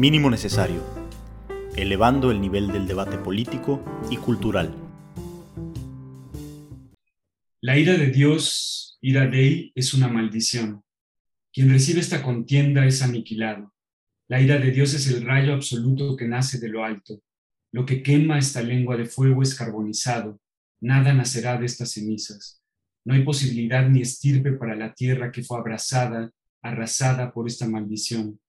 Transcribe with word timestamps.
Mínimo 0.00 0.30
necesario, 0.30 0.82
elevando 1.76 2.30
el 2.30 2.40
nivel 2.40 2.68
del 2.68 2.86
debate 2.86 3.18
político 3.18 3.84
y 4.10 4.16
cultural. 4.16 4.74
La 7.60 7.76
ira 7.76 7.92
de 7.98 8.06
Dios, 8.06 8.96
ira 9.02 9.26
Dei, 9.26 9.70
es 9.74 9.92
una 9.92 10.08
maldición. 10.08 10.82
Quien 11.52 11.68
recibe 11.68 12.00
esta 12.00 12.22
contienda 12.22 12.86
es 12.86 13.02
aniquilado. 13.02 13.74
La 14.26 14.40
ira 14.40 14.58
de 14.58 14.70
Dios 14.70 14.94
es 14.94 15.06
el 15.06 15.22
rayo 15.22 15.52
absoluto 15.52 16.16
que 16.16 16.26
nace 16.26 16.58
de 16.58 16.70
lo 16.70 16.82
alto. 16.82 17.20
Lo 17.70 17.84
que 17.84 18.02
quema 18.02 18.38
esta 18.38 18.62
lengua 18.62 18.96
de 18.96 19.04
fuego 19.04 19.42
es 19.42 19.54
carbonizado. 19.54 20.40
Nada 20.80 21.12
nacerá 21.12 21.58
de 21.58 21.66
estas 21.66 21.90
cenizas. 21.90 22.62
No 23.04 23.12
hay 23.12 23.22
posibilidad 23.22 23.86
ni 23.86 24.00
estirpe 24.00 24.52
para 24.52 24.74
la 24.76 24.94
tierra 24.94 25.30
que 25.30 25.42
fue 25.42 25.58
abrazada, 25.58 26.30
arrasada 26.62 27.34
por 27.34 27.46
esta 27.46 27.68
maldición. 27.68 28.40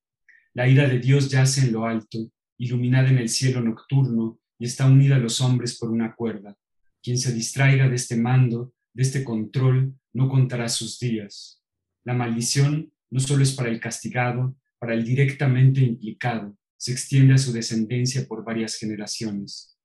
La 0.53 0.67
ira 0.67 0.87
de 0.87 0.99
Dios 0.99 1.29
yace 1.29 1.61
en 1.61 1.73
lo 1.73 1.85
alto, 1.85 2.31
iluminada 2.57 3.09
en 3.09 3.17
el 3.17 3.29
cielo 3.29 3.61
nocturno, 3.61 4.39
y 4.59 4.65
está 4.65 4.85
unida 4.85 5.15
a 5.15 5.19
los 5.19 5.41
hombres 5.41 5.77
por 5.77 5.89
una 5.89 6.15
cuerda. 6.15 6.57
Quien 7.01 7.17
se 7.17 7.33
distraiga 7.33 7.89
de 7.89 7.95
este 7.95 8.15
mando 8.15 8.73
de 8.93 9.03
este 9.03 9.23
control 9.23 9.95
no 10.13 10.29
contará 10.29 10.67
sus 10.69 10.99
días. 10.99 11.63
La 12.03 12.13
maldición 12.13 12.91
no 13.09 13.19
solo 13.19 13.43
es 13.43 13.53
para 13.53 13.69
el 13.69 13.79
castigado, 13.79 14.55
para 14.77 14.93
el 14.93 15.03
directamente 15.05 15.81
implicado, 15.81 16.57
se 16.77 16.91
extiende 16.91 17.35
a 17.35 17.37
su 17.37 17.53
descendencia 17.53 18.25
por 18.27 18.43
varias 18.43 18.75
generaciones. 18.75 19.77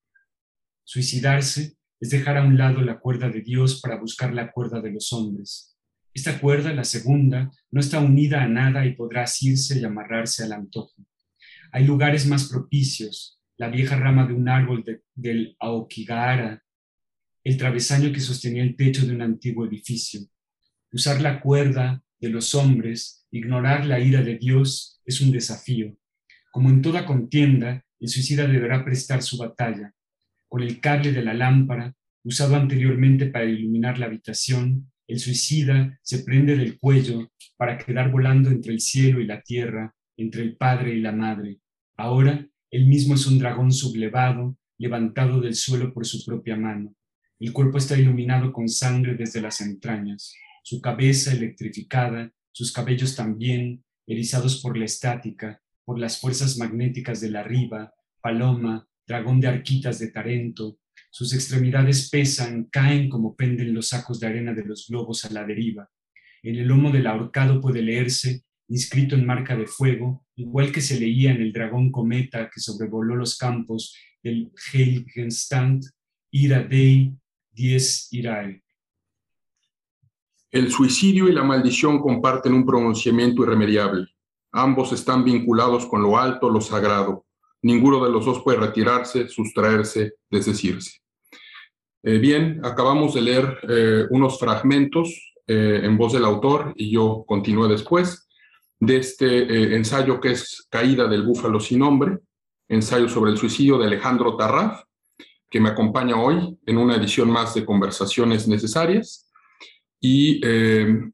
Suicidarse 0.84 1.76
es 2.00 2.10
dejar 2.10 2.38
a 2.38 2.44
un 2.44 2.56
lado 2.56 2.80
la 2.80 2.98
cuerda 2.98 3.28
de 3.28 3.42
Dios 3.42 3.80
para 3.80 4.00
buscar 4.00 4.32
la 4.32 4.50
cuerda 4.50 4.80
de 4.80 4.92
los 4.92 5.12
hombres. 5.12 5.75
Esta 6.16 6.40
cuerda, 6.40 6.72
la 6.72 6.84
segunda, 6.84 7.50
no 7.70 7.78
está 7.78 8.00
unida 8.00 8.42
a 8.42 8.48
nada 8.48 8.86
y 8.86 8.94
podrá 8.94 9.24
asirse 9.24 9.78
y 9.78 9.84
amarrarse 9.84 10.44
al 10.44 10.52
antojo. 10.52 10.94
Hay 11.72 11.84
lugares 11.84 12.26
más 12.26 12.48
propicios, 12.48 13.38
la 13.58 13.68
vieja 13.68 13.96
rama 13.96 14.26
de 14.26 14.32
un 14.32 14.48
árbol 14.48 14.82
del 15.14 15.54
Aokigahara 15.60 16.62
el 17.44 17.58
travesaño 17.58 18.14
que 18.14 18.20
sostenía 18.20 18.62
el 18.62 18.76
techo 18.76 19.06
de 19.06 19.14
un 19.14 19.20
antiguo 19.20 19.66
edificio. 19.66 20.22
Usar 20.90 21.20
la 21.20 21.38
cuerda 21.42 22.02
de 22.18 22.30
los 22.30 22.54
hombres, 22.54 23.26
ignorar 23.30 23.84
la 23.84 24.00
ira 24.00 24.22
de 24.22 24.38
Dios, 24.38 25.02
es 25.04 25.20
un 25.20 25.30
desafío. 25.30 25.94
Como 26.50 26.70
en 26.70 26.80
toda 26.80 27.04
contienda, 27.04 27.84
el 28.00 28.08
suicida 28.08 28.46
deberá 28.46 28.82
prestar 28.86 29.22
su 29.22 29.36
batalla. 29.36 29.92
Con 30.48 30.62
el 30.62 30.80
cable 30.80 31.12
de 31.12 31.22
la 31.22 31.34
lámpara, 31.34 31.94
usado 32.24 32.56
anteriormente 32.56 33.26
para 33.26 33.44
iluminar 33.44 33.98
la 33.98 34.06
habitación, 34.06 34.90
el 35.06 35.20
suicida 35.20 35.98
se 36.02 36.20
prende 36.20 36.56
del 36.56 36.78
cuello 36.78 37.30
para 37.56 37.78
quedar 37.78 38.10
volando 38.10 38.50
entre 38.50 38.72
el 38.72 38.80
cielo 38.80 39.20
y 39.20 39.26
la 39.26 39.40
tierra, 39.42 39.94
entre 40.16 40.42
el 40.42 40.56
padre 40.56 40.94
y 40.94 41.00
la 41.00 41.12
madre. 41.12 41.58
Ahora, 41.96 42.46
él 42.70 42.86
mismo 42.86 43.14
es 43.14 43.26
un 43.26 43.38
dragón 43.38 43.72
sublevado, 43.72 44.56
levantado 44.78 45.40
del 45.40 45.54
suelo 45.54 45.92
por 45.92 46.06
su 46.06 46.24
propia 46.24 46.56
mano. 46.56 46.94
El 47.38 47.52
cuerpo 47.52 47.78
está 47.78 47.96
iluminado 47.98 48.52
con 48.52 48.68
sangre 48.68 49.14
desde 49.14 49.40
las 49.40 49.60
entrañas, 49.60 50.34
su 50.62 50.80
cabeza 50.80 51.32
electrificada, 51.32 52.32
sus 52.50 52.72
cabellos 52.72 53.14
también, 53.14 53.84
erizados 54.06 54.60
por 54.62 54.76
la 54.76 54.86
estática, 54.86 55.60
por 55.84 55.98
las 55.98 56.20
fuerzas 56.20 56.58
magnéticas 56.58 57.20
de 57.20 57.30
la 57.30 57.42
riba, 57.42 57.94
paloma, 58.20 58.88
dragón 59.06 59.40
de 59.40 59.48
arquitas 59.48 59.98
de 59.98 60.08
Tarento, 60.10 60.78
sus 61.16 61.32
extremidades 61.32 62.10
pesan, 62.10 62.64
caen 62.64 63.08
como 63.08 63.34
penden 63.34 63.72
los 63.72 63.88
sacos 63.88 64.20
de 64.20 64.26
arena 64.26 64.52
de 64.52 64.66
los 64.66 64.86
globos 64.86 65.24
a 65.24 65.32
la 65.32 65.46
deriva. 65.46 65.88
En 66.42 66.56
el 66.56 66.68
lomo 66.68 66.90
del 66.90 67.06
ahorcado 67.06 67.58
puede 67.58 67.80
leerse, 67.80 68.42
inscrito 68.68 69.14
en 69.14 69.24
marca 69.24 69.56
de 69.56 69.66
fuego, 69.66 70.26
igual 70.34 70.70
que 70.70 70.82
se 70.82 71.00
leía 71.00 71.30
en 71.30 71.40
el 71.40 71.54
dragón 71.54 71.90
cometa 71.90 72.50
que 72.52 72.60
sobrevoló 72.60 73.16
los 73.16 73.38
campos 73.38 73.96
del 74.22 74.52
Heiligenstand, 74.70 75.84
Ira 76.32 76.62
Dei, 76.62 77.14
10 77.52 78.08
Irae. 78.12 78.62
El 80.50 80.70
suicidio 80.70 81.30
y 81.30 81.32
la 81.32 81.44
maldición 81.44 81.98
comparten 81.98 82.52
un 82.52 82.66
pronunciamiento 82.66 83.42
irremediable. 83.42 84.06
Ambos 84.52 84.92
están 84.92 85.24
vinculados 85.24 85.86
con 85.86 86.02
lo 86.02 86.18
alto, 86.18 86.50
lo 86.50 86.60
sagrado. 86.60 87.24
Ninguno 87.62 88.04
de 88.04 88.12
los 88.12 88.26
dos 88.26 88.42
puede 88.42 88.58
retirarse, 88.58 89.28
sustraerse, 89.28 90.12
desdecirse. 90.30 91.05
Eh, 92.06 92.18
bien, 92.18 92.60
acabamos 92.62 93.14
de 93.14 93.20
leer 93.20 93.58
eh, 93.68 94.04
unos 94.10 94.38
fragmentos 94.38 95.34
eh, 95.46 95.80
en 95.82 95.98
voz 95.98 96.12
del 96.12 96.24
autor 96.24 96.72
y 96.76 96.92
yo 96.92 97.24
continúo 97.26 97.66
después 97.66 98.28
de 98.78 98.98
este 98.98 99.74
ensayo 99.74 100.20
que 100.20 100.30
es 100.30 100.66
Caída 100.70 101.08
del 101.08 101.24
búfalo 101.24 101.58
sin 101.58 101.80
nombre, 101.80 102.18
ensayo 102.68 103.08
sobre 103.08 103.32
el 103.32 103.38
suicidio 103.38 103.76
de 103.78 103.86
Alejandro 103.86 104.36
Tarraf, 104.36 104.82
que 105.50 105.60
me 105.60 105.70
acompaña 105.70 106.14
hoy 106.16 106.56
en 106.64 106.78
una 106.78 106.94
edición 106.94 107.28
más 107.28 107.54
de 107.54 107.64
Conversaciones 107.64 108.46
Necesarias. 108.46 109.28
Y 110.00 110.40
eh, 110.44 111.10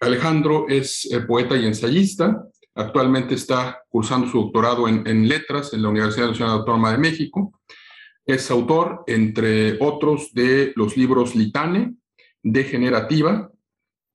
Alejandro 0.00 0.66
es 0.68 1.08
eh, 1.12 1.20
poeta 1.20 1.56
y 1.56 1.66
ensayista. 1.66 2.44
Actualmente 2.74 3.34
está 3.34 3.82
cursando 3.88 4.28
su 4.28 4.40
doctorado 4.42 4.88
en, 4.88 5.28
letras 5.28 5.72
en 5.72 5.82
la 5.82 5.88
Universidad 5.88 6.28
Nacional 6.28 6.58
Autónoma 6.58 6.92
de 6.92 6.98
México. 6.98 7.57
Es 8.28 8.50
autor, 8.50 9.04
entre 9.06 9.78
otros, 9.80 10.34
de 10.34 10.74
los 10.76 10.98
libros 10.98 11.34
Litane, 11.34 11.94
Degenerativa, 12.42 13.50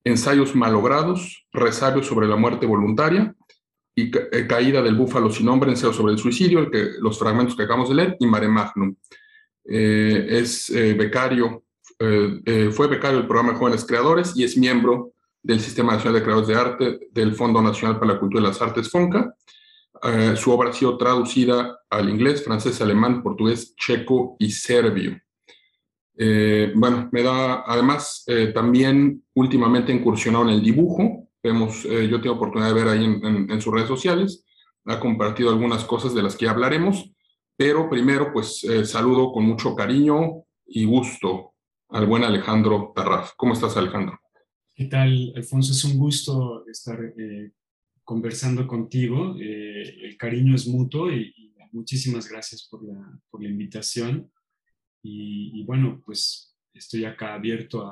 Ensayos 0.03 0.53
Malogrados, 0.53 1.47
Resabios 1.51 2.05
sobre 2.05 2.27
la 2.27 2.35
muerte 2.35 2.67
voluntaria 2.67 3.35
y 3.95 4.15
eh, 4.15 4.45
Caída 4.47 4.83
del 4.83 4.93
búfalo 4.93 5.31
sin 5.31 5.47
nombre, 5.47 5.71
ensayo 5.71 5.93
sobre 5.93 6.13
el 6.13 6.19
suicidio, 6.19 6.59
el 6.59 6.69
que, 6.69 6.89
los 6.99 7.17
fragmentos 7.17 7.55
que 7.55 7.63
acabamos 7.63 7.89
de 7.89 7.95
leer, 7.95 8.17
y 8.19 8.27
Mare 8.27 8.47
Magnum. 8.47 8.95
Eh, 9.65 10.27
es 10.29 10.69
eh, 10.69 10.93
becario, 10.93 11.63
fue 11.97 12.87
becario 12.87 13.17
del 13.17 13.27
programa 13.27 13.55
Jóvenes 13.55 13.83
Creadores 13.83 14.33
y 14.35 14.43
es 14.43 14.57
miembro 14.57 15.13
del 15.41 15.59
Sistema 15.59 15.93
Nacional 15.93 16.19
de 16.19 16.23
Creadores 16.23 16.47
de 16.49 16.55
Arte 16.55 16.99
del 17.11 17.33
Fondo 17.33 17.61
Nacional 17.63 17.97
para 17.97 18.13
la 18.13 18.19
Cultura 18.19 18.43
y 18.43 18.47
las 18.47 18.61
Artes, 18.61 18.91
FONCA. 18.91 19.33
Su 20.35 20.51
obra 20.51 20.69
ha 20.69 20.73
sido 20.73 20.97
traducida 20.97 21.79
al 21.89 22.09
inglés, 22.09 22.43
francés, 22.43 22.81
alemán, 22.81 23.23
portugués, 23.23 23.75
checo 23.75 24.35
y 24.39 24.51
serbio. 24.51 25.19
bueno, 26.75 27.09
me 27.11 27.23
da, 27.23 27.63
además, 27.65 28.25
también 28.53 29.23
últimamente 29.33 29.91
incursionado 29.91 30.43
en 30.45 30.51
el 30.51 30.61
dibujo, 30.61 31.23
Vemos, 31.43 31.83
eh, 31.83 32.07
yo 32.07 32.21
tengo 32.21 32.37
oportunidad 32.37 32.69
de 32.69 32.73
ver 32.73 32.87
ahí 32.87 33.03
en, 33.03 33.61
sus 33.61 33.73
redes 33.73 33.89
sociales, 33.89 34.45
ha 34.85 34.97
compartido 34.97 35.49
algunas 35.49 35.83
cosas 35.83 36.15
de 36.15 36.23
las 36.23 36.37
que 36.37 36.47
hablaremos, 36.47 37.11
pero 37.57 37.89
primero 37.89 38.31
pues 38.31 38.63
eh, 38.63 38.85
saludo 38.85 39.33
con 39.33 39.43
mucho 39.43 39.75
cariño 39.75 40.45
y 40.65 40.85
gusto 40.85 41.53
al 41.89 42.07
buen 42.07 42.23
Alejandro 42.23 42.93
Tarraf. 42.95 43.33
¿Cómo 43.35 43.53
estás 43.53 43.75
Alejandro? 43.75 44.17
¿Qué 44.73 44.85
tal, 44.85 45.33
Alfonso? 45.35 45.73
Es 45.73 45.83
un 45.83 45.97
gusto 45.97 46.65
estar 46.65 46.97
eh, 47.17 47.51
conversando 48.03 48.67
contigo. 48.67 49.35
el 49.37 50.15
cariño 50.17 50.55
es 50.55 50.67
mutuo 50.67 51.11
y, 51.11 51.33
muchísimas 51.73 52.29
gracias 52.29 52.67
por 52.69 52.81
la, 52.83 53.49
invitación. 53.49 54.31
Y, 55.01 55.63
bueno, 55.65 56.01
pues 56.05 56.55
estoy 56.73 57.03
acá 57.03 57.33
abierto 57.33 57.91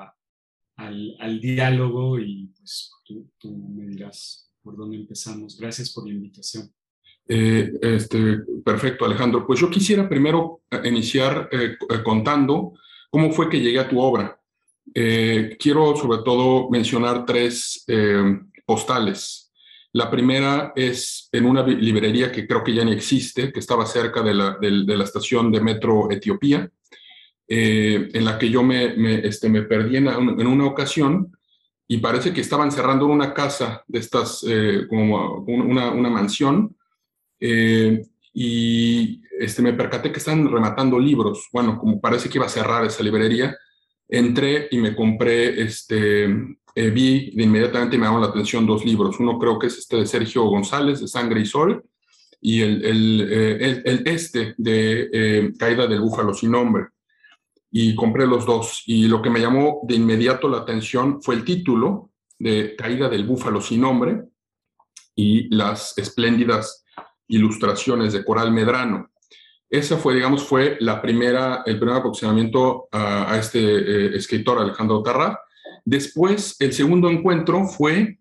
al, 0.78 1.42
diálogo 1.42 2.20
y 2.20 2.48
pues 2.58 2.92
tú, 3.40 3.58
me 3.76 3.88
dirás 3.88 4.50
por 4.62 4.78
dónde 4.78 4.98
empezamos. 4.98 5.58
Gracias 5.60 5.92
por 5.92 6.08
la 6.08 6.14
invitación. 6.14 6.72
Eh, 7.28 7.72
este, 7.82 8.40
perfecto, 8.64 9.06
Alejandro. 9.06 9.46
Pues 9.46 9.60
yo 9.60 9.70
quisiera 9.70 10.08
primero 10.08 10.62
eh, 10.72 10.82
iniciar 10.86 11.50
eh, 11.52 11.78
contando 12.04 12.74
cómo 13.10 13.32
fue 13.32 13.50
que 13.50 13.60
llegué 13.60 13.80
a 13.80 13.90
tu 13.90 14.00
obra. 14.00 14.38
quiero 14.94 15.96
sobre 15.96 16.24
todo 16.24 16.70
mencionar 16.70 17.26
tres 17.26 17.86
postales. 18.66 19.51
La 19.94 20.10
primera 20.10 20.72
es 20.76 21.28
en 21.32 21.46
una 21.46 21.64
librería 21.64 22.32
que 22.32 22.48
creo 22.48 22.64
que 22.64 22.74
ya 22.74 22.86
ni 22.86 22.94
existe, 22.94 23.52
que 23.52 23.60
estaba 23.60 23.86
cerca 23.86 24.22
de 24.22 24.34
la, 24.34 25.04
estación 25.04 25.52
de 25.52 25.62
metro 25.62 26.10
Etiopía. 26.10 26.70
Eh, 27.48 28.10
en 28.14 28.24
la 28.24 28.40
que 28.40 28.50
yo 28.50 28.64
me, 28.64 29.28
este, 29.28 29.50
me 29.50 29.64
perdí 29.64 29.98
en, 29.98 30.08
una 30.08 30.66
ocasión 30.66 31.36
y 31.86 31.98
parece 31.98 32.32
que 32.32 32.40
estaban 32.40 32.72
cerrando 32.72 33.06
una 33.08 33.34
casa 33.34 33.84
de 33.88 34.00
estas, 34.00 34.46
eh, 34.48 34.86
como 34.88 35.44
una, 35.48 35.92
una 35.92 36.10
mansión, 36.10 36.74
eh, 37.42 38.02
y 38.34 39.22
este, 39.40 39.62
me 39.62 39.74
percaté 39.74 40.12
que 40.12 40.20
están 40.20 40.50
rematando 40.50 41.00
libros. 41.00 41.50
Bueno, 41.52 41.78
como 41.78 42.00
parece 42.00 42.30
que 42.30 42.38
iba 42.38 42.46
a 42.46 42.50
cerrar 42.50 42.86
esa 42.86 43.04
librería, 43.04 43.58
entré 44.08 44.68
y 44.72 44.78
me 44.78 44.96
compré, 44.96 45.62
este, 45.62 46.30
vi 46.76 47.32
de 47.32 47.44
inmediatamente 47.44 47.98
me 47.98 48.06
llamó 48.06 48.20
la 48.20 48.28
atención 48.28 48.66
dos 48.66 48.86
libros. 48.86 49.20
Uno 49.20 49.38
creo 49.38 49.60
que 49.60 49.68
es 49.68 49.78
este 49.78 49.98
de 49.98 50.06
Sergio 50.06 50.44
González, 50.46 51.02
de 51.02 51.08
Sangre 51.08 51.42
y 51.42 51.46
Sol, 51.46 51.84
y 52.40 52.62
el, 52.62 52.84
el 52.84 54.04
este 54.06 54.56
de 54.58 55.54
Caída 55.60 55.88
del 55.88 56.02
Búfalo 56.02 56.34
sin 56.34 56.52
nombre 56.52 56.88
y 57.72 57.96
compré 57.96 58.28
los 58.28 58.46
dos. 58.46 58.84
Y 58.86 59.08
lo 59.08 59.22
que 59.22 59.30
me 59.30 59.40
llamó 59.40 59.80
de 59.84 59.96
inmediato 59.96 60.50
la 60.50 60.58
atención 60.58 61.22
fue 61.22 61.36
el 61.36 61.46
título 61.46 62.12
de 62.38 62.76
Caída 62.76 63.08
del 63.08 63.26
Búfalo 63.26 63.62
sin 63.62 63.82
nombre 63.82 64.24
y 65.16 65.54
las 65.56 65.98
espléndidas 65.98 66.84
ilustraciones 67.28 68.14
de 68.14 68.26
Coral 68.26 68.52
Medrano. 68.52 69.10
Esa 69.70 69.96
fue, 69.98 70.16
digamos, 70.16 70.44
fue 70.44 70.76
la 70.82 71.02
primera, 71.02 71.64
el 71.66 71.80
primer 71.80 71.96
aproximamiento 71.96 72.90
a, 72.92 73.38
este 73.38 73.60
eh, 73.60 74.16
escritor 74.18 74.60
Alejandro 74.60 75.02
Tarra. 75.02 75.40
Después, 75.86 76.56
el 76.60 76.74
segundo 76.74 77.10
encuentro 77.10 77.66
fue, 77.66 78.20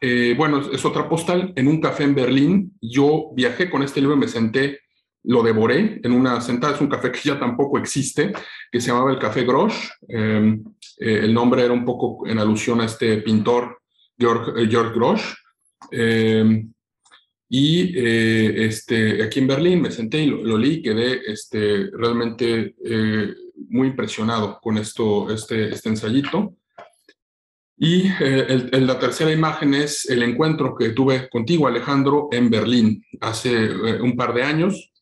eh, 0.00 0.34
bueno, 0.36 0.60
es 0.72 0.84
otra 0.84 1.08
postal, 1.08 1.52
en 1.56 1.68
un 1.68 1.80
café 1.80 2.04
en 2.04 2.14
Berlín. 2.14 2.78
Yo 2.80 3.30
viajé 3.34 3.70
con 3.70 3.82
este 3.82 4.00
libro, 4.00 4.16
me 4.16 4.28
senté, 4.28 4.80
lo 5.24 5.42
devoré 5.42 6.00
en 6.02 6.12
una 6.12 6.40
sentada, 6.40 6.74
es 6.74 6.80
un 6.80 6.88
café 6.88 7.12
que 7.12 7.20
ya 7.22 7.38
tampoco 7.38 7.78
existe, 7.78 8.32
que 8.70 8.80
se 8.80 8.88
llamaba 8.88 9.10
el 9.10 9.18
Café 9.18 9.44
Grosch. 9.44 9.74
Em, 10.08 10.64
eh, 10.98 11.20
el 11.24 11.34
nombre 11.34 11.64
era 11.64 11.72
un 11.72 11.84
poco 11.84 12.26
en 12.26 12.38
alusión 12.38 12.80
a 12.80 12.86
este 12.86 13.18
pintor 13.18 13.80
Georg, 14.18 14.68
Georg 14.68 14.94
Grosch. 14.94 15.34
Em, 15.90 16.72
y 17.48 17.98
eh, 17.98 18.66
este, 18.66 19.22
aquí 19.22 19.38
en 19.38 19.46
Berlín 19.46 19.80
me 19.80 19.90
senté 19.90 20.22
y 20.22 20.26
lo, 20.26 20.58
leí 20.58 20.74
y 20.74 20.82
quedé 20.82 21.22
este, 21.26 21.90
realmente 21.92 22.74
eh, 22.84 23.34
muy 23.70 23.88
impresionado 23.88 24.58
con 24.60 24.76
esto, 24.76 25.30
este, 25.32 25.72
este 25.72 25.88
ensayito. 25.88 26.54
Y 27.78 28.10
eh, 28.20 28.68
la 28.72 28.98
tercera 28.98 29.32
imagen 29.32 29.74
es 29.74 30.08
el 30.10 30.22
encuentro 30.22 30.74
que 30.74 30.90
tuve 30.90 31.28
contigo, 31.28 31.66
Alejandro, 31.66 32.28
en 32.32 32.50
Berlín 32.50 33.04
hace 33.20 33.70
un 34.00 34.16
par 34.16 34.34
de 34.34 34.42
años, 34.42 34.92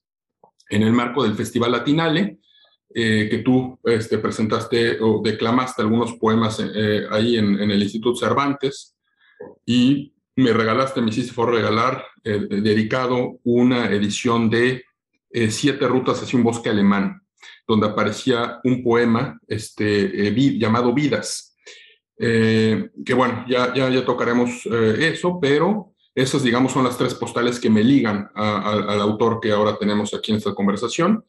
en 0.69 0.83
el 0.83 0.93
marco 0.93 1.23
del 1.23 1.35
Festival 1.35 1.73
Latinale, 1.73 2.39
que 2.93 3.43
tú 3.45 3.79
este, 3.85 4.17
presentaste 4.19 4.99
o 5.01 5.21
declamaste 5.23 5.83
algunos 5.83 6.15
poemas 6.15 6.61
ahí 7.11 7.37
en, 7.37 7.61
en, 7.61 7.71
el 7.71 7.83
Instituto 7.83 8.17
Cervantes. 8.17 8.97
Y 9.67 10.15
me 10.37 10.53
regalaste, 10.53 11.01
me 11.01 11.11
hiciste 11.11 11.33
por 11.33 11.51
regalar, 11.51 12.05
eh, 12.23 12.47
dedicado 12.49 13.41
una 13.45 13.87
edición 13.91 14.51
de 14.51 14.85
eh, 15.31 15.51
Siete 15.51 15.89
rutas 15.89 16.23
hacia 16.23 16.37
un 16.37 16.45
bosque 16.45 16.69
alemán, 16.69 17.23
donde 17.67 17.87
aparecía 17.87 18.61
un 18.65 18.83
poema 18.83 19.41
este, 19.49 20.29
eh, 20.29 20.59
llamado 20.59 20.93
Vidas. 20.95 21.56
Que 22.19 23.15
bueno, 23.15 23.45
ya, 23.49 23.75
ya, 23.75 23.91
ya 23.91 24.05
tocaremos 24.05 24.67
eso, 24.67 25.39
pero 25.41 25.93
esas, 26.15 26.43
digamos, 26.43 26.73
son 26.73 26.85
las 26.85 26.97
tres 26.97 27.15
postales 27.15 27.61
que 27.61 27.69
me 27.69 27.85
ligan 27.85 28.31
al 28.35 29.01
autor 29.01 29.39
que 29.41 29.53
ahora 29.53 29.77
tenemos 29.79 30.15
aquí 30.15 30.33
en 30.33 30.39
esta 30.39 30.55
conversación. 30.55 31.25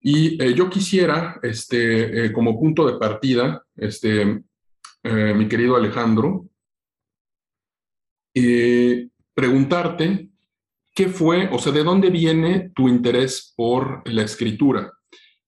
Y 0.00 0.54
yo 0.54 0.70
quisiera, 0.70 1.40
este, 1.42 2.32
como 2.32 2.58
punto 2.58 2.86
de 2.86 2.98
partida, 2.98 3.64
este, 3.76 4.42
mi 5.02 5.48
querido 5.48 5.74
Alejandro, 5.74 6.46
eh, 8.34 9.08
preguntarte 9.32 10.28
qué 10.92 11.08
fue, 11.08 11.48
o 11.52 11.58
sea, 11.58 11.72
de 11.72 11.84
dónde 11.84 12.10
viene 12.10 12.70
tu 12.74 12.88
interés 12.88 13.52
por 13.56 14.02
la 14.10 14.22
escritura, 14.22 14.92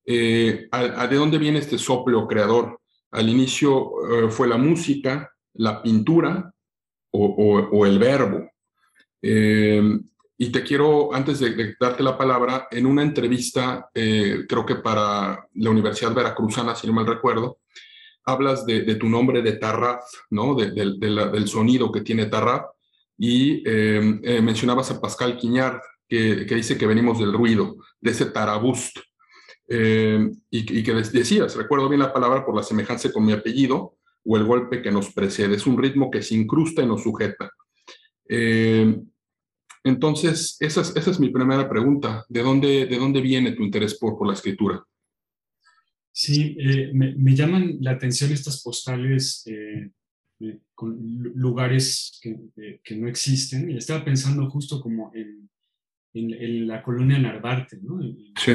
eh, 0.04 0.68
de 1.10 1.16
dónde 1.16 1.38
viene 1.38 1.58
este 1.58 1.78
soplo 1.78 2.28
creador. 2.28 2.80
Al 3.16 3.28
inicio 3.28 4.26
eh, 4.26 4.30
fue 4.30 4.46
la 4.46 4.56
música, 4.56 5.30
la 5.54 5.82
pintura 5.82 6.52
o, 7.12 7.86
el 7.86 7.98
verbo. 7.98 8.50
y 9.22 10.52
te 10.52 10.62
quiero, 10.62 11.14
antes 11.14 11.40
de, 11.40 11.74
darte 11.80 12.02
la 12.02 12.18
palabra, 12.18 12.68
en 12.70 12.84
una 12.84 13.02
entrevista, 13.02 13.88
creo 13.94 14.66
que 14.66 14.76
para 14.76 15.48
la 15.54 15.70
Universidad 15.70 16.12
Veracruzana, 16.12 16.74
si 16.74 16.86
no 16.86 16.92
mal 16.92 17.06
recuerdo, 17.06 17.60
hablas 18.26 18.66
de, 18.66 18.94
tu 18.96 19.08
nombre 19.08 19.40
de 19.40 19.52
Tarraf, 19.52 20.04
¿no? 20.28 20.54
del 20.54 21.48
sonido 21.48 21.90
que 21.90 22.02
tiene 22.02 22.26
Tarraf 22.26 22.66
y 23.18 23.62
eh, 23.66 24.20
eh, 24.22 24.42
mencionabas 24.42 24.90
a 24.90 25.00
Pascal 25.00 25.36
Quiñard, 25.36 25.80
que, 26.08 26.44
dice 26.44 26.78
que 26.78 26.86
venimos 26.86 27.18
del 27.18 27.32
ruido, 27.32 27.76
de 28.00 28.10
ese 28.10 28.26
tarabust, 28.26 28.98
eh, 29.68 30.30
y, 30.50 30.82
que 30.82 30.94
decías, 30.94 31.56
recuerdo 31.56 31.88
bien 31.88 32.00
la 32.00 32.12
palabra 32.12 32.44
por 32.44 32.54
la 32.54 32.62
semejanza 32.62 33.12
con 33.12 33.24
mi 33.24 33.32
apellido 33.32 33.96
o 34.24 34.36
el 34.36 34.44
golpe 34.44 34.82
que 34.82 34.90
nos 34.90 35.12
precede, 35.12 35.56
es 35.56 35.66
un 35.66 35.80
ritmo 35.80 36.10
que 36.10 36.22
se 36.22 36.34
incrusta 36.34 36.82
y 36.82 36.86
nos 36.86 37.02
sujeta. 37.02 37.50
entonces, 39.84 40.56
esa 40.60 40.80
es, 40.80 40.96
esa 40.96 41.10
es, 41.10 41.20
mi 41.20 41.30
primera 41.30 41.68
pregunta, 41.68 42.24
¿de 42.28 42.42
dónde, 42.42 42.86
de 42.86 42.98
dónde 42.98 43.20
viene 43.20 43.52
tu 43.52 43.62
interés 43.62 43.98
por, 43.98 44.18
por 44.18 44.26
la 44.26 44.34
escritura? 44.34 44.82
Sí, 46.12 46.56
me, 46.92 47.14
me, 47.14 47.34
llaman 47.36 47.76
la 47.80 47.92
atención 47.92 48.32
estas 48.32 48.62
postales 48.62 49.44
con 50.74 50.98
lugares 51.34 52.18
que, 52.22 52.80
que, 52.84 52.96
no 52.96 53.08
existen. 53.08 53.70
Y 53.70 53.78
estaba 53.78 54.04
pensando 54.04 54.48
justo 54.50 54.80
como 54.80 55.10
en, 55.14 55.48
en, 56.12 56.66
la 56.66 56.82
colonia 56.82 57.18
Narvarte, 57.18 57.78
¿no? 57.82 58.02
En, 58.02 58.16
sí. 58.36 58.52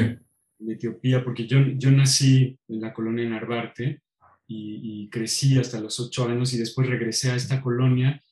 En, 0.62 0.70
Etiopía, 0.70 1.24
porque 1.24 1.46
yo, 1.46 1.58
yo 1.76 1.90
nací 1.90 2.58
en 2.68 2.80
la 2.80 2.92
colonia 2.92 3.28
Narvarte 3.28 4.02
y, 4.46 5.04
y, 5.04 5.08
crecí 5.10 5.58
hasta 5.58 5.80
los 5.80 5.98
ocho 6.00 6.28
años 6.28 6.52
y 6.54 6.58
después 6.58 6.88
regresé 6.88 7.30
a 7.30 7.36
esta 7.36 7.60
colonia 7.60 8.22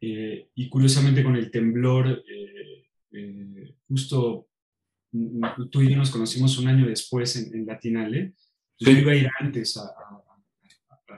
eh, 0.00 0.48
y 0.54 0.68
curiosamente 0.68 1.22
con 1.22 1.36
el 1.36 1.50
temblor, 1.50 2.24
eh, 2.28 2.86
eh, 3.12 3.74
justo 3.88 4.48
tú 5.70 5.82
y 5.82 5.90
yo 5.90 5.96
nos 5.96 6.10
conocimos 6.10 6.58
un 6.58 6.68
año 6.68 6.86
después 6.86 7.36
en, 7.36 7.64
Latinale. 7.64 8.34
Yo 8.78 8.90
iba 8.90 9.12
a 9.12 9.16
ir 9.16 9.28
antes 9.40 9.76
a 9.76 9.94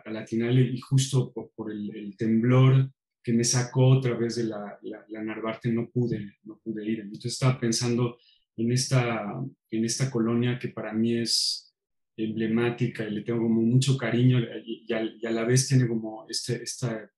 a 0.06 0.10
Latinale 0.10 0.62
y 0.62 0.80
justo 0.80 1.32
por, 1.32 1.70
el, 1.70 2.14
temblor 2.16 2.90
que 3.22 3.32
me 3.32 3.44
sacó 3.44 3.88
otra 3.88 4.14
vez 4.14 4.36
de 4.36 4.44
la, 4.44 4.78
la, 4.82 5.22
Narvarte 5.22 5.70
no 5.72 5.88
pude, 5.90 6.38
no 6.44 6.58
pude 6.62 6.84
ir. 6.88 7.00
Entonces 7.00 7.32
estaba 7.32 7.58
pensando 7.58 8.18
en 8.56 8.72
esta, 8.72 9.42
en 9.70 9.84
esta 9.84 10.10
colonia 10.10 10.58
que 10.58 10.68
para 10.68 10.92
mí 10.92 11.16
es 11.18 11.74
emblemática 12.16 13.04
y 13.04 13.10
le 13.10 13.22
tengo 13.22 13.42
como 13.42 13.60
mucho 13.60 13.96
cariño 13.96 14.38
y, 14.64 14.90
a, 14.92 15.30
la 15.30 15.44
vez 15.44 15.68
tiene 15.68 15.86
como 15.86 16.26
este, 16.28 16.62
este 16.62 17.10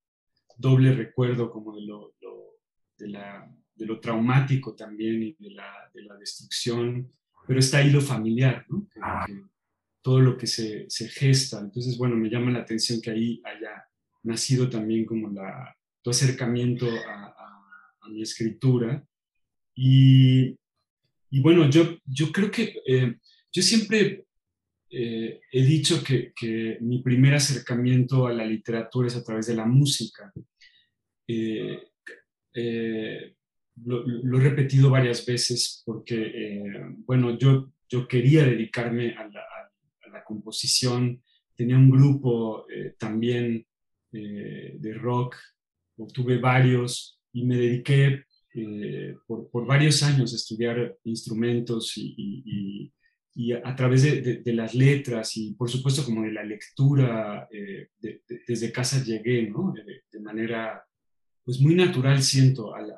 doble 0.57 0.93
recuerdo 0.93 1.51
como 1.51 1.75
de 1.77 1.83
lo, 1.83 2.15
de, 2.99 3.09
la, 3.09 3.49
de 3.75 3.87
lo 3.87 4.01
traumático 4.01 4.75
también 4.75 5.23
y 5.23 5.37
de 5.39 5.51
la, 5.51 5.91
de 5.95 6.03
la 6.03 6.17
destrucción, 6.17 7.13
pero 7.47 7.61
está 7.61 7.79
ahí 7.79 7.91
lo 7.91 8.01
familiar, 8.01 8.67
¿no? 8.69 8.89
todo 10.03 10.21
lo 10.21 10.37
que 10.37 10.47
se, 10.47 10.87
se, 10.89 11.09
gesta. 11.09 11.61
Entonces, 11.61 11.99
bueno, 11.99 12.17
me 12.17 12.31
llama 12.31 12.51
la 12.51 12.61
atención 12.61 13.01
que 13.01 13.11
ahí 13.11 13.43
haya 13.45 13.85
nacido 14.23 14.69
también 14.71 15.05
como 15.05 15.29
la, 15.29 15.77
tu 16.03 16.11
acercamiento 16.11 16.87
a, 16.87 17.35
mi 18.11 18.23
escritura. 18.23 19.05
Y, 19.75 20.57
y, 21.31 21.41
bueno, 21.41 21.69
yo, 21.71 21.99
yo 22.05 22.33
creo 22.33 22.51
que 22.51 22.75
eh, 22.87 23.17
yo 23.53 23.63
siempre 23.63 24.25
eh, 24.91 25.41
he 25.53 25.63
dicho 25.63 26.03
que, 26.03 26.33
que, 26.35 26.79
mi 26.81 27.03
primer 27.03 27.35
acercamiento 27.35 28.27
a 28.27 28.33
la 28.33 28.47
literatura 28.47 29.09
es 29.09 29.17
a 29.17 29.25
través 29.25 29.47
de 29.47 29.55
la 29.55 29.67
música. 29.67 30.33
Eh, 31.27 31.79
lo, 33.85 34.05
lo, 34.05 34.39
he 34.39 34.43
repetido 34.43 34.91
varias 34.91 35.25
veces 35.25 35.83
porque, 35.85 36.73
bueno, 37.07 37.39
yo, 37.39 37.71
yo 37.89 38.07
quería 38.07 38.45
dedicarme 38.45 39.17
a 39.17 39.29
la, 39.29 39.45
composición. 40.25 41.23
Tenía 41.55 41.77
un 41.77 41.91
grupo 41.91 42.67
eh, 42.69 42.95
también 42.99 43.67
eh, 44.13 44.77
de 44.79 44.93
rock, 44.93 45.37
tuve 46.13 46.37
varios 46.37 47.19
y 47.33 47.47
me 47.47 47.57
dediqué 47.57 48.25
eh, 48.61 49.17
por, 49.27 49.67
varios 49.67 50.03
años 50.03 50.33
a 50.33 50.37
estudiar 50.37 50.97
instrumentos 51.05 51.93
y, 51.97 52.93
a, 53.65 53.77
través 53.77 54.03
de, 54.03 54.53
las 54.53 54.75
letras 54.75 55.37
y 55.37 55.55
por 55.55 55.71
supuesto 55.71 56.05
como 56.05 56.23
de 56.23 56.33
la 56.33 56.43
lectura, 56.43 57.49
desde 58.47 58.73
casa 58.73 59.03
llegué, 59.05 59.49
¿no? 59.49 59.73
De, 59.73 60.21
manera 60.21 60.83
pues 61.45 61.61
muy 61.61 61.75
natural 61.75 62.21
siento 62.23 62.75
a 62.75 62.83
la, 62.83 62.97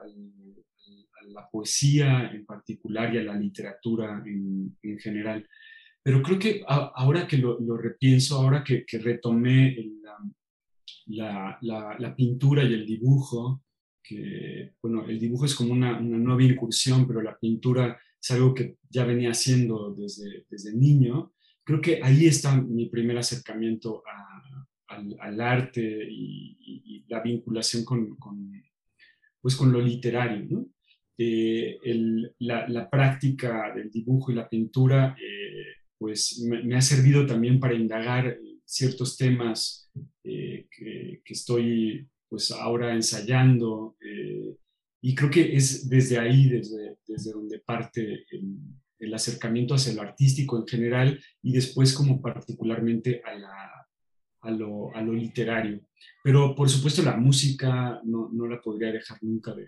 poesía 1.53 2.31
en 2.33 2.45
particular 2.47 3.13
y 3.15 3.19
a 3.19 3.23
la 3.23 3.35
literatura 3.35 4.23
en, 4.25 4.77
en 4.83 4.99
general. 4.99 5.47
Pero 6.03 6.23
creo 6.23 6.39
que 6.39 6.63
ahora 6.67 7.27
que 7.27 7.37
lo, 7.37 7.77
repienso, 7.77 8.37
ahora 8.37 8.65
que, 8.65 8.85
retomé 8.99 9.77
la, 11.07 11.59
la, 11.61 12.17
pintura 12.17 12.65
y 12.65 12.73
el 12.73 12.87
dibujo, 12.87 13.63
que, 14.11 14.73
bueno, 14.83 15.09
el 15.09 15.21
dibujo 15.21 15.45
es 15.45 15.55
como 15.55 15.73
una, 15.73 16.01
una, 16.01 16.19
nueva 16.19 16.43
incursión, 16.43 17.07
pero 17.07 17.23
la 17.23 17.39
pintura 17.39 17.97
es 18.21 18.31
algo 18.33 18.53
que 18.53 18.77
ya 18.89 19.05
venía 19.05 19.31
haciendo 19.31 19.95
desde, 19.95 20.47
desde 20.51 20.75
niño, 20.75 21.33
creo 21.63 21.81
que 21.81 22.01
ahí 22.03 22.27
está 22.27 22.61
mi 22.61 22.89
primer 22.89 23.19
acercamiento 23.19 24.03
al, 24.89 25.17
al, 25.21 25.41
arte 25.41 25.81
y, 26.11 27.05
la 27.09 27.21
vinculación 27.21 27.85
con, 27.85 28.17
con, 28.17 28.53
pues 29.41 29.55
con 29.57 29.73
lo 29.73 29.81
literario, 29.81 30.47
¿no? 30.49 30.67
Eh, 31.19 31.77
el, 31.85 32.35
la, 32.39 32.69
la, 32.69 32.89
práctica 32.89 33.75
del 33.75 33.91
dibujo 33.91 34.33
y 34.33 34.37
la 34.37 34.49
pintura 34.49 35.17
eh, 35.21 35.81
pues 35.99 36.41
me, 36.49 36.75
ha 36.77 36.81
servido 36.81 37.27
también 37.27 37.61
para 37.61 37.75
indagar 37.75 38.39
ciertos 38.65 39.19
temas 39.19 39.91
eh, 40.25 40.67
que, 40.71 41.21
estoy 41.27 42.09
pues 42.31 42.51
ahora 42.53 42.95
ensayando. 42.95 43.97
Eh, 44.01 44.57
y 45.03 45.15
creo 45.15 45.31
que 45.31 45.57
es 45.57 45.89
desde 45.89 46.19
ahí, 46.19 46.49
desde, 46.49 46.97
desde 47.07 47.33
donde 47.33 47.59
parte 47.59 48.25
el, 48.31 48.57
el, 48.99 49.15
acercamiento 49.15 49.75
hacia 49.75 49.95
lo 49.95 50.03
artístico 50.03 50.59
en 50.59 50.67
general 50.67 51.21
y 51.43 51.53
después 51.53 51.93
como 51.93 52.23
particularmente 52.23 53.21
a, 53.25 53.35
la, 53.35 53.89
a, 54.43 54.51
lo, 54.51 54.95
a 54.95 55.03
lo, 55.03 55.13
literario. 55.13 55.81
Pero 56.23 56.55
por 56.55 56.69
supuesto 56.69 57.03
la 57.03 57.17
música 57.17 58.01
no, 58.05 58.31
no 58.33 58.47
la 58.47 58.61
podría 58.61 58.93
dejar 58.93 59.19
nunca 59.23 59.55
de, 59.55 59.67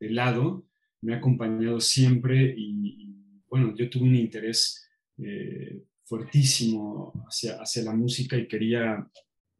de, 0.00 0.10
lado, 0.10 0.66
me 1.00 1.14
ha 1.14 1.18
acompañado 1.18 1.80
siempre 1.80 2.54
y, 2.56 3.14
bueno, 3.48 3.74
yo 3.76 3.88
tuve 3.88 4.04
un 4.04 4.16
interés 4.16 4.88
eh, 5.18 5.84
fuertísimo 6.04 7.12
hacia, 7.28 7.56
hacia 7.60 7.84
la 7.84 7.94
música 7.94 8.36
y 8.36 8.48
quería, 8.48 9.08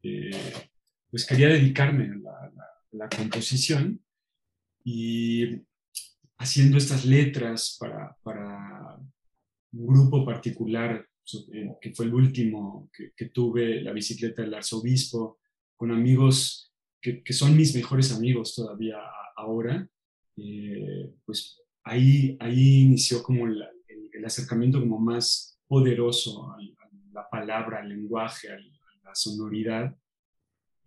eh, 0.03 0.31
pues 1.09 1.25
quería 1.25 1.49
dedicarme 1.49 2.05
a 2.05 2.51
la, 2.91 3.09
composición 3.09 4.01
y 4.83 5.61
haciendo 6.37 6.77
estas 6.77 7.05
letras 7.05 7.77
para, 7.79 8.15
para 8.23 8.97
un 9.73 9.87
grupo 9.87 10.25
particular, 10.25 11.07
eh, 11.53 11.69
que 11.81 11.93
fue 11.93 12.05
el 12.05 12.13
último 12.13 12.89
que, 13.15 13.25
tuve, 13.29 13.81
la 13.81 13.91
bicicleta 13.91 14.41
del 14.41 14.53
arzobispo, 14.53 15.39
con 15.75 15.91
amigos 15.91 16.73
que, 17.01 17.21
son 17.33 17.55
mis 17.55 17.75
mejores 17.75 18.11
amigos 18.11 18.55
todavía 18.55 18.97
ahora, 19.35 19.87
eh, 20.37 21.13
pues 21.25 21.61
ahí, 21.83 22.37
ahí 22.39 22.81
inició 22.81 23.23
como 23.23 23.47
el, 23.47 23.63
el, 24.13 24.25
acercamiento 24.25 24.79
como 24.79 24.99
más 24.99 25.59
poderoso 25.67 26.51
a, 26.51 26.57
la 27.13 27.29
palabra, 27.29 27.79
al 27.79 27.89
lenguaje, 27.89 28.49
a 28.51 28.57
la 29.03 29.15
sonoridad. 29.15 29.95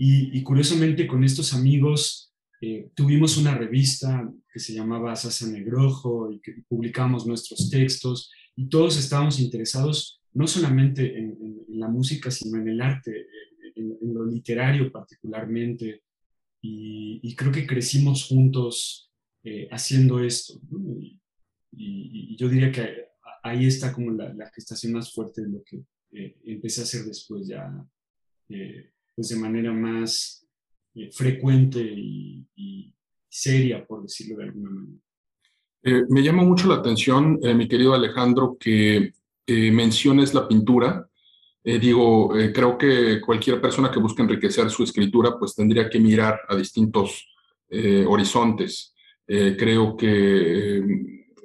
Y, 0.03 0.39
y, 0.39 0.43
curiosamente 0.43 1.07
con 1.07 1.23
estos 1.25 1.53
amigos 1.53 2.31
eh, 2.63 2.91
tuvimos 2.95 3.39
una 3.39 3.55
revista 3.55 4.31
que 4.53 4.61
se 4.61 4.75
llamaba 4.75 5.17
Sasa 5.17 5.47
Negrojo 5.47 6.31
y 6.31 6.41
que 6.41 6.63
publicamos 6.69 7.27
nuestros 7.27 7.71
textos 7.71 8.31
y 8.55 8.69
todos 8.69 8.99
estábamos 8.99 9.41
interesados 9.41 10.21
no 10.35 10.47
solamente 10.47 11.19
en, 11.19 11.39
la 11.69 11.89
música, 11.89 12.31
sino 12.31 12.59
en 12.59 12.69
el 12.69 12.83
arte, 12.83 13.27
en, 13.75 13.97
lo 14.13 14.27
literario 14.27 14.93
particularmente. 14.93 16.03
Y, 16.61 17.35
creo 17.37 17.51
que 17.51 17.67
crecimos 17.67 18.27
juntos 18.27 19.11
eh, 19.43 19.67
haciendo 19.71 20.21
esto. 20.23 20.61
Y, 21.73 22.37
yo 22.37 22.49
diría 22.51 22.71
que 22.71 23.07
ahí 23.43 23.65
está 23.67 23.93
como 23.95 24.11
la, 24.11 24.51
gestación 24.55 24.93
más 24.93 25.15
fuerte 25.15 25.41
de 25.41 25.49
lo 25.49 25.63
que 25.63 25.83
eh, 26.13 26.37
empecé 26.45 26.83
a 26.83 26.85
hacer 26.85 27.05
después 27.05 27.47
ya, 27.49 27.73
pues 29.21 29.29
de 29.29 29.37
manera 29.37 29.71
más 29.71 30.49
eh, 30.95 31.11
frecuente 31.13 31.79
y, 31.79 32.95
seria, 33.29 33.87
por 33.87 34.03
decirlo 34.03 34.39
de 34.39 34.45
alguna 34.45 34.71
manera. 34.71 34.99
Eh, 35.83 36.05
me 36.09 36.23
llama 36.23 36.43
mucho 36.43 36.69
la 36.69 36.77
atención, 36.77 37.39
eh, 37.43 37.53
mi 37.53 37.69
querido 37.69 37.93
Alejandro, 37.93 38.57
que 38.59 39.13
menciones 39.47 40.33
la 40.33 40.49
pintura. 40.49 41.07
digo, 41.65 42.31
creo 42.55 42.79
que 42.79 43.21
cualquier 43.21 43.61
persona 43.61 43.91
que 43.91 43.99
busque 43.99 44.23
enriquecer 44.23 44.71
su 44.71 44.85
escritura, 44.85 45.39
pues 45.39 45.55
tendría 45.55 45.91
que 45.91 45.99
mirar 45.99 46.41
a 46.49 46.55
distintos 46.55 47.27
horizontes. 48.07 48.95
creo 49.27 49.97
que 49.97 50.83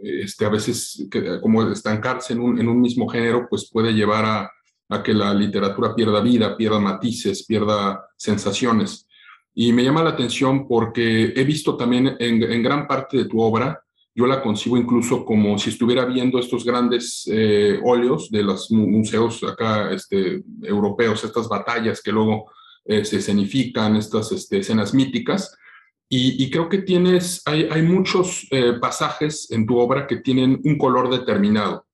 este, 0.03 0.45
a 0.45 0.49
veces 0.49 1.07
como 1.41 1.63
estancarse 1.71 2.33
en 2.33 2.41
un, 2.41 2.59
en 2.59 2.69
un, 2.69 2.79
mismo 2.79 3.07
género, 3.07 3.47
pues 3.49 3.71
puede 3.71 3.91
llevar 3.91 4.25
a, 4.25 4.51
a 4.89 5.01
que 5.01 5.13
la 5.13 5.33
literatura 5.33 5.95
pierda 5.95 6.21
vida, 6.21 6.55
pierda 6.55 6.79
matices, 6.79 7.45
pierda 7.45 8.07
sensaciones. 8.15 9.07
Y 9.53 9.71
me 9.71 9.83
llama 9.83 10.03
la 10.03 10.11
atención 10.11 10.67
porque 10.67 11.33
he 11.35 11.43
visto 11.43 11.77
también 11.77 12.15
en, 12.19 12.61
gran 12.61 12.87
parte 12.87 13.17
de 13.17 13.25
tu 13.25 13.39
obra, 13.41 13.81
yo 14.13 14.27
la 14.27 14.41
concibo 14.41 14.77
incluso 14.77 15.25
como 15.25 15.57
si 15.57 15.71
estuviera 15.71 16.05
viendo 16.05 16.39
estos 16.39 16.63
grandes 16.63 17.29
eh, 17.29 17.79
óleos 17.83 18.31
de 18.31 18.43
los 18.43 18.71
museos 18.71 19.43
acá 19.43 19.91
este, 19.91 20.41
europeos, 20.61 21.23
estas 21.23 21.49
batallas 21.49 22.01
que 22.01 22.11
luego 22.11 22.45
se 22.85 23.17
escenifican, 23.17 23.95
estas 23.95 24.31
este, 24.31 24.59
escenas 24.59 24.93
míticas. 24.93 25.57
Y, 26.07 26.49
creo 26.51 26.69
que 26.69 26.77
tienes, 26.79 27.41
hay, 27.45 27.67
hay 27.71 27.81
muchos 27.81 28.47
eh, 28.51 28.73
pasajes 28.79 29.49
en 29.51 29.65
tu 29.65 29.79
obra 29.79 30.05
que 30.05 30.17
tienen 30.17 30.61
un 30.63 30.77
color 30.77 31.09
determinado. 31.09 31.84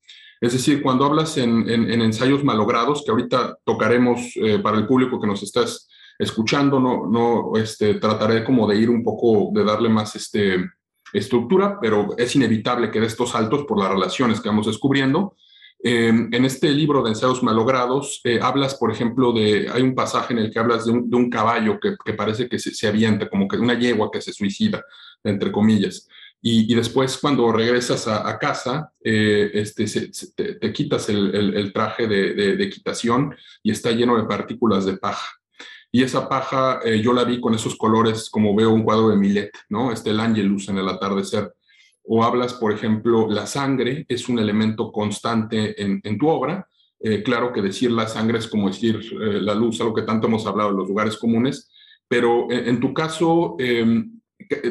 Es 0.42 0.54
decir, 0.54 0.82
cuando 0.82 1.06
hablas 1.06 1.38
en, 1.38 1.70
en 1.70 2.02
ensayos 2.02 2.44
malogrados, 2.44 3.04
que 3.06 3.12
ahorita 3.12 3.60
tocaremos 3.64 4.34
para 4.64 4.78
el 4.78 4.88
público 4.88 5.22
que 5.22 5.28
nos 5.28 5.44
estás 5.44 5.88
escuchando, 6.22 6.80
no, 6.80 7.08
no 7.08 7.60
este, 7.60 7.96
trataré 7.96 8.44
como 8.44 8.68
de 8.68 8.78
ir 8.78 8.90
un 8.90 9.04
poco, 9.04 9.50
de 9.54 9.64
darle 9.64 9.90
más 9.90 10.16
este, 10.16 10.70
estructura, 11.14 11.80
pero 11.82 12.10
es 12.18 12.36
inevitable 12.36 12.92
que 12.92 13.00
de 13.00 13.08
estos 13.08 13.32
saltos 13.32 13.66
por 13.66 13.80
las 13.80 13.90
relaciones 13.90 14.40
que 14.40 14.50
vamos 14.50 14.68
descubriendo. 14.68 15.36
Em, 15.84 16.30
en 16.32 16.46
este 16.46 16.70
libro 16.70 17.02
de 17.02 17.10
ensayos 17.10 17.42
malogrados, 17.42 18.22
eh, 18.24 18.40
hablas, 18.40 18.76
por 18.76 18.92
ejemplo, 18.92 19.34
de, 19.34 19.68
hay 19.74 19.82
un 19.82 19.96
pasaje 19.96 20.34
en 20.34 20.40
el 20.40 20.52
que 20.52 20.60
hablas 20.60 20.86
de 20.86 20.92
un, 20.92 21.30
caballo 21.30 21.80
que, 21.80 21.96
que, 22.06 22.14
parece 22.14 22.48
que 22.48 22.60
se, 22.60 22.72
se, 22.72 22.88
avienta, 22.88 23.28
como 23.28 23.48
que 23.48 23.58
una 23.58 23.74
yegua 23.74 24.12
que 24.12 24.22
se 24.22 24.32
suicida, 24.32 24.84
entre 25.24 25.52
comillas. 25.52 26.08
Y, 26.42 26.72
y 26.72 26.76
después, 26.76 27.18
cuando 27.18 27.52
regresas 27.52 28.08
a, 28.08 28.38
casa, 28.40 28.92
eh, 29.04 29.52
este, 29.54 29.86
te, 30.60 30.74
quitas 30.74 31.08
el, 31.10 31.36
el, 31.56 31.72
traje 31.72 32.08
de, 32.08 32.34
de, 32.34 32.56
de, 32.58 32.64
equitación 32.64 33.36
y 33.62 33.72
está 33.72 33.92
lleno 33.92 34.18
de 34.18 34.24
partículas 34.24 34.86
de 34.86 34.98
paja. 34.98 35.28
Y 35.92 36.04
esa 36.04 36.30
paja 36.30 36.80
eh, 36.86 37.02
yo 37.02 37.12
la 37.12 37.26
vi 37.26 37.42
con 37.42 37.54
esos 37.54 37.76
colores 37.76 38.30
como 38.30 38.56
veo 38.56 38.72
un 38.72 38.84
cuadro 38.84 39.10
de 39.10 39.18
Millet, 39.18 39.52
¿no? 39.70 39.92
Este 39.92 40.12
el 40.12 40.20
Angelus 40.22 40.70
en 40.70 40.78
el 40.78 40.88
atardecer. 40.88 41.54
O 42.04 42.24
hablas, 42.24 42.54
por 42.54 42.72
ejemplo, 42.72 43.30
la 43.30 43.46
sangre 43.46 44.06
es 44.08 44.30
un 44.30 44.40
elemento 44.40 44.92
constante 44.92 45.82
en, 45.82 46.00
en 46.04 46.18
tu 46.18 46.30
obra. 46.30 46.68
Eh, 47.00 47.24
claro 47.24 47.52
que 47.52 47.62
decir 47.62 47.92
la 47.92 48.08
sangre 48.08 48.40
es 48.40 48.48
como 48.48 48.70
decir 48.70 49.02
eh, 49.12 49.42
la 49.42 49.54
luz, 49.54 49.82
algo 49.82 49.94
que 49.94 50.04
tanto 50.04 50.28
hemos 50.28 50.46
hablado 50.48 50.70
en 50.70 50.78
los 50.78 50.88
lugares 50.88 51.18
comunes, 51.18 51.70
pero 52.08 52.48
en, 52.52 52.80
tu 52.80 52.94
caso, 52.94 53.56
em, 53.58 54.20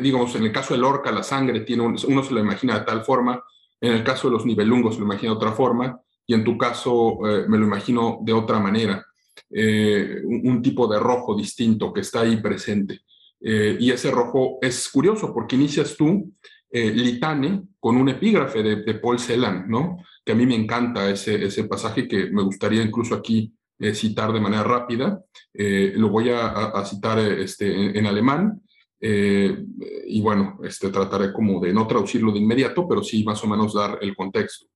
digamos, 0.01 0.35
en 0.35 0.45
el 0.45 0.53
caso 0.53 0.75
del 0.75 0.85
orca, 0.85 1.13
la 1.13 1.23
sangre 1.23 1.61
tiene 1.61 1.83
uno 1.83 2.23
se 2.23 2.35
lo 2.35 2.41
imagina 2.41 2.79
de 2.79 2.85
tal 2.85 3.05
forma, 3.05 3.43
en 3.81 3.93
el 3.93 4.05
caso 4.05 4.29
de 4.29 4.35
los 4.35 4.47
nivelungos 4.47 4.95
se 4.95 5.01
lo 5.01 5.07
imagina 5.07 5.33
de 5.33 5.37
otra 5.37 5.53
forma, 5.53 6.01
y 6.27 6.35
en 6.35 6.45
tu 6.45 6.57
caso 6.57 7.19
me 7.49 7.59
lo 7.59 7.65
imagino 7.65 8.19
de 8.23 8.33
otra 8.33 8.61
manera. 8.61 9.05
Eh, 9.53 10.21
un, 10.25 10.63
tipo 10.63 10.87
de 10.87 11.01
rojo 11.01 11.35
distinto 11.35 11.93
que 11.93 12.01
está 12.01 12.21
ahí 12.21 12.37
presente. 12.37 13.01
Eh, 13.41 13.77
y 13.81 13.91
ese 13.91 14.11
rojo 14.11 14.59
es 14.61 14.89
curioso 14.89 15.33
porque 15.35 15.57
inicias 15.57 15.97
tú, 15.97 16.33
eh, 16.71 16.93
Litane, 16.93 17.63
con 17.81 17.97
un 17.97 18.09
epígrafe 18.09 18.63
de, 18.63 18.95
Paul 18.95 19.19
Celan, 19.19 19.69
¿no? 19.69 19.99
Que 20.25 20.33
a 20.33 20.35
mí 20.37 20.47
me 20.47 20.55
encanta 20.55 21.11
ese, 21.11 21.45
ese 21.45 21.65
pasaje 21.65 22.07
que 22.07 22.31
me 22.31 22.43
gustaría 22.43 22.83
incluso 22.83 23.15
aquí 23.15 23.53
citar 23.95 24.31
de 24.33 24.41
manera 24.41 24.63
rápida. 24.63 25.25
lo 25.55 26.11
voy 26.11 26.29
a, 26.29 26.85
citar 26.85 27.19
este, 27.19 27.99
en, 27.99 28.07
alemán. 28.07 28.61
Y 29.01 30.21
bueno, 30.21 30.59
este, 30.63 30.91
trataré 30.91 31.33
como 31.33 31.59
de 31.61 31.73
no 31.73 31.87
traducirlo 31.87 32.33
de 32.33 32.39
inmediato, 32.39 32.87
pero 32.87 33.03
sí 33.03 33.25
más 33.25 33.43
o 33.43 33.47
menos 33.47 33.73
dar 33.75 33.99
el 34.03 34.15
contexto. 34.15 34.67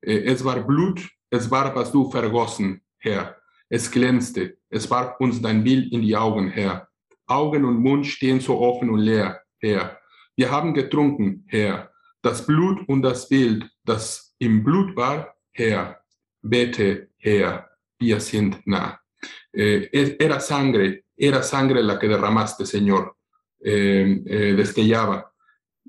es 0.00 0.44
war 0.44 0.64
Blut, 0.64 1.00
es 1.30 1.50
war 1.50 1.74
was 1.74 1.90
du 1.90 2.10
vergossen, 2.10 2.82
Herr. 2.98 3.36
Es 3.68 3.90
glänzte, 3.90 4.58
es 4.70 4.88
warf 4.90 5.18
uns 5.18 5.40
dein 5.40 5.64
Bild 5.64 5.92
in 5.92 6.02
die 6.02 6.14
Augen, 6.14 6.48
Herr. 6.50 6.88
Augen 7.26 7.64
und 7.64 7.78
Mund 7.78 8.06
stehen 8.06 8.40
so 8.40 8.60
offen 8.60 8.90
und 8.90 9.00
leer, 9.00 9.40
Herr. 9.58 9.98
Wir 10.36 10.50
haben 10.50 10.74
getrunken, 10.74 11.44
Herr, 11.48 11.90
das 12.22 12.46
Blut 12.46 12.86
und 12.88 13.02
das 13.02 13.28
Bild, 13.28 13.68
das 13.84 14.34
im 14.38 14.62
Blut 14.62 14.94
war, 14.96 15.34
Herr. 15.52 16.00
Vete, 16.42 17.08
Herr, 17.16 17.70
wir 17.98 18.20
sind 18.20 18.66
nah. 18.66 18.98
Eh, 19.52 20.16
era 20.18 20.40
sangre, 20.40 21.04
era 21.16 21.42
sangre 21.42 21.80
la 21.80 21.98
que 21.98 22.08
derramaste, 22.08 22.66
Señor. 22.66 23.16
Eh, 23.66 24.22
eh, 24.26 24.54
destellaba, 24.54 25.32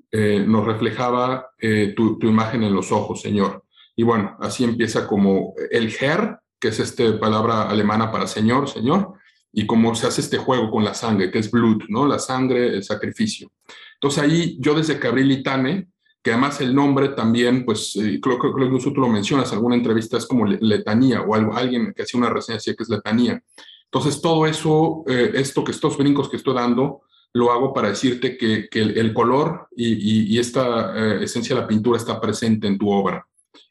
eh, 0.09 0.43
nos 0.47 0.65
reflejaba 0.65 1.49
tu, 1.95 2.17
tu, 2.17 2.27
imagen 2.27 2.63
en 2.63 2.73
los 2.73 2.91
ojos, 2.91 3.21
Señor. 3.21 3.65
Y 3.97 4.03
bueno, 4.03 4.37
así 4.39 4.63
empieza 4.63 5.07
como 5.07 5.53
el 5.71 5.93
Her 5.99 6.39
que 6.59 6.69
es 6.69 6.79
esta 6.79 7.19
palabra 7.19 7.69
alemana 7.69 8.11
para 8.11 8.27
Señor, 8.27 8.69
Señor, 8.69 9.13
y 9.51 9.65
cómo 9.65 9.93
se 9.93 10.07
hace 10.07 10.21
este 10.21 10.37
juego 10.37 10.71
con 10.71 10.83
la 10.83 10.93
sangre, 10.93 11.29
que 11.29 11.39
es 11.39 11.51
blood, 11.51 11.83
¿no? 11.89 12.07
La 12.07 12.19
sangre, 12.19 12.69
el 12.69 12.83
sacrificio. 12.83 13.51
Entonces 13.93 14.23
ahí 14.23 14.57
yo 14.59 14.73
desde 14.73 14.99
que 14.99 15.07
abrí 15.07 15.23
Litane, 15.23 15.89
que 16.23 16.31
además 16.31 16.59
el 16.61 16.73
nombre 16.73 17.09
también, 17.09 17.65
pues 17.65 17.95
eh, 17.97 18.19
creo, 18.19 18.39
que 18.39 18.47
incluso 18.47 18.91
tú 18.91 19.01
lo 19.01 19.07
mencionas, 19.07 19.53
alguna 19.53 19.75
entrevista 19.75 20.17
es 20.17 20.25
como 20.25 20.45
letanía, 20.45 21.21
o 21.21 21.35
algo, 21.35 21.55
alguien 21.55 21.93
que 21.95 22.01
hacía 22.01 22.19
una 22.19 22.31
reseña 22.31 22.57
decía 22.57 22.73
que 22.75 22.83
es 22.83 22.89
letanía. 22.89 23.41
Entonces 23.83 24.21
todo 24.21 24.47
eso, 24.47 25.03
eh, 25.07 25.33
esto 25.35 25.63
que 25.63 25.71
estos 25.71 25.97
brincos 25.97 26.29
que 26.29 26.37
estoy 26.37 26.55
dando, 26.55 27.03
lo 27.35 27.51
hago 27.51 27.73
para 27.73 27.89
decirte 27.89 28.37
que, 28.37 28.69
que 28.69 28.81
el, 28.81 29.13
color 29.13 29.67
y, 29.75 30.33
y, 30.33 30.39
esta 30.39 30.95
eh, 30.95 31.23
esencia 31.25 31.53
de 31.53 31.61
la 31.61 31.67
pintura 31.67 31.97
está 31.97 32.21
presente 32.21 32.65
en 32.65 32.77
tu 32.77 32.89
obra 32.89 33.27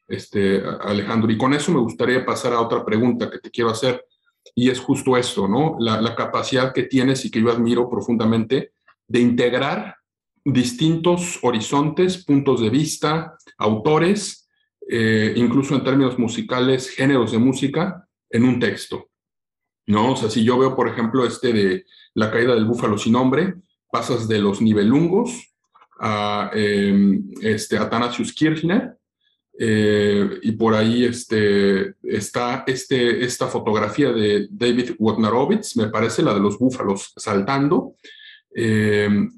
este, 0.06 0.62
Alejandro. 0.83 1.33
Y 1.33 1.38
con 1.38 1.54
eso 1.54 1.73
me 1.73 1.80
gustaría 1.80 2.26
pasar 2.26 2.52
a 2.52 2.61
otra 2.61 2.85
pregunta 2.85 3.30
que 3.30 3.38
te 3.38 3.50
quiero 3.50 3.71
hacer, 3.71 4.04
y 4.54 4.68
es 4.68 4.78
justo 4.78 5.16
esto, 5.16 5.49
¿no? 5.49 5.76
La, 5.80 6.14
capacidad 6.14 6.75
que 6.75 6.83
tienes 6.83 7.25
y 7.25 7.30
que 7.30 7.40
yo 7.40 7.50
admiro 7.50 7.88
profundamente 7.88 8.73
de 9.09 9.21
integrar 9.21 9.97
distintos 10.44 11.38
horizontes, 11.42 12.23
puntos 12.23 12.61
de 12.61 12.68
vista, 12.68 13.37
autores, 13.56 14.47
eh, 14.90 15.33
incluso 15.37 15.75
en 15.75 15.85
términos 15.85 16.18
musicales, 16.18 16.90
géneros 16.90 17.33
de 17.33 17.38
música, 17.38 18.06
en 18.28 18.44
un 18.44 18.61
texto. 18.61 19.09
¿no? 19.87 20.12
O 20.12 20.16
sea, 20.16 20.30
si 20.30 20.44
yo 20.44 20.59
veo, 20.59 20.76
por 20.76 20.88
ejemplo, 20.88 21.25
este 21.25 21.52
de 21.52 21.87
La 22.14 22.30
caída 22.30 22.54
del 22.54 22.64
búfalo 22.64 22.97
sin 22.99 23.12
nombre, 23.12 23.54
pasas 23.90 24.26
de 24.28 24.38
los 24.38 24.61
nivelungos 24.61 25.54
a 26.00 26.50
eh, 26.54 27.21
este, 27.40 27.76
Athanasius 27.76 28.33
Kirchner, 28.33 28.97
eh, 29.56 30.40
y 30.42 30.52
por 30.52 30.75
ahí 30.75 31.04
este, 31.04 31.94
está 32.02 32.64
este, 32.66 33.25
esta 33.25 33.47
fotografía 33.47 34.12
de 34.12 34.49
David 34.50 34.92
Wotnarowicz, 34.99 35.76
me 35.76 35.88
parece, 35.88 36.23
la 36.23 36.35
de 36.35 36.40
los 36.40 36.59
búfalos 36.59 37.12
saltando. 37.16 37.94
Eh, 38.54 39.28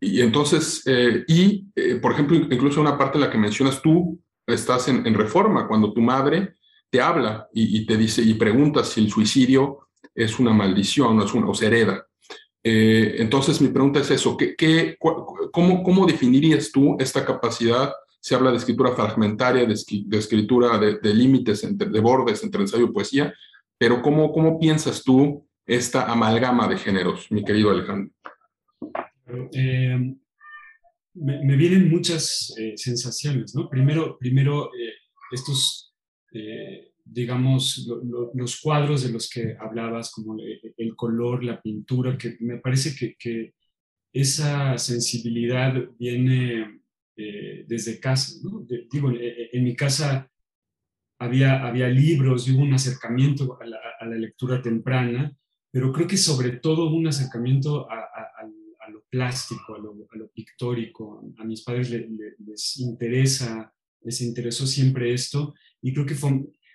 y 0.00 0.20
entonces, 0.20 0.82
eh, 0.86 1.24
y 1.28 1.66
por 2.00 2.12
ejemplo, 2.12 2.36
incluso 2.36 2.80
una 2.80 2.98
parte 2.98 3.18
en 3.18 3.22
la 3.22 3.30
que 3.30 3.38
mencionas 3.38 3.80
tú, 3.80 4.20
estás 4.46 4.88
en, 4.88 5.14
Reforma, 5.14 5.68
cuando 5.68 5.92
tu 5.92 6.00
madre 6.00 6.56
te 6.90 7.00
habla 7.00 7.48
y, 7.54 7.86
te 7.86 7.96
dice 7.96 8.20
y 8.20 8.34
pregunta 8.34 8.84
si 8.84 9.00
el 9.00 9.10
suicidio 9.10 9.88
es 10.14 10.38
una 10.40 10.52
maldición 10.52 11.18
o, 11.18 11.24
es 11.24 11.32
una, 11.32 11.48
o 11.48 11.54
se 11.54 11.68
hereda. 11.68 12.06
Entonces, 12.64 13.60
mi 13.60 13.68
pregunta 13.68 14.00
es 14.00 14.10
eso, 14.10 14.36
¿qué, 14.36 14.54
qué, 14.56 14.96
cómo, 14.98 15.82
¿cómo 15.82 16.06
definirías 16.06 16.70
tú 16.70 16.96
esta 17.00 17.24
capacidad 17.24 17.92
se 18.22 18.36
habla 18.36 18.52
de 18.52 18.58
escritura 18.58 18.94
fragmentaria, 18.94 19.66
de, 19.66 19.74
escritura 20.16 20.78
de, 20.78 21.14
límites, 21.14 21.66
de 21.76 22.00
bordes 22.00 22.44
entre 22.44 22.60
ensayo 22.60 22.84
y 22.84 22.92
poesía, 22.92 23.34
pero 23.76 24.00
¿cómo, 24.00 24.30
¿cómo 24.30 24.60
piensas 24.60 25.02
tú 25.02 25.44
esta 25.66 26.04
amalgama 26.04 26.68
de 26.68 26.76
géneros, 26.76 27.26
mi 27.32 27.44
querido 27.44 27.70
Alejandro? 27.70 28.12
Eh, 29.52 30.14
me, 31.14 31.56
vienen 31.56 31.90
muchas 31.90 32.54
eh, 32.56 32.74
sensaciones. 32.76 33.54
Primero, 33.68 34.70
eh, 36.32 36.91
digamos, 37.04 37.88
los 38.34 38.60
cuadros 38.60 39.02
de 39.02 39.12
los 39.12 39.28
que 39.28 39.56
hablabas, 39.58 40.10
como 40.10 40.36
el, 40.38 40.96
color, 40.96 41.44
la 41.44 41.60
pintura, 41.60 42.16
que 42.16 42.36
me 42.40 42.58
parece 42.58 42.94
que, 42.94 43.16
que 43.18 43.54
esa 44.12 44.76
sensibilidad 44.78 45.74
viene 45.98 46.82
eh, 47.16 47.64
desde 47.66 48.00
casa. 48.00 48.34
¿no? 48.42 48.66
digo, 48.90 49.10
eh, 49.10 49.42
eh, 49.42 49.50
en 49.52 49.64
mi 49.64 49.74
casa 49.74 50.30
había, 51.18 51.66
había 51.66 51.88
libros 51.88 52.46
y 52.48 52.52
hubo 52.52 52.62
un 52.62 52.74
acercamiento 52.74 53.58
a 53.60 53.66
la, 53.66 54.16
lectura 54.16 54.60
temprana, 54.60 55.34
pero 55.70 55.92
creo 55.92 56.06
que 56.06 56.16
sobre 56.16 56.52
todo 56.52 56.90
un 56.90 57.06
acercamiento 57.06 57.88
a, 57.90 58.08
lo 58.90 59.04
plástico, 59.08 59.74
a 59.74 59.78
lo, 59.78 60.28
pictórico. 60.34 61.22
A 61.38 61.44
mis 61.44 61.62
padres 61.62 61.90
les 61.90 62.78
interesa, 62.78 63.72
les 64.02 64.20
interesó 64.20 64.66
siempre 64.66 65.12
esto 65.12 65.54
y 65.80 65.92
creo 65.92 66.04
que 66.04 66.14
fue, 66.14 66.30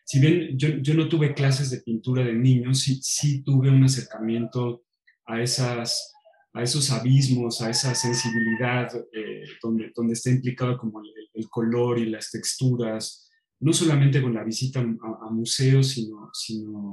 si 0.07 0.19
bien 0.21 0.57
yo, 0.57 0.69
yo 0.69 0.93
no 0.93 1.09
tuve 1.09 1.33
clases 1.33 1.69
de 1.69 1.81
pintura 1.81 2.23
de 2.23 2.33
niños, 2.33 2.79
sí, 2.79 2.99
sí 3.03 3.43
tuve 3.43 3.69
un 3.69 3.83
acercamiento 3.83 4.83
a 5.25 5.41
esas 5.41 6.13
a 6.53 6.63
esos 6.63 6.89
abismos, 6.89 7.61
a 7.61 7.69
esa 7.69 7.93
sensibilidad 7.93 8.89
eh, 9.13 9.43
donde, 9.61 9.91
donde 9.95 10.13
está 10.13 10.31
implicado 10.31 10.77
como 10.77 11.01
el, 11.01 11.49
color 11.49 11.99
y 11.99 12.07
las 12.07 12.31
texturas, 12.31 13.29
no 13.59 13.73
solamente 13.73 14.21
con 14.23 14.33
la 14.33 14.43
visita 14.43 14.79
a, 14.79 15.29
museos, 15.29 15.89
sino, 15.89 16.31
sino 16.33 16.91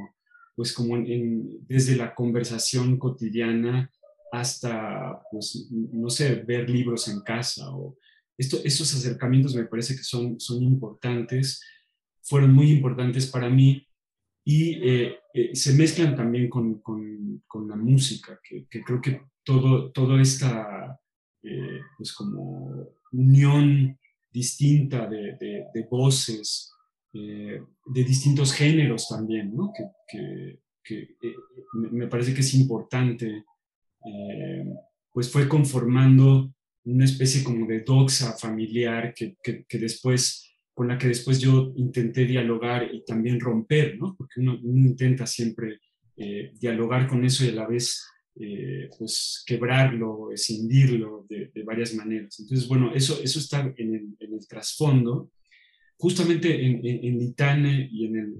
pues 0.54 0.72
como 0.74 0.98
desde 1.66 1.96
la 1.96 2.14
conversación 2.14 2.98
cotidiana 2.98 3.90
hasta, 4.32 5.22
pues, 5.30 5.66
no 5.70 6.10
sé, 6.10 6.42
ver 6.46 6.68
libros 6.68 7.08
en 7.08 7.20
casa. 7.20 7.74
O 7.74 7.96
esto, 8.36 8.58
estos 8.64 8.94
acercamientos 8.94 9.54
me 9.54 9.64
parece 9.64 9.96
que 9.96 10.02
son, 10.02 10.38
son 10.38 10.62
importantes, 10.62 11.62
fueron 12.24 12.52
muy 12.52 12.70
importantes 12.70 13.26
para 13.26 13.48
mí 13.48 13.86
y 14.44 14.72
eh, 14.88 15.16
eh, 15.32 15.54
se 15.54 15.72
mezclan 15.74 16.14
también 16.14 16.48
con, 16.48 16.80
con, 16.80 17.68
la 17.68 17.76
música, 17.76 18.40
que, 18.42 18.66
que, 18.68 18.82
creo 18.82 19.00
que 19.00 19.22
todo, 19.44 19.90
toda 19.92 20.20
esta 20.20 21.00
eh, 21.42 21.80
pues 21.96 22.12
como 22.12 22.88
unión 23.12 23.98
distinta 24.30 25.06
de, 25.06 25.36
de, 25.72 25.86
voces, 25.88 26.72
de 27.12 27.64
distintos 28.04 28.52
géneros 28.52 29.08
también, 29.08 29.54
¿no? 29.54 29.72
que, 30.08 30.58
que, 30.82 31.16
me 31.72 32.08
parece 32.08 32.34
que 32.34 32.40
es 32.40 32.54
importante, 32.54 33.44
pues 35.12 35.30
fue 35.30 35.48
conformando 35.48 36.52
una 36.84 37.04
especie 37.04 37.44
como 37.44 37.66
de 37.66 37.80
doxa 37.80 38.32
familiar 38.36 39.14
que, 39.14 39.36
que 39.40 39.78
después 39.78 40.53
con 40.74 40.88
la 40.88 40.98
que 40.98 41.08
después 41.08 41.40
yo 41.40 41.72
intenté 41.76 42.26
dialogar 42.26 42.92
y 42.92 43.04
también 43.04 43.40
romper, 43.40 43.96
¿no? 43.96 44.14
Porque 44.16 44.40
uno, 44.40 44.58
intenta 44.62 45.24
siempre 45.24 45.80
eh, 46.16 46.52
dialogar 46.60 47.06
con 47.06 47.24
eso 47.24 47.44
y 47.44 47.50
a 47.50 47.52
la 47.52 47.66
vez 47.66 48.04
eh, 48.36 48.90
pues 48.98 49.44
quebrarlo, 49.46 50.32
escindirlo 50.32 51.24
de, 51.28 51.50
varias 51.64 51.94
maneras. 51.94 52.40
Entonces, 52.40 52.66
bueno, 52.66 52.92
eso, 52.92 53.22
eso 53.22 53.38
está 53.38 53.72
en 53.76 53.94
el, 53.94 54.16
en 54.18 54.34
el 54.34 54.48
trasfondo. 54.48 55.30
Justamente 55.96 56.66
en, 56.66 56.84
en, 56.84 57.18
Litane 57.20 57.88
y 57.90 58.06
en 58.06 58.16
el, 58.16 58.34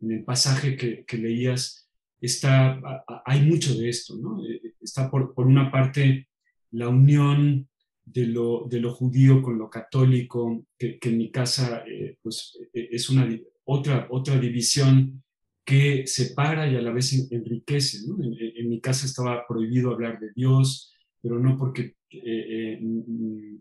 en 0.00 0.10
el, 0.10 0.24
pasaje 0.24 0.74
que, 0.74 1.04
que, 1.04 1.18
leías, 1.18 1.90
está, 2.18 2.80
hay 3.26 3.42
mucho 3.42 3.74
de 3.74 3.90
esto, 3.90 4.16
¿no? 4.16 4.42
Eh, 4.46 4.74
está 4.80 5.10
por, 5.10 5.34
por 5.34 5.46
una 5.46 5.70
parte 5.70 6.28
la 6.70 6.88
unión 6.88 7.68
de 8.12 8.26
lo, 8.26 8.66
de 8.68 8.80
lo 8.80 8.94
judío 8.94 9.42
con 9.42 9.58
lo 9.58 9.68
católico, 9.68 10.64
que, 10.78 10.98
en 11.00 11.18
mi 11.18 11.30
casa 11.30 11.84
eh, 11.86 12.16
pues, 12.22 12.58
e, 12.72 12.88
es 12.92 13.10
una 13.10 13.28
otra, 13.64 14.06
otra 14.10 14.38
división 14.38 15.22
que 15.64 16.06
separa 16.06 16.66
y 16.66 16.76
a 16.76 16.80
la 16.80 16.92
vez 16.92 17.30
enriquece. 17.30 17.98
En, 17.98 18.68
mi 18.68 18.80
casa 18.80 19.06
estaba 19.06 19.46
prohibido 19.46 19.92
hablar 19.92 20.18
de 20.18 20.30
Dios, 20.34 20.94
pero 21.20 21.38
no 21.38 21.56
porque, 21.58 21.96
eh, 22.10 22.20
eh, 22.24 22.80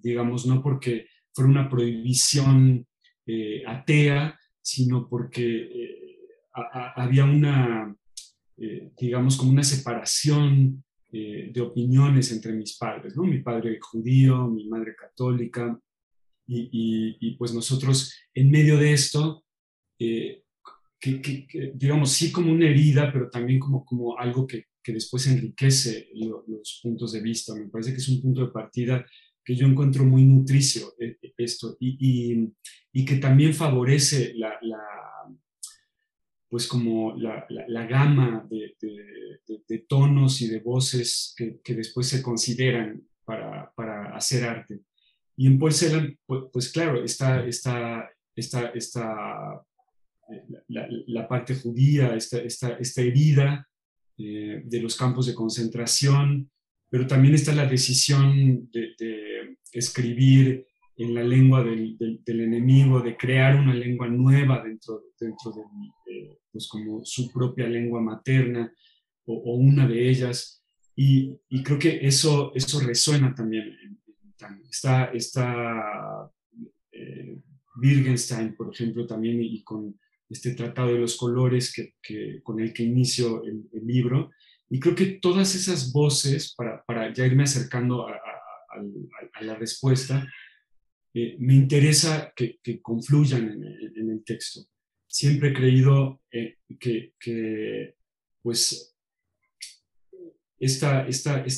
digamos, 0.01 0.45
no 0.45 0.61
porque 0.61 1.07
fuera 1.33 1.51
una 1.51 1.69
prohibición 1.69 2.85
atea, 3.65 4.39
sino 4.61 5.09
porque 5.09 5.69
había 6.95 7.25
una, 7.25 7.93
digamos, 8.97 9.35
como 9.35 9.51
una 9.51 9.63
separación 9.63 10.85
eh, 11.11 11.51
de 11.53 11.61
opiniones 11.61 12.31
entre 12.31 12.53
mis 12.53 12.77
padres, 12.77 13.15
¿no? 13.15 13.23
Mi 13.23 13.39
padre 13.41 13.79
judío, 13.79 14.47
mi 14.47 14.67
madre 14.67 14.95
católica, 14.95 15.79
y, 16.49 17.35
pues 17.37 17.53
nosotros 17.53 18.13
en 18.33 18.49
medio 18.49 18.77
de 18.77 18.93
esto, 18.93 19.43
eh, 19.99 20.43
que, 20.99 21.73
digamos, 21.75 22.11
sí 22.11 22.31
como 22.31 22.51
una 22.51 22.67
herida, 22.67 23.11
pero 23.11 23.29
también 23.29 23.59
como, 23.59 23.85
como 23.85 24.17
algo 24.17 24.47
que, 24.47 24.65
después 24.85 25.27
enriquece 25.27 26.07
los 26.13 26.79
puntos 26.81 27.11
de 27.11 27.21
vista. 27.21 27.53
Me 27.53 27.67
parece 27.67 27.91
que 27.91 27.97
es 27.97 28.07
un 28.07 28.21
punto 28.21 28.45
de 28.45 28.53
partida 28.53 29.05
que 29.43 29.53
yo 29.53 29.67
encuentro 29.67 30.05
muy 30.05 30.23
nutricio 30.23 30.93
eh, 30.97 31.17
esto 31.37 31.75
y, 31.79 32.53
que 33.05 33.17
también 33.17 33.53
favorece 33.53 34.33
la 34.35 34.57
pues 36.49 36.67
como 36.67 37.15
la, 37.17 37.45
la, 37.49 37.85
gama 37.85 38.47
de, 38.49 38.75
de, 39.67 39.79
tonos 39.79 40.41
y 40.41 40.47
de 40.47 40.59
voces 40.59 41.33
que, 41.37 41.59
que 41.61 41.75
después 41.75 42.07
se 42.07 42.21
consideran 42.21 43.03
para, 43.25 43.71
para, 43.75 44.15
hacer 44.15 44.45
arte. 44.45 44.79
Y 45.35 45.47
en 45.47 45.59
Porcelain, 45.59 46.17
pues, 46.25 46.71
claro, 46.71 47.03
está, 47.03 47.45
está, 47.45 48.09
está, 48.35 48.67
está 48.69 49.61
eh, 50.29 50.43
la, 50.69 50.87
la, 51.07 51.27
parte 51.27 51.55
judía, 51.55 52.15
esta, 52.15 52.39
esta, 52.39 53.01
herida 53.01 53.67
eh, 54.17 54.61
de 54.63 54.81
los 54.81 54.95
campos 54.95 55.27
de 55.27 55.35
concentración, 55.35 56.49
pero 56.89 57.05
también 57.05 57.35
está 57.35 57.53
la 57.53 57.65
decisión 57.65 58.69
de, 58.71 58.93
de 58.97 59.57
escribir 59.73 60.65
en 60.97 61.13
la 61.13 61.23
lengua 61.23 61.63
del, 61.63 61.95
del, 61.97 62.41
enemigo, 62.41 63.01
de 63.01 63.15
crear 63.15 63.55
una 63.55 63.73
lengua 63.73 64.07
nueva 64.07 64.63
dentro, 64.63 65.03
dentro 65.19 65.51
de, 65.51 66.39
pues 66.51 66.67
como 66.67 67.05
su 67.05 67.31
propia 67.31 67.67
lengua 67.67 68.01
materna 68.01 68.73
o, 69.25 69.55
una 69.57 69.87
de 69.87 70.09
ellas. 70.09 70.63
Y, 70.95 71.37
y, 71.49 71.61
creo 71.61 71.77
que 71.77 71.99
eso, 72.01 72.51
eso 72.55 72.79
resuena 72.79 73.35
también. 73.35 73.77
Está, 74.69 75.05
está 75.13 76.31
eh, 76.91 77.37
Wittgenstein, 77.79 78.55
por 78.55 78.73
ejemplo, 78.73 79.05
también, 79.05 79.39
y 79.43 79.63
con 79.63 79.99
este 80.27 80.55
Tratado 80.55 80.93
de 80.93 80.99
los 80.99 81.15
Colores 81.15 81.71
que, 81.71 81.93
que 82.01 82.41
con 82.41 82.59
el 82.59 82.73
que 82.73 82.83
inicio 82.83 83.43
el, 83.43 83.69
libro. 83.85 84.31
Y 84.67 84.79
creo 84.79 84.95
que 84.95 85.05
todas 85.21 85.53
esas 85.53 85.91
voces, 85.93 86.55
para, 86.55 86.83
para 86.83 87.13
ya 87.13 87.25
irme 87.27 87.43
acercando 87.43 88.07
a, 88.07 88.13
a, 88.13 88.19
a 89.33 89.43
la 89.43 89.53
respuesta, 89.55 90.27
eh, 91.19 91.35
me 91.39 91.55
interesa 91.55 92.31
que, 92.35 92.59
confluyan 92.79 93.49
en, 93.49 94.09
el 94.11 94.23
texto. 94.23 94.61
Siempre 95.07 95.49
he 95.49 95.53
creído 95.53 96.21
eh, 96.31 96.57
que, 96.79 97.95
pues, 98.43 98.95
esta, 100.59 101.07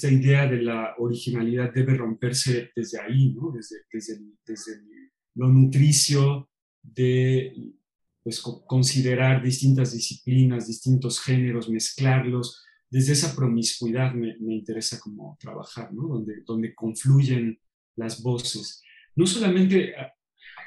idea 0.09 0.47
de 0.47 0.61
la 0.61 0.95
originalidad 0.97 1.73
debe 1.73 1.95
romperse 1.95 2.71
desde 2.73 3.01
ahí, 3.01 3.33
¿no? 3.33 3.51
desde, 3.51 4.81
lo 5.35 5.49
nutricio 5.49 6.49
de 6.81 7.73
pues, 8.23 8.39
considerar 8.39 9.43
distintas 9.43 9.91
disciplinas, 9.91 10.67
distintos 10.67 11.19
géneros, 11.19 11.69
mezclarlos. 11.69 12.63
Desde 12.89 13.11
esa 13.11 13.35
promiscuidad 13.35 14.13
me, 14.13 14.37
interesa 14.55 15.01
como 15.01 15.37
trabajar, 15.37 15.93
¿no? 15.93 16.23
donde 16.45 16.73
confluyen 16.73 17.59
las 17.97 18.23
voces. 18.23 18.83
No 19.19 19.27
solamente 19.27 19.93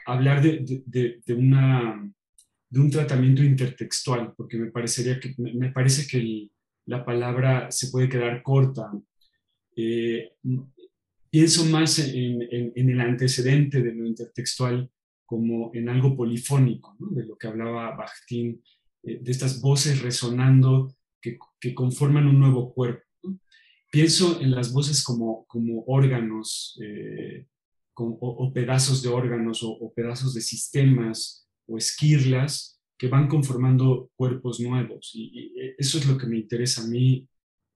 hablar 0.04 0.42
de, 0.42 0.58
de, 0.58 0.82
de, 0.84 1.22
de 1.24 2.80
un 2.80 2.90
tratamiento 2.90 3.42
intertextual, 3.42 4.34
porque 4.36 4.58
me, 4.58 4.70
parecería 4.70 5.18
que, 5.18 5.34
me 5.38 5.72
parece 5.72 6.06
que 6.06 6.50
la 6.84 7.02
palabra 7.02 7.70
se 7.70 7.88
puede 7.88 8.10
quedar 8.10 8.42
corta. 8.42 8.92
Eh, 9.74 10.32
pienso 11.30 11.64
más 11.64 11.98
en, 11.98 12.72
el 12.74 13.00
antecedente 13.00 13.80
de 13.80 13.94
lo 13.94 14.06
intertextual 14.06 14.90
como 15.24 15.70
en 15.72 15.88
algo 15.88 16.14
polifónico, 16.14 16.94
de 16.98 17.24
lo 17.24 17.38
que 17.38 17.46
hablaba 17.46 17.96
Bakhtin, 17.96 18.62
eh, 19.02 19.18
de 19.22 19.30
estas 19.30 19.62
voces 19.62 20.02
resonando 20.02 20.94
que, 21.22 21.38
conforman 21.74 22.26
un 22.26 22.38
nuevo 22.38 22.74
cuerpo. 22.74 23.06
Pienso 23.90 24.42
en 24.42 24.50
las 24.50 24.74
voces 24.74 25.02
como, 25.02 25.46
como 25.46 25.84
órganos 25.86 26.78
eh, 26.82 27.46
o, 27.94 28.52
pedazos 28.52 29.02
de 29.02 29.08
órganos 29.08 29.62
o 29.62 29.92
pedazos 29.94 30.34
de 30.34 30.40
sistemas 30.40 31.48
o 31.66 31.76
esquirlas 31.76 32.80
que 33.02 33.08
van 33.08 33.26
conformando 33.26 34.12
cuerpos 34.14 34.60
nuevos. 34.60 35.10
Y, 35.14 35.52
eso 35.76 35.98
es 35.98 36.06
lo 36.06 36.16
que 36.16 36.28
me 36.28 36.38
interesa 36.38 36.82
a 36.82 36.86
mí 36.86 37.26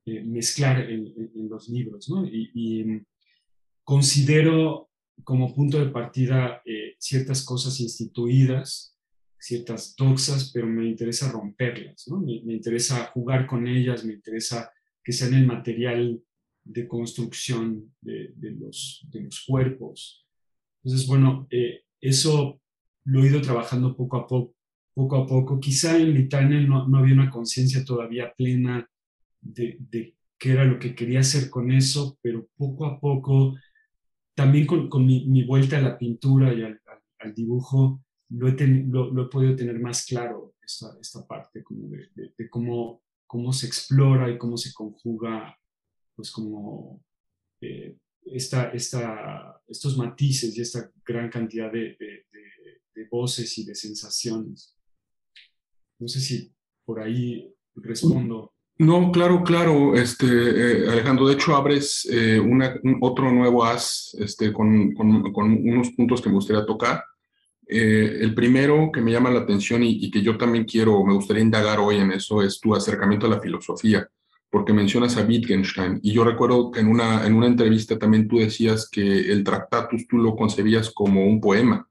eh, 0.06 0.22
mezclar 0.22 0.88
en, 0.88 1.48
los 1.48 1.68
libros. 1.68 2.08
¿no? 2.08 2.24
Y, 2.24 2.84
mm, 2.84 3.04
considero 3.82 4.88
como 5.24 5.52
punto 5.52 5.84
de 5.84 5.90
partida 5.90 6.62
eh, 6.64 6.94
ciertas 7.00 7.44
cosas 7.44 7.80
instituidas, 7.80 8.96
ciertas 9.36 9.96
doxas, 9.96 10.52
pero 10.52 10.68
me 10.68 10.86
interesa 10.86 11.32
romperlas. 11.32 12.06
¿no? 12.06 12.20
Me, 12.20 12.54
interesa 12.54 13.06
jugar 13.06 13.48
con 13.48 13.66
ellas, 13.66 14.04
me 14.04 14.12
interesa 14.12 14.70
que 15.02 15.12
sean 15.12 15.34
el 15.34 15.44
material 15.44 16.22
de 16.66 16.86
construcción 16.88 17.94
de, 18.00 18.34
los, 18.58 19.06
de 19.10 19.22
los, 19.22 19.44
cuerpos. 19.46 20.26
Entonces, 20.82 21.06
bueno, 21.06 21.46
eh, 21.50 21.82
eso 22.00 22.60
lo 23.04 23.22
he 23.22 23.28
ido 23.28 23.40
trabajando 23.40 23.96
poco 23.96 24.16
a 24.16 24.26
poco 24.26 24.56
poco 24.96 25.16
a 25.16 25.26
poco. 25.26 25.60
Quizá 25.60 25.96
en 25.98 26.14
Litania 26.14 26.58
no, 26.60 26.88
no 26.88 26.98
había 26.98 27.12
una 27.12 27.30
conciencia 27.30 27.84
todavía 27.84 28.32
plena 28.34 28.88
de, 29.42 29.76
de, 29.78 30.16
qué 30.38 30.52
era 30.52 30.64
lo 30.64 30.78
que 30.78 30.94
quería 30.94 31.20
hacer 31.20 31.50
con 31.50 31.70
eso, 31.70 32.18
pero 32.22 32.48
poco 32.56 32.86
a 32.86 32.98
poco, 32.98 33.54
también 34.34 34.66
con, 34.66 34.88
con 34.88 35.04
mi, 35.04 35.44
vuelta 35.44 35.76
a 35.76 35.82
la 35.82 35.98
pintura 35.98 36.52
y 36.52 36.62
al, 36.62 36.80
dibujo, 37.34 38.02
lo 38.30 38.48
he, 38.48 38.66
lo, 38.66 39.22
he, 39.22 39.28
podido 39.28 39.54
tener 39.54 39.78
más 39.80 40.06
claro, 40.06 40.54
esta, 40.62 40.96
esta 41.00 41.26
parte 41.26 41.62
como 41.62 41.88
de, 41.88 42.08
de, 42.36 42.48
cómo, 42.48 43.02
cómo 43.26 43.52
se 43.52 43.66
explora 43.66 44.30
y 44.30 44.38
cómo 44.38 44.56
se 44.56 44.72
conjuga, 44.72 45.58
pues 46.16 46.30
como 46.30 47.04
eh, 47.60 47.96
esta, 48.24 48.70
esta, 48.70 49.60
estos 49.68 49.96
matices 49.96 50.56
y 50.56 50.62
esta 50.62 50.90
gran 51.04 51.28
cantidad 51.30 51.70
de, 51.70 51.96
voces 53.10 53.58
y 53.58 53.64
de 53.64 53.74
sensaciones. 53.74 54.74
No 55.98 56.08
sé 56.08 56.18
si 56.18 56.50
por 56.84 56.98
ahí 56.98 57.54
respondo. 57.74 58.54
No, 58.78 59.12
claro, 59.12 59.44
claro, 59.44 59.94
este, 59.94 60.26
eh, 60.26 60.90
Alejandro. 60.90 61.28
De 61.28 61.34
hecho, 61.34 61.54
abres 61.54 62.08
eh, 62.10 62.40
una, 62.40 62.74
otro 63.00 63.30
nuevo 63.30 63.64
as 63.64 64.16
este, 64.18 64.52
con, 64.52 64.92
con, 64.94 65.34
unos 65.34 65.90
puntos 65.90 66.20
que 66.20 66.30
me 66.30 66.36
gustaría 66.36 66.64
tocar. 66.64 67.04
El 67.68 68.34
primero 68.34 68.90
que 68.92 69.00
me 69.00 69.12
llama 69.12 69.30
la 69.30 69.40
atención 69.40 69.82
y, 69.82 70.04
y, 70.04 70.10
que 70.10 70.22
yo 70.22 70.38
también 70.38 70.64
quiero, 70.64 71.04
me 71.04 71.14
gustaría 71.14 71.42
indagar 71.42 71.80
hoy 71.80 71.96
en 71.96 72.12
eso, 72.12 72.42
es 72.42 72.60
tu 72.60 72.74
acercamiento 72.74 73.26
a 73.26 73.30
la 73.30 73.40
filosofía, 73.40 74.08
porque 74.56 74.72
mencionas 74.72 75.18
a 75.18 75.22
Wittgenstein. 75.22 76.00
Y 76.02 76.14
yo 76.14 76.24
recuerdo 76.24 76.70
que 76.70 76.80
en 76.80 76.88
una, 76.88 77.26
en 77.26 77.34
una 77.34 77.46
entrevista 77.46 77.98
también 77.98 78.26
tú 78.26 78.38
decías 78.38 78.88
que 78.88 79.30
el 79.30 79.44
Tractatus 79.44 80.08
tú 80.08 80.16
lo 80.16 80.34
concebías 80.34 80.90
como 80.90 81.26
un 81.26 81.42
poema 81.42 81.86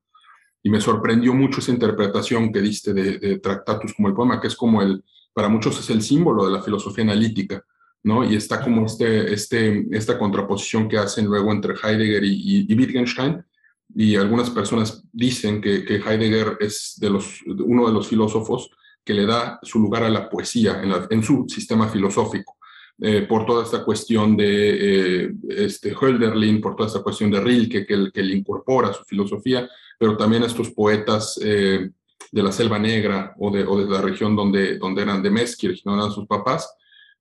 y 0.64 0.72
me 0.72 0.82
sorprendió 0.82 1.36
mucho 1.36 1.60
esa 1.60 1.72
interpretación 1.72 2.52
que 2.52 2.62
diste 2.62 2.92
de, 2.92 3.38
Tractatus 3.38 3.94
como 3.94 4.08
el 4.08 4.16
poema, 4.16 4.42
que 4.42 4.48
es 4.48 4.56
como 4.56 4.82
el, 4.82 5.04
para 5.32 5.48
muchos 5.48 5.80
es 5.80 5.92
el 5.92 6.02
símbolo 6.02 6.48
de 6.48 6.54
la 6.54 6.64
filosofía 6.64 7.04
analítica, 7.04 7.64
¿no? 8.02 8.24
Y 8.24 8.36
está 8.36 8.64
como 8.64 8.88
este, 8.88 9.32
este, 9.32 9.86
esta 9.92 10.18
contraposición 10.18 10.90
que 10.90 10.98
hacen 10.98 11.28
luego 11.28 11.52
entre 11.52 11.76
Heidegger 11.76 12.24
y, 12.24 12.76
Wittgenstein, 12.76 13.46
y 13.94 14.16
algunas 14.16 14.50
personas 14.50 15.04
dicen 15.14 15.62
que, 15.62 15.86
que, 15.86 15.98
Heidegger 15.98 16.58
es 16.60 16.96
de 17.00 17.12
los, 17.12 17.44
uno 17.46 17.86
de 17.86 17.94
los 17.94 18.08
filósofos 18.08 18.72
que 19.06 19.14
le 19.14 19.28
da 19.28 19.60
su 19.62 19.80
lugar 19.80 20.04
a 20.04 20.10
la 20.10 20.28
poesía 20.28 20.82
en, 20.82 20.92
en 21.12 21.24
su 21.24 21.46
sistema 21.48 21.88
filosófico. 21.88 22.55
Eh, 23.02 23.24
por 23.24 23.46
toda 23.46 23.64
esta 23.64 23.84
cuestión 23.84 24.38
de 24.38 25.26
eh, 25.26 25.32
este 25.50 25.94
Hölderlin, 25.94 26.62
por 26.62 26.78
toda 26.78 26.88
esta 26.88 27.04
cuestión 27.04 27.30
de 27.30 27.42
Rilke, 27.42 27.86
que, 27.86 28.10
que 28.14 28.24
le 28.24 28.36
incorpora 28.36 28.94
su 28.94 29.04
filosofía, 29.04 29.70
pero 30.00 30.16
también 30.16 30.44
estos 30.44 30.72
poetas 30.72 31.38
eh, 31.44 31.90
de 32.32 32.44
la 32.44 32.52
Selva 32.52 32.80
Negra 32.80 33.36
o 33.38 33.52
de, 33.52 33.66
o 33.66 33.78
de, 33.78 33.90
la 33.90 34.02
región 34.02 34.36
donde, 34.36 34.78
donde 34.78 35.02
eran 35.02 35.22
de 35.22 35.30
Meskir, 35.30 35.80
no 35.84 35.96
eran 35.96 36.12
sus 36.12 36.26
papás. 36.26 36.74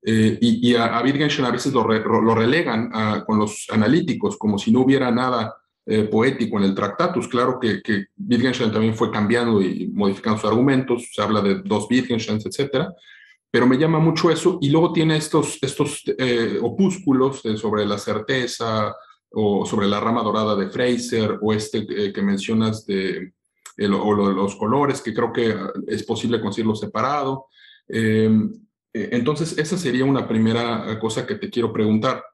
Eh, 0.06 0.38
y, 0.40 0.74
a, 0.76 1.00
Wittgenstein 1.02 1.46
a 1.46 1.50
veces 1.50 1.72
lo, 1.72 1.82
lo 1.87 2.34
relegan 2.34 2.90
con 3.26 3.38
los 3.38 3.66
analíticos, 3.70 4.37
como 4.37 4.58
si 4.58 4.70
no 4.70 4.80
hubiera 4.80 5.10
nada 5.10 5.54
eh, 5.87 6.04
poético 6.04 6.56
en 6.56 6.64
el 6.64 6.74
Tractatus. 6.74 7.28
Claro 7.28 7.58
que, 7.60 7.82
que, 7.82 8.06
Wittgenstein 8.16 8.72
también 8.72 8.94
fue 8.94 9.10
cambiando 9.10 9.60
y 9.60 9.88
modificando 9.88 10.40
sus 10.40 10.50
argumentos, 10.50 11.10
se 11.12 11.20
habla 11.20 11.42
de 11.42 11.56
dos 11.62 11.87
Wittgensteins, 11.90 12.46
etcétera, 12.46 12.90
pero 13.55 13.69
me 13.69 13.79
llama 13.79 14.01
mucho 14.01 14.33
eso. 14.33 14.59
Y 14.61 14.69
luego 14.69 14.93
tiene 14.93 15.17
estos, 15.17 15.61
estos 15.62 16.03
opúsculos 16.61 17.40
sobre 17.55 17.87
la 17.87 17.99
certeza, 17.99 18.93
o 19.35 19.67
sobre 19.67 19.88
la 19.88 20.01
rama 20.01 20.23
dorada 20.23 20.57
de 20.57 20.71
Fraser, 20.71 21.38
o 21.40 21.53
este 21.53 21.87
eh, 21.88 22.12
que 22.12 22.23
mencionas 22.23 22.87
de, 22.87 23.33
o 23.79 24.14
lo 24.14 24.29
de 24.29 24.35
los 24.35 24.55
colores, 24.57 25.01
que 25.01 25.12
creo 25.12 25.33
que 25.33 25.55
es 25.88 26.05
posible 26.05 26.40
conseguirlo 26.40 26.75
separado. 26.75 27.47
Em, 27.88 28.53
eh, 28.93 29.09
entonces, 29.12 29.59
esa 29.59 29.77
sería 29.77 30.05
una 30.05 30.27
primera 30.27 30.99
cosa 31.01 31.27
que 31.27 31.35
te 31.35 31.51
quiero 31.51 31.73
preguntar. 31.73 32.25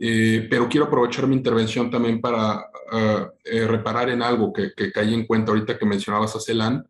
Eh, 0.00 0.46
pero 0.48 0.68
quiero 0.68 0.86
aprovechar 0.86 1.26
mi 1.26 1.34
intervención 1.34 1.90
también 1.90 2.20
para 2.20 2.70
ah, 2.92 3.30
reparar 3.44 4.08
en 4.10 4.22
algo 4.22 4.52
que, 4.52 4.72
que, 4.72 4.92
caí 4.92 5.12
en 5.12 5.26
cuenta 5.26 5.50
ahorita 5.50 5.76
que 5.76 5.86
mencionabas 5.86 6.36
a 6.36 6.40
Celan, 6.40 6.88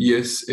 y 0.00 0.14
es 0.14 0.46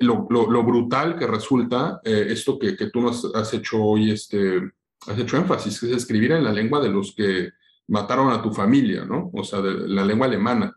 lo, 0.00 0.26
lo, 0.28 0.64
brutal 0.64 1.16
que 1.16 1.28
resulta 1.28 2.00
esto 2.04 2.58
que, 2.58 2.76
que 2.76 2.90
tú 2.90 3.00
nos 3.00 3.32
has 3.36 3.54
hecho 3.54 3.80
hoy, 3.80 4.10
este, 4.10 4.60
has 5.06 5.18
hecho 5.18 5.36
énfasis, 5.36 5.78
que 5.78 5.86
es 5.86 5.92
escribir 5.92 6.32
en 6.32 6.44
la 6.44 6.52
lengua 6.52 6.80
de 6.80 6.88
los 6.88 7.14
que 7.14 7.50
mataron 7.88 8.32
a 8.32 8.42
tu 8.42 8.52
familia, 8.52 9.04
¿no? 9.04 9.30
O 9.32 9.44
sea, 9.44 9.60
de 9.60 9.88
la 9.88 10.04
lengua 10.04 10.26
alemana. 10.26 10.76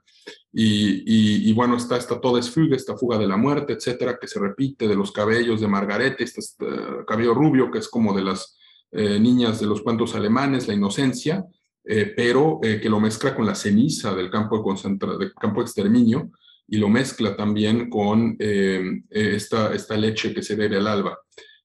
Y, 0.51 1.49
y, 1.49 1.53
bueno, 1.53 1.75
está, 1.75 1.97
está 1.97 2.19
toda 2.19 2.39
es 2.39 2.49
fuga, 2.49 2.75
esta 2.75 2.95
fuga 2.95 3.17
de 3.17 3.27
la 3.27 3.35
muerte, 3.35 3.73
etcétera, 3.73 4.17
que 4.19 4.27
se 4.27 4.39
repite, 4.39 4.87
de 4.87 4.95
los 4.95 5.11
cabellos 5.11 5.59
de 5.59 5.67
Margarete, 5.67 6.23
este, 6.23 6.39
este 6.39 6.65
cabello 7.05 7.33
rubio, 7.33 7.69
que 7.69 7.79
es 7.79 7.89
como 7.89 8.15
de 8.15 8.23
las 8.23 8.57
eh, 8.91 9.19
niñas 9.19 9.59
de 9.59 9.65
los 9.65 9.81
cuentos 9.81 10.15
alemanes, 10.15 10.67
la 10.67 10.73
inocencia, 10.73 11.45
eh, 11.83 12.13
pero 12.15 12.59
eh, 12.63 12.79
que 12.81 12.89
lo 12.89 12.99
mezcla 12.99 13.35
con 13.35 13.45
la 13.45 13.53
ceniza 13.53 14.15
del 14.15 14.29
campo 14.31 14.63
de, 14.63 15.17
del 15.17 15.33
campo 15.33 15.59
de 15.59 15.65
exterminio 15.65 16.31
y 16.67 16.77
lo 16.77 16.89
mezcla 16.89 17.35
también 17.35 17.89
con 17.89 18.37
esta, 18.39 19.73
esta 19.73 19.97
leche 19.97 20.33
que 20.33 20.41
se 20.41 20.55
bebe 20.55 20.77
al 20.77 20.87
alba 20.87 21.17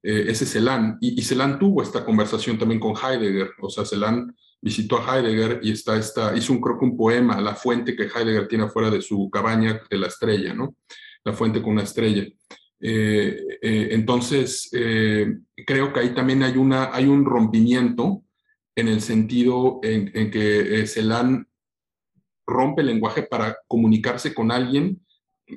eh, 0.03 0.27
ese 0.29 0.47
Celan. 0.47 0.99
Y, 1.01 1.19
y 1.21 1.23
Celan 1.23 1.59
tuvo 1.59 1.83
esta 1.83 2.05
conversación 2.05 2.59
también 2.59 2.81
con 2.81 2.95
Heidegger, 2.97 3.51
o 3.61 3.69
sea, 3.69 3.85
Celan 3.85 4.35
visitó 4.63 4.99
a 4.99 5.19
Heidegger 5.19 5.61
y 5.63 5.73
está, 5.73 5.97
está, 5.97 6.37
hizo 6.37 6.53
un, 6.53 6.61
creo 6.61 6.79
un 6.81 6.97
poema, 6.97 7.41
la 7.41 7.55
fuente 7.55 7.97
que 7.97 8.05
Heidegger 8.05 8.49
tiene 8.49 8.65
afuera 8.65 8.91
de 8.91 9.01
su 9.01 9.31
cabaña 9.31 9.81
de 9.91 9.99
la 9.99 10.07
estrella, 10.07 10.55
¿no? 10.55 10.77
La 11.25 11.33
fuente 11.33 11.63
con 11.63 11.73
una 11.73 11.83
estrella. 11.83 12.27
Eh, 12.83 13.59
eh, 13.61 13.89
entonces, 13.93 14.71
eh, 14.73 15.39
creo 15.67 15.93
que 15.93 16.01
ahí 16.01 16.15
también 16.15 16.43
hay, 16.43 16.57
una, 16.57 16.95
hay 16.95 17.07
un 17.07 17.25
rompimiento 17.25 18.25
en 18.75 18.89
el 18.89 19.01
sentido 19.03 19.81
en, 19.83 20.11
en 20.15 20.31
que 20.31 20.87
Celan 20.87 21.47
rompe 22.51 22.83
el 22.83 22.89
lenguaje 22.89 23.23
para 23.23 23.57
comunicarse 23.67 24.35
con 24.35 24.51
alguien 24.51 25.01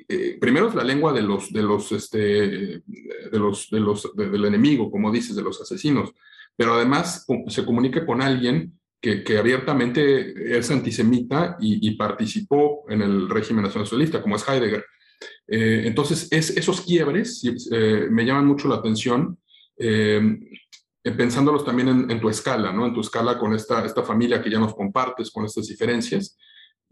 eh, 0.08 0.36
primero 0.40 0.68
es 0.68 0.74
la 0.74 0.84
lengua 0.84 1.12
de 1.12 1.22
los, 1.22 1.52
de 1.52 1.62
los, 1.62 1.92
este, 1.92 2.18
de 2.18 3.38
los, 3.38 3.70
de 3.70 3.80
los, 3.80 4.14
del 4.16 4.44
enemigo, 4.44 4.90
como 4.90 5.12
dices, 5.12 5.36
de 5.36 5.42
los 5.42 5.60
asesinos, 5.60 6.12
pero 6.56 6.74
además 6.74 7.26
se 7.48 7.64
comunica 7.64 8.04
con 8.04 8.22
alguien 8.22 8.78
que, 9.00 9.22
que 9.22 9.38
abiertamente 9.38 10.56
es 10.56 10.70
antisemita 10.70 11.56
y, 11.60 11.90
participó 11.96 12.84
en 12.88 13.02
el 13.02 13.28
régimen 13.28 13.64
nacionalista, 13.64 14.22
como 14.22 14.36
es 14.36 14.48
Heidegger. 14.48 14.84
Eh, 15.46 15.82
entonces, 15.86 16.28
es, 16.30 16.50
esos 16.50 16.80
quiebres 16.80 17.42
eh, 17.70 18.06
me 18.10 18.24
llaman 18.24 18.46
mucho 18.46 18.68
la 18.68 18.76
atención 18.76 19.38
pensándolos 21.02 21.64
también 21.64 22.08
en, 22.08 22.20
tu 22.20 22.30
escala, 22.30 22.72
¿no? 22.72 22.86
En 22.86 22.94
tu 22.94 23.00
escala 23.00 23.38
con 23.38 23.52
esta, 23.54 23.84
esta 23.84 24.04
familia 24.04 24.40
que 24.40 24.48
ya 24.48 24.58
nos 24.58 24.74
compartes, 24.74 25.30
con 25.30 25.44
estas 25.44 25.66
diferencias. 25.66 26.38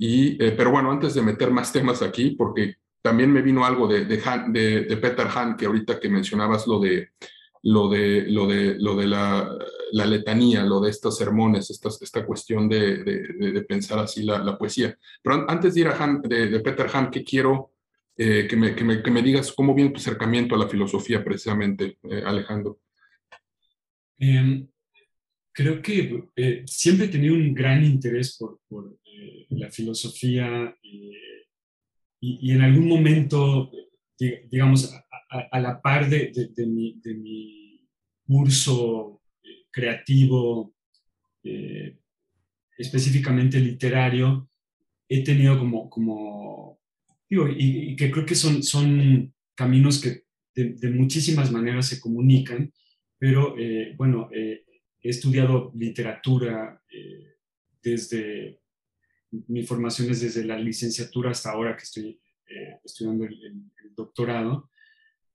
Eh, 0.05 0.53
pero 0.57 0.73
bueno, 0.73 0.91
antes 0.91 1.15
de 1.15 1.23
meter 1.23 1.53
más 1.53 1.73
temas 1.73 2.03
aquí, 2.03 2.31
porque 2.31 2.77
también 3.01 3.33
me 3.33 3.41
vino 3.41 3.65
algo 3.65 3.87
de, 3.87 4.05
de, 4.05 4.17
de, 4.19 4.97
Peter 4.97 5.29
Hahn, 5.29 5.57
que 5.57 5.67
ahorita 5.67 6.01
que 6.01 6.09
mencionabas 6.09 6.67
lo 6.67 6.81
de, 6.81 7.11
lo 7.63 7.89
de, 7.89 8.23
lo 8.29 8.49
de, 8.49 8.77
lo 8.81 8.97
de 8.97 9.07
la, 9.07 9.49
la 9.93 10.07
letanía, 10.07 10.65
lo 10.65 10.81
de 10.81 10.91
estos 10.91 11.17
sermones, 11.17 11.71
esta, 11.71 11.89
esta 11.89 12.27
cuestión 12.27 12.69
de, 12.69 13.05
de 13.05 13.63
pensar 13.63 14.01
así 14.01 14.25
la, 14.25 14.39
la, 14.39 14.59
poesía. 14.59 14.97
Pero 15.23 15.49
antes 15.49 15.75
de 15.75 15.81
ir 15.83 15.87
a 15.87 15.97
Han, 15.97 16.21
de, 16.23 16.59
Peter 16.61 16.89
Hahn, 16.93 17.11
que 17.11 17.23
quiero 17.23 17.71
eh, 18.17 18.47
que, 18.49 18.57
me, 18.57 18.75
que, 18.75 18.83
me, 18.83 19.03
que, 19.03 19.11
me, 19.11 19.23
digas 19.23 19.53
cómo 19.53 19.73
viene 19.73 19.91
tu 19.91 19.99
acercamiento 19.99 20.57
a 20.57 20.59
la 20.59 20.69
filosofía 20.69 21.23
precisamente, 21.23 21.99
eh, 22.03 22.23
Alejandro. 22.27 22.81
Em, 24.19 24.67
creo 25.53 25.81
que 25.81 26.25
siempre 26.67 27.07
he 27.07 27.09
tenido 27.09 27.35
un 27.35 27.55
gran 27.55 27.85
interés 27.85 28.37
por 28.69 28.97
la 29.51 29.71
filosofía 29.71 30.77
y, 30.83 32.53
en 32.53 32.61
algún 32.61 32.87
momento, 32.87 33.71
digamos, 34.19 34.95
a, 35.29 35.61
la 35.61 35.81
par 35.81 36.09
de, 36.09 36.31
de, 36.55 36.67
mi, 36.67 37.01
de, 37.03 37.15
mi, 37.15 37.63
curso 38.25 39.21
eh, 39.43 39.67
creativo, 39.71 40.75
eh, 41.43 41.99
específicamente 42.79 43.59
literario, 43.59 44.49
he 45.09 45.25
tenido 45.25 45.59
como, 45.59 45.91
como 45.91 46.81
digo, 47.29 47.49
y, 47.49 47.97
que 47.97 48.11
creo 48.11 48.25
que 48.25 48.35
son, 48.35 48.63
son 48.63 49.35
caminos 49.55 50.01
que 50.01 50.23
de, 50.55 50.91
muchísimas 50.91 51.51
maneras 51.51 51.87
se 51.87 52.01
comunican, 52.01 52.73
pero 53.19 53.59
eh, 53.59 53.95
bueno, 53.97 54.29
he 54.33 54.63
estudiado 55.03 55.73
literatura 55.75 56.81
desde 57.83 58.62
mi 59.49 59.65
formación 59.65 60.11
es 60.11 60.21
desde 60.21 60.45
la 60.45 60.59
licenciatura 60.59 61.31
hasta 61.31 61.51
ahora 61.51 61.77
que 61.77 61.85
estoy 61.85 62.21
eh, 62.49 62.79
estudiando 62.85 63.25
el, 63.25 63.69
doctorado, 63.95 64.71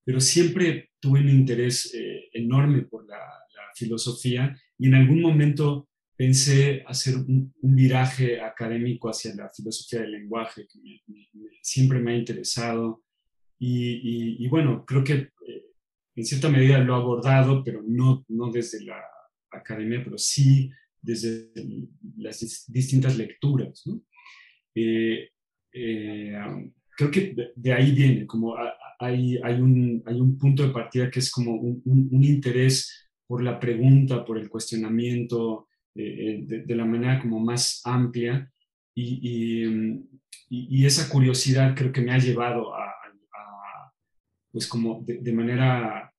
pero 0.04 0.20
siempre 0.20 0.90
tuve 1.00 1.20
un 1.20 1.30
interés 1.30 1.94
eh, 1.94 2.28
enorme 2.34 2.82
por 2.84 3.08
la, 3.08 3.20
filosofía 3.76 4.60
y 4.80 4.88
en 4.88 4.96
algún 4.96 5.22
momento 5.22 5.88
pensé 6.16 6.84
hacer 6.88 7.16
un, 7.16 7.54
viraje 7.62 8.42
académico 8.42 9.08
hacia 9.08 9.36
la 9.36 9.50
filosofía 9.50 10.02
del 10.02 10.14
lenguaje, 10.14 10.66
que 10.68 11.02
siempre 11.62 12.00
me 12.00 12.14
ha 12.14 12.18
interesado. 12.18 13.04
Y, 13.60 14.48
bueno, 14.48 14.84
creo 14.84 15.04
que 15.04 15.14
eh, 15.14 15.66
en 16.16 16.26
cierta 16.26 16.50
medida 16.50 16.80
lo 16.80 16.94
he 16.94 16.98
abordado, 16.98 17.64
pero 17.64 17.84
no, 17.86 18.26
no 18.30 18.52
desde 18.52 18.84
la 18.84 19.00
academia, 19.52 20.02
pero 20.04 20.18
sí 20.18 20.72
desde 21.08 21.52
las 22.18 22.66
distintas 22.68 23.18
lecturas. 23.18 23.84
Eh, 24.76 25.30
eh, 25.72 26.38
creo 26.98 27.12
que 27.12 27.36
de, 27.56 27.74
ahí 27.74 27.92
viene, 27.94 28.28
como 28.28 28.56
hay, 29.00 29.38
hay, 29.42 29.62
un, 29.62 30.04
hay 30.06 30.20
un 30.20 30.38
punto 30.38 30.64
de 30.64 30.74
partida 30.74 31.10
que 31.10 31.20
es 31.20 31.32
como 31.32 31.54
un, 31.56 32.24
interés 32.24 33.10
por 33.26 33.42
la 33.42 33.58
pregunta, 33.60 34.26
por 34.26 34.38
el 34.38 34.50
cuestionamiento, 34.50 35.70
eh, 35.96 36.44
de, 36.44 36.76
la 36.76 36.86
manera 36.86 37.22
como 37.22 37.40
más 37.40 37.82
amplia. 37.86 38.52
Y, 38.94 39.66
y, 40.50 40.86
esa 40.86 41.08
curiosidad 41.10 41.76
creo 41.76 41.92
que 41.92 42.02
me 42.02 42.12
ha 42.12 42.18
llevado 42.18 42.74
a, 42.74 42.94
pues 44.52 44.68
como 44.68 45.04
de, 45.06 45.34
manera 45.34 46.12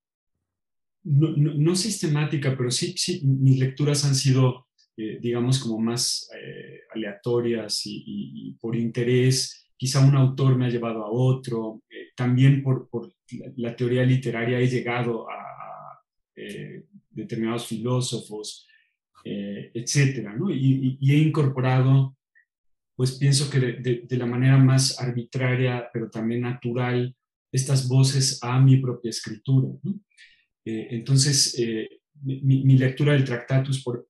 no, 1.02 1.28
no, 1.36 1.74
sistemática, 1.74 2.54
pero 2.56 2.70
sí, 2.70 2.94
sí, 2.96 3.20
mis 3.24 3.58
lecturas 3.58 4.04
han 4.04 4.14
sido 4.14 4.67
eh, 5.00 5.20
digamos, 5.22 5.60
como 5.60 5.78
más 5.78 6.28
eh, 6.34 6.80
aleatorias 6.92 7.82
y, 7.84 8.56
por 8.60 8.74
interés. 8.74 9.70
Quizá 9.76 10.00
un 10.00 10.16
autor 10.16 10.56
me 10.56 10.66
ha 10.66 10.70
llevado 10.70 11.04
a 11.04 11.10
otro. 11.12 11.84
Eh, 11.88 12.08
también 12.16 12.64
por, 12.64 12.88
por, 12.90 13.14
la 13.58 13.76
teoría 13.76 14.02
literaria 14.02 14.58
he 14.58 14.66
llegado 14.66 15.30
a, 15.30 15.36
determinados 17.10 17.66
filósofos, 17.66 18.66
etcétera, 19.24 20.34
¿no? 20.34 20.50
y, 20.50 20.98
he 21.02 21.16
incorporado, 21.16 22.16
pues 22.94 23.18
pienso 23.18 23.50
que 23.50 23.58
de, 23.58 24.04
de, 24.08 24.16
la 24.16 24.24
manera 24.24 24.56
más 24.56 25.00
arbitraria, 25.00 25.90
pero 25.92 26.08
también 26.08 26.42
natural, 26.42 27.14
estas 27.50 27.88
voces 27.88 28.38
a 28.40 28.60
mi 28.60 28.76
propia 28.78 29.10
escritura. 29.10 29.68
¿no? 29.82 30.00
entonces, 30.64 31.60
mi, 32.22 32.64
mi, 32.64 32.78
lectura 32.78 33.12
del 33.12 33.24
Tractatus, 33.24 33.82
por, 33.82 34.07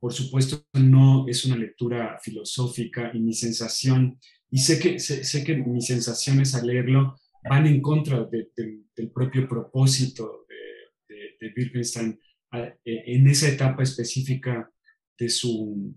por 0.00 0.14
supuesto, 0.14 0.66
no 0.72 1.26
es 1.28 1.44
una 1.44 1.56
lectura 1.56 2.18
filosófica 2.22 3.10
y 3.12 3.20
mi 3.20 3.34
sensación, 3.34 4.18
y 4.50 4.58
sé 4.58 4.80
que, 4.80 4.98
sé, 4.98 5.44
que 5.44 5.56
mis 5.56 5.86
sensaciones 5.86 6.54
al 6.54 6.66
leerlo 6.66 7.16
van 7.48 7.66
en 7.66 7.80
contra 7.82 8.24
del 8.24 9.10
propio 9.14 9.46
propósito 9.46 10.46
de, 11.08 11.36
de, 11.38 11.52
Wittgenstein 11.56 12.18
e, 12.52 12.78
en 12.84 13.28
esa 13.28 13.48
etapa 13.48 13.82
específica 13.82 14.70
de 15.18 15.28
su, 15.28 15.94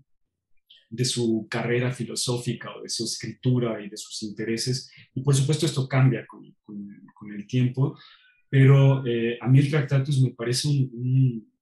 de 0.90 1.04
su 1.04 1.48
carrera 1.50 1.90
filosófica 1.90 2.76
o 2.76 2.82
de 2.82 2.90
su 2.90 3.04
escritura 3.04 3.82
y 3.82 3.88
de 3.88 3.96
sus 3.96 4.22
intereses. 4.22 4.90
Y 5.14 5.22
por 5.22 5.34
supuesto 5.34 5.66
esto 5.66 5.88
cambia 5.88 6.26
con, 6.26 6.54
con, 6.62 7.32
el 7.34 7.46
tiempo, 7.46 7.98
pero 8.50 9.04
eh, 9.06 9.38
a 9.40 9.48
mí 9.48 9.58
el 9.58 9.70
Tractatus 9.70 10.20
me 10.20 10.30
parece 10.30 10.68
un 10.68 10.90
un 10.92 11.53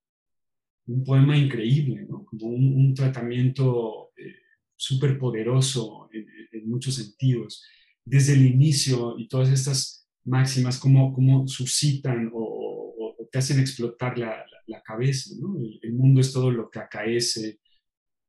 poema 1.05 1.37
increíble, 1.37 2.07
como 2.07 2.47
un, 2.47 2.93
tratamiento 2.93 4.11
eh, 4.17 4.35
súper 4.75 5.17
poderoso 5.17 6.09
en, 6.11 6.69
muchos 6.69 6.95
sentidos. 6.95 7.63
Desde 8.05 8.33
el 8.33 8.45
inicio 8.45 9.17
y 9.17 9.27
todas 9.27 9.49
estas 9.49 10.09
máximas, 10.25 10.79
como 10.79 11.13
cómo 11.13 11.47
suscitan 11.47 12.31
o, 12.33 13.15
te 13.31 13.39
hacen 13.39 13.59
explotar 13.59 14.17
la, 14.17 14.45
cabeza. 14.85 15.33
El, 15.81 15.93
mundo 15.93 16.21
es 16.21 16.31
todo 16.31 16.51
lo 16.51 16.69
que 16.69 16.79
acaece. 16.79 17.59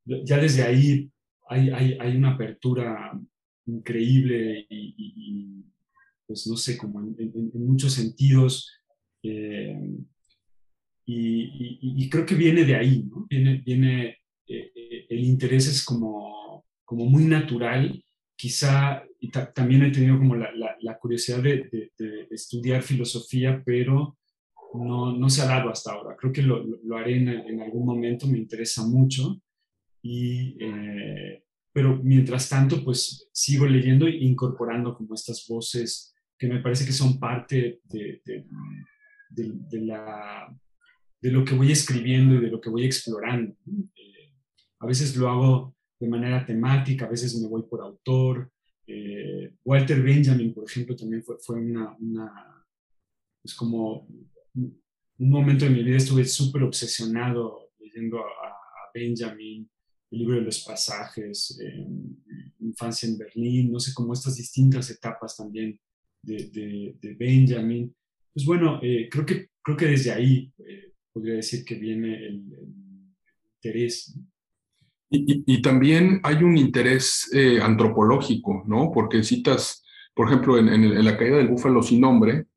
Ya 0.05 0.37
desde 0.37 0.63
ahí 0.63 1.11
hay, 1.47 1.69
hay, 1.69 2.15
una 2.17 2.31
apertura 2.31 3.19
increíble 3.65 4.65
y, 4.69 5.63
pues 6.25 6.47
no 6.47 6.55
sé, 6.55 6.77
como 6.77 6.99
en, 7.01 7.51
muchos 7.53 7.93
sentidos. 7.93 8.71
Eh, 9.23 9.97
y, 11.05 12.09
creo 12.09 12.25
que 12.25 12.35
viene 12.35 12.65
de 12.65 12.75
ahí, 12.75 13.03
¿no? 13.03 13.27
Viene, 13.29 13.61
viene 13.63 14.17
eh, 14.47 14.71
eh, 14.75 15.05
el 15.09 15.23
interés 15.23 15.67
es 15.67 15.83
como, 15.83 16.65
como 16.83 17.05
muy 17.05 17.25
natural, 17.25 18.03
quizá 18.35 19.03
y 19.19 19.29
también 19.29 19.83
he 19.83 19.91
tenido 19.91 20.17
como 20.17 20.35
la, 20.35 20.49
la, 20.79 20.97
curiosidad 20.99 21.41
de, 21.41 21.89
de, 21.97 22.27
estudiar 22.29 22.83
filosofía, 22.83 23.61
pero 23.65 24.17
no, 24.73 25.17
no, 25.17 25.29
se 25.29 25.41
ha 25.41 25.45
dado 25.45 25.69
hasta 25.69 25.93
ahora. 25.93 26.15
Creo 26.15 26.31
que 26.31 26.43
lo, 26.43 26.63
lo 26.63 26.97
haré 26.97 27.17
en, 27.17 27.29
en, 27.29 27.61
algún 27.61 27.85
momento, 27.85 28.27
me 28.27 28.37
interesa 28.37 28.85
mucho, 28.85 29.41
y, 30.01 30.57
eh, 30.59 31.43
pero 31.71 31.99
mientras 32.03 32.49
tanto, 32.49 32.83
pues 32.83 33.29
sigo 33.31 33.65
leyendo 33.65 34.05
e 34.05 34.15
incorporando 34.17 34.93
como 34.93 35.15
estas 35.15 35.45
voces 35.47 36.13
que 36.37 36.47
me 36.47 36.59
parece 36.59 36.85
que 36.85 36.91
son 36.91 37.17
parte 37.19 37.79
de, 37.85 38.21
de 39.29 39.81
la 39.81 40.55
de 41.25 41.31
lo 41.31 41.43
que 41.43 41.55
voy 41.55 41.71
escribiendo 41.71 42.35
y 42.35 42.39
de 42.39 42.51
lo 42.51 42.61
que 42.61 42.69
voy 42.69 42.85
explorando. 42.85 43.55
Eh, 43.95 44.31
a 44.77 44.85
veces 44.85 45.15
lo 45.15 45.27
hago 45.27 45.75
de 45.99 46.07
manera 46.07 46.45
temática, 46.45 47.05
a 47.05 47.09
veces 47.09 47.35
me 47.41 47.47
voy 47.47 47.63
por 47.63 47.81
autor. 47.81 48.51
Eh, 48.85 49.55
Walter 49.63 50.03
Benjamin, 50.03 50.53
por 50.53 50.65
ejemplo, 50.65 50.95
también 50.95 51.23
fue, 51.23 51.37
fue 51.39 51.55
una, 51.55 51.97
una, 51.97 52.63
es 53.43 53.55
como 53.55 54.07
un 54.53 54.79
momento 55.17 55.65
de 55.65 55.71
mi 55.71 55.81
vida 55.81 55.97
estuve 55.97 56.25
súper 56.25 56.61
obsesionado 56.61 57.71
leyendo 57.79 58.19
a, 58.19 58.53
Benjamin, 58.93 59.67
el 60.11 60.19
libro 60.19 60.35
de 60.35 60.43
los 60.43 60.63
pasajes, 60.63 61.59
Infancia 62.59 63.09
en 63.09 63.17
Berlín, 63.17 63.71
no 63.73 63.79
sé, 63.79 63.93
como 63.93 64.13
estas 64.13 64.37
distintas 64.37 64.89
etapas 64.89 65.35
también 65.35 65.77
de, 66.21 66.95
de, 67.01 67.13
Benjamin. 67.15 67.93
Pues 68.33 68.45
bueno, 68.45 68.79
eh, 68.81 69.09
creo, 69.11 69.25
que, 69.25 69.49
creo 69.61 69.75
que 69.75 69.87
desde 69.87 70.11
ahí 70.13 70.49
podría 71.15 71.35
decir 71.35 71.63
que 71.63 71.75
viene 71.75 72.13
el, 72.13 72.43
interés. 73.55 74.19
Y, 75.09 75.61
también 75.61 76.19
hay 76.23 76.43
un 76.43 76.57
interés 76.57 77.29
eh, 77.33 77.61
antropológico, 77.61 78.63
¿no? 78.67 78.91
Porque 78.93 79.23
citas, 79.23 79.81
por 80.13 80.27
ejemplo, 80.27 80.57
en, 80.57 81.05
la 81.05 81.17
caída 81.17 81.37
del 81.37 81.47
búfalo 81.47 81.81
sin 81.81 82.01
nombre, 82.01 82.47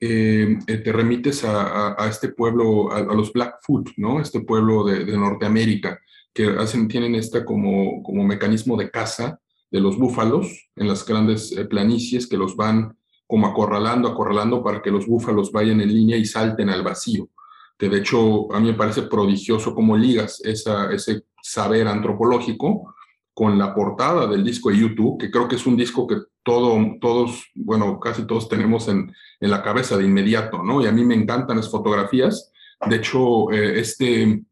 eh, 0.00 0.58
eh, 0.66 0.76
te 0.78 0.92
remites 0.92 1.44
a, 1.44 1.96
este 2.06 2.28
pueblo, 2.28 2.92
a, 2.92 3.00
los 3.14 3.32
Blackfoot, 3.32 3.92
¿no? 3.96 4.20
Este 4.20 4.40
pueblo 4.40 4.84
de, 4.84 5.16
Norteamérica, 5.16 5.98
que 6.34 6.48
hacen, 6.58 6.88
tienen 6.88 7.14
esta 7.14 7.42
como, 7.42 8.02
como 8.02 8.22
mecanismo 8.22 8.76
de 8.76 8.90
caza 8.90 9.40
de 9.70 9.80
los 9.80 9.96
búfalos 9.96 10.68
en 10.76 10.88
las 10.88 11.06
grandes 11.06 11.54
planicies 11.70 12.26
que 12.26 12.36
los 12.36 12.54
van 12.54 12.98
como 13.26 13.46
acorralando, 13.46 14.08
acorralando 14.08 14.62
para 14.62 14.82
que 14.82 14.90
los 14.90 15.06
búfalos 15.06 15.50
vayan 15.50 15.80
en 15.80 15.94
línea 15.94 16.18
y 16.18 16.26
salten 16.26 16.68
al 16.68 16.82
vacío. 16.82 17.30
Que 17.78 17.88
de 17.88 17.98
hecho 17.98 18.52
a 18.52 18.60
mí 18.60 18.68
me 18.68 18.78
parece 18.78 19.02
prodigioso 19.02 19.74
cómo 19.74 19.96
ligas 19.96 20.40
ese 20.44 21.24
saber 21.42 21.88
antropológico 21.88 22.94
con 23.34 23.58
la 23.58 23.74
portada 23.74 24.26
del 24.28 24.44
disco 24.44 24.70
de 24.70 24.78
YouTube, 24.78 25.18
que 25.18 25.30
creo 25.30 25.48
que 25.48 25.56
es 25.56 25.66
un 25.66 25.76
disco 25.76 26.06
que 26.06 26.16
todo, 26.44 26.78
todos, 27.00 27.50
bueno, 27.54 27.98
casi 27.98 28.26
todos 28.26 28.48
tenemos 28.48 28.86
en, 28.88 29.12
en 29.40 29.50
la 29.50 29.62
cabeza 29.62 29.96
de 29.96 30.04
inmediato, 30.04 30.62
¿no? 30.62 30.80
Y 30.80 30.86
a 30.86 30.92
mí 30.92 31.04
me 31.04 31.16
encantan 31.16 31.56
las 31.56 31.70
fotografías. 31.70 32.52
De 32.86 32.96
hecho, 32.96 33.50
eh, 33.50 33.80
este, 33.80 34.42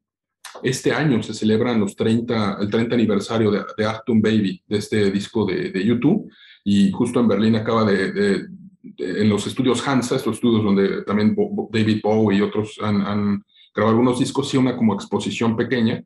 este 0.62 0.92
año 0.92 1.22
se 1.22 1.32
celebran 1.32 1.78
los 1.78 1.94
30, 1.94 2.58
el 2.60 2.70
30 2.70 2.94
aniversario 2.94 3.50
de, 3.52 3.62
de 3.76 3.86
Achtung 3.86 4.20
Baby, 4.20 4.62
de 4.66 4.78
este 4.78 5.10
disco 5.12 5.46
de, 5.46 5.70
de 5.70 5.84
YouTube, 5.84 6.28
y 6.64 6.90
justo 6.90 7.20
en 7.20 7.28
Berlín 7.28 7.56
acaba 7.56 7.84
de, 7.84 8.46
en 8.98 9.28
los 9.28 9.46
estudios 9.46 9.86
Hansa, 9.86 10.16
estos 10.16 10.36
estudios 10.36 10.64
donde 10.64 11.02
también 11.02 11.36
David 11.70 12.00
Bowie 12.02 12.38
y 12.38 12.42
otros 12.42 12.78
han, 12.82 13.44
grabado 13.74 13.96
algunos 13.96 14.18
discos, 14.18 14.48
sí, 14.48 14.56
una 14.56 14.76
como 14.76 14.94
exposición 14.94 15.56
pequeña, 15.56 16.02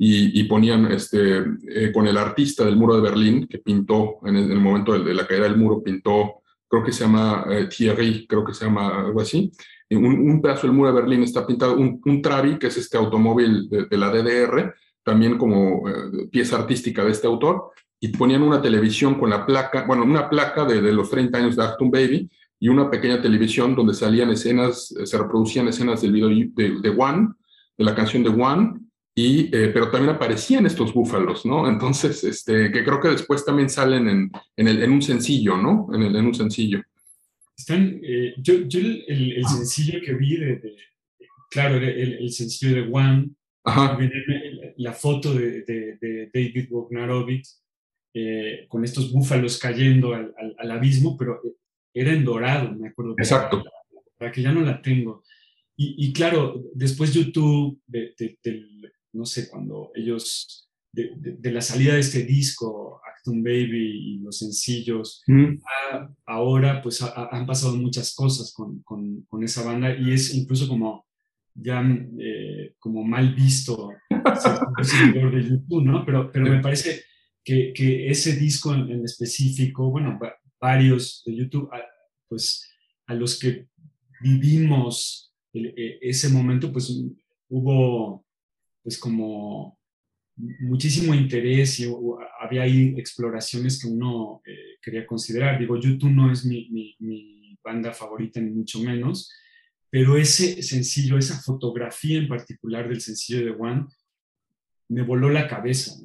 y, 0.00 0.44
ponían 0.44 0.92
este, 0.92 1.44
eh, 1.68 1.90
con 1.92 2.06
el 2.06 2.16
artista 2.16 2.64
del 2.64 2.76
muro 2.76 2.94
de 2.94 3.02
Berlín, 3.02 3.48
que 3.48 3.58
pintó 3.58 4.18
en 4.24 4.36
el, 4.36 4.60
momento 4.60 4.96
de, 4.96 5.12
la 5.12 5.26
caída 5.26 5.44
del 5.44 5.56
muro, 5.56 5.82
pintó, 5.82 6.42
creo 6.68 6.84
que 6.84 6.92
se 6.92 7.02
llama 7.02 7.44
eh, 7.50 7.66
Thierry, 7.66 8.24
creo 8.28 8.44
que 8.44 8.54
se 8.54 8.64
llama 8.64 9.00
algo 9.00 9.20
así, 9.20 9.50
un, 9.90 10.30
un, 10.30 10.42
pedazo 10.42 10.66
del 10.66 10.76
muro 10.76 10.92
de 10.92 11.00
Berlín 11.00 11.22
está 11.22 11.46
pintado, 11.46 11.76
un, 11.76 12.00
un 12.04 12.22
Trabi, 12.22 12.58
que 12.58 12.66
es 12.66 12.76
este 12.76 12.96
automóvil 12.96 13.68
de, 13.68 13.96
la 13.96 14.10
DDR, 14.10 14.74
también 15.02 15.38
como 15.38 15.88
eh, 15.88 16.28
pieza 16.30 16.56
artística 16.56 17.04
de 17.04 17.12
este 17.12 17.26
autor, 17.26 17.70
y 18.00 18.08
ponían 18.08 18.42
una 18.42 18.62
televisión 18.62 19.18
con 19.18 19.30
la 19.30 19.44
placa, 19.44 19.84
bueno, 19.86 20.04
una 20.04 20.28
placa 20.28 20.64
de, 20.64 20.80
de 20.80 20.92
los 20.92 21.10
30 21.10 21.36
años 21.38 21.56
de 21.56 21.64
Achtung 21.64 21.90
Baby, 21.90 22.30
y 22.60 22.68
una 22.68 22.90
pequeña 22.90 23.22
televisión 23.22 23.74
donde 23.74 23.94
salían 23.94 24.30
escenas, 24.30 24.92
se 25.04 25.18
reproducían 25.18 25.68
escenas 25.68 26.02
del 26.02 26.12
video 26.12 26.28
de, 26.28 26.80
de 26.80 26.88
One, 26.90 27.28
de 27.76 27.84
la 27.84 27.94
canción 27.94 28.22
de 28.22 28.30
One, 28.30 28.80
y, 29.14 29.46
eh, 29.54 29.70
pero 29.72 29.90
también 29.90 30.14
aparecían 30.14 30.66
estos 30.66 30.92
búfalos, 30.92 31.44
¿no? 31.44 31.68
Entonces, 31.68 32.22
este, 32.24 32.70
que 32.70 32.84
creo 32.84 33.00
que 33.00 33.08
después 33.08 33.44
también 33.44 33.68
salen 33.68 34.08
en, 34.08 34.30
en, 34.56 34.68
el, 34.68 34.82
en 34.82 34.92
un 34.92 35.02
sencillo, 35.02 35.56
¿no? 35.56 35.88
En, 35.92 36.02
el, 36.02 36.16
en 36.16 36.26
un 36.26 36.34
sencillo. 36.34 36.82
Están, 37.56 38.00
eh, 38.02 38.34
yo, 38.38 38.60
yo 38.66 38.78
el, 38.78 39.04
el, 39.08 39.44
sencillo 39.46 40.00
que 40.04 40.14
vi, 40.14 40.36
de, 40.36 40.76
claro, 41.50 41.76
el, 41.76 42.18
el, 42.20 42.32
sencillo 42.32 42.74
de 42.76 42.88
One, 42.92 43.30
la 44.76 44.92
foto 44.92 45.34
de, 45.34 45.62
de 45.62 46.30
David 46.32 46.68
Wojnarowicz 46.70 47.60
eh, 48.20 48.66
con 48.66 48.82
estos 48.82 49.12
búfalos 49.12 49.58
cayendo 49.58 50.12
al, 50.12 50.34
al, 50.58 50.70
abismo, 50.72 51.16
pero 51.16 51.40
era 51.94 52.12
en 52.12 52.24
dorado, 52.24 52.74
me 52.74 52.88
acuerdo. 52.88 53.14
Exacto. 53.16 53.62
Para 54.18 54.32
que 54.32 54.42
ya 54.42 54.50
no 54.50 54.62
la 54.62 54.82
tengo. 54.82 55.22
Y, 55.76 55.94
y 56.04 56.12
claro, 56.12 56.60
después 56.74 57.14
YouTube, 57.14 57.80
del, 57.86 58.92
no 59.12 59.24
sé, 59.24 59.48
cuando 59.48 59.92
ellos, 59.94 60.68
de, 60.92 61.12
de, 61.16 61.52
la 61.52 61.60
salida 61.60 61.94
de 61.94 62.00
este 62.00 62.24
disco, 62.24 63.00
Acton 63.06 63.40
Baby 63.40 64.16
y 64.16 64.18
los 64.18 64.38
sencillos, 64.38 65.22
ahora 66.26 66.82
pues 66.82 67.00
han 67.00 67.46
pasado 67.46 67.76
muchas 67.76 68.16
cosas 68.16 68.52
con, 68.52 68.82
con, 68.82 69.22
con, 69.28 69.44
esa 69.44 69.62
banda 69.62 69.96
y 69.96 70.12
es 70.12 70.34
incluso 70.34 70.66
como 70.66 71.06
ya 71.54 71.80
eh, 72.18 72.74
como 72.80 73.04
mal 73.04 73.32
visto 73.32 73.90
seguidor 74.82 75.36
de 75.36 75.50
YouTube, 75.50 75.84
¿no? 75.84 76.04
Pero, 76.04 76.32
pero 76.32 76.46
me 76.46 76.60
parece 76.60 77.07
que, 77.74 78.10
ese 78.10 78.36
disco 78.36 78.74
en, 78.74 79.04
específico, 79.04 79.90
bueno, 79.90 80.18
varios 80.60 81.22
de 81.24 81.36
YouTube, 81.36 81.70
pues 82.28 82.68
a 83.06 83.14
los 83.14 83.38
que 83.38 83.68
vivimos 84.20 85.32
e, 85.52 85.98
ese 86.02 86.28
momento, 86.28 86.70
pues 86.72 86.92
hubo 87.48 88.24
pues 88.82 88.98
como 88.98 89.78
muchísimo 90.36 91.14
interés 91.14 91.80
y 91.80 91.90
había 92.40 92.62
ahí 92.62 92.94
exploraciones 92.96 93.80
que 93.80 93.88
uno 93.88 94.42
eh, 94.46 94.76
quería 94.82 95.06
considerar. 95.06 95.58
Digo, 95.58 95.80
YouTube 95.80 96.10
no 96.10 96.30
es 96.30 96.44
mi, 96.44 96.68
mi, 96.70 97.58
banda 97.64 97.92
favorita 97.92 98.40
ni 98.40 98.50
mucho 98.50 98.78
menos, 98.80 99.30
pero 99.90 100.16
ese 100.16 100.62
sencillo, 100.62 101.18
esa 101.18 101.38
fotografía 101.42 102.18
en 102.18 102.28
particular 102.28 102.88
del 102.88 103.02
sencillo 103.02 103.44
de 103.44 103.50
One, 103.50 103.86
me 104.88 105.02
voló 105.02 105.28
la 105.28 105.46
cabeza, 105.46 105.96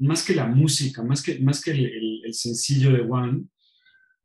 más 0.00 0.24
que 0.24 0.34
la 0.34 0.46
música, 0.46 1.02
más 1.02 1.22
que, 1.22 1.38
más 1.40 1.62
que 1.62 1.72
el, 1.72 2.22
sencillo 2.32 2.92
de 2.92 3.02
One, 3.02 3.44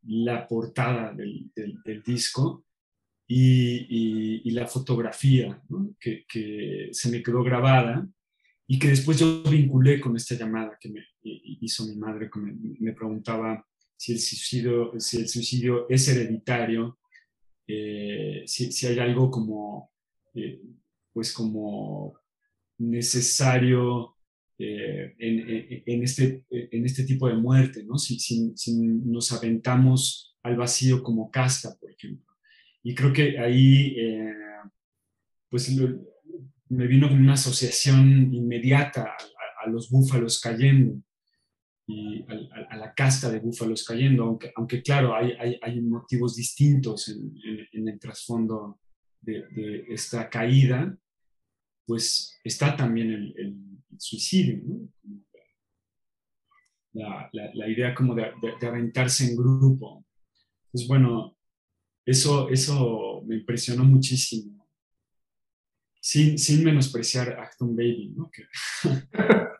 la 0.03 0.47
portada 0.47 1.13
del, 1.13 1.51
disco, 2.05 2.65
y, 3.27 4.49
la 4.51 4.67
fotografía 4.67 5.61
que, 5.99 6.25
que, 6.27 6.89
se 6.91 7.09
me 7.09 7.21
quedó 7.21 7.43
grabada 7.43 8.07
y 8.67 8.79
que 8.79 8.87
después 8.87 9.19
yo 9.19 9.43
vinculé 9.43 9.99
con 9.99 10.15
esta 10.15 10.35
llamada 10.35 10.77
que 10.79 10.89
me 10.89 11.01
hizo 11.23 11.85
mi 11.85 11.95
madre, 11.95 12.29
que 12.31 12.39
me, 12.39 12.93
preguntaba 12.93 13.65
si 13.97 14.13
el 14.13 14.19
suicidio, 14.19 14.93
si 14.97 15.17
el 15.17 15.27
suicidio 15.27 15.89
es 15.89 16.07
hereditario, 16.07 16.97
eh, 17.67 18.43
si, 18.45 18.71
si, 18.71 18.87
hay 18.87 18.99
algo 18.99 19.29
como, 19.29 19.91
eh, 20.33 20.61
pues 21.13 21.33
como 21.33 22.20
necesario 22.81 24.15
eh, 24.57 25.15
en, 25.17 25.83
en, 25.85 26.03
este, 26.03 26.45
en 26.49 26.85
este 26.85 27.03
tipo 27.03 27.27
de 27.27 27.35
muerte, 27.35 27.83
¿no? 27.83 27.97
Si, 27.97 28.19
si, 28.19 28.53
nos 28.75 29.31
aventamos 29.31 30.35
al 30.43 30.55
vacío 30.55 31.03
como 31.03 31.31
casta, 31.31 31.75
por 31.79 31.91
ejemplo. 31.91 32.35
Y 32.83 32.95
creo 32.95 33.13
que 33.13 33.39
ahí, 33.39 33.95
eh, 33.97 34.33
pues 35.49 35.75
me 36.69 36.87
vino 36.87 37.11
una 37.11 37.33
asociación 37.33 38.33
inmediata 38.33 39.15
a, 39.63 39.69
los 39.69 39.91
búfalos 39.91 40.39
cayendo 40.39 40.99
y 41.85 42.25
a, 42.69 42.77
la 42.77 42.93
casta 42.95 43.29
de 43.31 43.39
búfalos 43.39 43.85
cayendo, 43.85 44.23
aunque, 44.23 44.51
aunque 44.55 44.81
claro, 44.81 45.15
hay, 45.15 45.33
hay, 45.39 45.59
hay 45.61 45.81
motivos 45.81 46.35
distintos 46.35 47.09
en, 47.09 47.31
en, 47.73 47.87
el 47.87 47.99
trasfondo 47.99 48.79
de, 49.19 49.85
esta 49.89 50.29
caída, 50.29 50.97
pues 51.85 52.39
está 52.43 52.75
también 52.75 53.11
el, 53.11 53.33
el 53.37 53.55
suicidio, 53.97 54.61
¿no? 54.63 54.89
La, 56.93 57.29
la, 57.31 57.51
la, 57.53 57.69
idea 57.69 57.95
como 57.95 58.13
de, 58.13 58.31
de, 58.59 58.67
aventarse 58.67 59.25
en 59.25 59.37
grupo. 59.37 60.05
Pues 60.71 60.85
bueno, 60.87 61.37
eso, 62.05 62.49
eso 62.49 63.23
me 63.25 63.35
impresionó 63.35 63.85
muchísimo. 63.85 64.67
Sin, 66.01 66.37
sin 66.37 66.65
menospreciar 66.65 67.39
Acton 67.39 67.75
Baby, 67.75 68.13
¿no? 68.15 68.29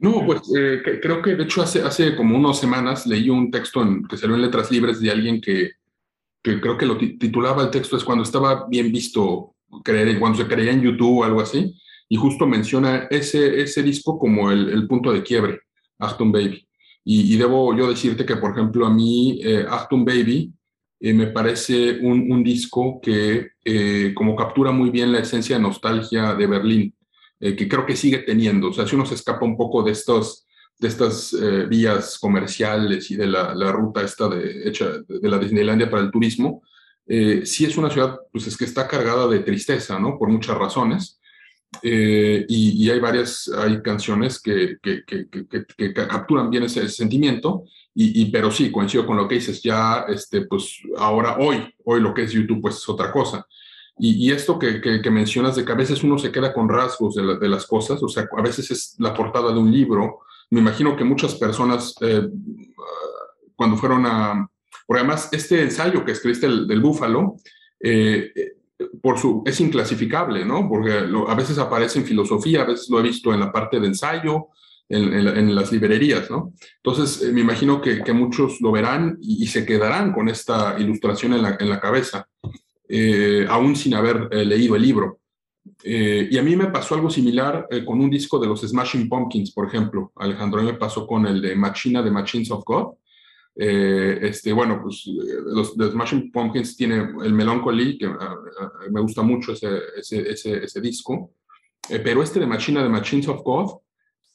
no, 0.00 0.26
pues 0.26 0.42
eh, 0.58 0.82
creo 1.00 1.22
que 1.22 1.36
de 1.36 1.44
hecho 1.44 1.62
hace, 1.62 1.80
hace 1.80 2.14
como 2.14 2.36
unas 2.36 2.58
semanas 2.58 3.06
leí 3.06 3.30
un 3.30 3.50
texto 3.50 3.82
en, 3.82 4.06
que 4.06 4.18
salió 4.18 4.34
en 4.34 4.42
Letras 4.42 4.70
Libres 4.70 5.00
de 5.00 5.10
alguien 5.10 5.40
que, 5.40 5.72
que 6.42 6.60
creo 6.60 6.76
que 6.76 6.86
lo 6.86 6.98
titulaba 6.98 7.62
el 7.62 7.70
texto 7.70 7.96
es 7.96 8.04
cuando 8.04 8.24
estaba 8.24 8.68
bien 8.68 8.92
visto 8.92 9.55
creer, 9.84 10.18
cuando 10.18 10.38
se 10.38 10.46
creía 10.46 10.72
en 10.72 10.82
YouTube 10.82 11.20
o 11.20 11.24
algo 11.24 11.40
así, 11.40 11.74
y 12.08 12.16
justo 12.16 12.46
menciona 12.46 13.06
ese, 13.10 13.60
ese 13.60 13.82
disco 13.82 14.18
como 14.18 14.50
el, 14.50 14.86
punto 14.86 15.12
de 15.12 15.22
quiebre, 15.22 15.60
Acton 15.98 16.30
Baby. 16.30 16.66
Y, 17.04 17.36
debo 17.36 17.76
yo 17.76 17.88
decirte 17.88 18.26
que, 18.26 18.36
por 18.36 18.52
ejemplo, 18.52 18.84
a 18.86 18.90
mí, 18.90 19.40
eh, 19.42 19.64
Baby 19.90 20.52
eh, 20.98 21.12
me 21.12 21.28
parece 21.28 21.98
un, 22.00 22.32
un 22.32 22.42
disco 22.42 23.00
que 23.02 23.50
eh, 23.64 24.12
como 24.14 24.34
captura 24.34 24.72
muy 24.72 24.90
bien 24.90 25.12
la 25.12 25.20
esencia 25.20 25.56
de 25.56 25.62
nostalgia 25.62 26.34
de 26.34 26.46
Berlín, 26.46 26.94
eh, 27.38 27.54
que 27.54 27.68
creo 27.68 27.84
que 27.84 27.96
sigue 27.96 28.18
teniendo. 28.18 28.68
O 28.68 28.72
sea, 28.72 28.86
si 28.86 28.96
uno 28.96 29.04
se 29.04 29.14
escapa 29.14 29.44
un 29.44 29.56
poco 29.56 29.82
de 29.82 29.92
estos 29.92 30.42
de 30.78 30.88
estas 30.88 31.34
vías 31.70 32.18
comerciales 32.18 33.10
y 33.10 33.16
de 33.16 33.26
la, 33.26 33.54
la, 33.54 33.72
ruta 33.72 34.02
esta 34.02 34.28
de, 34.28 34.68
hecha 34.68 34.90
de 35.08 35.28
la 35.30 35.38
Disneylandia 35.38 35.88
para 35.88 36.02
el 36.02 36.10
turismo, 36.10 36.62
sí 37.06 37.64
es 37.64 37.76
una 37.76 37.90
ciudad, 37.90 38.18
pues 38.32 38.46
es 38.46 38.56
que 38.56 38.64
está 38.64 38.88
cargada 38.88 39.28
de 39.28 39.40
tristeza, 39.40 39.98
¿no? 39.98 40.18
Por 40.18 40.28
muchas 40.28 40.56
razones. 40.58 41.20
Y, 41.82 42.46
y, 42.48 42.90
hay 42.90 43.00
varias, 43.00 43.50
hay 43.56 43.82
canciones 43.82 44.40
que, 44.40 44.76
que, 44.82 45.04
que, 45.04 45.26
que 45.76 45.92
capturan 45.92 46.48
bien 46.48 46.62
ese, 46.62 46.80
ese 46.80 46.96
sentimiento 46.96 47.64
y, 47.98 48.26
pero 48.26 48.50
sí, 48.50 48.70
coincido 48.70 49.06
con 49.06 49.16
lo 49.16 49.26
que 49.26 49.36
dices, 49.36 49.62
ya, 49.62 50.04
este, 50.06 50.42
pues 50.42 50.82
ahora, 50.98 51.38
hoy, 51.38 51.74
hoy 51.82 51.98
lo 52.02 52.12
que 52.12 52.24
es 52.24 52.32
YouTube, 52.32 52.60
pues 52.60 52.76
es 52.76 52.86
otra 52.90 53.10
cosa. 53.10 53.46
Y, 53.98 54.26
y 54.26 54.32
esto 54.32 54.58
que, 54.58 55.00
mencionas 55.10 55.56
de 55.56 55.64
que 55.64 55.72
a 55.72 55.76
veces 55.76 56.04
uno 56.04 56.18
se 56.18 56.30
queda 56.30 56.52
con 56.52 56.68
rasgos 56.68 57.14
de, 57.14 57.38
de, 57.38 57.48
las 57.48 57.66
cosas, 57.66 58.02
o 58.02 58.08
sea, 58.08 58.28
a 58.36 58.42
veces 58.42 58.70
es 58.70 58.96
la 58.98 59.14
portada 59.14 59.50
de 59.50 59.58
un 59.58 59.72
libro. 59.72 60.18
Me 60.50 60.60
imagino 60.60 60.94
que 60.94 61.04
muchas 61.04 61.36
personas, 61.36 61.94
eh, 62.02 62.28
cuando 63.54 63.78
fueron 63.78 64.04
a... 64.04 64.46
Porque 64.86 65.00
además, 65.00 65.28
este 65.32 65.62
ensayo 65.62 66.04
que 66.04 66.12
escribiste 66.12 66.46
del, 66.46 66.66
del 66.66 66.80
búfalo, 66.80 67.36
eh, 67.80 68.32
por 69.02 69.18
su, 69.18 69.42
es 69.46 69.60
inclasificable, 69.60 70.44
¿no? 70.44 70.68
Porque 70.68 70.92
a 70.92 71.34
veces 71.34 71.58
aparece 71.58 71.98
en 71.98 72.04
filosofía, 72.04 72.62
a 72.62 72.66
veces 72.66 72.88
lo 72.90 73.00
he 73.00 73.02
visto 73.02 73.32
en 73.32 73.40
la 73.40 73.52
parte 73.52 73.80
de 73.80 73.86
ensayo, 73.86 74.48
en, 74.88 75.54
las 75.54 75.72
librerías, 75.72 76.30
¿no? 76.30 76.52
Entonces, 76.76 77.22
eh, 77.22 77.32
me 77.32 77.40
imagino 77.40 77.80
que, 77.80 78.04
que, 78.04 78.12
muchos 78.12 78.60
lo 78.60 78.70
verán 78.70 79.18
y, 79.20 79.46
se 79.48 79.66
quedarán 79.66 80.12
con 80.12 80.28
esta 80.28 80.76
ilustración 80.78 81.32
en 81.32 81.42
la, 81.42 81.56
en 81.58 81.68
la 81.68 81.80
cabeza, 81.80 82.28
eh, 82.88 83.46
aún 83.48 83.74
sin 83.74 83.94
haber 83.94 84.28
eh, 84.30 84.44
leído 84.44 84.76
el 84.76 84.82
libro. 84.82 85.18
Eh, 85.82 86.28
y 86.30 86.38
a 86.38 86.42
mí 86.42 86.56
me 86.56 86.66
pasó 86.66 86.94
algo 86.94 87.10
similar 87.10 87.66
eh, 87.70 87.84
con 87.84 88.00
un 88.00 88.10
disco 88.10 88.38
de 88.38 88.46
los 88.46 88.60
Smashing 88.60 89.08
Pumpkins, 89.08 89.52
por 89.52 89.66
ejemplo. 89.66 90.12
Alejandro, 90.16 90.60
a 90.60 90.62
mí 90.62 90.72
me 90.72 90.78
pasó 90.78 91.06
con 91.06 91.26
el 91.26 91.42
de 91.42 91.56
Machina 91.56 92.02
de 92.02 92.10
Machines 92.10 92.50
of 92.50 92.64
God. 92.64 92.94
Eh, 93.58 94.18
este, 94.22 94.52
bueno, 94.52 94.80
pues 94.82 95.04
los 95.06 95.76
de 95.76 95.90
Smashing 95.90 96.30
Pumpkins 96.30 96.76
tiene 96.76 96.96
el 97.24 97.32
Melancholy, 97.32 97.98
que 97.98 98.08
me 98.90 99.00
gusta 99.00 99.22
mucho 99.22 99.52
ese, 99.52 99.78
ese, 99.96 100.30
ese, 100.30 100.64
ese 100.64 100.80
disco. 100.80 101.32
pero 101.88 102.22
este 102.22 102.40
de 102.40 102.46
Machina 102.46 102.82
de 102.82 102.88
Machines 102.88 103.28
of 103.28 103.42
God, 103.42 103.78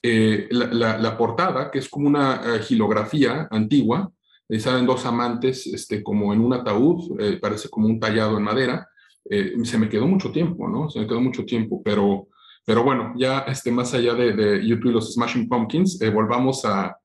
la, 0.01 0.97
la, 0.97 1.17
portada, 1.17 1.69
que 1.69 1.79
es 1.79 1.87
como 1.87 2.07
una 2.07 2.59
gilografía 2.63 3.47
antigua, 3.51 4.11
salen 4.59 4.87
dos 4.87 5.05
amantes 5.05 5.67
este, 5.67 6.01
como 6.01 6.33
en 6.33 6.41
un 6.41 6.53
ataúd, 6.53 7.39
parece 7.39 7.69
como 7.69 7.87
un 7.87 7.99
tallado 7.99 8.37
en 8.37 8.43
madera, 8.43 8.87
eh, 9.29 9.53
se 9.63 9.77
me 9.77 9.89
quedó 9.89 10.07
mucho 10.07 10.31
tiempo, 10.31 10.67
¿no? 10.67 10.89
Se 10.89 10.99
me 10.99 11.07
quedó 11.07 11.21
mucho 11.21 11.45
tiempo, 11.45 11.81
pero, 11.83 12.27
pero 12.65 12.83
bueno, 12.83 13.13
ya 13.17 13.39
este, 13.41 13.71
más 13.71 13.93
allá 13.93 14.13
de, 14.13 14.33
de 14.33 14.67
YouTube 14.67 14.89
y 14.89 14.93
los 14.93 15.13
Smashing 15.13 15.47
Pumpkins, 15.47 16.01
eh, 16.01 16.09
volvamos 16.09 16.65
a, 16.65 16.97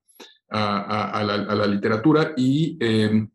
a, 0.49 1.23
la, 1.23 1.67
literatura 1.67 2.33
y 2.37 2.77
em, 2.79 3.29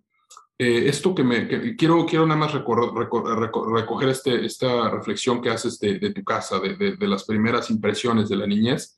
eh, 0.58 0.84
esto 0.86 1.14
que 1.14 1.22
me 1.22 1.76
quiero, 1.76 2.06
quiero 2.06 2.26
nada 2.26 2.40
más 2.40 2.52
recoger 2.52 4.08
este, 4.08 4.44
esta 4.44 4.88
reflexión 4.90 5.42
que 5.42 5.50
haces 5.50 5.78
de, 5.78 6.10
tu 6.10 6.24
casa, 6.24 6.58
de, 6.60 6.96
de, 6.96 7.08
las 7.08 7.24
primeras 7.24 7.70
impresiones 7.70 8.28
de 8.28 8.36
la 8.36 8.46
niñez, 8.46 8.96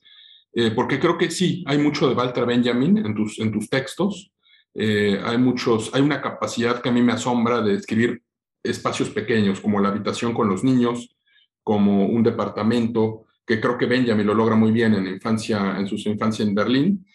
porque 0.73 0.99
creo 0.99 1.17
que 1.17 1.29
sí, 1.29 1.65
hay 1.67 1.77
mucho 1.77 2.07
de 2.07 2.15
Walter 2.15 2.45
Benjamin 2.45 2.97
en 2.99 3.13
tus, 3.13 3.39
en 3.39 3.51
tus 3.51 3.69
textos, 3.69 4.31
hay 4.73 5.37
muchos, 5.37 5.93
hay 5.93 6.01
una 6.01 6.21
capacidad 6.21 6.81
que 6.81 6.89
a 6.89 6.93
mí 6.93 7.01
me 7.01 7.11
asombra 7.11 7.61
de 7.61 7.73
escribir 7.73 8.21
espacios 8.63 9.09
pequeños, 9.09 9.59
como 9.59 9.79
la 9.79 9.89
habitación 9.89 10.33
con 10.33 10.49
los 10.49 10.63
niños, 10.63 11.15
como 11.63 12.05
un 12.05 12.23
departamento, 12.23 13.25
que 13.45 13.61
creo 13.61 13.77
que 13.77 13.85
Benjamin 13.85 14.25
lo 14.25 14.33
logra 14.33 14.55
muy 14.55 14.71
bien 14.71 14.93
en, 14.95 15.07
infancia, 15.07 15.77
en 15.77 15.87
su 15.87 15.95
infancia 16.09 16.43
en 16.43 16.55
Berlín. 16.55 17.05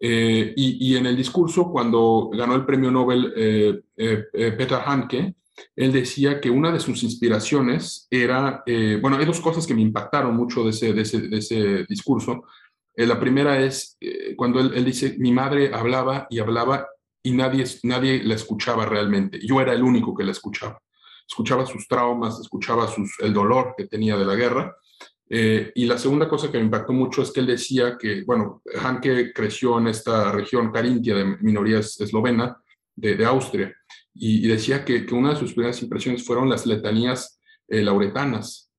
Eh, 0.00 0.52
y, 0.56 0.96
en 0.96 1.06
el 1.06 1.16
discurso, 1.16 1.70
cuando 1.70 2.30
ganó 2.32 2.54
el 2.54 2.64
premio 2.64 2.90
Nobel 2.90 3.32
eh, 3.36 3.80
eh, 3.96 4.52
Peter 4.52 4.78
Hanke, 4.84 5.34
él 5.74 5.92
decía 5.92 6.40
que 6.40 6.50
una 6.50 6.70
de 6.70 6.78
sus 6.78 7.02
inspiraciones 7.02 8.06
era, 8.10 8.62
bueno, 9.00 9.16
hay 9.16 9.24
dos 9.24 9.40
cosas 9.40 9.66
que 9.66 9.74
me 9.74 9.82
impactaron 9.82 10.36
mucho 10.36 10.62
de 10.62 10.70
ese, 10.70 10.92
de 10.92 11.02
ese, 11.02 11.84
discurso. 11.88 12.44
la 12.94 13.18
primera 13.18 13.60
es 13.60 13.98
cuando 14.36 14.60
él, 14.60 14.72
él, 14.76 14.84
dice, 14.84 15.16
mi 15.18 15.32
madre 15.32 15.74
hablaba 15.74 16.28
y 16.30 16.38
hablaba 16.38 16.86
y 17.24 17.32
nadie, 17.32 17.64
nadie 17.82 18.22
la 18.22 18.36
escuchaba 18.36 18.86
realmente. 18.86 19.40
Yo 19.44 19.60
era 19.60 19.72
el 19.72 19.82
único 19.82 20.14
que 20.14 20.22
la 20.22 20.30
escuchaba 20.30 20.80
escuchaba 21.28 21.66
sus 21.66 21.86
traumas, 21.86 22.40
escuchaba 22.40 22.88
sus, 22.88 23.18
el 23.20 23.34
dolor 23.34 23.74
que 23.76 23.86
tenía 23.86 24.16
de 24.16 24.24
la 24.24 24.34
guerra. 24.34 24.76
Eh, 25.30 25.72
y 25.74 25.84
la 25.84 25.98
segunda 25.98 26.28
cosa 26.28 26.50
que 26.50 26.58
me 26.58 26.64
impactó 26.64 26.92
mucho 26.92 27.22
es 27.22 27.30
que 27.30 27.40
él 27.40 27.46
decía 27.46 27.98
que, 27.98 28.22
bueno, 28.22 28.62
Hanke 28.80 29.32
creció 29.32 29.78
en 29.78 29.88
esta 29.88 30.32
región 30.32 30.72
carintia 30.72 31.14
de 31.14 31.36
minorías 31.40 32.00
eslovena 32.00 32.56
de, 32.96 33.24
Austria, 33.26 33.72
y, 34.14 34.48
decía 34.48 34.84
que, 34.84 35.06
que, 35.06 35.14
una 35.14 35.30
de 35.30 35.36
sus 35.36 35.52
primeras 35.52 35.80
impresiones 35.82 36.24
fueron 36.24 36.48
las 36.48 36.66
letanías 36.66 37.40
eh, 37.68 37.82
lauretanas, 37.82 38.72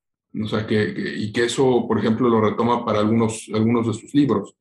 o 0.43 0.47
sea, 0.47 0.67
que, 0.67 0.93
y 1.17 1.31
que 1.31 1.45
eso, 1.45 1.85
por 1.87 1.99
ejemplo, 1.99 2.27
lo 2.27 2.41
retoma 2.41 2.83
para 2.83 2.99
algunos, 2.99 3.49
algunos 3.53 3.87
de 3.87 3.93
sus 3.93 4.13
libros. 4.13 4.55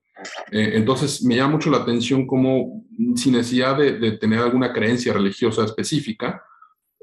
Eh, 0.52 0.72
entonces, 0.74 1.24
me 1.24 1.36
llama 1.36 1.54
mucho 1.54 1.70
la 1.70 1.78
atención 1.78 2.26
cómo, 2.26 2.84
sin 3.16 3.32
necesidad 3.32 3.76
de, 3.76 3.98
de 3.98 4.12
tener 4.12 4.38
alguna 4.38 4.72
creencia 4.72 5.12
religiosa 5.12 5.64
específica, 5.64 6.42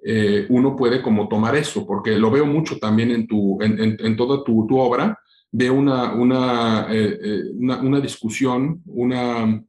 eh, 0.08 0.46
uno 0.50 0.76
puede 0.76 1.02
como 1.02 1.28
tomar 1.28 1.56
eso, 1.56 1.84
porque 1.84 2.12
lo 2.12 2.30
veo 2.30 2.46
mucho 2.46 2.78
también 2.78 3.10
en, 3.10 3.26
tu, 3.26 3.58
en, 3.60 4.16
toda 4.16 4.44
tu, 4.44 4.68
tu, 4.68 4.78
obra, 4.78 5.20
veo 5.52 5.74
una, 5.74 6.14
una, 6.14 6.86
eh, 6.92 7.20
eh, 7.24 7.42
una, 7.56 8.00
discusión, 8.00 8.84
una, 8.86 9.64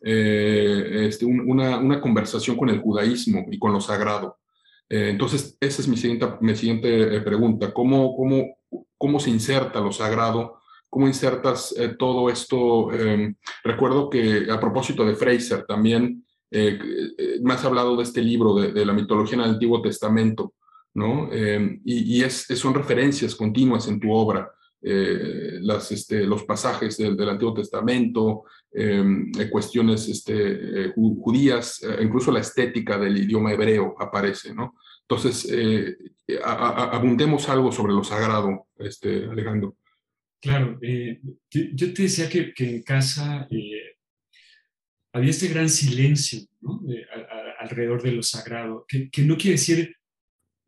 este, 0.00 1.24
una, 1.24 1.78
una, 1.78 2.00
conversación 2.00 2.56
con 2.56 2.68
el 2.68 2.80
judaísmo 2.80 3.46
y 3.48 3.60
con 3.60 3.72
lo 3.72 3.80
sagrado. 3.80 4.38
entonces, 4.88 5.56
esa 5.60 5.82
es 5.82 5.86
mi 5.86 5.96
siguiente, 5.96 6.26
mi 6.40 6.56
siguiente 6.56 7.20
pregunta. 7.20 7.72
¿Cómo, 7.72 8.16
cómo, 8.16 8.56
¿Cómo 8.98 9.20
se 9.20 9.30
inserta 9.30 9.78
lo 9.78 9.92
sagrado? 9.92 10.62
¿Cómo 10.90 11.06
insertas 11.06 11.72
todo 11.96 12.28
esto? 12.28 12.88
Recuerdo 13.62 14.10
que 14.10 14.48
a 14.50 14.58
propósito 14.58 15.06
de 15.06 15.14
Fraser 15.14 15.64
también, 15.64 16.25
eh, 16.50 16.78
eh, 17.18 17.38
me 17.42 17.54
has 17.54 17.64
hablado 17.64 17.96
de 17.96 18.04
este 18.04 18.22
libro 18.22 18.54
de, 18.54 18.86
la 18.86 18.92
mitología 18.92 19.34
en 19.34 19.40
el 19.44 19.50
Antiguo 19.50 19.82
Testamento, 19.82 20.54
¿no? 20.94 21.28
Eh, 21.32 21.80
y, 21.84 22.22
es, 22.22 22.46
son 22.54 22.74
referencias 22.74 23.34
continuas 23.34 23.88
en 23.88 24.00
tu 24.00 24.12
obra, 24.12 24.50
las, 24.78 25.90
este, 25.90 26.24
los 26.24 26.44
pasajes 26.44 26.96
del, 26.98 27.28
Antiguo 27.28 27.54
Testamento, 27.54 28.44
cuestiones 29.50 30.08
este, 30.08 30.92
judías, 30.94 31.84
incluso 32.00 32.30
la 32.30 32.38
estética 32.38 32.96
del 32.96 33.16
idioma 33.16 33.52
hebreo 33.52 33.96
aparece, 33.98 34.54
¿no? 34.54 34.76
Entonces, 35.00 35.52
abundemos 36.44 37.48
algo 37.48 37.72
sobre 37.72 37.94
lo 37.94 38.04
sagrado, 38.04 38.68
este, 38.78 39.24
Alejandro. 39.24 39.76
Claro, 40.40 40.78
yo, 41.50 41.92
te 41.92 42.02
decía 42.02 42.28
que, 42.28 42.54
que 42.54 42.76
en 42.76 42.82
casa 42.84 43.48
había 45.16 45.30
este 45.30 45.48
gran 45.48 45.68
silencio 45.70 46.40
alrededor 47.58 48.02
de 48.02 48.12
lo 48.12 48.22
sagrado, 48.22 48.84
que, 48.86 49.22
no 49.22 49.36
quiere 49.36 49.52
decir 49.52 49.96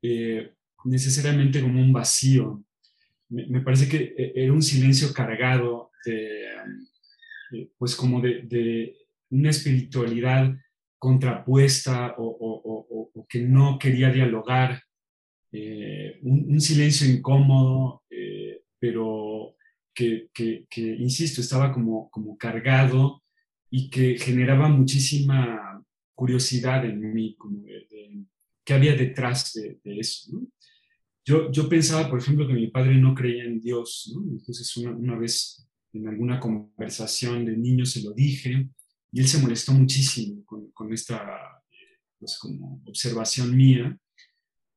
eh, 0.03 0.55
necesariamente 0.85 1.61
como 1.61 1.81
un 1.81 1.93
vacío. 1.93 2.65
Me, 3.29 3.61
parece 3.61 3.89
que 3.89 4.15
eh, 4.17 4.33
era 4.35 4.53
un 4.55 4.63
silencio 4.63 5.13
cargado 5.13 5.91
de, 6.07 6.47
eh, 7.53 7.71
pues 7.77 7.95
como 7.95 8.23
de, 8.23 8.97
una 9.31 9.51
espiritualidad 9.51 10.57
contrapuesta 10.99 12.15
o, 12.17 13.27
que 13.29 13.41
no 13.41 13.79
quería 13.79 14.11
dialogar, 14.11 14.83
un, 16.23 16.61
silencio 16.61 17.07
incómodo, 17.07 18.03
pero 18.79 19.55
que, 19.95 20.31
insisto, 20.99 21.43
estaba 21.43 21.71
como, 21.71 22.09
como 22.11 22.39
cargado 22.39 23.23
y 23.71 23.91
que 23.91 24.19
generaba 24.19 24.69
muchísima 24.69 25.85
curiosidad 26.15 26.85
en 26.85 27.13
mí, 27.13 27.37
como 27.37 27.63
de, 27.63 28.25
qué 28.65 28.75
había 28.75 28.95
detrás 28.95 29.53
de, 29.55 29.79
eso. 29.85 30.31
Yo, 31.25 31.51
yo 31.53 31.69
pensaba, 31.69 32.09
por 32.09 32.19
ejemplo, 32.19 32.47
que 32.47 32.55
mi 32.55 32.69
padre 32.69 32.95
no 32.97 33.15
creía 33.15 33.45
en 33.45 33.61
Dios, 33.61 34.13
entonces 34.31 34.77
una, 34.77 34.91
una, 34.91 35.17
vez 35.17 35.67
en 35.93 36.09
alguna 36.09 36.41
conversación 36.41 37.45
de 37.45 37.57
niño 37.57 37.85
se 37.85 38.03
lo 38.03 38.13
dije 38.13 38.69
y 39.13 39.21
él 39.21 39.29
se 39.29 39.41
molestó 39.41 39.73
muchísimo 39.73 40.45
con, 40.45 40.71
con 40.73 40.93
esta 40.93 41.63
pues, 42.19 42.39
como 42.39 42.83
observación 42.87 43.57
mía, 43.57 43.97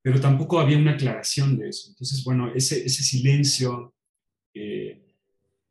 pero 0.02 0.20
tampoco 0.20 0.60
había 0.60 0.78
una 0.78 0.94
aclaración 0.94 1.58
de 1.58 1.70
eso. 1.70 1.90
Entonces, 1.90 2.24
bueno, 2.24 2.52
ese, 2.54 2.86
ese 2.86 3.04
silencio 3.04 3.94
eh, 4.54 5.16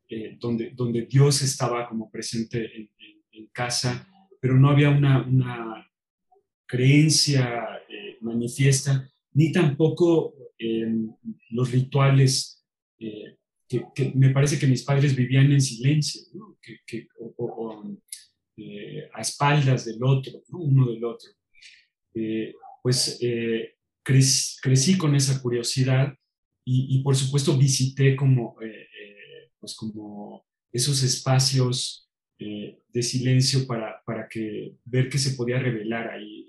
eh, 0.09 0.37
donde, 0.41 0.71
donde 0.71 1.07
Dios 1.07 1.43
estaba 1.43 1.89
como 1.89 2.11
presente 2.11 2.77
en, 2.77 2.91
casa, 3.49 4.07
pero 4.41 4.59
no 4.59 4.71
había 4.71 4.91
una, 4.91 5.87
creencia 6.67 7.81
eh, 7.89 8.17
manifiesta, 8.21 9.11
ni 9.33 9.51
tampoco 9.51 10.35
em, 10.57 11.13
los 11.51 11.73
rituales 11.73 12.65
eh, 13.01 13.39
que, 13.69 14.13
me 14.15 14.31
parece 14.31 14.57
que 14.57 14.69
mis 14.69 14.85
padres 14.85 15.17
vivían 15.17 15.51
en 15.51 15.61
silencio, 15.61 16.23
eh, 18.57 19.09
a 19.13 19.21
espaldas 19.21 19.85
del 19.85 19.99
otro, 20.05 20.43
uno 20.51 20.87
del 20.93 21.05
otro. 21.05 21.31
pues 22.83 23.19
crecí, 24.03 24.97
con 24.97 25.15
esa 25.17 25.43
curiosidad 25.43 26.15
y, 26.65 27.03
por 27.03 27.17
supuesto 27.17 27.57
visité 27.57 28.15
como, 28.15 28.57
pues 29.59 29.75
como 29.75 30.45
esos 30.73 31.03
espacios 31.03 32.10
eh, 32.43 32.79
de 32.89 33.03
silencio 33.03 33.67
para, 33.67 34.03
para, 34.03 34.27
que, 34.27 34.77
ver 34.87 35.11
qué 35.11 35.19
se 35.19 35.37
podía 35.37 35.59
revelar 35.59 36.09
ahí. 36.09 36.49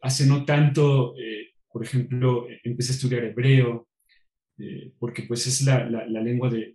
hace 0.00 0.26
no 0.26 0.46
tanto, 0.46 1.14
eh, 1.18 1.50
por 1.70 1.84
ejemplo, 1.84 2.46
empecé 2.64 2.92
a 2.92 2.94
estudiar 2.94 3.24
hebreo, 3.24 3.88
eh, 4.58 4.94
porque 4.98 5.24
pues 5.24 5.46
es 5.46 5.62
la, 5.66 5.84
la, 5.84 6.22
lengua 6.22 6.48
de, 6.48 6.74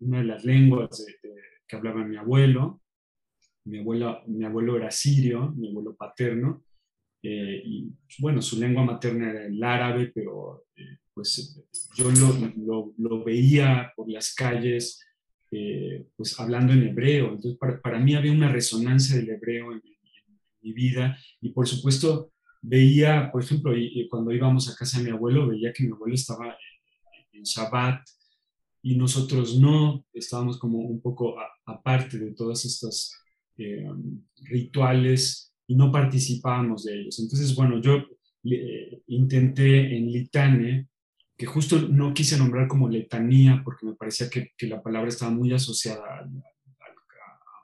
una 0.00 0.20
de 0.20 0.24
las 0.24 0.46
lenguas 0.46 1.04
que 1.68 1.76
hablaba 1.76 2.06
mi 2.06 2.16
abuelo. 2.16 2.80
Mi 3.66 3.80
abuelo, 3.80 4.22
mi 4.26 4.46
abuelo 4.46 4.76
era 4.78 4.90
sirio, 4.90 5.52
mi 5.52 5.68
abuelo 5.68 5.94
paterno, 5.94 6.64
y 7.22 7.92
bueno, 8.18 8.40
su 8.40 8.58
lengua 8.58 8.82
materna 8.82 9.30
era 9.30 9.46
el 9.46 9.62
árabe, 9.62 10.10
pero 10.14 10.64
pues 11.12 11.62
yo 11.94 12.10
lo, 12.10 12.52
lo, 12.56 12.94
lo, 12.96 13.24
veía 13.24 13.92
por 13.94 14.10
las 14.10 14.34
calles, 14.34 15.00
eh, 15.56 16.08
pues 16.16 16.38
hablando 16.40 16.72
en 16.72 16.82
hebreo. 16.82 17.32
Entonces, 17.32 17.58
para, 17.82 17.98
mí 18.00 18.14
había 18.14 18.32
una 18.32 18.50
resonancia 18.50 19.16
del 19.16 19.30
hebreo 19.30 19.72
en, 19.72 19.82
mi 20.62 20.72
vida 20.72 21.18
y 21.42 21.50
por 21.50 21.68
supuesto 21.68 22.32
veía, 22.62 23.30
por 23.30 23.42
ejemplo, 23.42 23.74
cuando 24.08 24.32
íbamos 24.32 24.66
a 24.66 24.74
casa 24.74 24.96
de 24.96 25.04
mi 25.04 25.10
abuelo, 25.10 25.46
veía 25.46 25.74
que 25.74 25.84
mi 25.84 25.92
abuelo 25.92 26.14
estaba 26.14 26.56
Shabbat 27.44 28.00
y 28.82 28.96
nosotros 28.96 29.58
no, 29.58 30.06
estábamos 30.12 30.58
como 30.58 30.78
un 30.78 31.02
poco 31.02 31.36
aparte 31.66 32.18
de 32.18 32.32
todas 32.32 32.64
estas 32.64 33.14
eh, 33.56 33.86
rituales 34.42 35.54
y 35.66 35.76
no 35.76 35.92
participábamos 35.92 36.84
de 36.84 37.00
ellos. 37.00 37.18
Entonces, 37.18 37.54
bueno, 37.54 37.80
yo 37.80 38.02
intenté 39.06 39.96
en 39.96 40.10
Litane, 40.10 40.88
que 41.36 41.46
justo 41.46 41.80
no 41.80 42.14
quise 42.14 42.38
nombrar 42.38 42.68
como 42.68 42.88
letanía 42.88 43.62
porque 43.64 43.86
me 43.86 43.94
parecía 43.94 44.28
que, 44.30 44.52
la 44.66 44.82
palabra 44.82 45.08
estaba 45.08 45.30
muy 45.30 45.52
asociada 45.52 46.20
a, 46.20 46.28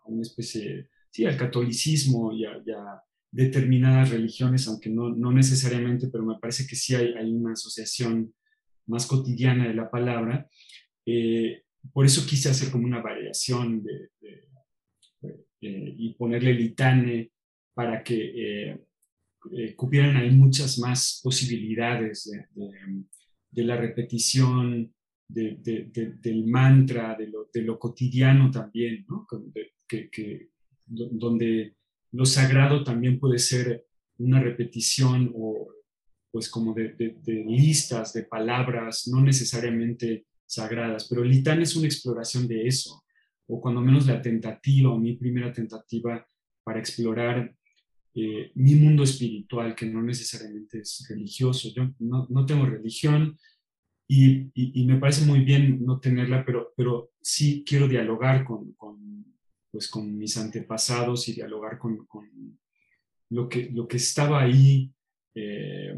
una 0.06 0.22
especie, 0.22 0.88
sí, 1.10 1.24
al 1.24 1.36
catolicismo 1.36 2.32
y 2.32 2.44
a, 2.44 3.02
determinadas 3.32 4.10
religiones, 4.10 4.66
aunque 4.66 4.90
no, 4.90 5.10
no, 5.10 5.30
necesariamente, 5.30 6.08
pero 6.08 6.24
me 6.24 6.38
parece 6.40 6.66
que 6.66 6.74
sí 6.74 6.96
hay, 6.96 7.14
hay 7.14 7.32
una 7.32 7.52
asociación 7.52 8.34
más 8.86 9.06
cotidiana 9.06 9.68
de 9.68 9.74
la 9.74 9.88
palabra. 9.88 10.48
Eh, 11.06 11.62
por 11.92 12.04
eso 12.04 12.26
quise 12.26 12.50
hacer 12.50 12.72
como 12.72 12.86
una 12.86 13.00
variación 13.00 13.84
eh, 15.20 15.94
y 15.96 16.14
ponerle 16.14 16.54
litane 16.54 17.30
para 17.74 18.02
que 18.02 18.14
eh, 18.14 18.78
eh, 19.52 19.76
ahí 20.16 20.30
muchas 20.30 20.78
más 20.78 21.20
posibilidades 21.22 22.30
de, 22.54 22.70
la 23.52 23.76
repetición, 23.76 24.92
del 25.28 26.46
mantra, 26.46 27.16
de 27.16 27.28
lo, 27.28 27.48
de 27.52 27.78
cotidiano 27.78 28.50
también, 28.50 29.04
¿no? 29.08 29.26
que, 29.86 30.50
donde 30.86 31.76
lo 32.12 32.24
sagrado 32.24 32.82
también 32.82 33.18
puede 33.18 33.38
ser 33.38 33.86
una 34.18 34.40
repetición 34.40 35.32
o 35.34 35.68
pues 36.32 36.48
como 36.48 36.74
de, 36.74 36.94
listas, 37.46 38.12
de 38.12 38.24
palabras, 38.24 39.08
no 39.08 39.20
necesariamente 39.20 40.26
sagradas, 40.46 41.08
pero 41.08 41.24
Litán 41.24 41.60
es 41.62 41.74
una 41.74 41.86
exploración 41.86 42.46
de 42.46 42.66
eso, 42.66 43.02
o 43.48 43.60
cuando 43.60 43.80
menos 43.80 44.06
la 44.06 44.22
tentativa 44.22 44.90
o 44.90 44.98
mi 44.98 45.16
primera 45.16 45.52
tentativa 45.52 46.24
para 46.62 46.78
explorar 46.78 47.56
eh, 48.14 48.50
mi 48.54 48.74
mundo 48.74 49.04
espiritual, 49.04 49.74
que 49.74 49.86
no 49.86 50.02
necesariamente 50.02 50.80
es 50.80 51.06
religioso. 51.08 51.68
Yo 51.74 51.90
no, 52.00 52.26
no 52.28 52.46
tengo 52.46 52.66
religión 52.66 53.38
y, 54.08 54.50
y, 54.54 54.84
me 54.86 54.98
parece 54.98 55.24
muy 55.24 55.40
bien 55.40 55.84
no 55.84 56.00
tenerla, 56.00 56.44
pero, 56.44 56.72
pero 56.76 57.12
sí 57.20 57.62
quiero 57.64 57.86
dialogar 57.86 58.44
con, 58.44 58.72
con 58.72 59.24
pues, 59.70 59.88
con 59.88 60.18
mis 60.18 60.36
antepasados 60.36 61.28
y 61.28 61.34
dialogar 61.34 61.78
con, 61.78 62.04
con 62.06 62.58
lo, 63.28 63.48
que, 63.48 63.70
lo 63.70 63.86
que 63.86 63.98
estaba 63.98 64.42
ahí, 64.42 64.92
eh, 65.34 65.94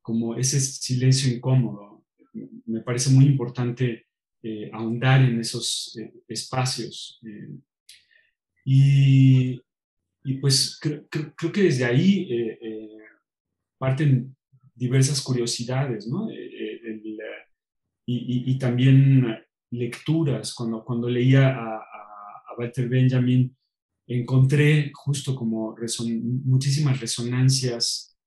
como 0.00 0.36
ese 0.36 0.60
silencio 0.60 1.34
incómodo. 1.34 2.04
Me 2.66 2.80
parece 2.80 3.10
muy 3.10 3.26
importante 3.26 4.06
eh, 4.42 4.70
ahondar 4.72 5.22
en 5.22 5.40
esos 5.40 5.98
espacios. 6.28 7.20
y 8.64 9.60
y 10.24 10.34
pues 10.34 10.78
creo, 10.80 11.52
que 11.52 11.62
desde 11.62 11.84
ahí 11.84 12.28
eh, 12.30 12.58
eh, 12.60 12.98
parten 13.78 14.36
diversas 14.74 15.20
curiosidades, 15.20 16.06
¿no? 16.06 16.30
Eh, 16.30 16.58
y, 18.04 18.58
también 18.58 19.26
lecturas. 19.70 20.54
Cuando, 20.54 20.84
cuando 20.84 21.08
leía 21.08 21.48
a, 21.48 21.80
Walter 22.58 22.86
Benjamin, 22.86 23.56
encontré 24.06 24.92
justo 24.92 25.34
como 25.34 25.74
muchísimas 26.44 27.00
resonancias 27.00 28.18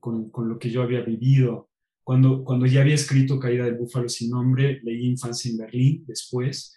con, 0.00 0.30
con, 0.30 0.48
lo 0.48 0.58
que 0.58 0.70
yo 0.70 0.82
había 0.82 1.02
vivido. 1.02 1.68
Cuando, 2.02 2.42
cuando 2.44 2.64
ya 2.64 2.80
había 2.80 2.94
escrito 2.94 3.38
Caída 3.38 3.66
del 3.66 3.76
Búfalo 3.76 4.08
sin 4.08 4.30
nombre, 4.30 4.80
leí 4.82 5.04
Infancia 5.04 5.50
en 5.50 5.58
Berlín 5.58 6.04
después, 6.06 6.74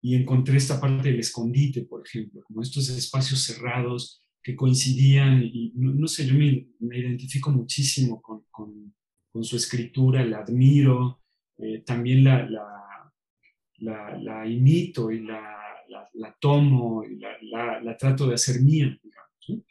y 0.00 0.14
encontré 0.14 0.56
esta 0.56 0.80
parte 0.80 1.10
del 1.10 1.20
escondite, 1.20 1.82
por 1.82 2.06
ejemplo, 2.06 2.42
como 2.44 2.62
estos 2.62 2.88
espacios 2.90 3.42
cerrados 3.42 4.22
que 4.42 4.54
coincidían 4.54 5.42
y 5.42 5.72
no, 5.74 6.06
sé, 6.06 6.26
yo 6.26 6.34
me, 6.34 6.98
identifico 6.98 7.50
muchísimo 7.50 8.22
con, 8.22 8.44
con, 8.50 8.94
su 9.40 9.56
escritura, 9.56 10.24
la 10.24 10.38
admiro, 10.38 11.20
eh, 11.58 11.82
también 11.86 12.24
la, 12.24 12.48
la, 13.78 14.18
la, 14.18 14.46
imito 14.48 15.12
y 15.12 15.20
la, 15.20 15.58
la 16.14 16.36
tomo 16.40 17.04
y 17.04 17.18
la, 17.18 17.96
trato 17.96 18.26
de 18.26 18.34
hacer 18.34 18.60
mía, 18.60 18.98
digamos. 19.00 19.64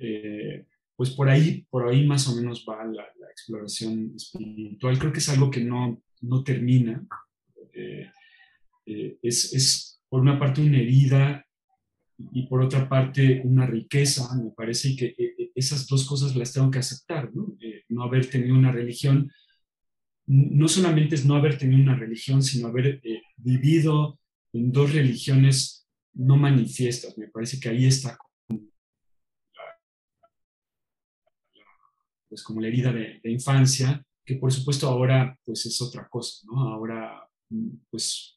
Eh, 0.00 0.66
pues 0.96 1.10
por 1.10 1.28
ahí, 1.28 1.66
por 1.70 1.88
ahí 1.88 2.06
más 2.06 2.28
o 2.28 2.36
menos 2.36 2.64
va 2.68 2.84
la, 2.84 3.06
exploración 3.30 4.12
espiritual. 4.14 4.96
Creo 4.96 5.12
que 5.12 5.18
es 5.18 5.28
algo 5.28 5.50
que 5.50 5.60
no, 5.60 6.00
no 6.20 6.44
termina. 6.44 7.04
Eh, 7.72 8.08
eh, 8.86 9.18
es, 9.22 10.00
por 10.08 10.20
una 10.20 10.38
parte 10.38 10.60
una 10.60 10.78
herida 10.78 11.44
y 12.32 12.46
por 12.46 12.62
otra 12.62 12.88
parte 12.88 13.42
una 13.44 13.66
riqueza, 13.66 14.34
me 14.36 14.50
parece, 14.50 14.94
que 14.96 15.06
eh, 15.06 15.34
eh, 15.38 15.50
esas 15.54 15.86
dos 15.86 16.06
cosas 16.06 16.36
las 16.36 16.52
tengo 16.52 16.70
que 16.70 16.78
aceptar, 16.78 17.34
¿no? 17.34 17.56
no 17.88 18.02
haber 18.02 18.28
tenido 18.28 18.54
una 18.54 18.72
religión, 18.72 19.30
no 20.26 20.68
solamente 20.68 21.16
es 21.16 21.24
no 21.24 21.34
haber 21.34 21.58
tenido 21.58 21.82
una 21.82 21.96
religión, 21.96 22.42
sino 22.42 22.68
haber 22.68 23.00
vivido 23.36 24.18
en 24.52 24.72
dos 24.72 24.92
religiones 24.92 25.86
no 26.14 26.36
manifiestas, 26.36 27.18
me 27.18 27.28
parece 27.28 27.58
que 27.58 27.68
ahí 27.68 27.86
está 27.86 28.16
pues 32.28 32.42
como 32.42 32.60
la 32.60 32.66
herida 32.66 32.92
de, 32.92 33.20
de, 33.22 33.30
infancia, 33.30 34.04
que 34.24 34.34
por 34.34 34.52
supuesto 34.52 34.88
ahora 34.88 35.38
pues 35.44 35.66
es 35.66 35.80
otra 35.80 36.08
cosa, 36.08 36.44
¿no? 36.46 36.68
Ahora 36.68 37.28
pues 37.90 38.33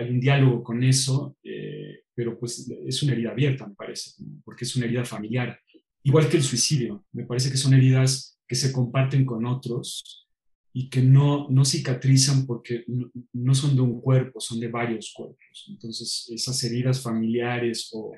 hay 0.00 0.10
un 0.10 0.20
diálogo 0.20 0.62
con 0.62 0.82
eso, 0.82 1.36
eh, 1.42 2.04
pero 2.14 2.38
pues 2.38 2.70
es 2.86 3.02
una 3.02 3.12
herida 3.12 3.30
abierta, 3.30 3.66
me 3.66 3.74
parece, 3.74 4.12
porque 4.44 4.64
es 4.64 4.74
una 4.76 4.86
herida 4.86 5.04
familiar. 5.04 5.58
Igual 6.02 6.28
que 6.28 6.38
el 6.38 6.42
suicidio, 6.42 7.04
me 7.12 7.24
parece 7.24 7.50
que 7.50 7.58
son 7.58 7.74
heridas 7.74 8.38
que 8.48 8.54
se 8.54 8.72
comparten 8.72 9.24
con 9.26 9.44
otros 9.46 10.26
y 10.72 10.88
que 10.88 11.02
no, 11.02 11.48
no 11.50 11.64
cicatrizan 11.64 12.46
porque 12.46 12.84
no, 13.32 13.54
son 13.54 13.74
de 13.74 13.82
un 13.82 14.00
cuerpo, 14.00 14.40
son 14.40 14.58
de 14.60 14.68
varios 14.68 15.12
cuerpos. 15.14 15.66
Entonces, 15.68 16.30
esas 16.32 16.62
heridas 16.64 17.02
familiares 17.02 17.90
o 17.92 18.12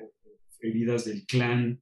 heridas 0.61 1.05
del 1.05 1.25
clan, 1.25 1.81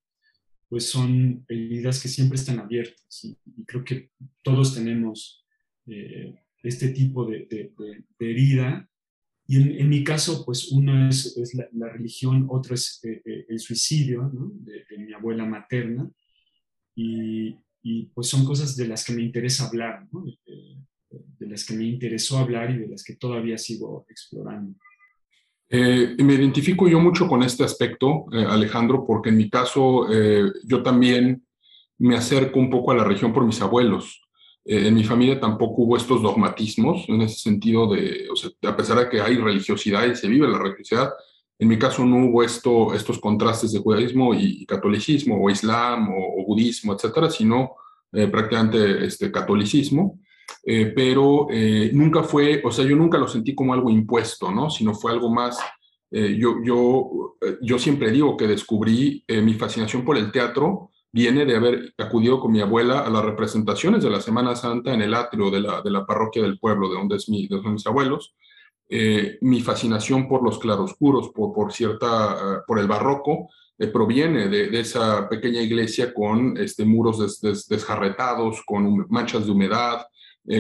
pues 0.68 0.90
son 0.90 1.46
heridas 1.48 2.02
que 2.02 2.08
siempre 2.08 2.38
están 2.38 2.60
abiertas. 2.60 3.24
Y, 3.24 3.38
creo 3.66 3.84
que 3.84 4.10
todos 4.42 4.74
tenemos 4.74 5.46
eh, 5.88 6.34
este 6.64 6.90
tipo 6.90 7.26
de, 7.26 7.46
de, 7.50 7.72
de 8.18 8.32
herida 8.32 8.91
y 9.52 9.82
en, 9.82 9.90
mi 9.90 10.02
caso, 10.02 10.46
pues 10.46 10.72
uno 10.72 11.10
es, 11.10 11.36
la, 11.74 11.90
religión, 11.90 12.48
otro 12.50 12.74
es 12.74 13.02
eh, 13.04 13.22
eh, 13.26 13.46
el 13.50 13.60
suicidio 13.60 14.32
de, 14.34 14.98
mi 14.98 15.12
abuela 15.12 15.46
materna. 15.46 16.10
Y, 16.96 17.58
pues 18.14 18.30
son 18.30 18.46
cosas 18.46 18.78
de 18.78 18.88
las 18.88 19.04
que 19.04 19.12
me 19.12 19.24
interesa 19.24 19.68
hablar, 19.68 20.08
de, 20.10 21.48
las 21.50 21.66
que 21.66 21.74
me 21.74 21.84
interesó 21.84 22.38
hablar 22.38 22.72
y 22.72 22.78
de 22.78 22.88
las 22.88 23.04
que 23.04 23.18
todavía 23.18 23.58
sigo 23.58 24.06
explorando. 24.08 24.80
Eh, 25.68 26.16
me 26.24 26.36
identifico 26.36 26.88
yo 26.88 27.02
mucho 27.02 27.28
con 27.28 27.44
este 27.44 27.66
aspecto, 27.66 28.28
Alejandro, 28.32 29.04
porque 29.06 29.32
en 29.32 29.38
mi 29.38 29.50
caso 29.50 30.08
yo 30.64 30.82
también 30.82 31.46
me 31.98 32.16
acerco 32.16 32.58
un 32.58 32.70
poco 32.70 32.92
a 32.92 32.96
la 32.96 33.04
religión 33.04 33.34
por 33.34 33.46
mis 33.46 33.62
abuelos. 33.62 34.22
Eh, 34.64 34.88
en 34.88 34.94
mi 34.94 35.04
familia 35.04 35.40
tampoco 35.40 35.82
hubo 35.84 35.98
estos 35.98 36.22
dogmatismos 36.22 37.06
en 37.08 37.22
ese 37.22 37.40
sentido 37.40 37.92
de, 37.92 38.28
o 38.32 38.36
sea, 38.36 38.52
a 38.68 38.78
pesar 38.78 39.00
de 39.00 39.10
que 39.10 39.20
hay 39.20 39.38
religiosidad 39.38 40.06
y 40.06 40.16
se 40.16 40.28
vive 40.28 40.48
la 40.48 40.60
religiosidad, 40.60 41.12
en 41.58 41.68
mi 41.68 41.78
caso 41.78 42.06
no 42.06 42.28
hubo 42.28 42.44
esto, 42.44 42.94
estos 42.94 43.20
contrastes 43.20 43.72
de 43.72 43.80
judaísmo 43.80 44.34
y, 44.34 44.66
catolicismo, 44.66 45.44
o 45.44 45.50
islam, 45.50 46.10
o, 46.10 46.44
budismo, 46.46 46.94
etcétera, 46.94 47.30
sino 47.30 47.76
eh, 48.12 48.28
prácticamente 48.28 49.06
este, 49.06 49.32
catolicismo. 49.32 50.20
Eh, 50.66 50.92
pero 50.96 51.48
nunca 51.94 52.24
fue, 52.24 52.62
o 52.64 52.72
sea, 52.72 52.84
yo 52.84 52.96
nunca 52.96 53.18
lo 53.18 53.28
sentí 53.28 53.56
como 53.56 53.74
algo 53.74 53.90
impuesto, 53.90 54.52
¿no? 54.52 54.70
Sino 54.70 54.94
fue 54.94 55.12
algo 55.12 55.32
más, 55.32 55.60
yo, 56.12 56.56
yo, 56.64 57.38
yo 57.62 57.80
siempre 57.80 58.12
digo 58.12 58.36
que 58.36 58.48
descubrí 58.48 59.24
mi 59.28 59.54
fascinación 59.54 60.04
por 60.04 60.18
el 60.18 60.32
teatro 60.32 60.91
viene 61.12 61.46
de 61.46 61.56
haber 61.56 61.94
acudido 61.98 62.40
con 62.40 62.52
mi 62.52 62.62
abuela 62.62 63.02
a 63.02 63.10
las 63.10 63.26
representaciones 63.26 64.04
de 64.04 64.10
la 64.10 64.22
Semana 64.22 64.56
Santa 64.56 64.94
en 64.94 65.02
el 65.02 65.14
atrio 65.14 65.52
de 65.52 65.60
la, 65.60 65.82
de 65.82 65.92
la 65.92 66.06
parroquia 66.06 66.42
del 66.42 66.60
pueblo, 66.60 66.90
de 66.90 66.96
donde, 66.96 67.18
es 67.18 67.28
mi, 67.28 67.48
de 67.48 67.62
son 67.62 67.74
mis 67.74 67.86
abuelos. 67.86 68.34
Eh, 68.94 69.38
mi 69.40 69.62
fascinación 69.62 70.28
por 70.28 70.44
los 70.44 70.60
claroscuros, 70.60 71.30
por, 71.30 71.54
por, 71.54 71.72
cierta, 71.72 72.34
eh, 72.34 72.58
por 72.68 72.78
el 72.78 72.88
barroco, 72.88 73.50
eh, 73.78 73.88
proviene 73.88 74.50
de, 74.50 74.78
esa 74.80 75.30
pequeña 75.30 75.62
iglesia 75.62 76.14
con 76.14 76.58
este, 76.58 76.84
muros 76.84 77.42
desjarretados, 77.42 78.62
con 78.66 79.06
manchas 79.10 79.46
de 79.46 79.52
humedad, 79.52 80.06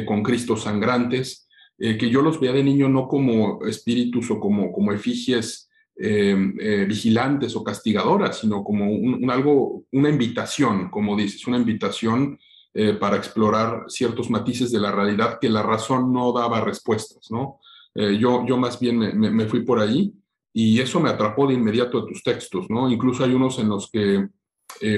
con 0.06 0.22
cristos 0.22 0.62
sangrantes, 0.62 1.48
que 1.76 2.10
yo 2.12 2.22
los 2.22 2.40
veía 2.40 2.54
de 2.54 2.64
niño 2.64 2.88
no 2.88 3.08
como 3.08 3.66
espíritus 3.66 4.30
o 4.30 4.40
como, 4.40 4.72
como 4.72 4.92
efigies 4.92 5.71
eh, 6.04 6.36
eh, 6.60 6.86
vigilantes 6.86 7.56
o 7.56 7.64
castigadoras, 7.64 8.40
sino 8.40 8.64
como 8.64 8.90
un, 8.90 9.30
algo, 9.30 9.84
una 9.92 10.10
invitación, 10.10 10.90
como 10.90 11.16
dices, 11.16 11.46
una 11.46 11.58
invitación 11.58 12.40
eh, 12.74 12.94
para 12.94 13.18
explorar 13.18 13.84
ciertos 13.88 14.28
matices 14.32 14.72
de 14.72 14.80
la 14.80 14.92
realidad 14.92 15.38
que 15.40 15.48
la 15.48 15.62
razón 15.62 16.12
no 16.12 16.32
daba 16.34 16.62
respuestas, 16.62 17.30
¿no? 17.30 17.60
Yo, 17.94 18.46
yo 18.48 18.58
más 18.58 18.80
bien 18.80 18.98
me, 19.20 19.46
fui 19.48 19.64
por 19.64 19.78
ahí 19.78 20.14
y 20.54 20.80
eso 20.80 21.02
me 21.02 21.10
atrapó 21.10 21.46
de 21.46 21.56
inmediato 21.56 22.00
de 22.00 22.08
tus 22.08 22.24
textos, 22.24 22.68
¿no? 22.70 22.90
Incluso 22.90 23.26
hay 23.26 23.34
unos 23.34 23.60
en 23.60 23.68
los 23.68 23.92
que 23.92 24.30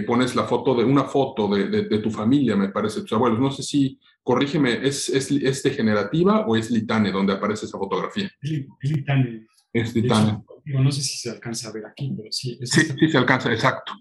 pones 0.06 0.36
la 0.36 0.43
foto 0.43 0.76
de 0.76 0.84
una 0.84 1.06
foto 1.06 1.47
de, 1.47 1.97
tu 1.97 2.12
familia, 2.12 2.56
me 2.56 2.70
parece, 2.70 3.01
tus 3.01 3.14
abuelos. 3.14 3.39
No 3.39 3.49
sé 3.49 3.64
si, 3.64 3.99
corrígeme, 4.22 4.88
¿es, 4.88 5.10
es, 5.10 5.32
es 5.32 5.64
degenerativa 5.64 6.45
o 6.45 6.56
es 6.56 6.70
Litane 6.70 7.12
donde 7.12 7.34
aparece 7.34 7.66
esa 7.66 7.80
fotografía? 7.80 8.30
Litane. 8.41 9.47
Es 9.74 9.95
Litane. 9.95 10.43
no 10.65 10.91
sé 10.91 11.01
si 11.01 11.17
se 11.17 11.32
alcanza 11.32 11.69
a 11.69 11.74
ver 11.74 11.86
aquí, 11.88 12.13
pero 12.15 12.32
sí. 12.32 12.59
sí, 12.61 12.82
sí 12.82 13.09
se 13.09 13.17
alcanza, 13.17 13.51
exacto. 13.51 13.93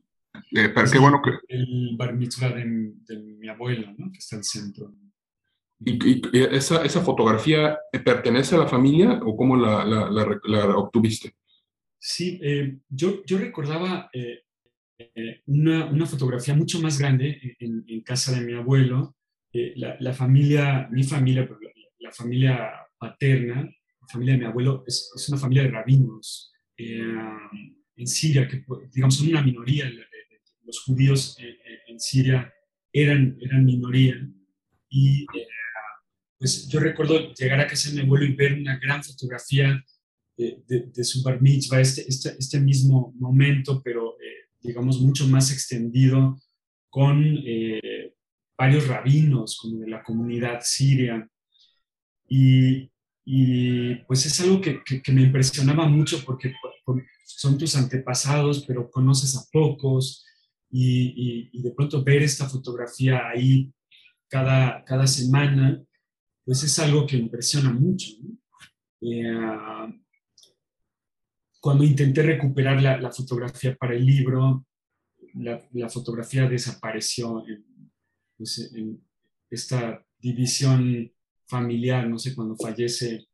Eh, 0.54 0.68
pero 0.74 0.90
qué 0.90 0.98
bueno 0.98 1.20
que... 1.22 1.30
El 1.48 1.96
bar 1.96 2.14
mitzvah 2.14 2.50
de, 2.50 2.64
mi 2.64 3.48
abuela, 3.48 3.94
¿no? 3.96 4.12
Que 4.12 4.18
está 4.18 4.36
al 4.36 4.44
centro. 4.44 4.94
¿Y, 5.80 6.22
esa, 6.54 6.84
esa, 6.84 7.00
fotografía 7.00 7.78
pertenece 8.04 8.54
a 8.54 8.58
la 8.58 8.68
familia 8.68 9.20
o 9.24 9.36
cómo 9.36 9.56
la, 9.56 9.84
la, 9.84 10.08
la, 10.44 10.76
obtuviste? 10.76 11.34
Sí, 11.98 12.38
eh, 12.42 12.78
yo, 12.88 13.24
yo 13.24 13.38
recordaba 13.38 14.08
eh, 14.12 14.42
una, 15.46 15.86
una, 15.86 16.06
fotografía 16.06 16.54
mucho 16.54 16.80
más 16.80 16.98
grande 16.98 17.56
en, 17.58 17.84
en 17.88 18.00
casa 18.02 18.32
de 18.32 18.46
mi 18.46 18.52
abuelo. 18.52 19.16
la, 19.52 20.12
familia, 20.12 20.88
mi 20.90 21.02
familia, 21.02 21.48
la, 21.98 22.12
familia 22.12 22.72
paterna, 22.98 23.68
la 24.03 24.09
familia 24.09 24.34
de 24.34 24.40
mi 24.40 24.46
abuelo, 24.46 24.84
es, 24.86 25.11
es 25.16 25.28
una 25.28 25.38
familia 25.38 25.62
de 25.62 25.70
rabinos 25.70 26.53
en 26.76 28.07
Siria, 28.07 28.48
que 28.48 28.64
digamos 28.92 29.16
son 29.16 29.28
una 29.28 29.42
minoría 29.42 29.88
los 30.64 30.82
judíos 30.84 31.36
eh, 31.38 31.48
eh, 31.48 31.78
en 31.88 32.00
Siria 32.00 32.53
eran, 32.92 33.36
eran 33.40 33.64
minoría. 33.64 34.16
Y 34.88 35.22
eh, 35.22 35.46
pues 36.38 36.68
yo 36.68 36.80
recuerdo 36.80 37.32
llegar 37.34 37.61
a 37.61 37.66
casa 37.66 37.88
de 37.88 37.96
mi 37.96 38.03
abuelo 38.03 38.24
y 38.24 38.34
ver 38.34 38.55
una 38.55 38.78
gran 38.78 39.03
fotografía 39.03 39.82
de, 40.36 41.05
su 41.05 41.22
bar 41.22 41.40
mitzvah, 41.40 41.80
este, 41.80 42.05
este, 42.09 42.34
este 42.38 42.59
mismo 42.59 43.14
momento, 43.16 43.80
pero 43.84 44.16
digamos 44.61 45.00
mucho 45.00 45.28
más 45.28 45.53
extendido, 45.53 46.40
con 46.88 47.44
varios 48.59 48.88
rabinos, 48.88 49.57
como 49.57 49.78
de 49.78 49.88
la 49.88 50.03
comunidad 50.03 50.61
siria. 50.62 51.28
Y, 52.28 52.90
y 53.24 53.94
pues 54.06 54.26
es 54.26 54.40
algo 54.40 54.60
que, 54.60 54.82
que, 54.82 55.12
me 55.12 55.22
impresionaba 55.22 55.86
mucho 55.86 56.24
porque 56.24 56.52
son 57.24 57.56
tus 57.56 57.76
antepasados, 57.76 58.64
pero 58.66 58.90
conoces 58.90 59.36
a 59.36 59.44
pocos 59.52 60.24
y, 60.70 61.62
de 61.62 61.70
pronto 61.72 62.02
ver 62.02 62.22
esta 62.22 62.48
fotografía 62.48 63.28
ahí 63.28 63.72
cada, 64.28 64.82
cada 64.84 65.06
semana, 65.06 65.82
pues 66.44 66.62
es 66.64 66.78
algo 66.78 67.06
que 67.06 67.16
impresiona 67.16 67.70
mucho. 67.70 68.08
Eh, 69.02 69.92
cuando 71.60 71.84
intenté 71.84 72.22
recuperar 72.22 72.82
la, 72.82 73.12
fotografía 73.12 73.76
para 73.76 73.94
el 73.94 74.04
libro, 74.04 74.66
la, 75.34 75.88
fotografía 75.88 76.48
desapareció 76.48 77.44
pues, 78.36 78.72
en, 78.74 79.00
esta 79.50 80.04
división 80.18 81.12
familiar, 81.53 82.09
no 82.09 82.18
sé, 82.18 82.34
cuando 82.34 82.57
fallece 82.57 83.26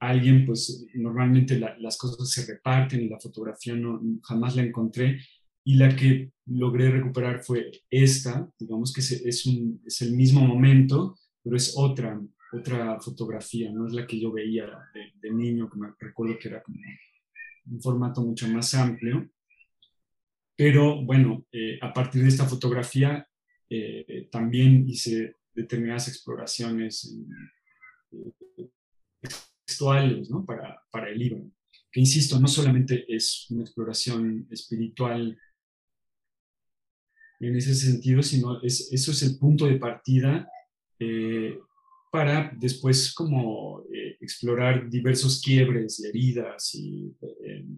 alguien, 0.00 0.44
pues 0.44 0.84
normalmente 0.94 1.58
las 1.58 1.96
cosas 1.96 2.28
se 2.28 2.44
reparten 2.44 3.02
y 3.02 3.08
la 3.08 3.20
fotografía 3.20 3.74
no, 3.76 4.00
jamás 4.24 4.56
la 4.56 4.62
encontré 4.62 5.20
y 5.64 5.76
la 5.76 5.94
que 5.94 6.32
logré 6.46 6.90
recuperar 6.90 7.40
fue 7.44 7.70
esta, 7.88 8.50
digamos 8.58 8.92
que 8.92 9.00
es, 9.00 9.46
un, 9.46 9.80
es 9.86 10.02
el 10.02 10.12
mismo 10.12 10.40
momento, 10.40 11.16
pero 11.40 11.56
es 11.56 11.74
otra, 11.76 12.20
otra 12.52 13.00
fotografía, 13.00 13.70
no 13.70 13.86
es 13.86 13.92
la 13.92 14.04
que 14.04 14.18
yo 14.18 14.32
veía 14.32 14.66
de, 15.22 15.30
niño, 15.30 15.70
que 15.70 15.78
me 15.78 15.88
recuerdo 16.00 16.36
que 16.36 16.48
era 16.48 16.62
como 16.62 16.78
un 17.70 17.80
formato 17.80 18.22
mucho 18.22 18.48
más 18.48 18.74
amplio. 18.74 19.30
Pero 20.56 21.02
bueno, 21.04 21.46
eh, 21.52 21.78
a 21.80 21.92
partir 21.92 22.22
de 22.22 22.28
esta 22.28 22.44
fotografía 22.44 23.26
eh, 23.70 24.28
también 24.32 24.84
hice 24.88 25.36
determinadas 25.54 26.08
exploraciones 26.08 27.14
eh, 28.12 28.70
textuales 29.64 30.30
¿no? 30.30 30.44
para, 30.44 31.08
el 31.08 31.18
libro, 31.18 31.50
que 31.90 32.00
insisto, 32.00 32.38
no 32.40 32.48
solamente 32.48 33.04
es 33.08 33.46
una 33.50 33.62
exploración 33.62 34.46
espiritual 34.50 35.38
en 37.40 37.56
ese 37.56 37.74
sentido, 37.74 38.22
sino 38.22 38.62
es, 38.62 38.92
eso 38.92 39.10
es 39.10 39.22
el 39.22 39.38
punto 39.38 39.66
de 39.66 39.76
partida 39.76 40.48
eh, 40.98 41.58
para 42.10 42.52
después 42.56 43.12
como 43.14 43.82
eh, 43.92 44.16
explorar 44.20 44.88
diversos 44.88 45.40
quiebres 45.42 45.98
y 46.00 46.06
heridas 46.06 46.74
y 46.74 47.16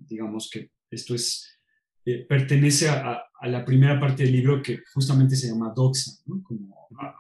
digamos 0.07 0.51
que 0.51 0.71
esto 0.91 1.15
es, 1.15 1.59
pertenece 2.29 2.89
a, 2.89 3.25
a, 3.45 3.49
la 3.49 3.65
primera 3.65 3.99
parte 4.01 4.25
del 4.25 4.33
libro 4.33 4.63
que 4.63 4.81
justamente 4.93 5.37
se 5.37 5.49
llama 5.49 5.73
Doxa, 5.75 6.13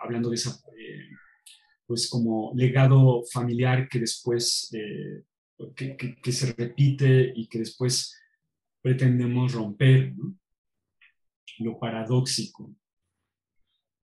hablando 0.03 0.31
de 0.31 0.37
esa, 0.37 0.59
pues 1.87 2.09
como 2.09 2.53
legado 2.55 3.23
familiar 3.31 3.89
que 3.89 4.01
después, 4.01 4.71
que, 5.77 5.97
que, 5.97 6.33
se 6.33 6.53
repite 6.53 7.33
y 7.35 7.47
que 7.47 7.59
después 7.59 8.19
pretendemos 8.81 9.53
romper, 9.53 10.15
lo 11.59 11.79
paradójico? 11.79 12.75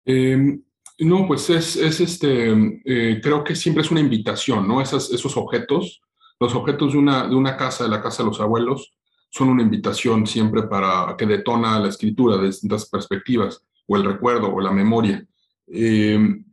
Em, 0.05 0.61
no, 0.99 1.27
pues 1.27 1.49
es, 1.49 1.75
es 1.75 1.99
este, 1.99 2.51
eh, 2.85 3.19
creo 3.21 3.43
que 3.43 3.55
siempre 3.55 3.83
es 3.83 3.91
una 3.91 4.01
invitación, 4.01 4.67
¿no? 4.67 4.81
Esos 4.81 5.37
objetos, 5.37 6.01
los 6.39 6.55
objetos 6.55 6.93
de 6.93 6.99
una, 6.99 7.27
de 7.27 7.35
una 7.35 7.57
casa, 7.57 7.83
de 7.83 7.89
la 7.89 8.01
casa 8.01 8.23
de 8.23 8.29
los 8.29 8.39
abuelos, 8.39 8.96
son 9.37 9.49
una 9.49 9.63
invitación 9.63 10.25
siempre 10.25 10.63
para 10.63 11.15
que 11.17 11.25
detona 11.25 11.79
la 11.79 11.89
escritura 11.89 12.37
de 12.37 12.47
distintas 12.47 12.89
perspectivas, 12.89 13.63
o 13.85 13.95
el 13.95 14.03
recuerdo, 14.03 14.53
o 14.53 14.59
la 14.59 14.71
memoria. 14.71 15.25
Em, 15.67 16.43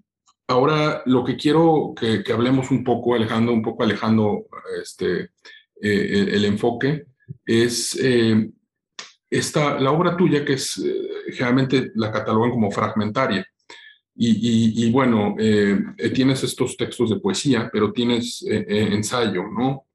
ahora, 0.49 1.03
lo 1.07 1.24
que 1.24 1.37
quiero 1.37 1.95
que, 1.99 2.22
que, 2.22 2.32
hablemos 2.32 2.70
un 2.70 2.85
poco, 2.85 3.14
alejando, 3.14 3.53
un 3.53 3.62
poco 3.62 3.82
alejando 3.82 4.47
este, 4.82 5.30
eh, 5.80 6.28
el, 6.32 6.45
enfoque, 6.45 7.07
es 7.45 7.99
eh, 8.01 8.51
esta, 9.35 9.80
la 9.80 9.91
obra 9.91 10.16
tuya, 10.16 10.45
que 10.45 10.53
es 10.53 10.78
eh, 10.78 11.32
generalmente 11.32 11.91
la 11.97 12.12
catalogan 12.12 12.51
como 12.51 12.70
fragmentaria. 12.70 13.45
Y, 14.16 14.93
bueno, 14.93 15.35
eh, 15.41 15.76
eh, 15.99 16.11
tienes 16.11 16.45
estos 16.45 16.76
textos 16.76 17.11
de 17.11 17.18
poesía, 17.18 17.68
pero 17.72 17.93
tienes 17.93 18.45
ensayo, 18.47 19.43
¿no? 19.49 19.87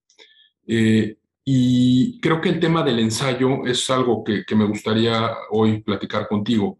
Y 1.51 2.19
creo 2.19 2.39
que 2.41 2.49
el 2.49 2.59
tema 2.59 2.83
del 2.83 2.99
ensayo 2.99 3.65
es 3.65 3.89
algo 3.89 4.23
que, 4.23 4.45
me 4.55 4.65
gustaría 4.65 5.31
hoy 5.49 5.81
platicar 5.81 6.27
contigo. 6.27 6.77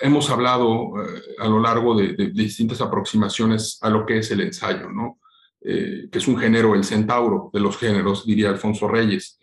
hemos 0.00 0.30
hablado 0.30 0.92
a 1.36 1.48
lo 1.48 1.58
largo 1.58 1.96
de, 1.96 2.14
distintas 2.30 2.80
aproximaciones 2.80 3.80
a 3.82 3.90
lo 3.90 4.06
que 4.06 4.18
es 4.18 4.30
el 4.30 4.42
ensayo, 4.42 4.88
¿no? 4.88 5.18
que 5.60 6.08
es 6.12 6.28
un 6.28 6.38
género, 6.38 6.76
el 6.76 6.84
centauro 6.84 7.50
de 7.52 7.58
los 7.58 7.76
géneros, 7.76 8.24
diría 8.24 8.50
Alfonso 8.50 8.86
Reyes. 8.86 9.36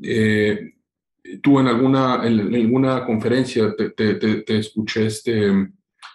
Eh, 0.00 0.74
tú 1.42 1.58
en 1.58 1.66
alguna, 1.66 2.22
alguna 2.22 3.04
conferencia 3.04 3.74
te, 3.74 3.90
te, 3.90 4.56
escuché 4.56 5.06
este, 5.06 5.50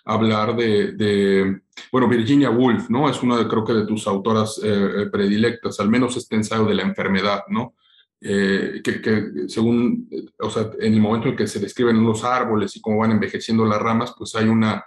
hablar 0.08 0.56
de, 0.56 0.94
de, 0.94 1.62
bueno, 1.92 2.08
Virginia 2.08 2.50
Woolf, 2.50 2.90
¿no? 2.90 3.10
Es 3.10 3.22
una, 3.22 3.38
de, 3.38 3.48
creo 3.48 3.64
que, 3.64 3.74
de 3.74 3.86
tus 3.86 4.08
autoras 4.08 4.60
eh, 4.64 4.90
eh, 5.02 5.06
predilectas, 5.12 5.80
al 5.80 5.90
menos 5.90 6.18
este 6.18 6.36
ensayo 6.36 6.66
de 6.66 6.76
la 6.76 6.84
enfermedad, 6.84 7.44
¿no? 7.50 7.76
que, 8.20 8.82
que, 8.84 9.48
según, 9.48 10.10
o 10.40 10.50
sea, 10.50 10.72
en 10.80 10.92
el 10.92 11.00
momento 11.00 11.30
en 11.30 11.36
que 11.36 11.46
se 11.46 11.60
describen 11.60 12.04
los 12.04 12.24
árboles 12.24 12.76
y 12.76 12.82
cómo 12.82 12.98
van 12.98 13.12
envejeciendo 13.12 13.64
las 13.64 13.80
ramas, 13.80 14.16
pues 14.18 14.34
hay 14.34 14.48
una, 14.48 14.84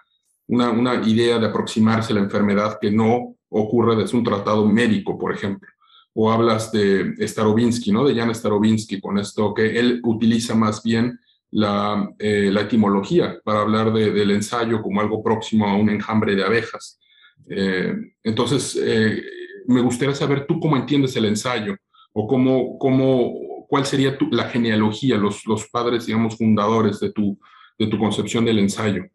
una, 0.48 0.70
una 0.70 0.94
idea 1.08 1.38
de 1.38 1.46
aproximarse 1.46 2.12
a 2.12 2.16
la 2.16 2.22
enfermedad 2.22 2.78
que 2.80 2.90
no 2.90 3.36
ocurre 3.48 3.94
desde 3.94 4.16
un 4.16 4.24
tratado 4.24 4.66
médico, 4.66 5.16
por 5.16 5.32
ejemplo 5.32 5.70
o 6.14 6.30
hablas 6.30 6.72
de 6.72 7.14
Starobinsky, 7.26 7.92
¿no? 7.92 8.04
De 8.04 8.14
Jan 8.14 8.34
Starobinsky, 8.34 9.00
con 9.00 9.18
esto 9.18 9.54
que 9.54 9.78
él 9.78 10.00
utiliza 10.04 10.54
más 10.54 10.82
bien 10.82 11.18
la, 11.50 12.12
eh, 12.18 12.50
la 12.52 12.62
etimología 12.62 13.40
para 13.44 13.60
hablar 13.60 13.92
del 13.92 14.30
ensayo 14.30 14.82
como 14.82 15.00
algo 15.00 15.22
próximo 15.22 15.66
a 15.66 15.76
un 15.76 15.90
enjambre 15.90 16.34
de 16.34 16.44
abejas. 16.44 17.00
Eh, 17.48 17.94
entonces, 18.22 18.80
eh, 18.82 19.22
me 19.66 19.80
gustaría 19.80 20.14
saber 20.14 20.46
tú 20.46 20.60
cómo 20.60 20.76
entiendes 20.76 21.16
el 21.16 21.24
ensayo 21.24 21.76
o 22.12 22.26
cómo, 22.26 22.78
cómo, 22.78 23.66
cuál 23.68 23.86
sería 23.86 24.16
la 24.30 24.48
genealogía, 24.48 25.16
los, 25.16 25.46
los 25.46 25.68
padres, 25.68 26.06
digamos, 26.06 26.36
fundadores 26.36 27.00
de 27.00 27.12
tu, 27.12 27.38
de 27.78 27.86
tu 27.86 27.98
concepción 27.98 28.44
del 28.44 28.58
ensayo. 28.58 29.06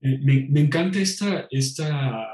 Me, 0.00 0.46
me, 0.50 0.60
encanta 0.60 0.98
esta, 0.98 1.48
esta 1.50 2.28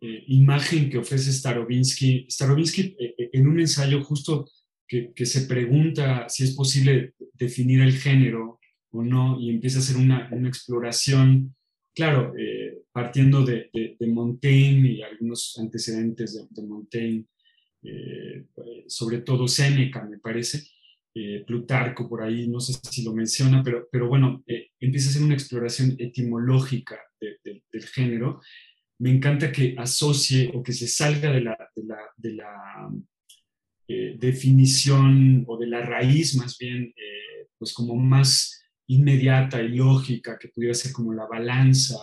imagen 0.00 0.88
que 0.88 0.98
ofrece 0.98 1.30
eh, 1.30 3.14
eh, 3.18 3.30
en 3.32 3.46
un 3.46 3.60
ensayo 3.60 4.02
justo 4.02 4.48
que, 4.88 5.12
se 5.24 5.42
pregunta 5.42 6.28
si 6.28 6.42
es 6.42 6.52
posible 6.52 7.14
definir 7.40 7.80
el 7.80 7.94
género 7.94 8.60
o 8.92 9.02
no, 9.02 9.40
y 9.40 9.50
empieza 9.50 9.78
a 9.78 9.82
hacer 9.82 9.96
una, 9.96 10.28
exploración, 10.46 11.54
claro, 11.94 12.34
eh, 12.38 12.82
partiendo 12.92 13.44
de, 13.44 13.70
Montaigne 14.00 14.92
y 14.92 15.02
algunos 15.02 15.56
antecedentes 15.58 16.48
de, 16.50 16.62
Montaigne, 16.62 17.24
eh, 17.82 18.44
sobre 18.86 19.18
todo 19.18 19.48
Séneca, 19.48 20.04
me 20.04 20.18
parece, 20.18 20.62
eh, 21.14 21.42
Plutarco 21.46 22.08
por 22.08 22.22
ahí, 22.22 22.46
no 22.46 22.60
sé 22.60 22.74
si 22.90 23.02
lo 23.02 23.14
menciona, 23.14 23.62
pero, 23.62 23.88
pero 23.90 24.08
bueno, 24.08 24.44
empieza 24.78 25.08
a 25.08 25.10
hacer 25.10 25.22
una 25.22 25.34
exploración 25.34 25.96
etimológica 25.98 27.00
del 27.20 27.84
género. 27.86 28.40
Me 28.98 29.10
encanta 29.10 29.50
que 29.50 29.74
asocie 29.78 30.50
o 30.54 30.62
que 30.62 30.72
se 30.72 30.86
salga 30.86 31.32
de 31.32 31.40
de 32.16 32.32
la, 32.34 32.90
definición 34.18 35.44
o 35.48 35.58
de 35.58 35.66
la 35.66 35.80
raíz 35.80 36.36
más 36.36 36.56
bien, 36.58 36.94
pues 37.58 37.72
como 37.72 37.96
más 37.96 38.60
inmediata 38.86 39.62
y 39.62 39.68
lógica, 39.68 40.38
que 40.38 40.48
pudiera 40.48 40.74
ser 40.74 40.92
como 40.92 41.12
la 41.12 41.26
balanza, 41.26 41.96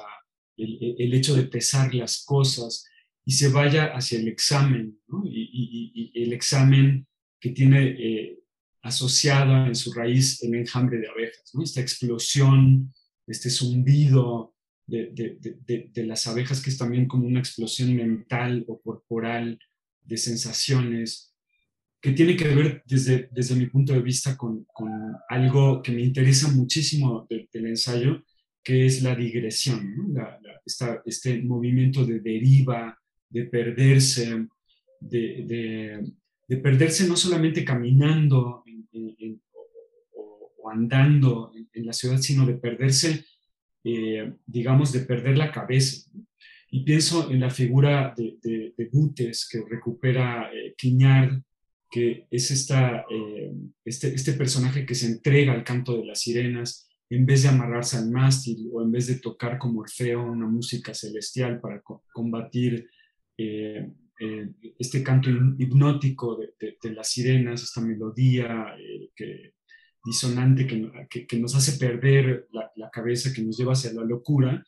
el, 0.55 1.13
hecho 1.13 1.35
de 1.35 1.43
pesar 1.43 1.93
las 1.93 2.23
cosas, 2.23 2.85
y 3.25 3.33
se 3.33 3.49
vaya 3.49 3.87
hacia 3.87 4.19
el 4.19 4.27
examen, 4.29 4.97
y, 5.25 6.11
el 6.15 6.33
examen 6.33 7.05
que 7.39 7.49
tiene 7.49 7.87
eh, 7.99 8.39
asociado 8.81 9.67
en 9.67 9.75
su 9.75 9.93
raíz 9.93 10.41
el 10.43 10.55
enjambre 10.55 10.99
de 10.99 11.09
abejas, 11.09 11.51
¿no? 11.53 11.61
esta 11.61 11.81
explosión, 11.81 12.93
este 13.27 13.49
zumbido 13.49 14.55
de, 14.87 15.11
de, 15.11 16.05
las 16.05 16.25
abejas, 16.27 16.61
que 16.61 16.69
es 16.69 16.77
también 16.77 17.07
como 17.07 17.27
una 17.27 17.39
explosión 17.39 17.93
mental 17.93 18.63
o 18.69 18.79
corporal 18.81 19.59
de 20.05 20.15
sensaciones, 20.15 21.26
que 22.07 22.13
tiene 22.13 22.37
que 22.37 22.47
ver 22.47 22.83
desde, 22.85 23.27
desde 23.33 23.53
mi 23.55 23.65
punto 23.65 23.91
de 23.91 23.99
vista 23.99 24.37
con, 24.37 24.63
con 24.71 24.89
algo 25.27 25.81
que 25.81 25.91
me 25.91 26.01
interesa 26.01 26.49
muchísimo 26.53 27.27
del 27.29 27.65
ensayo, 27.65 28.23
que 28.63 28.85
es 28.85 29.03
la 29.03 29.13
digresión, 29.13 30.15
este 31.03 31.43
movimiento 31.43 32.05
de 32.05 32.21
deriva, 32.21 32.97
de 33.27 33.43
perderse, 33.43 34.47
de, 35.01 36.13
de, 36.47 36.57
perderse 36.59 37.09
no 37.09 37.17
solamente 37.17 37.65
caminando 37.65 38.63
o, 40.13 40.69
andando 40.71 41.51
en, 41.73 41.85
la 41.85 41.91
ciudad, 41.91 42.19
sino 42.19 42.45
de 42.45 42.53
perderse, 42.53 43.25
eh, 43.83 44.33
digamos, 44.45 44.93
de 44.93 45.01
perder 45.01 45.37
la 45.37 45.51
cabeza. 45.51 46.09
Y 46.71 46.85
pienso 46.85 47.29
en 47.29 47.41
la 47.41 47.49
figura 47.49 48.13
de, 48.15 48.37
de, 48.41 48.89
Butes 48.93 49.45
que 49.51 49.61
recupera 49.69 50.49
eh, 50.53 50.73
Quiñard 50.77 51.41
que 51.89 52.27
es 52.29 52.51
esta, 52.51 53.05
eh, 53.09 53.53
este, 53.85 54.13
este 54.13 54.33
personaje 54.33 54.85
que 54.85 54.95
se 54.95 55.07
entrega 55.07 55.53
al 55.53 55.63
canto 55.63 55.97
de 55.97 56.05
las 56.05 56.21
sirenas 56.21 56.89
en 57.09 57.25
vez 57.25 57.43
de 57.43 57.49
amarrarse 57.49 57.97
al 57.97 58.11
mástil 58.11 58.69
o 58.73 58.81
en 58.81 58.91
vez 58.91 59.07
de 59.07 59.19
tocar 59.19 59.57
como 59.57 59.79
Orfeo 59.79 60.23
una 60.23 60.47
música 60.47 60.93
celestial 60.93 61.61
para 61.61 61.81
combatir 62.11 62.89
eh, 63.37 63.89
eh, 64.19 64.49
este 64.77 65.01
canto 65.03 65.29
hipnótico 65.29 66.37
de, 66.59 66.93
las 66.93 67.09
sirenas, 67.09 67.63
esta 67.63 67.79
melodía 67.79 68.75
que, 69.15 69.53
disonante 70.03 70.67
que, 70.67 71.25
que, 71.25 71.39
nos 71.39 71.55
hace 71.55 71.77
perder 71.77 72.47
la, 72.51 72.71
la, 72.75 72.89
cabeza, 72.89 73.31
que 73.31 73.43
nos 73.43 73.57
lleva 73.57 73.73
hacia 73.73 73.93
la 73.93 74.03
locura, 74.03 74.65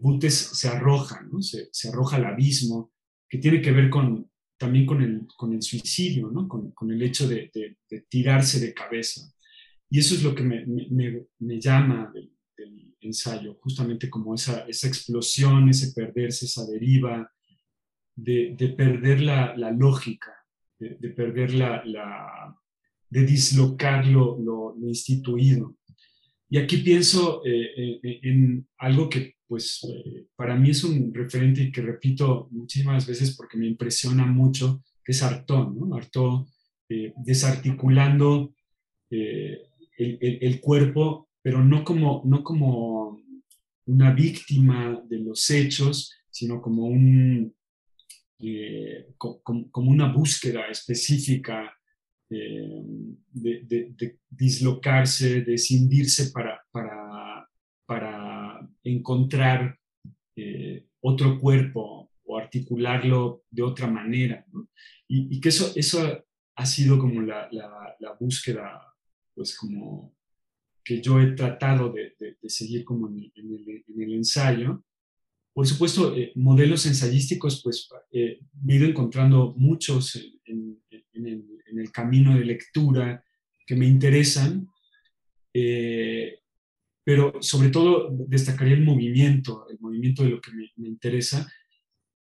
Butes 0.00 0.34
se 0.34 0.68
arroja, 0.68 1.22
¿no? 1.30 1.40
se, 1.40 1.68
se 1.72 1.88
arroja 1.88 2.16
al 2.16 2.26
abismo, 2.26 2.92
que 3.28 3.38
tiene 3.38 3.62
que 3.62 3.72
ver 3.72 3.88
con, 3.88 4.29
también 4.60 4.84
con 4.84 5.00
el, 5.00 5.26
con 5.38 5.54
el 5.54 5.62
suicidio, 5.62 6.30
¿no? 6.30 6.46
con, 6.46 6.72
con, 6.72 6.92
el 6.92 7.02
hecho 7.02 7.26
de, 7.26 7.50
tirarse 8.10 8.60
de 8.60 8.74
cabeza. 8.74 9.22
Y 9.88 10.00
eso 10.00 10.14
es 10.14 10.22
lo 10.22 10.34
que 10.34 10.42
me, 10.42 10.66
me, 10.66 11.58
llama 11.58 12.12
del, 12.12 12.30
ensayo, 13.00 13.58
justamente 13.62 14.10
como 14.10 14.34
esa, 14.34 14.66
esa 14.68 14.86
explosión, 14.86 15.70
ese 15.70 15.94
perderse, 15.94 16.44
esa 16.44 16.66
deriva, 16.66 17.32
de, 18.14 18.54
de 18.54 18.68
perder 18.68 19.22
la, 19.22 19.56
la, 19.56 19.70
lógica, 19.70 20.30
de, 20.78 21.08
perder 21.08 21.54
la, 21.54 21.82
la, 21.86 22.54
de 23.08 23.24
dislocar 23.24 24.06
lo, 24.06 24.38
lo, 24.38 24.76
instituido. 24.86 25.74
Y 26.50 26.58
aquí 26.58 26.76
pienso 26.78 27.42
eh, 27.46 27.98
eh, 28.02 28.20
en 28.24 28.68
algo 28.76 29.08
que 29.08 29.36
pues 29.50 29.80
eh, 29.82 30.26
para 30.36 30.54
mí 30.54 30.70
es 30.70 30.84
un 30.84 31.12
referente 31.12 31.72
que 31.72 31.82
repito 31.82 32.46
muchísimas 32.52 33.04
veces 33.04 33.34
porque 33.36 33.58
me 33.58 33.66
impresiona 33.66 34.24
mucho, 34.24 34.84
que 35.04 35.10
es 35.10 35.24
Artaud, 35.24 35.74
¿no? 35.74 36.46
Eh, 36.88 37.12
desarticulando 37.16 38.54
eh, 39.10 39.60
el, 39.98 40.60
cuerpo, 40.60 41.30
pero 41.42 41.64
no 41.64 41.82
como, 41.82 42.22
no 42.26 42.44
como 42.44 43.24
una 43.86 44.14
víctima 44.14 45.02
de 45.08 45.18
los 45.18 45.50
hechos, 45.50 46.14
sino 46.30 46.62
como, 46.62 46.84
un, 46.84 47.52
como, 49.18 49.90
una 49.90 50.12
búsqueda 50.12 50.68
específica 50.68 51.76
de, 52.28 52.84
de, 53.32 54.18
dislocarse, 54.28 55.40
de 55.42 55.58
cindirse 55.58 56.30
para, 56.30 56.62
para, 56.70 57.48
para 57.84 58.29
encontrar 58.84 59.78
eh, 60.36 60.86
otro 61.00 61.38
cuerpo 61.38 62.10
o 62.24 62.38
articularlo 62.38 63.44
de 63.50 63.62
otra 63.62 63.86
manera. 63.86 64.46
Y, 65.08 65.40
que 65.40 65.48
eso, 65.48 65.72
eso 65.74 66.24
ha 66.54 66.66
sido 66.66 66.98
como 66.98 67.20
la, 67.22 67.48
la, 67.50 68.16
búsqueda, 68.20 68.80
pues 69.34 69.56
como 69.56 70.14
que 70.84 71.00
yo 71.00 71.20
he 71.20 71.32
tratado 71.32 71.92
de, 71.92 72.14
de, 72.18 72.48
seguir 72.48 72.84
como 72.84 73.08
en 73.08 73.18
el, 73.18 73.32
en, 73.34 74.02
el, 74.02 74.14
ensayo. 74.14 74.84
Por 75.52 75.66
supuesto, 75.66 76.16
eh, 76.16 76.32
modelos 76.36 76.86
ensayísticos, 76.86 77.60
pues 77.62 77.88
eh, 78.12 78.38
me 78.62 78.74
he 78.74 78.76
ido 78.76 78.86
encontrando 78.86 79.52
muchos 79.56 80.14
en, 80.44 80.80
en, 80.90 81.26
el, 81.26 81.44
en, 81.66 81.78
el, 81.78 81.90
camino 81.90 82.38
de 82.38 82.44
lectura 82.44 83.24
que 83.66 83.74
me 83.74 83.86
interesan. 83.86 84.68
Eh, 85.52 86.38
pero 87.10 87.32
sobre 87.40 87.70
todo 87.70 88.08
destacaría 88.28 88.74
el 88.74 88.84
movimiento, 88.84 89.66
el 89.68 89.80
movimiento 89.80 90.22
de 90.22 90.28
lo 90.28 90.40
que 90.40 90.52
me, 90.52 90.88
interesa. 90.88 91.52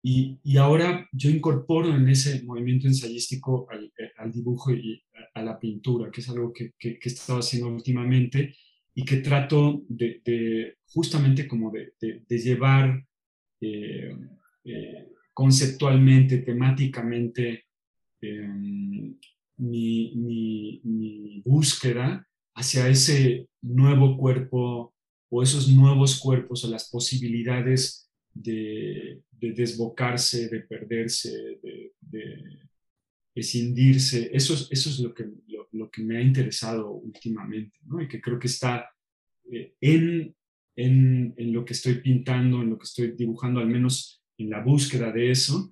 Y, 0.02 0.38
y, 0.42 0.56
ahora 0.56 1.06
yo 1.12 1.28
incorporo 1.28 1.94
en 1.94 2.08
ese 2.08 2.42
movimiento 2.44 2.86
ensayístico 2.86 3.66
al, 3.70 3.92
al 4.16 4.32
dibujo 4.32 4.72
y 4.72 5.02
a, 5.34 5.42
la 5.42 5.60
pintura, 5.60 6.10
que 6.10 6.22
es 6.22 6.28
algo 6.30 6.54
que, 6.54 6.72
que, 6.78 6.98
he 7.04 7.06
estado 7.06 7.40
haciendo 7.40 7.68
últimamente 7.68 8.54
y 8.94 9.04
que 9.04 9.18
trato 9.18 9.82
de, 9.90 10.22
de 10.24 10.78
justamente 10.86 11.46
como 11.46 11.70
de, 11.70 11.92
de, 12.00 12.38
llevar 12.38 13.04
eh, 13.60 14.16
eh, 14.64 15.08
conceptualmente, 15.34 16.38
temáticamente 16.38 17.66
em, 18.22 19.18
mi, 19.58 20.14
mi, 20.16 20.80
mi 20.82 21.42
búsqueda 21.44 22.26
hacia 22.58 22.88
ese 22.88 23.46
nuevo 23.62 24.16
cuerpo 24.16 24.92
o 25.30 25.42
esos 25.42 25.68
nuevos 25.68 26.18
cuerpos 26.18 26.64
o 26.64 26.70
las 26.70 26.90
posibilidades 26.90 28.10
de, 28.34 29.20
desbocarse, 29.30 30.48
de 30.48 30.60
perderse, 30.60 31.30
de, 31.62 31.92
de 32.00 32.58
escindirse. 33.34 34.30
Eso, 34.32 34.54
eso 34.70 34.90
es 34.90 34.98
lo 34.98 35.14
que, 35.14 35.26
lo, 35.72 35.88
que 35.88 36.02
me 36.02 36.18
ha 36.18 36.20
interesado 36.20 36.90
últimamente 36.90 37.78
¿no? 37.84 38.02
y 38.02 38.08
que 38.08 38.20
creo 38.20 38.40
que 38.40 38.48
está 38.48 38.90
eh, 39.52 39.74
en, 39.80 40.34
en, 40.74 41.34
en, 41.36 41.52
lo 41.52 41.64
que 41.64 41.74
estoy 41.74 42.00
pintando, 42.00 42.60
en 42.60 42.70
lo 42.70 42.78
que 42.78 42.84
estoy 42.84 43.12
dibujando, 43.12 43.60
al 43.60 43.68
menos 43.68 44.20
en 44.36 44.50
la 44.50 44.62
búsqueda 44.64 45.12
de 45.12 45.30
eso 45.30 45.70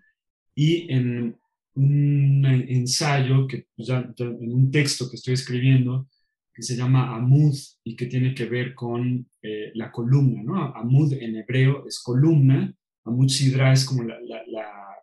y 0.54 0.92
en 0.92 1.36
un 1.74 2.46
ensayo, 2.46 3.46
que 3.46 3.66
en 3.76 4.52
un 4.52 4.70
texto 4.70 5.10
que 5.10 5.16
estoy 5.16 5.34
escribiendo, 5.34 6.08
que 6.56 6.62
se 6.62 6.74
llama 6.74 7.14
Amud 7.14 7.54
y 7.84 7.94
que 7.94 8.06
tiene 8.06 8.34
que 8.34 8.46
ver 8.46 8.74
con 8.74 9.28
eh, 9.42 9.72
la 9.74 9.92
columna, 9.92 10.42
¿no? 10.42 10.74
Amud 10.74 11.12
en 11.12 11.36
hebreo 11.36 11.86
es 11.86 12.00
columna, 12.02 12.74
Amud 13.04 13.28
Sidra 13.28 13.74
es 13.74 13.84
como 13.84 14.02
la, 14.02 14.16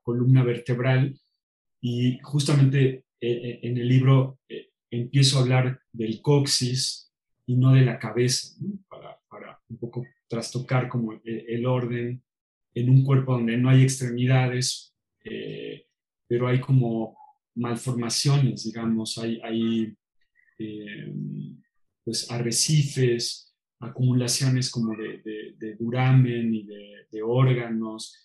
columna 0.02 0.44
vertebral 0.44 1.18
y 1.80 2.20
justamente 2.24 3.06
eh, 3.22 3.32
eh, 3.32 3.60
en 3.64 3.78
el 3.78 3.88
libro 3.88 4.40
empiezo 4.92 5.38
a 5.38 5.42
hablar 5.44 5.80
del 5.94 6.22
coxis 6.22 7.10
y 7.46 7.56
no 7.56 7.72
de 7.72 7.86
la 7.86 8.00
cabeza, 8.00 8.54
para, 8.90 9.18
para, 9.30 9.62
un 9.70 9.78
poco 9.78 10.06
trastocar 10.28 10.90
como 10.90 11.14
el, 11.24 11.66
orden 11.66 12.22
en 12.74 12.90
un 12.90 13.06
cuerpo 13.06 13.34
donde 13.34 13.56
no 13.56 13.70
hay 13.70 13.84
extremidades, 13.84 14.94
pero 16.28 16.50
hay 16.50 16.60
como 16.60 17.16
malformaciones, 17.56 18.66
digamos, 18.66 19.18
hay, 19.18 19.40
hay 19.42 19.96
eh, 20.64 21.14
pues 22.04 22.30
arrecifes, 22.32 23.54
acumulaciones 23.80 24.70
como 24.70 24.96
de, 24.96 25.76
duramen 25.80 26.54
y 26.54 26.66
de, 26.66 27.22
órganos. 27.24 28.16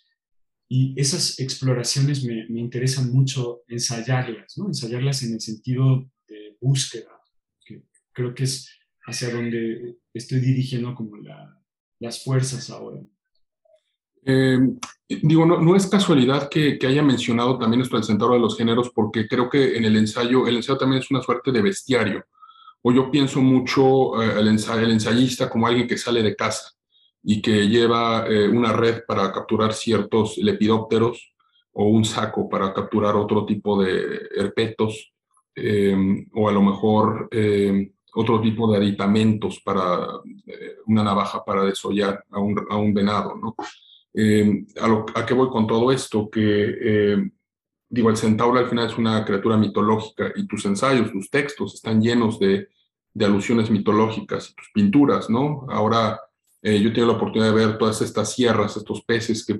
Y 0.68 0.98
esas 0.98 1.38
exploraciones 1.38 2.24
me, 2.24 2.46
interesan 2.60 3.12
mucho 3.12 3.62
ensayarlas, 3.68 4.56
¿no? 4.56 4.66
ensayarlas 4.66 5.22
en 5.22 5.34
el 5.34 5.40
sentido 5.40 6.10
de 6.26 6.56
búsqueda, 6.60 7.10
que 7.64 7.84
creo 8.12 8.34
que 8.34 8.44
es 8.44 8.70
hacia 9.06 9.30
donde 9.30 9.98
estoy 10.14 10.40
dirigiendo 10.40 10.94
como 10.94 11.16
las 11.98 12.22
fuerzas 12.22 12.70
ahora. 12.70 13.02
Eh, 14.24 14.58
digo, 15.08 15.46
no, 15.46 15.60
no, 15.60 15.74
es 15.74 15.86
casualidad 15.86 16.48
que, 16.48 16.78
que, 16.78 16.86
haya 16.86 17.02
mencionado 17.02 17.58
también 17.58 17.80
esto 17.80 17.96
del 17.96 18.04
centauro 18.04 18.34
de 18.34 18.40
los 18.40 18.56
géneros, 18.56 18.90
porque 18.94 19.26
creo 19.26 19.48
que 19.48 19.76
en 19.76 19.84
el 19.84 19.96
ensayo, 19.96 20.46
el 20.46 20.56
ensayo 20.56 20.78
también 20.78 21.02
es 21.02 21.10
una 21.10 21.22
suerte 21.22 21.50
de 21.50 21.62
bestiario. 21.62 22.24
O 22.82 22.92
yo 22.92 23.10
pienso 23.10 23.40
mucho 23.40 24.22
eh, 24.22 24.40
ensayista 24.40 25.50
como 25.50 25.66
alguien 25.66 25.88
que 25.88 25.98
sale 25.98 26.22
de 26.22 26.36
casa 26.36 26.72
y 27.22 27.42
que 27.42 27.68
lleva 27.68 28.26
eh, 28.28 28.48
una 28.48 28.72
red 28.72 29.02
para 29.06 29.32
capturar 29.32 29.74
ciertos 29.74 30.38
lepidópteros 30.38 31.34
o 31.72 31.86
un 31.86 32.04
saco 32.04 32.48
para 32.48 32.72
capturar 32.72 33.16
otro 33.16 33.44
tipo 33.44 33.82
de 33.82 34.28
herpetos, 34.36 35.12
eh, 35.54 35.96
o 36.34 36.48
a 36.48 36.52
lo 36.52 36.62
mejor 36.62 37.28
otro 38.14 38.40
tipo 38.40 38.70
de 38.70 38.78
aditamentos 38.78 39.60
para 39.64 40.06
una 40.86 41.04
navaja 41.04 41.44
para 41.44 41.64
desollar 41.64 42.24
a 42.30 42.38
un, 42.40 42.66
a 42.68 42.76
un 42.76 42.94
venado, 42.94 43.36
¿no? 43.36 43.54
Eh, 44.14 44.66
a, 44.80 45.26
qué 45.26 45.34
voy 45.34 45.48
con 45.48 45.66
todo 45.66 45.92
esto? 45.92 46.28
Que, 46.30 46.76
eh, 46.80 47.30
digo, 47.88 48.10
el 48.10 48.16
centauro 48.16 48.58
al 48.58 48.68
final 48.68 48.86
es 48.86 48.98
una 48.98 49.24
criatura 49.24 49.56
mitológica 49.56 50.32
y 50.34 50.46
tus 50.46 50.64
ensayos, 50.64 51.12
tus 51.12 51.30
textos 51.30 51.74
están 51.74 52.00
llenos 52.00 52.38
de, 52.38 52.68
alusiones 53.20 53.68
mitológicas 53.68 54.50
y 54.50 54.54
tus 54.54 54.70
pinturas, 54.72 55.28
¿no? 55.28 55.66
Ahora 55.70 56.20
eh, 56.62 56.80
yo 56.80 56.92
tengo 56.92 57.08
la 57.08 57.14
oportunidad 57.14 57.52
de 57.52 57.66
ver 57.66 57.76
todas 57.76 58.00
estas 58.00 58.32
sierras, 58.32 58.76
estos 58.76 59.02
peces 59.02 59.44
que, 59.44 59.56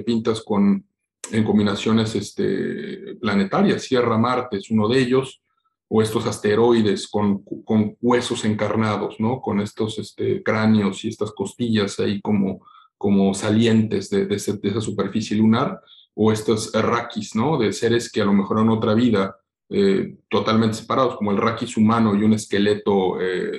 pintas 0.00 0.42
con, 0.42 0.84
en 1.30 1.44
combinaciones 1.44 2.16
este, 2.16 3.14
planetarias. 3.20 3.84
Sierra 3.84 4.18
Marte 4.18 4.56
es 4.56 4.68
uno 4.68 4.88
de 4.88 4.98
ellos, 4.98 5.40
o 5.86 6.02
estos 6.02 6.26
asteroides 6.26 7.08
con, 7.08 7.44
con 7.64 7.96
huesos 8.00 8.44
encarnados, 8.44 9.20
¿no? 9.20 9.40
Con 9.40 9.60
estos 9.60 9.98
este, 9.98 10.42
cráneos 10.42 11.04
y 11.04 11.08
estas 11.08 11.32
costillas 11.32 11.98
ahí 12.00 12.20
como 12.20 12.60
como 13.00 13.32
salientes 13.32 14.10
de, 14.10 14.26
de, 14.26 14.36
esa 14.36 14.80
superficie 14.82 15.34
lunar, 15.34 15.80
o 16.12 16.30
estos 16.30 16.70
raquis, 16.74 17.34
¿no? 17.34 17.56
De 17.56 17.72
seres 17.72 18.12
que 18.12 18.20
a 18.20 18.26
lo 18.26 18.34
mejor 18.34 18.60
en 18.60 18.68
otra 18.68 18.92
vida 18.92 19.36
eh, 19.70 20.18
totalmente 20.28 20.76
separados, 20.76 21.16
como 21.16 21.30
el 21.30 21.38
raquis 21.38 21.78
humano 21.78 22.14
y 22.14 22.22
un 22.24 22.34
esqueleto 22.34 23.18
eh, 23.18 23.52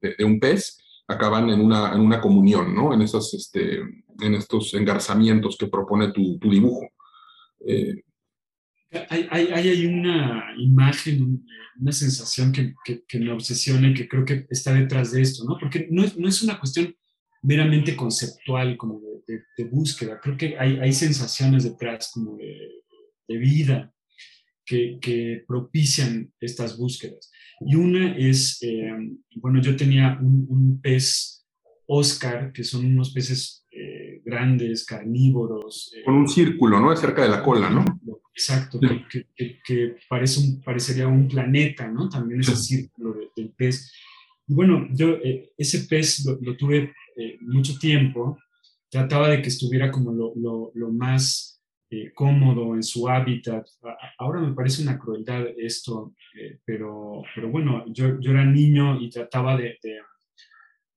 de, 0.00 0.24
un 0.24 0.38
pez, 0.38 0.78
acaban 1.08 1.50
en 1.50 1.60
una, 1.60 1.92
en 1.92 2.00
una 2.00 2.20
comunión, 2.20 2.72
¿no? 2.72 2.94
En, 2.94 3.02
esas, 3.02 3.34
este, 3.34 3.80
en 4.20 4.34
estos 4.36 4.72
engarzamientos 4.74 5.56
que 5.58 5.66
propone 5.66 6.12
tu, 6.12 6.38
dibujo. 6.38 6.86
Eh, 7.66 8.04
hay, 9.08 9.26
hay, 9.32 9.48
hay, 9.52 9.86
una 9.86 10.54
imagen, 10.58 11.44
una 11.80 11.90
sensación 11.90 12.52
que, 12.52 12.72
que, 12.84 13.02
que, 13.02 13.18
me 13.18 13.32
obsesiona 13.32 13.88
y 13.88 13.94
que 13.94 14.06
creo 14.06 14.24
que 14.24 14.46
está 14.48 14.72
detrás 14.74 15.10
de 15.10 15.22
esto, 15.22 15.42
¿no? 15.44 15.58
Porque 15.58 15.88
no 15.90 16.04
es, 16.04 16.16
no 16.16 16.28
es 16.28 16.40
una 16.44 16.56
cuestión 16.60 16.94
meramente 17.42 17.96
conceptual, 17.96 18.76
como 18.76 19.00
de, 19.00 19.34
de, 19.34 19.42
de, 19.56 19.64
búsqueda. 19.64 20.20
Creo 20.20 20.36
que 20.36 20.58
hay, 20.58 20.78
hay 20.78 20.92
sensaciones 20.92 21.64
detrás 21.64 22.10
como 22.12 22.36
de, 22.36 22.82
de 23.28 23.38
vida 23.38 23.94
que, 24.64 24.98
que, 25.00 25.44
propician 25.46 26.32
estas 26.40 26.76
búsquedas. 26.76 27.30
Y 27.60 27.74
una 27.74 28.16
es, 28.16 28.58
eh, 28.62 28.92
bueno, 29.36 29.60
yo 29.60 29.76
tenía 29.76 30.18
un, 30.20 30.46
un, 30.48 30.80
pez 30.80 31.46
Oscar, 31.86 32.52
que 32.52 32.62
son 32.62 32.86
unos 32.86 33.12
peces 33.12 33.66
eh, 33.70 34.20
grandes, 34.24 34.84
carnívoros. 34.84 35.92
Eh, 35.96 36.04
Con 36.04 36.14
un 36.14 36.28
círculo, 36.28 36.80
¿no? 36.80 36.94
Cerca 36.96 37.22
de 37.22 37.28
la 37.28 37.42
cola, 37.42 37.70
¿no? 37.70 37.84
Exacto, 38.32 38.78
sí. 38.80 39.24
que, 39.36 39.60
que, 39.64 39.96
parece 40.08 40.40
un, 40.40 40.62
parecería 40.62 41.08
un 41.08 41.26
planeta, 41.28 41.88
¿no? 41.88 42.08
También 42.08 42.40
ese 42.40 42.56
sí. 42.56 42.76
círculo 42.76 43.16
del 43.36 43.50
pez. 43.50 43.92
Y 44.46 44.54
bueno, 44.54 44.88
yo 44.92 45.18
ese 45.58 45.80
pez 45.80 46.24
lo, 46.24 46.38
lo 46.40 46.56
tuve 46.56 46.94
eh, 47.20 47.38
mucho 47.42 47.78
tiempo, 47.78 48.38
trataba 48.90 49.28
de 49.28 49.42
que 49.42 49.48
estuviera 49.48 49.90
como 49.90 50.12
lo, 50.12 50.32
lo, 50.36 50.72
lo 50.74 50.90
más 50.90 51.50
eh, 51.92 52.12
cómodo 52.14 52.76
en 52.76 52.84
su 52.84 53.08
hábitat. 53.08 53.66
Ahora 54.18 54.40
me 54.40 54.54
parece 54.54 54.80
una 54.82 54.96
crueldad 54.96 55.44
esto, 55.58 56.14
eh, 56.38 56.58
pero, 56.64 57.22
pero 57.34 57.50
bueno, 57.50 57.84
yo, 57.88 58.20
yo, 58.20 58.30
era 58.30 58.44
niño 58.44 59.00
y 59.00 59.10
trataba 59.10 59.56
de, 59.56 59.76
de 59.82 59.98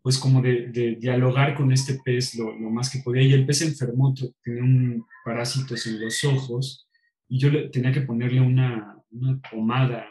pues 0.03 0.19
como 0.19 0.39
de, 0.41 0.67
de, 0.67 0.95
dialogar 0.95 1.55
con 1.55 1.71
este 1.71 1.99
pez 2.05 2.36
lo, 2.36 2.55
lo, 2.59 2.69
más 2.69 2.91
que 2.91 2.99
podía. 2.99 3.24
Y 3.24 3.34
el 3.34 3.45
pez 3.45 3.63
enfermó, 3.63 4.13
tenía 4.43 4.61
un 4.61 5.05
parásitos 5.26 5.88
en 5.88 5.99
los 5.99 6.24
ojos 6.26 6.88
y 7.28 7.39
yo 7.39 7.49
le, 7.49 7.69
tenía 7.69 7.91
que 7.91 8.01
ponerle 8.01 8.41
una, 8.41 8.95
una 9.11 9.41
pomada 9.49 10.07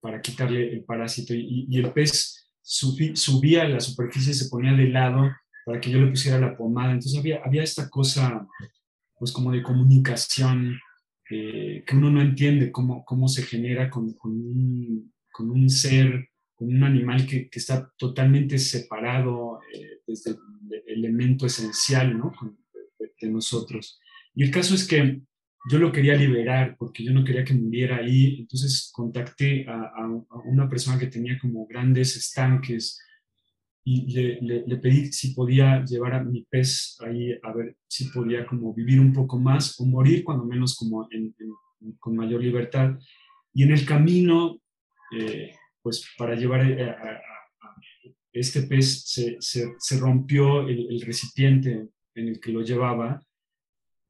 para 0.00 0.20
quitarle 0.20 0.72
el 0.72 0.84
parásito. 0.84 1.34
Y, 1.34 1.66
y 1.68 1.78
el 1.78 1.92
pez 1.92 2.48
subí, 2.62 3.16
subía 3.16 3.62
a 3.62 3.68
la 3.68 3.80
superficie, 3.80 4.34
se 4.34 4.48
ponía 4.48 4.72
de 4.72 4.88
lado 4.88 5.32
para 5.64 5.80
que 5.80 5.90
yo 5.90 5.98
le 5.98 6.08
pusiera 6.10 6.38
la 6.38 6.56
pomada. 6.56 6.92
Entonces 6.92 7.18
había, 7.18 7.40
había 7.44 7.62
esta 7.62 7.88
cosa, 7.88 8.46
pues 9.18 9.32
como 9.32 9.52
de 9.52 9.62
comunicación 9.62 10.78
eh, 11.30 11.84
que 11.86 11.96
uno 11.96 12.10
no 12.10 12.20
entiende 12.20 12.70
cómo, 12.70 13.04
cómo 13.04 13.28
se 13.28 13.42
genera 13.42 13.88
con, 13.88 14.12
con, 14.14 14.32
un, 14.32 15.12
con 15.30 15.50
un, 15.50 15.70
ser, 15.70 16.28
con 16.54 16.68
un 16.68 16.84
animal 16.84 17.26
que, 17.26 17.48
que 17.48 17.58
está 17.58 17.90
totalmente 17.96 18.58
separado 18.58 19.60
eh, 19.72 20.00
desde 20.06 20.32
el 20.70 20.82
elemento 20.98 21.46
esencial 21.46 22.18
¿no? 22.18 22.32
de, 22.98 23.12
de 23.20 23.32
nosotros. 23.32 23.98
Y 24.34 24.42
el 24.42 24.50
caso 24.50 24.74
es 24.74 24.86
que 24.86 25.22
yo 25.70 25.78
lo 25.78 25.92
quería 25.92 26.16
liberar 26.16 26.76
porque 26.76 27.04
yo 27.04 27.12
no 27.12 27.24
quería 27.24 27.44
que 27.44 27.54
muriera 27.54 27.98
ahí. 27.98 28.40
Entonces 28.40 28.90
contacté 28.92 29.66
a, 29.68 29.74
a, 29.74 30.24
a 30.30 30.38
una 30.44 30.68
persona 30.68 30.98
que 30.98 31.06
tenía 31.06 31.38
como 31.38 31.66
grandes 31.66 32.16
estanques 32.16 33.00
y 33.84 34.12
le, 34.12 34.40
le, 34.40 34.64
le, 34.66 34.76
pedí 34.76 35.12
si 35.12 35.34
podía 35.34 35.84
llevar 35.84 36.14
a 36.14 36.22
mi 36.22 36.46
pez 36.48 36.96
ahí 37.00 37.32
a 37.42 37.52
ver 37.52 37.76
si 37.88 38.04
podía 38.10 38.46
como 38.46 38.72
vivir 38.72 39.00
un 39.00 39.12
poco 39.12 39.38
más 39.38 39.78
o 39.80 39.84
morir 39.84 40.22
cuando 40.22 40.44
menos 40.44 40.76
como 40.76 41.08
en, 41.10 41.34
en, 41.38 41.92
con 41.98 42.14
mayor 42.14 42.40
libertad. 42.40 42.96
Y 43.52 43.64
en 43.64 43.72
el 43.72 43.84
camino, 43.84 44.60
eh, 45.18 45.54
pues 45.82 46.06
para 46.16 46.36
llevar 46.36 46.60
a, 46.60 46.64
a, 46.64 47.10
a 47.10 47.76
este 48.32 48.62
pez 48.62 49.02
se, 49.04 49.36
se, 49.40 49.74
se 49.78 49.98
rompió 49.98 50.66
el, 50.68 50.86
el, 50.88 51.00
recipiente 51.00 51.88
en 52.14 52.28
el 52.28 52.40
que 52.40 52.52
lo 52.52 52.62
llevaba. 52.62 53.20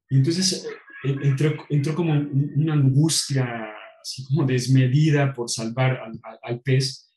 Y 0.07 0.17
entonces 0.17 0.69
entró, 1.03 1.65
entró 1.69 1.95
como 1.95 2.13
una 2.13 2.73
angustia 2.73 3.73
así 3.99 4.23
como 4.25 4.45
desmedida 4.45 5.33
por 5.33 5.49
salvar 5.49 5.97
al, 5.97 6.19
al, 6.21 6.39
al 6.43 6.61
pez 6.61 7.09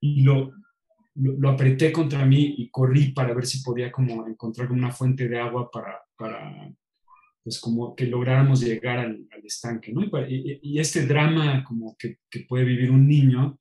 y 0.00 0.22
lo, 0.22 0.50
lo, 1.20 1.32
lo, 1.38 1.50
apreté 1.50 1.92
contra 1.92 2.24
mí 2.24 2.54
y 2.58 2.70
corrí 2.70 3.12
para 3.12 3.34
ver 3.34 3.46
si 3.46 3.62
podía 3.62 3.90
como 3.92 4.26
encontrar 4.26 4.72
una 4.72 4.90
fuente 4.90 5.28
de 5.28 5.38
agua 5.38 5.70
para, 5.70 6.00
para 6.16 6.72
pues 7.42 7.58
como 7.58 7.94
que 7.94 8.06
lográramos 8.06 8.60
llegar 8.60 8.98
al, 8.98 9.26
al 9.30 9.44
estanque, 9.44 9.92
¿no? 9.92 10.02
Y, 10.28 10.58
y, 10.62 10.78
este 10.78 11.06
drama 11.06 11.64
como 11.64 11.96
que, 11.98 12.18
que 12.28 12.40
puede 12.40 12.64
vivir 12.64 12.90
un 12.90 13.08
niño, 13.08 13.58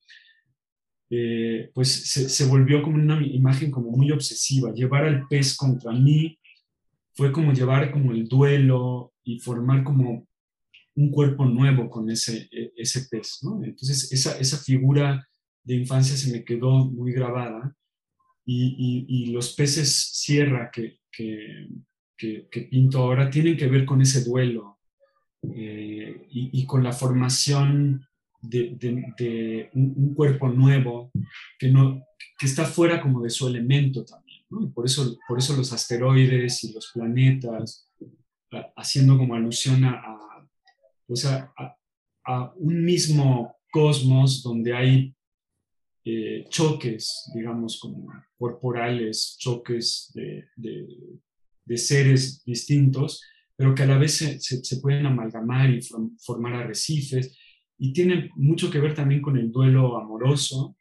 eh, 1.09 1.71
pues 1.73 1.89
se, 2.09 2.29
se, 2.29 2.45
volvió 2.45 2.83
como 2.83 2.97
una 2.97 3.25
imagen 3.25 3.71
como 3.71 3.91
muy 3.91 4.11
obsesiva. 4.11 4.73
Llevar 4.73 5.05
al 5.05 5.27
pez 5.27 5.55
contra 5.55 5.91
mí 5.91 6.37
fue 7.13 7.31
como 7.31 7.53
llevar 7.53 7.91
como 7.91 8.11
el 8.11 8.27
duelo 8.27 9.13
y 9.23 9.39
formar 9.39 9.83
como 9.83 10.27
un 10.95 11.11
cuerpo 11.11 11.45
nuevo 11.45 11.89
con 11.89 12.09
ese, 12.09 12.49
e, 12.51 12.73
ese 12.75 13.07
pez, 13.09 13.39
¿no? 13.43 13.63
Entonces 13.63 14.11
esa, 14.11 14.37
esa 14.37 14.57
figura 14.57 15.28
de 15.69 15.75
infancia 15.75 16.17
se 16.17 16.31
me 16.31 16.43
quedó 16.43 16.85
muy 16.85 17.11
grabada 17.13 17.75
y, 18.43 19.05
y, 19.07 19.27
los 19.27 19.53
peces 19.53 20.09
sierra 20.13 20.71
que, 20.73 20.97
que, 21.11 21.67
que, 22.17 22.61
pinto 22.71 22.97
ahora 22.97 23.29
tienen 23.29 23.55
que 23.55 23.67
ver 23.67 23.85
con 23.85 24.01
ese 24.01 24.23
duelo 24.23 24.79
eh, 25.43 26.25
y, 26.31 26.65
con 26.65 26.83
la 26.83 26.91
formación 26.91 28.03
de, 28.41 28.75
de, 28.79 29.69
un, 29.73 30.15
cuerpo 30.15 30.49
nuevo 30.49 31.11
que, 31.59 31.67
no, 31.67 32.03
que 32.39 32.47
está 32.47 32.65
fuera 32.65 32.99
como 32.99 33.21
de 33.21 33.29
su 33.29 33.47
elemento 33.47 34.03
también. 34.03 34.41
por, 34.73 34.87
eso, 34.87 35.19
por 35.27 35.37
eso 35.37 35.55
los 35.55 35.71
asteroides 35.71 36.63
y 36.63 36.73
los 36.73 36.89
planetas, 36.91 37.87
haciendo 38.75 39.19
como 39.19 39.35
alusión 39.35 39.83
a, 39.83 39.91
a, 39.91 40.47
pues 41.05 41.27
a 41.27 42.53
un 42.55 42.83
mismo 42.83 43.55
cosmos 43.71 44.41
donde 44.41 44.73
hay 44.73 45.15
eh, 46.11 46.45
choques, 46.49 47.29
digamos, 47.35 47.79
como 47.79 48.11
corporales, 48.37 49.37
choques 49.37 50.11
de, 50.13 50.45
de, 50.55 51.77
seres 51.77 52.43
distintos, 52.43 53.21
pero 53.55 53.75
que 53.75 53.83
a 53.83 53.85
la 53.85 53.97
vez 53.97 54.13
se, 54.13 54.39
se, 54.39 54.77
pueden 54.81 55.05
amalgamar 55.05 55.69
y 55.69 55.81
form, 55.81 56.17
formar 56.17 56.55
arrecifes. 56.55 57.37
Y 57.77 57.93
tiene 57.93 58.29
mucho 58.35 58.71
que 58.71 58.79
ver 58.79 58.95
también 58.95 59.21
con 59.21 59.37
el 59.37 59.51
duelo 59.51 59.97
amoroso, 59.97 60.75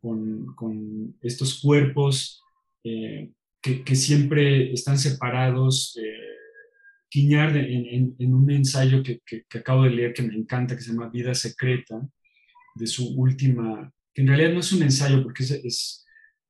con, 0.00 0.54
con 0.54 1.16
estos 1.20 1.60
cuerpos 1.60 2.42
eh, 2.82 3.30
que, 3.60 3.84
que, 3.84 3.94
siempre 3.94 4.72
están 4.72 4.98
separados. 4.98 5.98
Eh, 6.02 6.18
en, 7.14 8.16
en, 8.18 8.34
un 8.34 8.50
ensayo 8.50 9.02
que, 9.02 9.20
que, 9.26 9.44
que 9.46 9.58
acabo 9.58 9.82
de 9.84 9.90
leer 9.90 10.14
que 10.14 10.22
me 10.22 10.34
encanta, 10.34 10.74
que 10.74 10.80
se 10.80 10.92
llama 10.92 11.10
Vida 11.10 11.34
Secreta, 11.34 12.00
de 12.74 12.86
su 12.86 13.14
última 13.14 13.92
que 14.14 14.22
en 14.22 14.28
realidad 14.28 14.52
no 14.52 14.60
es 14.60 14.72
un 14.72 14.82
ensayo 14.82 15.22
porque 15.22 15.44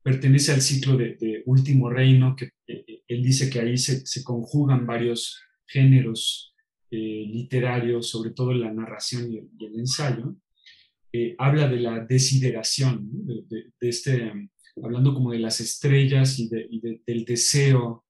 pertenece 0.02 0.52
al 0.52 0.62
ciclo 0.62 0.96
de, 0.96 1.42
Último 1.46 1.90
Reino, 1.90 2.34
que 2.36 2.46
eh, 2.66 2.84
eh, 2.86 3.02
él 3.06 3.22
dice 3.22 3.48
que 3.50 3.60
ahí 3.60 3.76
se, 3.76 4.06
se 4.06 4.22
conjugan 4.22 4.86
varios 4.86 5.40
géneros 5.66 6.54
eh, 6.90 7.24
literarios, 7.26 8.08
sobre 8.08 8.30
todo 8.30 8.52
la 8.52 8.72
narración 8.72 9.32
y 9.32 9.38
el, 9.38 9.78
ensayo, 9.78 10.36
habla 11.38 11.68
de 11.68 11.80
la 11.80 12.00
desideración, 12.00 13.08
de, 13.48 13.70
este, 13.80 14.32
hablando 14.82 15.12
como 15.14 15.32
de 15.32 15.40
las 15.40 15.60
estrellas 15.60 16.38
y, 16.38 16.48
del 16.48 17.24
deseo 17.24 18.06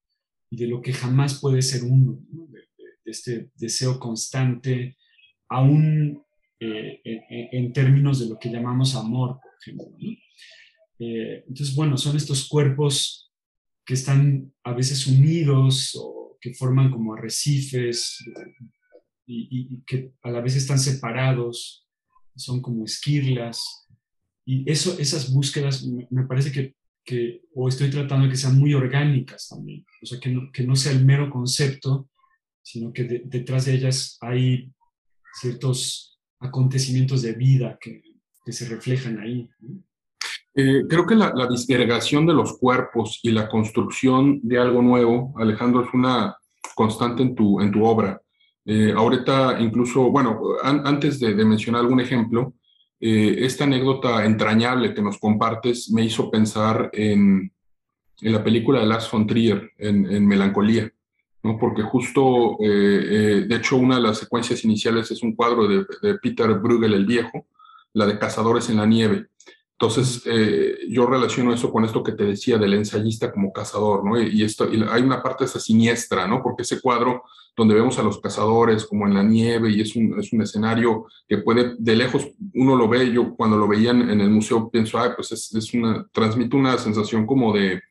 y 0.50 0.57
de 0.57 0.68
lo 0.68 0.80
que 0.80 0.92
jamás 0.92 1.40
puede 1.40 1.62
ser 1.62 1.82
uno, 1.82 2.20
de, 2.48 2.61
este 3.05 3.50
deseo 3.57 3.98
constante, 3.98 4.96
aún 5.48 6.22
en, 6.65 7.73
términos 7.73 8.21
de 8.21 8.29
lo 8.29 8.39
que 8.39 8.51
llamamos 8.51 8.95
amor, 8.95 9.39
por 9.41 9.51
ejemplo. 9.61 9.87
Eh, 10.99 11.45
entonces, 11.49 11.75
bueno, 11.75 11.97
son 11.97 12.17
estos 12.17 12.49
cuerpos 12.49 13.33
que 13.85 13.95
están 13.95 14.53
a 14.63 14.73
veces 14.73 15.07
unidos 15.07 15.93
o 16.01 16.39
que 16.41 16.55
forman 16.55 16.91
como 16.91 17.15
arrecifes 17.15 18.19
y, 19.27 19.83
que 19.85 20.13
a 20.23 20.31
la 20.31 20.41
vez 20.41 20.57
están 20.57 20.79
separados, 20.79 21.87
son 22.37 22.61
como 22.61 22.85
esquirlas. 22.85 23.89
Y 24.45 24.69
eso, 24.71 24.99
esas 24.99 25.33
búsquedas 25.33 25.85
me, 25.85 26.27
parece 26.27 26.53
que, 26.53 26.75
que, 27.05 27.43
o 27.55 27.69
estoy 27.69 27.91
tratando 27.91 28.27
de 28.27 28.31
que 28.31 28.37
sean 28.37 28.59
muy 28.59 28.75
orgánicas 28.75 29.49
también, 29.49 29.85
o 30.03 30.07
sea, 30.07 30.19
que 30.19 30.31
no, 30.31 30.51
que 30.53 30.65
no 30.65 30.75
sea 30.75 30.93
el 30.93 31.05
mero 31.05 31.31
concepto, 31.31 32.09
sino 32.63 32.93
que 32.93 33.05
detrás 33.25 33.67
de 33.67 33.75
ellas 33.75 34.19
hay 34.21 34.73
ciertos 35.41 36.12
acontecimientos 36.43 37.22
de 37.22 37.32
vida 37.32 37.78
que, 37.80 38.03
que 38.45 38.53
se 38.53 38.68
reflejan 38.68 39.18
ahí. 39.20 39.49
Eh, 40.55 40.82
creo 40.88 41.07
que 41.07 41.14
la, 41.14 41.32
la, 41.34 41.47
disgregación 41.47 42.26
de 42.26 42.34
los 42.34 42.59
cuerpos 42.59 43.20
y 43.22 43.30
la 43.30 43.49
construcción 43.49 44.40
de 44.43 44.59
algo 44.59 44.82
nuevo, 44.82 45.32
Alejandro, 45.38 45.82
es 45.84 45.95
una 45.95 46.36
constante 46.74 47.22
en 47.22 47.34
tu, 47.34 47.61
en 47.61 47.70
tu 47.70 47.84
obra. 47.84 48.20
Eh, 48.64 48.93
ahorita 48.95 49.59
incluso, 49.61 50.11
bueno, 50.11 50.40
antes 50.62 51.18
de, 51.18 51.34
mencionar 51.45 51.80
algún 51.80 52.01
ejemplo, 52.01 52.55
eh, 53.01 53.36
esta 53.38 53.64
anécdota 53.64 54.24
entrañable 54.24 54.95
que 54.95 55.03
nos 55.03 55.18
compartes 55.18 55.90
me 55.90 56.05
hizo 56.05 56.30
pensar 56.30 56.90
en, 56.93 57.53
en 58.20 58.32
la 58.32 58.45
película 58.45 58.80
de 58.80 58.86
Lars 58.86 59.11
von 59.11 59.26
Trier, 59.26 59.72
en, 59.78 60.07
en 60.11 60.26
Melancolía, 60.26 60.93
¿no? 61.43 61.59
porque 61.59 61.82
justo, 61.82 62.57
de 62.61 63.47
hecho, 63.51 63.76
una 63.76 63.97
de 63.97 64.03
las 64.03 64.18
secuencias 64.18 64.64
iniciales 64.64 65.11
es 65.11 65.22
un 65.22 65.34
cuadro 65.34 65.66
de, 65.66 65.84
Peter 66.22 66.53
Bruegel 66.55 66.95
el 66.95 67.07
Viejo, 67.07 67.47
la 67.95 68.07
de 68.07 68.18
Cazadores 68.18 68.68
en 68.70 68.78
la 68.78 68.86
Nieve 68.86 69.28
entonces, 69.82 70.22
eh, 70.26 70.78
yo 70.88 71.07
relaciono 71.07 71.53
eso 71.53 71.72
con 71.72 71.84
esto 71.84 72.05
que 72.05 72.12
te 72.12 72.22
decía 72.22 72.57
del 72.57 72.74
ensayista 72.74 73.32
como 73.32 73.53
cazador, 73.53 74.05
¿no? 74.05 74.20
Y, 74.20 74.45
esto, 74.45 74.68
hay 74.88 75.03
una 75.03 75.20
parte 75.20 75.45
esa 75.45 75.59
siniestra, 75.59 76.28
¿no? 76.28 76.40
Porque 76.40 76.62
ese 76.62 76.80
cuadro 76.80 77.24
donde 77.57 77.74
vemos 77.74 77.99
a 77.99 78.05
los 78.05 78.20
cazadores 78.20 78.86
como 78.86 79.09
en 79.09 79.14
la 79.14 79.24
nieve 79.24 79.72
y 79.72 79.80
es 79.80 79.97
un, 79.97 80.20
es 80.20 80.32
un 80.32 80.40
escenario 80.40 81.07
que 81.28 81.38
puede, 81.38 81.74
de 81.80 81.97
lejos, 81.97 82.28
uno 82.55 82.76
lo 82.76 82.88
ve, 82.88 83.12
yo 83.12 83.34
cuando 83.34 83.57
lo 83.57 83.66
veía 83.66 83.90
en, 83.90 84.20
el 84.20 84.30
museo 84.30 84.70
pienso, 84.70 85.01
ah, 85.01 85.14
pues 85.16 85.32
es, 85.32 85.53
es, 85.53 85.74
una, 85.74 86.07
transmite 86.12 86.55
una 86.55 86.78
sensación 86.78 87.26
como 87.26 87.53
de, 87.53 87.82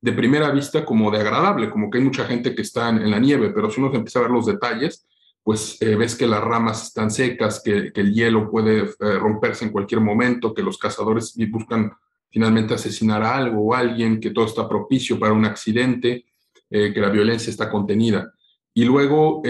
de 0.00 0.12
primera 0.12 0.50
vista, 0.50 0.84
como 0.84 1.10
de 1.10 1.18
agradable, 1.18 1.70
como 1.70 1.90
que 1.90 1.98
hay 1.98 2.04
mucha 2.04 2.24
gente 2.24 2.54
que 2.54 2.62
está 2.62 2.88
en, 2.88 3.10
la 3.10 3.18
nieve, 3.18 3.50
pero 3.50 3.70
si 3.70 3.80
uno 3.80 3.94
empieza 3.94 4.18
a 4.18 4.22
ver 4.22 4.30
los 4.30 4.46
detalles, 4.46 5.06
pues 5.42 5.80
eh, 5.80 5.94
ves 5.96 6.14
que 6.16 6.26
las 6.26 6.42
ramas 6.42 6.84
están 6.84 7.10
secas, 7.10 7.62
que, 7.62 7.92
el 7.94 8.14
hielo 8.14 8.50
puede 8.50 8.84
eh, 8.84 9.18
romperse 9.18 9.64
en 9.64 9.72
cualquier 9.72 10.00
momento, 10.00 10.54
que 10.54 10.62
los 10.62 10.78
cazadores 10.78 11.34
buscan 11.50 11.92
finalmente 12.30 12.74
asesinar 12.74 13.22
a 13.22 13.36
algo 13.36 13.60
o 13.62 13.74
a 13.74 13.78
alguien, 13.78 14.20
que 14.20 14.30
todo 14.30 14.46
está 14.46 14.68
propicio 14.68 15.18
para 15.18 15.32
un 15.32 15.44
accidente, 15.44 16.24
eh, 16.70 16.92
que 16.94 17.00
la 17.00 17.10
violencia 17.10 17.50
está 17.50 17.70
contenida. 17.70 18.32
Y 18.72 18.84
luego, 18.84 19.42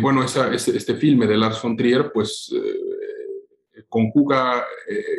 bueno, 0.00 0.24
este, 0.24 0.94
filme 0.96 1.28
de 1.28 1.36
Lars 1.36 1.62
von 1.62 1.76
Trier, 1.76 2.10
pues 2.12 2.52
conjuga 3.90 4.64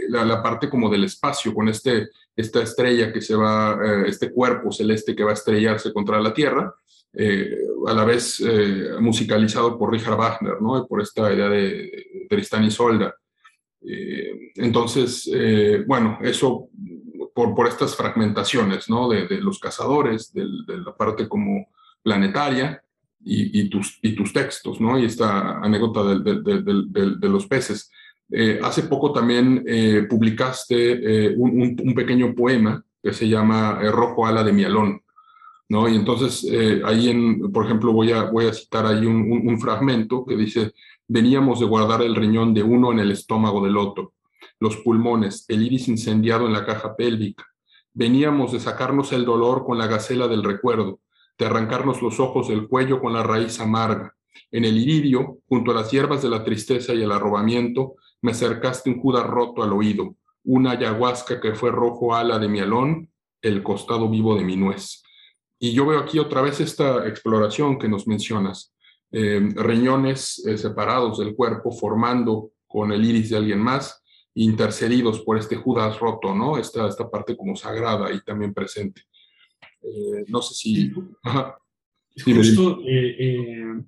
la, 0.09 0.41
parte 0.41 0.67
como 0.69 0.89
del 0.89 1.03
espacio 1.03 1.53
con 1.53 1.67
este, 1.67 2.09
esta 2.35 2.63
estrella 2.63 3.13
que 3.13 3.21
se 3.21 3.35
va, 3.35 3.77
este 4.07 4.31
cuerpo 4.31 4.71
celeste 4.71 5.15
que 5.15 5.23
va 5.23 5.31
a 5.31 5.35
estrellarse 5.35 5.93
contra 5.93 6.19
la 6.19 6.33
Tierra, 6.33 6.73
eh, 7.13 7.57
a 7.87 7.93
la 7.93 8.05
vez 8.05 8.39
eh, 8.39 8.91
musicalizado 9.01 9.77
por 9.77 9.91
Richard 9.91 10.15
Wagner, 10.15 10.61
¿no? 10.61 10.87
por 10.87 11.01
esta 11.01 11.31
idea 11.33 11.49
de, 11.49 12.25
Tristán 12.29 12.63
y 12.63 12.71
Solda. 12.71 13.13
Eh, 13.81 14.51
entonces, 14.55 15.29
bueno, 15.85 16.19
eso 16.21 16.69
por, 17.33 17.53
por 17.53 17.67
estas 17.67 17.95
fragmentaciones 17.95 18.89
¿no? 18.89 19.09
de, 19.09 19.27
los 19.41 19.59
cazadores, 19.59 20.31
de, 20.33 20.45
la 20.67 20.95
parte 20.95 21.27
como 21.27 21.67
planetaria 22.01 22.81
y, 23.19 23.69
tus, 23.69 23.99
y 24.01 24.15
tus 24.15 24.31
textos, 24.31 24.79
¿no? 24.79 24.97
y 24.97 25.05
esta 25.05 25.57
anécdota 25.59 26.15
de, 26.15 27.29
los 27.29 27.47
peces. 27.47 27.91
Hace 28.63 28.83
poco 28.83 29.11
también 29.11 29.65
publicaste 30.09 31.35
un, 31.35 31.75
un, 31.83 31.93
pequeño 31.93 32.33
poema 32.33 32.83
que 33.01 33.13
se 33.13 33.27
llama 33.27 33.79
Rojo 33.91 34.25
ala 34.25 34.43
de 34.43 34.53
mialón, 34.53 35.01
¿no? 35.71 35.87
Y 35.87 35.95
entonces 35.95 36.45
eh, 36.51 36.81
ahí, 36.83 37.39
por 37.53 37.65
ejemplo, 37.65 37.93
voy 37.93 38.11
a, 38.11 38.23
voy 38.23 38.45
a 38.45 38.53
citar 38.53 38.85
ahí 38.85 39.05
un, 39.05 39.57
fragmento 39.57 40.25
que 40.25 40.35
dice, 40.35 40.73
veníamos 41.07 41.61
de 41.61 41.65
guardar 41.65 42.01
el 42.01 42.13
riñón 42.13 42.53
de 42.53 42.61
uno 42.61 42.91
en 42.91 42.99
el 42.99 43.09
estómago 43.09 43.63
del 43.63 43.77
otro, 43.77 44.13
los 44.59 44.75
pulmones, 44.77 45.45
el 45.47 45.63
iris 45.63 45.87
incendiado 45.87 46.45
en 46.45 46.51
la 46.51 46.65
caja 46.65 46.97
pélvica. 46.97 47.45
Veníamos 47.93 48.51
de 48.51 48.59
sacarnos 48.59 49.13
el 49.13 49.23
dolor 49.23 49.63
con 49.65 49.77
la 49.77 49.87
gacela 49.87 50.27
del 50.27 50.43
recuerdo, 50.43 50.99
de 51.37 51.45
arrancarnos 51.45 52.01
los 52.01 52.19
ojos 52.19 52.49
del 52.49 52.67
cuello 52.67 52.99
con 52.99 53.13
la 53.13 53.23
raíz 53.23 53.61
amarga. 53.61 54.13
En 54.51 54.65
el 54.65 54.77
iridio, 54.77 55.37
junto 55.47 55.71
a 55.71 55.75
las 55.75 55.89
hierbas 55.89 56.21
de 56.21 56.29
la 56.29 56.43
tristeza 56.43 56.93
y 56.93 57.01
el 57.01 57.13
arrobamiento, 57.13 57.95
me 58.21 58.31
acercaste 58.31 58.89
un 58.89 58.99
judas 59.01 59.25
roto 59.25 59.63
al 59.63 59.73
oído, 59.73 60.15
una 60.43 60.71
ayahuasca 60.71 61.39
que 61.39 61.53
fue 61.53 61.71
rojo 61.71 62.15
ala 62.15 62.39
de 62.39 62.47
mi 62.47 62.59
alón, 62.59 63.11
el 63.41 63.63
costado 63.63 64.09
vivo 64.09 64.35
de 64.35 64.43
mi 64.43 64.55
nuez. 64.55 65.03
Y 65.59 65.73
yo 65.73 65.85
veo 65.85 65.99
aquí 65.99 66.19
otra 66.19 66.41
vez 66.41 66.59
esta 66.59 67.07
exploración 67.07 67.77
que 67.77 67.87
nos 67.87 68.07
mencionas, 68.07 68.73
eh, 69.11 69.41
riñones 69.55 70.43
eh, 70.47 70.57
separados 70.57 71.19
del 71.19 71.35
cuerpo 71.35 71.71
formando 71.71 72.51
con 72.67 72.91
el 72.91 73.03
iris 73.03 73.31
de 73.31 73.37
alguien 73.37 73.59
más, 73.59 74.01
intercedidos 74.33 75.19
por 75.21 75.37
este 75.37 75.57
Judas 75.57 75.99
roto, 75.99 76.33
¿no? 76.33 76.57
Esta, 76.57 76.87
esta 76.87 77.09
parte 77.09 77.35
como 77.35 77.55
sagrada 77.55 78.11
y 78.13 78.21
también 78.21 78.53
presente. 78.53 79.01
Eh, 79.81 80.25
no 80.27 80.41
sé 80.41 80.53
si... 80.53 80.91
Justo, 82.25 82.79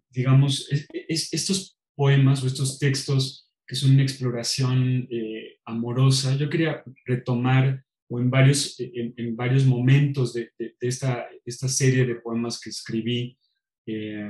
digamos, 0.10 0.70
estos 1.08 1.78
poemas 1.94 2.42
o 2.42 2.48
estos 2.48 2.80
textos 2.80 3.43
que 3.66 3.76
son 3.76 3.92
una 3.92 4.04
exploración 4.04 5.08
amorosa, 5.66 6.36
yo 6.36 6.50
quería 6.50 6.84
retomar 7.06 7.84
o 8.10 8.20
en 8.20 8.30
varios, 8.30 8.76
en, 8.80 9.36
varios 9.36 9.66
momentos 9.66 10.34
de, 10.34 10.52
esta, 10.80 11.26
esta, 11.46 11.68
serie 11.68 12.06
de 12.06 12.16
poemas 12.16 12.60
que 12.60 12.70
escribí, 12.70 13.38
eh, 13.86 14.30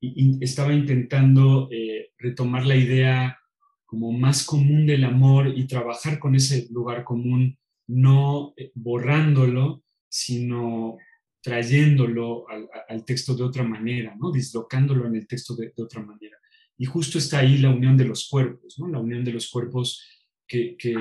y, 0.00 0.42
estaba 0.42 0.72
intentando 0.72 1.68
eh, 1.72 2.12
retomar 2.18 2.64
la 2.66 2.76
idea 2.76 3.38
como 3.84 4.12
más 4.12 4.44
común 4.44 4.86
del 4.86 5.04
amor 5.04 5.48
y 5.48 5.66
trabajar 5.66 6.18
con 6.18 6.34
ese 6.34 6.68
lugar 6.70 7.04
común, 7.04 7.58
no 7.88 8.54
eh, 8.56 8.70
borrándolo, 8.74 9.82
sino 10.08 10.98
trayéndolo 11.40 12.46
al, 12.48 13.04
texto 13.04 13.34
de 13.34 13.42
otra 13.42 13.64
manera, 13.64 14.14
¿no? 14.18 14.30
dislocándolo 14.30 15.06
en 15.06 15.16
el 15.16 15.26
texto 15.26 15.56
de, 15.56 15.72
otra 15.78 16.02
manera. 16.02 16.36
Y 16.78 16.86
justo 16.86 17.18
está 17.18 17.40
ahí 17.40 17.58
la 17.58 17.70
unión 17.70 17.96
de 17.96 18.04
los 18.04 18.28
cuerpos, 18.28 18.78
¿no? 18.78 18.88
la 18.88 19.00
unión 19.00 19.24
de 19.24 19.32
los 19.32 19.50
cuerpos 19.50 20.02
que, 20.46 20.76
que 20.78 20.94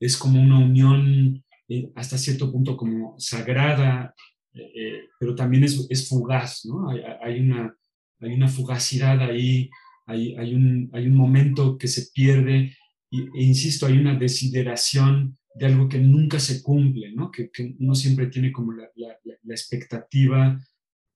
es 0.00 0.16
como 0.16 0.42
una 0.42 0.58
unión 0.58 1.44
eh, 1.68 1.92
hasta 1.94 2.18
cierto 2.18 2.50
punto 2.50 2.76
como 2.76 3.14
sagrada, 3.18 4.12
eh, 4.52 4.72
eh, 4.74 5.00
pero 5.20 5.36
también 5.36 5.62
es, 5.62 6.08
fugaz, 6.08 6.64
¿no? 6.64 6.90
Hay, 6.90 7.38
una, 7.38 7.76
hay 8.18 8.32
una 8.32 8.48
fugacidad 8.48 9.20
ahí, 9.20 9.70
hay, 10.06 10.34
hay, 10.36 10.54
un, 10.54 10.90
hay 10.92 11.06
un 11.06 11.14
momento 11.14 11.78
que 11.78 11.86
se 11.86 12.10
pierde, 12.12 12.76
y, 13.08 13.20
e 13.20 13.44
insisto, 13.44 13.86
hay 13.86 13.98
una 13.98 14.18
desideración 14.18 15.38
de 15.54 15.66
algo 15.66 15.88
que 15.88 15.98
nunca 15.98 16.40
se 16.40 16.60
cumple, 16.60 17.12
¿no? 17.12 17.30
Que, 17.30 17.50
uno 17.78 17.94
siempre 17.94 18.26
tiene 18.26 18.50
como 18.50 18.72
la, 18.72 18.88
la, 18.96 19.54
expectativa 19.54 20.60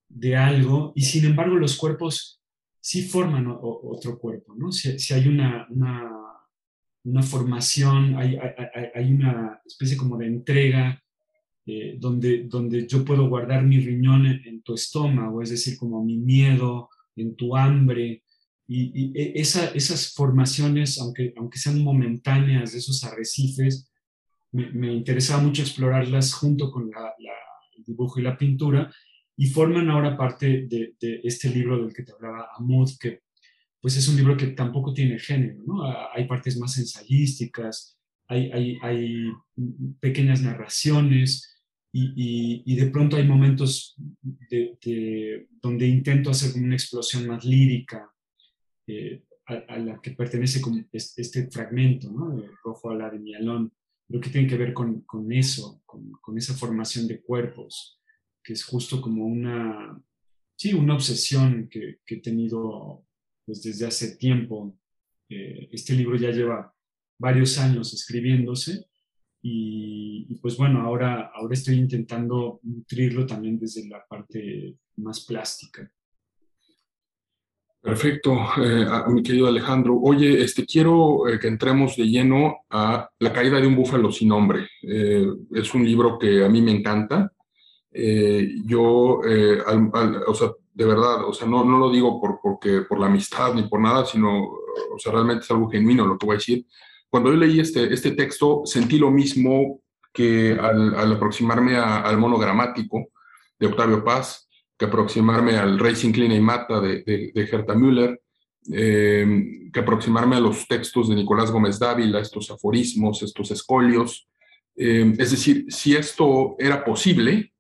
de 0.08 0.36
algo, 0.36 0.92
y 0.94 1.02
sin 1.02 1.24
embargo 1.24 1.56
los 1.56 1.76
cuerpos 1.76 2.43
sí 2.84 3.00
forman 3.00 3.46
otro 3.48 4.18
cuerpo, 4.18 4.54
¿no? 4.54 4.70
Si, 4.70 5.14
hay 5.14 5.26
una, 5.26 5.66
una 7.02 7.22
formación, 7.22 8.14
hay, 8.18 9.10
una 9.10 9.58
especie 9.64 9.96
como 9.96 10.18
de 10.18 10.26
entrega 10.26 11.02
eh, 11.64 11.96
donde, 11.98 12.44
donde 12.44 12.86
yo 12.86 13.02
puedo 13.02 13.26
guardar 13.26 13.64
mi 13.64 13.80
riñón 13.80 14.26
en, 14.26 14.62
tu 14.62 14.74
estómago, 14.74 15.40
es 15.40 15.48
decir, 15.48 15.78
como 15.78 16.04
mi 16.04 16.18
miedo, 16.18 16.90
en 17.16 17.34
tu 17.36 17.56
hambre, 17.56 18.22
Y, 18.66 19.12
e, 19.18 19.32
esas 19.34 20.12
formaciones, 20.12 21.00
aunque, 21.00 21.32
aunque 21.38 21.58
sean 21.58 21.82
momentáneas 21.82 22.72
de 22.72 22.78
esos 22.80 23.02
arrecifes, 23.02 23.90
me, 24.52 24.92
interesaba 24.92 25.42
mucho 25.42 25.62
explorarlas 25.62 26.34
junto 26.34 26.70
con 26.70 26.84
el 26.84 27.84
dibujo 27.84 28.20
y 28.20 28.24
la 28.24 28.36
pintura 28.36 28.92
y 29.36 29.46
forman 29.48 29.90
ahora 29.90 30.16
parte 30.16 30.66
de, 30.68 30.94
este 31.24 31.48
libro 31.50 31.82
del 31.82 31.94
que 31.94 32.02
te 32.02 32.12
hablaba, 32.12 32.48
Amud, 32.56 32.90
que 33.00 33.20
pues 33.80 33.96
es 33.96 34.08
un 34.08 34.16
libro 34.16 34.36
que 34.36 34.48
tampoco 34.48 34.94
tiene 34.94 35.18
género, 35.18 35.62
¿no? 35.66 35.82
Hay 36.12 36.26
partes 36.26 36.58
más 36.58 36.78
ensayísticas, 36.78 37.98
hay, 38.28 38.50
hay, 38.52 38.78
hay 38.82 39.32
pequeñas 40.00 40.40
narraciones, 40.40 41.54
y, 41.96 42.74
de 42.74 42.86
pronto 42.86 43.16
hay 43.16 43.24
momentos 43.24 43.96
de, 44.50 45.46
donde 45.62 45.86
intento 45.86 46.30
hacer 46.30 46.60
una 46.60 46.74
explosión 46.74 47.28
más 47.28 47.44
lírica 47.44 48.10
eh, 48.88 49.22
a, 49.46 49.78
la 49.78 50.00
que 50.00 50.10
pertenece 50.10 50.60
con 50.60 50.88
este, 50.92 51.48
fragmento, 51.50 52.10
¿no? 52.10 52.42
Rojo 52.64 52.90
a 52.90 52.96
la 52.96 53.10
de 53.10 53.20
Mialón, 53.20 53.72
lo 54.08 54.20
que 54.20 54.30
tiene 54.30 54.48
que 54.48 54.56
ver 54.56 54.74
con, 54.74 55.02
con 55.02 55.30
eso, 55.32 55.82
con, 55.86 56.36
esa 56.36 56.54
formación 56.54 57.06
de 57.06 57.22
cuerpos, 57.22 58.00
que 58.44 58.52
es 58.52 58.64
justo 58.64 59.00
como 59.00 59.24
una, 59.24 60.00
sí, 60.54 60.74
una 60.74 60.94
obsesión 60.94 61.68
que, 61.68 62.00
he 62.06 62.20
tenido 62.20 63.04
pues, 63.44 63.62
desde 63.62 63.86
hace 63.86 64.16
tiempo. 64.16 64.78
Eh, 65.28 65.70
este 65.72 65.94
libro 65.94 66.16
ya 66.16 66.30
lleva 66.30 66.72
varios 67.18 67.58
años 67.58 67.92
escribiéndose 67.94 68.86
y, 69.46 70.38
pues 70.40 70.56
bueno, 70.56 70.80
ahora, 70.82 71.30
ahora 71.34 71.54
estoy 71.54 71.76
intentando 71.76 72.60
nutrirlo 72.62 73.26
también 73.26 73.58
desde 73.58 73.88
la 73.88 74.04
parte 74.06 74.76
más 74.96 75.24
plástica. 75.24 75.90
Perfecto, 77.84 78.34
eh, 78.64 78.86
mi 79.08 79.22
querido 79.22 79.46
Alejandro. 79.46 80.00
Oye, 80.00 80.42
este, 80.42 80.64
quiero 80.64 81.28
eh, 81.28 81.38
que 81.38 81.48
entremos 81.48 81.94
de 81.96 82.04
lleno 82.04 82.64
a 82.70 83.10
La 83.18 83.30
caída 83.30 83.60
de 83.60 83.66
un 83.66 83.76
búfalo 83.76 84.10
sin 84.10 84.28
nombre. 84.28 84.66
Eh, 84.82 85.26
es 85.52 85.74
un 85.74 85.84
libro 85.84 86.18
que 86.18 86.42
a 86.42 86.48
mí 86.48 86.62
me 86.62 86.72
encanta. 86.72 87.30
Yo, 87.94 89.20
o 89.20 90.34
sea, 90.34 90.50
de 90.72 90.84
verdad, 90.84 91.24
o 91.24 91.32
sea, 91.32 91.46
no, 91.46 91.64
no 91.64 91.78
lo 91.78 91.90
digo 91.90 92.20
por, 92.20 92.40
porque, 92.42 92.82
por 92.82 92.98
la 92.98 93.06
amistad 93.06 93.54
ni 93.54 93.62
por 93.62 93.80
nada, 93.80 94.04
sino, 94.04 94.42
o 94.42 94.98
sea, 94.98 95.12
realmente 95.12 95.44
es 95.44 95.50
algo 95.50 95.70
genuino 95.70 96.04
lo 96.04 96.18
que 96.18 96.26
voy 96.26 96.34
a 96.34 96.38
decir 96.38 96.66
cuando 97.14 97.30
yo 97.30 97.36
leí 97.36 97.60
este, 97.60 97.94
este 97.94 98.10
texto, 98.10 98.62
sentí 98.64 98.98
lo 98.98 99.08
mismo 99.08 99.80
que 100.12 100.58
al, 100.60 101.12
aproximarme 101.12 101.76
al 101.76 102.18
monogramático 102.18 103.06
de 103.56 103.68
Octavio 103.68 104.02
Paz, 104.02 104.48
que 104.76 104.86
aproximarme 104.86 105.56
al 105.56 105.78
Racing 105.78 106.10
Clean 106.10 106.32
y 106.32 106.40
Mata 106.40 106.80
de, 106.80 107.04
de, 107.04 107.30
Herta 107.36 107.76
Müller, 107.76 108.20
eh, 108.72 109.70
que 109.72 109.78
aproximarme 109.78 110.34
a 110.34 110.40
los 110.40 110.66
textos 110.66 111.08
de 111.08 111.14
Nicolás 111.14 111.52
Gómez 111.52 111.78
Dávila, 111.78 112.18
estos 112.18 112.50
aforismos, 112.50 113.22
estos 113.22 113.48
escolios. 113.52 114.26
Eh, 114.74 115.14
es 115.16 115.30
decir, 115.30 115.66
si 115.68 115.94
esto 115.94 116.56
era 116.58 116.84
posible, 116.84 117.52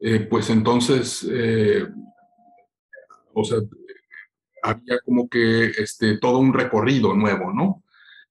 eh, 0.00 0.20
pues 0.20 0.50
entonces, 0.50 1.28
o 3.32 3.44
sea, 3.44 3.58
había 4.62 5.00
como 5.04 5.28
que 5.28 5.66
este, 5.66 6.18
todo 6.18 6.38
un 6.38 6.52
recorrido 6.52 7.14
nuevo, 7.14 7.52
¿no? 7.52 7.82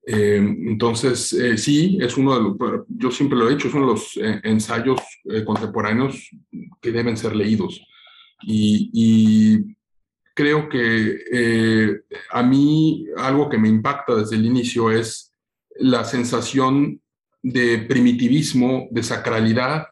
Eh, 0.09 0.37
entonces, 0.37 1.33
eh, 1.33 1.57
sí, 1.57 1.97
es 1.99 2.15
uno 2.15 2.33
de 2.33 2.41
los, 2.41 2.85
yo 2.87 3.11
siempre 3.11 3.37
lo 3.37 3.47
he 3.49 3.55
dicho, 3.55 3.67
es 3.67 3.73
uno 3.73 3.87
de 3.87 3.91
los 3.91 4.15
eh, 4.15 4.39
ensayos 4.43 5.01
contemporáneos 5.45 6.29
que 6.81 6.93
deben 6.93 7.17
ser 7.17 7.35
leídos. 7.35 7.85
Y, 8.43 9.75
creo 10.33 10.69
que 10.69 12.03
a 12.29 12.43
mí 12.43 13.07
algo 13.17 13.49
que 13.49 13.57
me 13.57 13.67
impacta 13.67 14.13
desde 14.13 14.35
el 14.35 14.45
inicio 14.45 14.91
es 14.91 15.33
la 15.77 16.03
sensación 16.03 17.01
de 17.41 17.79
primitivismo, 17.79 18.87
de 18.91 19.01
sacralidad, 19.01 19.87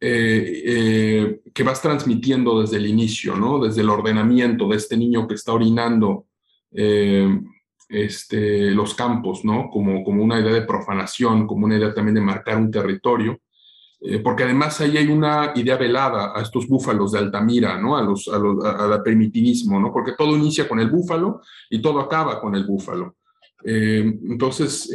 que 0.00 1.62
vas 1.64 1.82
transmitiendo 1.82 2.60
desde 2.60 2.76
el 2.76 2.86
inicio, 2.86 3.36
¿no? 3.36 3.58
Desde 3.58 3.80
el 3.82 3.90
ordenamiento 3.90 4.68
de 4.68 4.76
este 4.76 4.96
niño 4.96 5.26
que 5.26 5.34
está 5.34 5.52
orinando 5.52 6.26
este, 7.88 8.70
los 8.70 8.94
campos, 8.94 9.44
¿no? 9.44 9.70
Como, 9.70 10.04
como 10.04 10.22
una 10.22 10.38
idea 10.38 10.52
de 10.52 10.62
profanación, 10.62 11.46
como 11.46 11.64
una 11.64 11.76
idea 11.76 11.94
también 11.94 12.16
de 12.16 12.20
marcar 12.20 12.58
un 12.58 12.70
territorio, 12.70 13.40
eh, 14.00 14.18
porque 14.18 14.44
además 14.44 14.80
ahí 14.80 14.96
hay 14.96 15.08
una 15.08 15.52
idea 15.56 15.76
velada 15.76 16.32
a 16.36 16.42
estos 16.42 16.68
búfalos 16.68 17.12
de 17.12 17.18
Altamira, 17.18 17.80
¿no? 17.80 17.96
A 17.96 18.02
los, 18.02 18.28
a 18.28 18.38
los 18.38 19.00
primitivismo, 19.00 19.80
¿no? 19.80 19.92
Porque 19.92 20.12
todo 20.16 20.36
inicia 20.36 20.68
con 20.68 20.78
el 20.80 20.90
búfalo 20.90 21.40
y 21.70 21.80
todo 21.80 22.00
acaba 22.00 22.40
con 22.40 22.54
el 22.54 22.64
búfalo. 22.64 23.16
Eh, 23.64 24.18
entonces, 24.28 24.92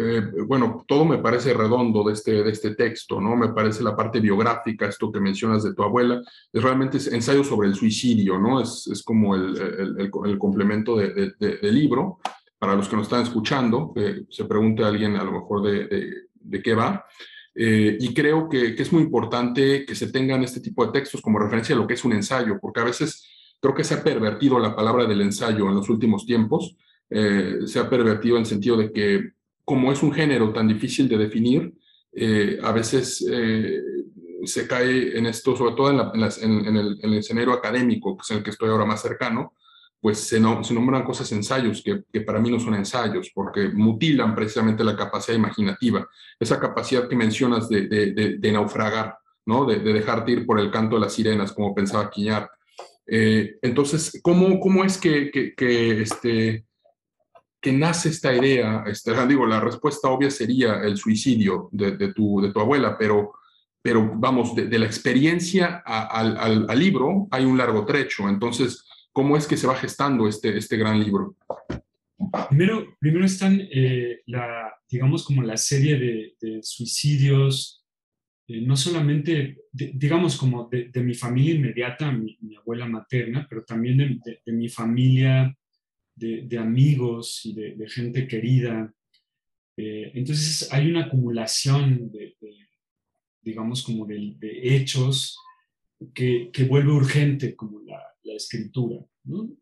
eh, 0.00 0.22
bueno, 0.46 0.84
todo 0.86 1.04
me 1.04 1.18
parece 1.18 1.52
redondo 1.52 2.04
de 2.04 2.12
este, 2.12 2.44
de 2.44 2.50
este 2.50 2.74
texto, 2.74 3.20
¿no? 3.20 3.36
Me 3.36 3.48
parece 3.48 3.82
la 3.82 3.96
parte 3.96 4.20
biográfica, 4.20 4.86
esto 4.86 5.10
que 5.10 5.20
mencionas 5.20 5.64
de 5.64 5.74
tu 5.74 5.82
abuela, 5.82 6.22
es 6.52 6.62
realmente 6.62 6.98
ensayo 7.10 7.42
sobre 7.42 7.68
el 7.68 7.74
suicidio, 7.74 8.38
¿no? 8.38 8.60
Es, 8.60 8.86
es 8.86 9.02
como 9.02 9.34
el, 9.34 9.98
el, 9.98 10.38
complemento 10.38 10.96
del 10.96 11.34
de, 11.38 11.72
libro. 11.72 12.20
Para 12.58 12.74
los 12.74 12.88
que 12.88 12.96
nos 12.96 13.06
están 13.06 13.22
escuchando, 13.22 13.92
se 14.28 14.44
pregunte 14.44 14.82
a 14.84 14.88
alguien 14.88 15.16
a 15.16 15.24
lo 15.24 15.32
mejor 15.32 15.62
de, 15.62 16.12
de 16.32 16.62
qué 16.62 16.74
va. 16.74 17.04
Eh, 17.60 17.96
y 17.98 18.14
creo 18.14 18.48
que, 18.48 18.76
que, 18.76 18.82
es 18.82 18.92
muy 18.92 19.02
importante 19.02 19.84
que 19.84 19.96
se 19.96 20.12
tengan 20.12 20.44
este 20.44 20.60
tipo 20.60 20.86
de 20.86 20.92
textos 20.92 21.20
como 21.20 21.40
referencia 21.40 21.74
a 21.74 21.78
lo 21.78 21.88
que 21.88 21.94
es 21.94 22.04
un 22.04 22.12
ensayo, 22.12 22.58
porque 22.60 22.80
a 22.80 22.84
veces 22.84 23.28
creo 23.60 23.74
que 23.74 23.82
se 23.82 23.94
ha 23.94 24.04
pervertido 24.04 24.60
la 24.60 24.76
palabra 24.76 25.06
del 25.06 25.22
ensayo 25.22 25.68
en 25.68 25.74
los 25.74 25.88
últimos 25.88 26.24
tiempos. 26.24 26.76
Eh, 27.10 27.60
se 27.64 27.80
ha 27.80 27.90
pervertido 27.90 28.36
en 28.36 28.42
el 28.42 28.46
sentido 28.46 28.76
de 28.76 28.92
que 28.92 29.32
como 29.68 29.92
es 29.92 30.02
un 30.02 30.14
género 30.14 30.50
tan 30.50 30.66
difícil 30.66 31.06
de 31.10 31.18
definir, 31.18 31.74
eh, 32.14 32.58
a 32.62 32.72
veces 32.72 33.22
eh, 33.30 33.82
se 34.44 34.66
cae 34.66 35.18
en 35.18 35.26
esto, 35.26 35.54
sobre 35.54 35.74
todo 35.74 35.90
en, 35.90 36.74
el, 36.74 37.14
escenario 37.18 37.52
académico, 37.52 38.16
que 38.16 38.22
es 38.22 38.30
el 38.30 38.42
que 38.42 38.48
estoy 38.48 38.70
ahora 38.70 38.86
más 38.86 39.02
cercano, 39.02 39.52
pues 40.00 40.20
se, 40.20 40.40
se 40.62 40.74
nombran 40.74 41.04
cosas 41.04 41.30
ensayos 41.32 41.84
que, 41.84 42.20
para 42.22 42.40
mí 42.40 42.50
no 42.50 42.58
son 42.58 42.76
ensayos, 42.76 43.30
porque 43.34 43.68
mutilan 43.68 44.34
precisamente 44.34 44.82
la 44.82 44.96
capacidad 44.96 45.36
imaginativa, 45.36 46.08
esa 46.40 46.58
capacidad 46.58 47.06
que 47.06 47.14
mencionas 47.14 47.68
de, 47.68 48.50
naufragar, 48.50 49.18
¿no? 49.44 49.66
de, 49.66 49.80
dejarte 49.80 50.32
ir 50.32 50.46
por 50.46 50.60
el 50.60 50.70
canto 50.70 50.94
de 50.96 51.02
las 51.02 51.12
sirenas, 51.12 51.52
como 51.52 51.74
pensaba 51.74 52.08
Quiñar. 52.08 52.50
Eh, 53.06 53.56
entonces, 53.60 54.18
¿cómo, 54.22 54.60
¿cómo 54.60 54.82
es 54.82 54.96
que, 54.96 55.30
que 55.30 56.00
este, 56.00 56.64
que 57.60 57.72
nace 57.72 58.10
esta 58.10 58.34
idea? 58.34 58.84
Este, 58.86 59.12
digo, 59.28 59.46
la 59.46 59.60
respuesta 59.60 60.08
obvia 60.08 60.30
sería 60.30 60.82
el 60.82 60.96
suicidio 60.96 61.68
de, 61.72 62.12
tu, 62.12 62.40
de 62.40 62.52
tu 62.52 62.60
abuela, 62.60 62.96
pero, 62.98 63.32
pero 63.82 64.12
vamos, 64.16 64.54
de, 64.54 64.78
la 64.78 64.86
experiencia 64.86 65.82
al, 65.84 66.66
libro 66.78 67.28
hay 67.30 67.44
un 67.44 67.58
largo 67.58 67.84
trecho. 67.84 68.28
Entonces, 68.28 68.84
¿cómo 69.12 69.36
es 69.36 69.46
que 69.46 69.56
se 69.56 69.66
va 69.66 69.76
gestando 69.76 70.28
este, 70.28 70.56
este 70.56 70.76
gran 70.76 71.02
libro? 71.02 71.36
Primero, 72.48 72.96
primero 72.98 73.24
están, 73.24 73.60
eh, 73.60 74.20
la, 74.26 74.74
digamos, 74.90 75.24
como 75.24 75.42
la 75.42 75.56
serie 75.56 76.34
de, 76.40 76.62
suicidios, 76.62 77.84
eh, 78.48 78.60
no 78.60 78.76
solamente, 78.76 79.58
digamos, 79.72 80.36
como 80.36 80.68
de, 80.68 80.90
mi 81.02 81.14
familia 81.14 81.54
inmediata, 81.54 82.10
mi, 82.10 82.36
abuela 82.56 82.86
materna, 82.86 83.46
pero 83.48 83.64
también 83.64 84.20
de, 84.24 84.52
mi 84.52 84.68
familia 84.68 85.56
de, 86.18 86.58
amigos 86.58 87.42
y 87.44 87.54
de, 87.54 87.88
gente 87.88 88.26
querida. 88.26 88.92
Eh, 89.76 90.10
entonces 90.14 90.72
hay 90.72 90.90
una 90.90 91.04
acumulación 91.04 92.10
de, 92.10 92.36
digamos, 93.40 93.82
como 93.82 94.06
de, 94.06 94.36
hechos 94.40 95.38
que, 96.14 96.50
vuelve 96.68 96.92
urgente 96.92 97.54
como 97.54 97.80
la, 97.82 98.04
escritura. 98.34 99.00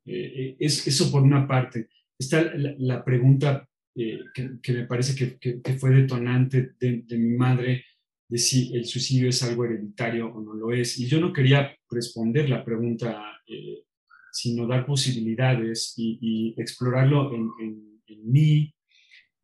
Eh, 0.05 0.33
eh, 0.37 0.57
es, 0.59 0.87
eso 0.87 1.11
por 1.11 1.23
una 1.23 1.47
parte. 1.47 1.89
Está 2.19 2.53
la, 2.55 3.05
pregunta 3.05 3.69
que, 3.95 4.73
me 4.73 4.87
parece 4.87 5.39
que, 5.39 5.78
fue 5.78 5.91
detonante 5.91 6.73
de, 6.78 7.05
mi 7.16 7.37
madre 7.37 7.85
de 8.28 8.39
si 8.39 8.74
el 8.74 8.85
suicidio 8.85 9.28
es 9.28 9.43
algo 9.45 9.65
hereditario 9.65 10.27
o 10.35 10.41
no 10.43 10.55
lo 10.55 10.73
es. 10.73 10.99
Y 10.99 11.07
yo 11.07 11.20
no 11.20 11.33
quería 11.33 11.74
responder 11.89 12.51
la 12.51 12.65
pregunta 12.65 13.41
sino 14.37 14.67
dar 14.67 14.85
posibilidades 14.85 15.95
y, 15.97 16.55
explorarlo 16.59 17.33
en, 17.35 17.51
mí 18.25 18.75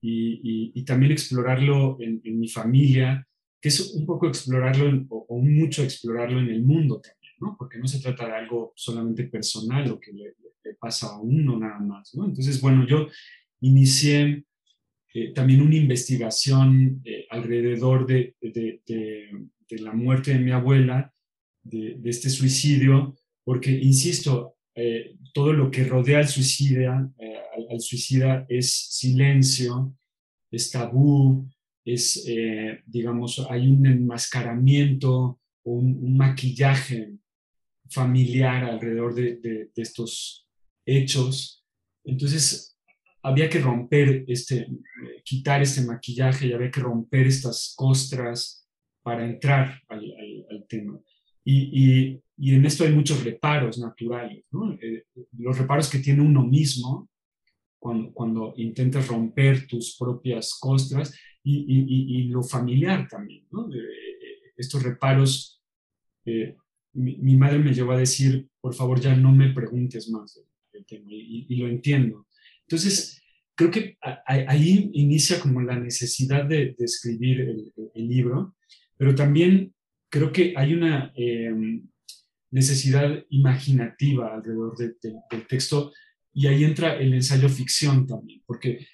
y, 0.02 0.85
también 0.85 1.12
explorarlo 1.12 1.97
en, 2.01 2.20
mi 2.39 2.48
familia, 2.48 3.27
que 3.60 3.69
es 3.69 3.94
un 3.94 4.05
poco 4.05 4.28
explorarlo 4.28 5.06
o, 5.09 5.39
mucho 5.39 5.82
explorarlo 5.82 6.40
en 6.40 6.51
el 6.51 6.62
mundo 6.62 7.01
también, 7.01 7.32
¿no? 7.40 7.56
Porque 7.59 7.78
no 7.78 7.86
se 7.86 8.01
trata 8.01 8.27
de 8.27 8.35
algo 8.35 8.73
solamente 8.77 9.24
personal 9.24 9.90
o 9.90 9.98
que 9.98 10.12
le, 10.12 10.35
pasa 10.78 11.09
a 11.09 11.20
uno 11.20 11.59
nada 11.59 11.78
más, 11.78 12.14
¿no? 12.14 12.24
Entonces, 12.27 12.60
bueno, 12.60 12.86
yo 12.86 13.09
inicié 13.60 14.44
eh, 15.14 15.32
también 15.32 15.62
una 15.62 15.77
investigación 15.77 17.01
eh, 17.05 17.27
alrededor 17.31 18.06
de, 18.06 18.35
de, 18.40 19.31
la 19.78 19.93
muerte 19.93 20.32
de 20.32 20.39
mi 20.39 20.51
abuela, 20.51 21.12
de, 21.62 21.98
este 22.05 22.28
suicidio, 22.28 23.16
porque, 23.44 23.70
insisto, 23.70 24.56
eh, 24.74 25.16
todo 25.32 25.52
lo 25.52 25.70
que 25.70 25.84
rodea 25.84 26.18
al 26.18 26.28
suicida, 26.28 27.10
eh, 27.18 27.38
al, 27.70 27.80
suicida 27.80 28.46
es 28.48 28.72
silencio, 28.72 29.96
es 30.50 30.70
tabú, 30.70 31.48
es, 31.84 32.24
digamos, 32.86 33.44
hay 33.50 33.66
un 33.66 33.86
enmascaramiento, 33.86 35.40
un, 35.64 35.98
un 36.04 36.16
maquillaje 36.16 37.16
familiar 37.92 38.64
alrededor 38.64 39.14
de, 39.14 39.70
estos 39.76 40.46
hechos. 40.86 41.64
Entonces, 42.04 42.76
había 43.22 43.48
que 43.48 43.60
romper 43.60 44.24
este, 44.26 44.66
quitar 45.24 45.62
este 45.62 45.82
maquillaje 45.82 46.46
y 46.46 46.52
había 46.52 46.70
que 46.70 46.80
romper 46.80 47.26
estas 47.26 47.74
costras 47.76 48.66
para 49.02 49.24
entrar 49.24 49.80
al, 49.88 50.66
tema. 50.68 51.00
Y, 51.44 51.55
y, 51.73 52.23
y, 52.36 52.55
en 52.55 52.64
esto 52.64 52.85
hay 52.85 52.93
muchos 52.93 53.24
reparos 53.24 53.78
naturales, 53.78 54.44
¿no? 54.51 54.73
Eh, 54.81 55.05
los 55.39 55.59
reparos 55.59 55.90
que 55.90 55.98
tiene 55.98 56.23
uno 56.23 56.44
mismo 56.44 57.09
cuando, 57.78 58.12
cuando 58.12 58.55
intentas 58.56 59.09
romper 59.09 59.66
tus 59.66 59.97
propias 59.98 60.56
costras 60.60 61.19
y, 61.43 61.64
y 61.69 62.24
lo 62.28 62.43
familiar 62.43 63.09
también, 63.09 63.47
¿no? 63.51 63.69
Eh, 63.74 64.52
estos 64.56 64.82
reparos 64.82 65.62
eh, 66.24 66.56
mi, 66.94 67.36
madre 67.36 67.59
me 67.59 67.73
llevó 67.73 67.93
a 67.93 67.98
decir, 67.98 68.48
por 68.60 68.74
favor, 68.74 69.01
ya 69.01 69.16
no 69.16 69.32
me 69.32 69.52
preguntes 69.52 70.09
más 70.10 70.39
del, 70.73 70.85
tema, 70.85 71.06
y, 71.09 71.56
lo 71.56 71.69
entiendo. 71.69 72.27
Entonces, 72.66 73.23
creo 73.55 73.70
que 73.70 73.97
ahí 74.27 74.90
inicia 74.93 75.40
como 75.40 75.62
la 75.62 75.78
necesidad 75.78 76.44
de, 76.44 76.74
escribir 76.78 77.40
el, 77.94 78.09
libro, 78.09 78.55
pero 78.97 79.14
también 79.14 79.74
creo 80.12 80.30
que 80.30 80.52
hay 80.55 80.74
una 80.74 81.10
em, 81.16 81.89
necesidad 82.51 83.24
imaginativa 83.30 84.34
alrededor 84.34 84.76
del 84.76 85.47
texto, 85.48 85.90
y 86.34 86.47
ahí 86.47 86.64
entra 86.64 86.97
el 86.97 87.14
ensayo 87.14 87.48
ficción 87.48 88.06
también, 88.06 88.43
porque 88.47 88.86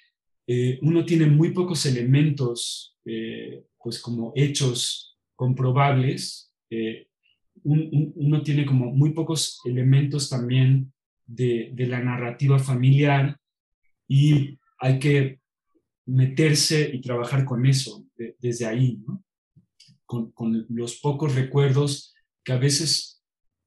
eh, 0.47 0.79
uno 0.81 1.05
tiene 1.05 1.25
muy 1.25 1.51
pocos 1.51 1.85
elementos, 1.85 2.97
eh, 3.05 3.65
pues 3.77 3.99
como 4.01 4.31
hechos 4.33 5.17
comprobables, 5.35 6.53
eh, 6.69 7.07
uno 7.63 8.41
tiene 8.41 8.65
como 8.65 8.93
muy 8.93 9.11
pocos 9.11 9.59
elementos 9.65 10.29
también 10.29 10.93
de, 11.25 11.73
la 11.75 11.99
narrativa 11.99 12.57
familiar 12.57 13.37
y 14.07 14.57
hay 14.79 14.97
que 14.97 15.41
meterse 16.05 16.89
y 16.93 17.01
trabajar 17.01 17.43
con 17.43 17.65
eso 17.65 18.05
desde 18.39 18.65
ahí, 18.65 18.97
con, 20.09 20.65
los 20.69 20.95
pocos 20.95 21.35
recuerdos 21.35 22.15
que 22.43 22.53
a 22.53 22.57
veces 22.57 23.21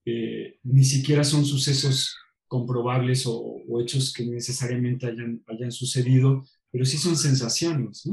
eh, 0.05 0.59
ni 0.65 0.83
siquiera 0.83 1.23
son 1.23 1.45
sucesos 1.45 2.17
comprobables 2.49 3.25
o, 3.27 3.61
hechos 3.81 4.13
que 4.13 4.27
necesariamente 4.27 5.07
hayan, 5.07 5.43
hayan, 5.47 5.73
sucedido, 5.73 6.45
pero 6.71 6.85
sí 6.85 6.99
son 6.99 7.17
sensaciones. 7.17 8.07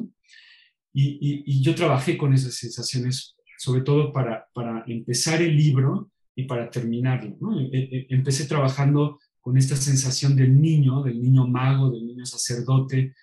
Y, 0.93 1.43
y, 1.45 1.61
yo 1.61 1.75
trabajé 1.75 2.17
con 2.17 2.33
esas 2.33 2.53
sensaciones 2.55 3.35
sobre 3.57 3.81
todo 3.81 4.13
para, 4.13 4.47
para 4.53 4.85
empezar 4.87 5.41
el 5.41 5.57
libro 5.57 6.11
y 6.33 6.43
para 6.43 6.69
terminarlo. 6.69 7.35
E, 7.73 7.77
e, 7.77 8.07
empecé 8.09 8.45
trabajando 8.45 9.19
con 9.41 9.57
esta 9.57 9.75
sensación 9.75 10.35
del 10.35 10.59
niño, 10.61 11.03
del 11.03 11.21
niño 11.21 11.45
mago, 11.45 11.91
del 11.91 12.05
niño 12.07 12.25
sacerdote, 12.25 13.13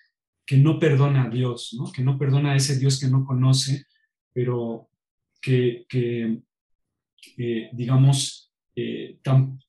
que 0.45 0.57
no 0.57 0.79
perdona 0.79 1.23
a 1.23 1.29
Dios, 1.29 1.75
¿no? 1.77 1.91
que 1.91 2.03
no 2.03 2.19
perdona 2.19 2.51
a 2.51 2.55
ese 2.55 2.77
Dios 2.77 2.99
que 2.99 3.07
no 3.07 3.25
conoce, 3.25 3.85
pero 4.31 4.89
que, 5.47 5.85
que 5.87 7.69
digamos, 7.73 8.51
eh, 8.75 9.19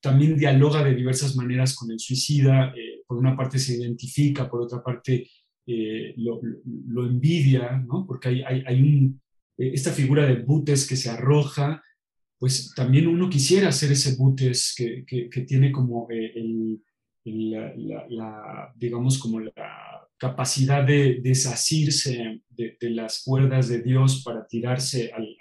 también 0.00 0.36
dialoga 0.36 0.84
de 0.84 0.94
diversas 0.94 1.36
maneras 1.36 1.74
con 1.74 1.90
el 1.90 1.98
suicida, 1.98 2.74
eh, 2.76 3.02
por 3.06 3.18
una 3.18 3.36
parte 3.36 3.58
se 3.58 3.76
identifica, 3.76 4.48
por 4.50 4.60
otra 4.62 4.82
parte 4.82 5.28
eh, 5.66 6.14
lo, 6.16 6.40
lo, 6.86 7.06
envidia, 7.06 7.84
¿no? 7.86 8.06
porque 8.06 8.28
hay, 8.28 8.42
hay, 8.42 8.62
hay 8.66 8.80
un, 8.80 9.20
eh, 9.58 9.72
esta 9.74 9.92
figura 9.92 10.24
de 10.24 10.36
Butes 10.36 10.88
que 10.88 10.96
se 10.96 11.10
arroja, 11.10 11.82
pues 12.38 12.72
también 12.74 13.06
uno 13.06 13.28
quisiera 13.28 13.70
ser 13.72 13.92
ese 13.92 14.16
Butes 14.16 14.74
que, 14.76 15.04
que, 15.04 15.40
tiene 15.42 15.70
como 15.70 16.08
eh, 16.10 16.32
el, 16.36 16.80
la, 17.24 18.72
digamos, 18.76 19.18
como 19.18 19.40
la 19.40 20.08
capacidad 20.16 20.86
de 20.86 21.20
desasirse 21.22 22.40
de, 22.48 22.76
las 22.80 23.22
cuerdas 23.22 23.68
de 23.68 23.82
Dios 23.82 24.22
para 24.24 24.46
tirarse 24.46 25.12
al, 25.12 25.36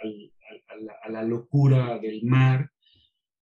la, 1.21 1.23
locura 1.23 1.99
del 1.99 2.23
mar. 2.23 2.71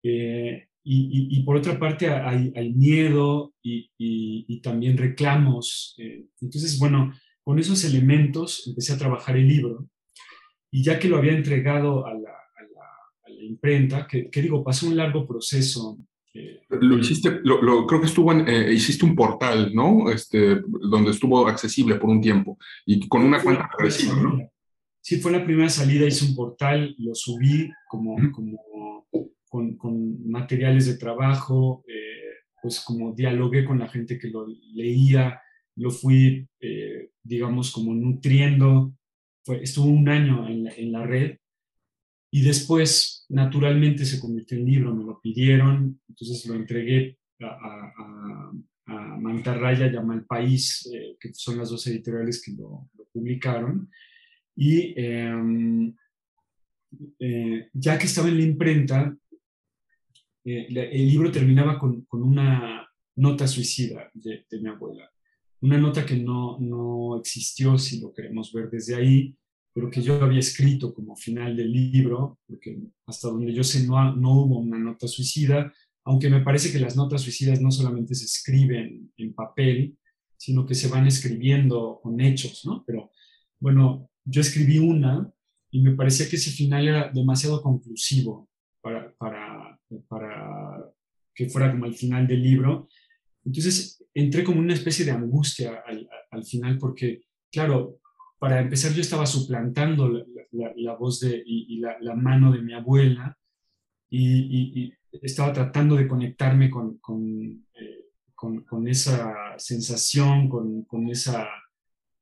Eh, 0.02 0.64
y, 0.84 1.28
y, 1.38 1.42
por 1.42 1.56
otra 1.56 1.78
parte 1.78 2.08
hay, 2.08 2.50
hay 2.56 2.72
miedo 2.72 3.52
y, 3.62 3.90
y, 3.98 4.60
también 4.60 4.96
reclamos. 4.96 5.94
entonces, 6.40 6.78
bueno, 6.78 7.12
con 7.42 7.58
esos 7.58 7.84
elementos 7.84 8.66
empecé 8.66 8.94
a 8.94 8.98
trabajar 8.98 9.36
el 9.36 9.48
libro 9.48 9.88
y 10.70 10.82
ya 10.82 10.98
que 10.98 11.08
lo 11.08 11.16
había 11.16 11.32
entregado 11.32 12.06
a 12.06 12.14
la, 12.14 12.30
a 12.30 13.30
la, 13.30 13.42
imprenta, 13.42 14.06
que, 14.06 14.30
que, 14.30 14.42
digo, 14.42 14.62
pasó 14.62 14.86
un 14.86 14.96
largo 14.96 15.26
proceso. 15.26 15.98
Eh, 16.34 16.60
lo 16.68 16.98
hiciste, 16.98 17.40
lo, 17.42 17.86
creo 17.86 18.00
que 18.00 18.06
estuvo 18.06 18.32
en, 18.32 18.46
eh, 18.48 18.72
hiciste 18.72 19.04
un 19.04 19.16
portal, 19.16 19.72
¿no? 19.74 20.10
Este, 20.10 20.60
donde 20.66 21.10
estuvo 21.10 21.46
accesible 21.46 21.96
por 21.96 22.10
un 22.10 22.20
tiempo 22.20 22.58
y 22.84 23.08
con 23.08 23.22
una 23.22 23.42
cuenta 23.42 23.68
regresiva, 23.78 24.14
¿no? 24.20 24.38
Sí, 25.08 25.20
fue 25.20 25.32
la 25.32 25.42
primera 25.42 25.70
salida, 25.70 26.06
hice 26.06 26.26
un 26.26 26.34
portal, 26.34 26.94
lo 26.98 27.14
subí 27.14 27.70
como, 27.88 28.14
como 28.30 29.06
con, 29.48 29.78
con, 29.78 30.28
materiales 30.28 30.84
de 30.84 30.98
trabajo, 30.98 31.82
eh, 31.88 32.44
pues 32.60 32.80
como 32.80 33.14
dialogué 33.14 33.64
con 33.64 33.78
la 33.78 33.88
gente 33.88 34.18
que 34.18 34.28
lo 34.28 34.46
leía, 34.74 35.40
lo 35.76 35.90
fui, 35.90 36.46
digamos, 37.22 37.72
como 37.72 37.94
nutriendo 37.94 38.92
estuvo 39.62 39.86
un 39.86 40.08
año 40.10 40.46
en 40.46 40.92
la, 40.92 41.06
red 41.06 41.38
y 42.30 42.42
después 42.42 43.24
naturalmente 43.30 44.04
se 44.04 44.20
convirtió 44.20 44.58
en 44.58 44.66
libro, 44.66 44.94
me 44.94 45.04
lo 45.04 45.18
pidieron, 45.22 45.98
entonces 46.06 46.44
lo 46.44 46.54
entregué 46.54 47.16
a, 47.40 47.46
a, 47.46 48.52
a 48.86 49.16
Mantarraya 49.16 49.90
y 49.90 49.96
a 49.96 50.24
País, 50.28 50.86
eh, 50.92 51.16
que 51.18 51.32
son 51.32 51.56
las 51.56 51.70
dos 51.70 51.86
editoriales 51.86 52.42
que 52.44 52.52
lo, 52.52 52.90
publicaron. 53.12 53.88
Y 54.58 54.92
em, 55.00 55.94
eh, 57.18 57.68
ya 57.72 57.98
que 57.98 58.06
estaba 58.06 58.28
en 58.28 58.38
la 58.38 58.44
imprenta, 58.44 59.16
eh, 60.44 60.66
el 60.68 61.08
libro 61.08 61.30
terminaba 61.30 61.78
con, 61.78 62.02
con, 62.02 62.22
una 62.22 62.88
nota 63.16 63.46
suicida 63.46 64.10
de, 64.14 64.44
de 64.50 64.60
mi 64.60 64.68
abuela 64.68 65.10
una 65.60 65.78
nota 65.78 66.06
que 66.06 66.16
no, 66.16 66.58
no 66.60 67.18
existió, 67.18 67.78
si 67.78 68.00
lo 68.00 68.12
queremos 68.12 68.52
ver 68.52 68.70
desde 68.70 68.94
ahí, 68.94 69.36
pero 69.72 69.90
que 69.90 70.02
yo 70.02 70.22
había 70.22 70.40
escrito 70.40 70.94
como 70.94 71.16
final 71.16 71.56
del 71.56 71.72
libro, 71.72 72.38
porque 72.46 72.78
hasta 73.06 73.28
donde 73.28 73.52
yo 73.52 73.64
sé 73.64 73.86
no, 73.86 74.14
no 74.14 74.32
hubo 74.32 74.58
una 74.58 74.78
nota 74.78 75.06
suicida, 75.08 75.72
aunque 76.04 76.30
me 76.30 76.40
parece 76.40 76.72
que 76.72 76.78
las 76.78 76.96
notas 76.96 77.22
suicidas 77.22 77.60
no 77.60 77.70
solamente 77.70 78.14
se 78.14 78.24
escriben 78.24 79.12
en 79.16 79.34
papel, 79.34 79.96
sino 80.36 80.64
que 80.64 80.74
se 80.74 80.88
van 80.88 81.06
escribiendo 81.06 82.00
con 82.02 82.20
hechos, 82.20 82.64
¿no? 82.64 82.84
Pero 82.86 83.10
bueno, 83.60 84.08
yo 84.28 84.40
escribí 84.40 84.78
una 84.78 85.30
y 85.70 85.82
me 85.82 85.94
parecía 85.94 86.28
que 86.28 86.36
ese 86.36 86.50
final 86.50 86.88
era 86.88 87.10
demasiado 87.12 87.62
conclusivo 87.62 88.48
para, 88.80 89.12
para, 89.14 89.78
para 90.08 90.84
que 91.34 91.48
fuera 91.48 91.70
como 91.70 91.86
el 91.86 91.94
final 91.94 92.26
del 92.26 92.42
libro. 92.42 92.88
Entonces 93.44 94.04
entré 94.14 94.44
como 94.44 94.60
una 94.60 94.74
especie 94.74 95.04
de 95.04 95.12
angustia 95.12 95.82
al, 95.86 96.08
al 96.30 96.44
final 96.44 96.78
porque, 96.78 97.22
claro, 97.50 98.00
para 98.38 98.60
empezar 98.60 98.92
yo 98.92 99.00
estaba 99.00 99.26
suplantando 99.26 100.24
la, 100.52 100.94
voz 100.94 101.20
de, 101.20 101.42
y, 101.44 101.80
la, 101.80 102.14
mano 102.14 102.52
de 102.52 102.62
mi 102.62 102.72
abuela 102.72 103.36
y, 104.08 104.92
estaba 105.22 105.52
tratando 105.52 105.96
de 105.96 106.06
conectarme 106.06 106.70
con, 106.70 106.98
con, 106.98 107.66
eh, 107.74 108.04
con, 108.34 108.86
esa 108.86 109.34
sensación, 109.56 110.48
con, 110.48 111.08
esa 111.08 111.48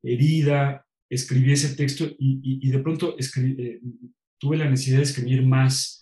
herida. 0.01 0.86
Escribí 1.09 1.51
ese 1.53 1.75
texto 1.75 2.05
y, 2.19 2.69
de 2.69 2.79
pronto 2.79 3.15
eh, 3.17 3.81
tuve 4.37 4.57
la 4.57 4.69
necesidad 4.69 4.97
de 4.97 5.03
escribir 5.03 5.45
más 5.45 6.01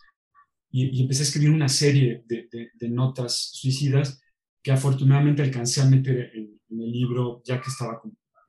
y, 0.71 1.01
empecé 1.01 1.21
a 1.21 1.25
escribir 1.25 1.51
una 1.51 1.69
serie 1.69 2.23
de, 2.25 2.47
de 2.73 2.89
notas 2.89 3.51
suicidas 3.53 4.21
que 4.65 4.71
afortunadamente 4.71 5.43
alcancé 5.43 5.81
a 5.81 5.85
meter 5.85 6.31
en, 6.33 6.59
el 6.71 6.91
libro 6.91 7.43
ya 7.45 7.61
que 7.61 7.69
estaba 7.69 8.01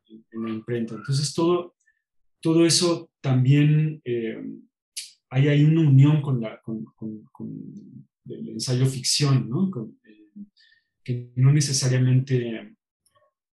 en, 0.07 0.43
la 0.43 0.51
imprenta. 0.51 0.95
Entonces 0.95 1.35
todo, 1.35 1.75
todo 2.41 2.65
eso 2.65 3.11
también, 3.21 4.01
eh, 4.03 4.43
hay, 5.29 5.49
hay 5.49 5.63
una 5.63 5.83
unión 5.83 6.23
con, 6.23 6.41
la, 6.41 6.59
con, 6.63 6.87
el 8.25 8.49
ensayo 8.49 8.87
ficción, 8.87 9.51
¿no? 9.51 9.71
Eh, 10.05 10.49
que 11.05 11.33
no 11.37 11.53
necesariamente 11.53 12.77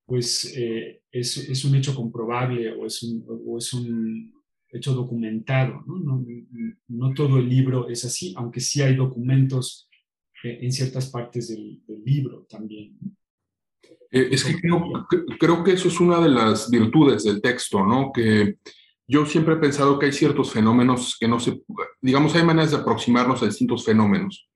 pues, 0.08 0.54
eh, 0.56 1.02
es, 1.12 1.36
es, 1.36 1.66
un 1.66 1.74
hecho 1.74 1.94
comprobable 1.94 2.72
o 2.72 2.86
es 2.86 3.02
un, 3.02 3.22
o 3.46 3.58
es 3.58 3.74
un 3.74 4.32
hecho 4.70 4.94
documentado. 4.94 5.84
¿no? 5.86 5.98
No, 5.98 6.24
no 6.88 7.12
todo 7.12 7.36
el 7.36 7.46
libro 7.46 7.90
es 7.90 8.06
así, 8.06 8.32
aunque 8.34 8.60
sí 8.60 8.80
hay 8.80 8.96
documentos 8.96 9.86
en 10.42 10.72
ciertas 10.72 11.10
partes 11.10 11.48
del, 11.48 11.82
libro 12.06 12.46
también. 12.48 12.96
es 14.10 14.42
que 14.44 14.58
creo, 14.58 15.06
creo, 15.38 15.62
que 15.62 15.72
eso 15.72 15.88
es 15.88 16.00
una 16.00 16.20
de 16.20 16.30
las 16.30 16.70
virtudes 16.70 17.24
del 17.24 17.42
texto, 17.42 17.84
¿no? 17.84 18.10
Que 18.14 18.56
yo 19.06 19.26
siempre 19.26 19.54
he 19.54 19.58
pensado 19.58 19.98
que 19.98 20.06
hay 20.06 20.12
ciertos 20.12 20.52
fenómenos 20.52 21.18
que 21.20 21.28
no 21.28 21.38
se, 21.38 21.60
digamos, 22.00 22.34
hay 22.34 22.44
maneras 22.44 22.70
de 22.70 22.78
aproximarnos 22.78 23.42
a 23.42 23.46
distintos 23.46 23.84
fenómenos. 23.84 24.48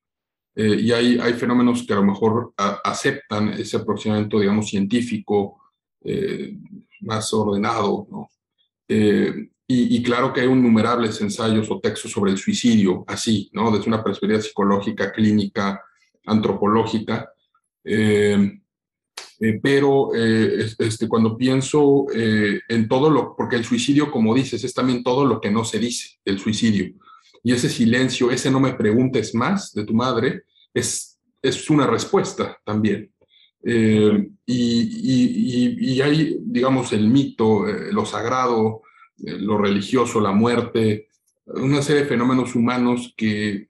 Eh, 0.55 0.77
y 0.81 0.93
hay, 0.93 1.19
hay 1.19 1.33
fenómenos 1.35 1.85
que 1.87 1.93
a 1.93 1.97
lo 1.97 2.05
mejor 2.05 2.53
aceptan 2.57 3.51
ese 3.51 3.79
aproximamiento, 3.79 4.39
digamos, 4.39 4.69
científico, 4.69 5.61
eh, 6.05 6.57
más 7.01 7.33
ordenado, 7.33 8.07
¿no? 8.11 8.31
Eh, 8.89 9.49
y, 9.67 9.97
y, 9.97 10.03
claro 10.03 10.33
que 10.33 10.43
hay 10.43 10.49
innumerables 10.49 11.21
ensayos 11.21 11.71
o 11.71 11.81
textos 11.81 12.11
sobre 12.11 12.33
el 12.33 12.39
suicidio, 12.39 13.05
así, 13.07 13.49
¿no? 13.55 13.71
Desde 13.71 13.89
una 13.89 14.05
perspectiva 14.05 14.41
psicológica, 14.41 15.11
clínica, 15.13 15.81
antropológica. 16.27 17.33
Eh, 17.85 19.59
pero 19.61 20.15
eh, 20.15 20.69
este, 20.79 21.09
cuando 21.09 21.37
pienso 21.37 22.07
eh, 22.15 22.61
en 22.69 22.87
todo 22.87 23.11
lo, 23.11 23.35
porque 23.35 23.57
el 23.57 23.65
suicidio, 23.65 24.11
como 24.11 24.35
dices, 24.35 24.63
es 24.63 24.73
también 24.73 25.03
todo 25.03 25.27
lo 25.27 25.41
que 25.41 25.51
no 25.51 25.65
se 25.65 25.81
dice, 25.81 26.21
el 26.25 26.39
suicidio. 26.39 26.95
Y 27.43 27.53
ese 27.53 27.69
silencio, 27.69 28.31
ese 28.31 28.51
no 28.51 28.61
me 28.61 28.75
preguntes 28.75 29.35
más 29.35 29.73
de 29.73 29.85
tu 29.85 29.95
madre, 29.95 30.45
es, 30.73 31.19
es 31.41 31.71
una 31.71 31.87
respuesta 31.87 32.59
también. 32.65 33.13
y, 33.65 34.37
y, 34.47 36.01
hay, 36.01 36.37
digamos, 36.41 36.93
el 36.93 37.09
mito, 37.09 37.65
lo 37.93 38.05
sagrado, 38.05 38.83
lo 39.19 39.59
religioso, 39.59 40.21
la 40.21 40.33
muerte, 40.33 41.09
una 41.47 41.83
serie 41.83 42.03
de 42.03 42.09
fenómenos 42.09 42.55
humanos 42.55 43.15
que, 43.17 43.69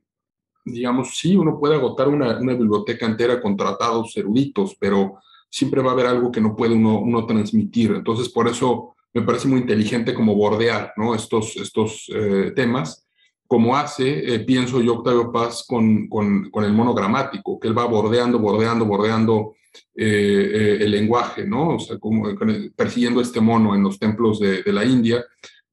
digamos, 0.65 1.17
sí, 1.17 1.37
uno 1.37 1.59
puede 1.59 1.75
agotar 1.75 2.09
una, 2.09 2.39
una 2.39 2.55
biblioteca 2.55 3.07
entera 3.07 3.41
con 3.41 3.57
tratados 3.57 4.17
eruditos, 4.17 4.77
pero 4.79 5.19
siempre 5.49 5.83
va 5.83 5.91
a 5.91 5.93
haber 5.95 6.07
algo 6.07 6.31
que 6.31 6.41
no 6.41 6.57
puede 6.57 6.75
uno, 6.75 7.27
transmitir. 7.27 7.93
Entonces, 7.93 8.29
por 8.29 8.49
eso 8.49 8.95
me 9.13 9.23
parece 9.23 9.49
muy 9.49 9.61
inteligente 9.61 10.15
como 10.15 10.35
bordear 10.35 10.93
¿no? 10.97 11.15
estos, 11.15 11.57
estos 11.57 12.11
eh, 12.15 12.53
temas, 12.57 13.07
como 13.53 13.77
hace, 13.77 14.35
eh, 14.35 14.39
pienso 14.39 14.81
yo, 14.81 14.95
Octavio 14.95 15.31
Paz, 15.31 15.67
con, 15.69 16.09
con, 16.09 16.65
el 16.65 16.73
monogramático, 16.73 17.61
que 17.61 17.69
él 17.69 17.77
va 17.77 17.85
bordeando, 17.85 18.39
bordeando, 18.39 18.87
bordeando 18.87 19.57
eh, 19.95 20.79
el 20.81 20.91
lenguaje, 20.91 21.45
¿no? 21.45 21.77
O 21.77 21.79
sea, 21.79 21.99
como, 21.99 22.35
persiguiendo 22.75 23.21
este 23.21 23.43
mono 23.43 23.75
en 23.75 23.83
los 23.83 23.99
templos 23.99 24.41
de, 24.41 24.63
de 24.63 24.73
la 24.73 24.87
India, 24.87 25.23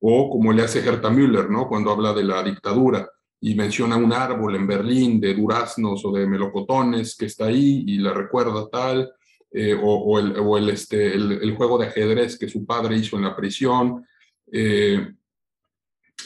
o 0.01 0.30
como 0.30 0.51
le 0.51 0.61
hace 0.61 0.85
Herta 0.85 1.10
Müller, 1.10 1.49
¿no? 1.49 1.69
Cuando 1.69 1.89
habla 1.89 2.11
de 2.11 2.26
la 2.26 2.43
dictadura 2.43 3.10
y 3.39 3.56
menciona 3.56 3.95
un 3.95 4.11
árbol 4.11 4.57
en 4.57 4.68
Berlín 4.68 5.22
de 5.22 5.34
duraznos 5.34 6.03
o 6.03 6.11
de 6.11 6.27
melocotones 6.27 7.15
que 7.15 7.27
está 7.27 7.45
ahí 7.45 7.85
y 7.88 7.99
le 7.99 8.14
recuerda 8.14 8.68
tal, 8.69 9.10
eh, 9.53 9.73
o, 9.81 10.19
el, 10.19 10.38
o 10.38 10.57
el, 10.57 10.68
este, 10.68 11.14
el, 11.15 11.56
juego 11.56 11.77
de 11.77 11.88
ajedrez 11.88 12.38
que 12.38 12.49
su 12.49 12.65
padre 12.65 12.97
hizo 12.97 13.15
en 13.15 13.23
la 13.23 13.38
prisión. 13.38 14.06
Eh, 14.51 15.14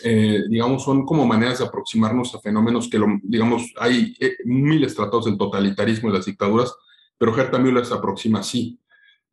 eh, 0.04 0.44
digamos, 0.50 0.84
son 0.84 1.06
como 1.06 1.26
maneras 1.26 1.60
de 1.60 1.66
aproximarnos 1.66 2.36
a 2.36 2.40
fenómenos 2.40 2.90
que, 2.90 3.00
lo, 3.00 3.08
digamos, 3.24 3.74
hay 3.78 4.16
miles 4.46 4.96
tratados 4.96 5.26
del 5.26 5.38
totalitarismo 5.38 6.10
y 6.10 6.14
las 6.14 6.26
dictaduras, 6.26 6.74
pero 7.18 7.38
Herta 7.38 7.58
Müller 7.58 7.86
se 7.86 7.94
aproxima 7.94 8.40
así. 8.40 8.80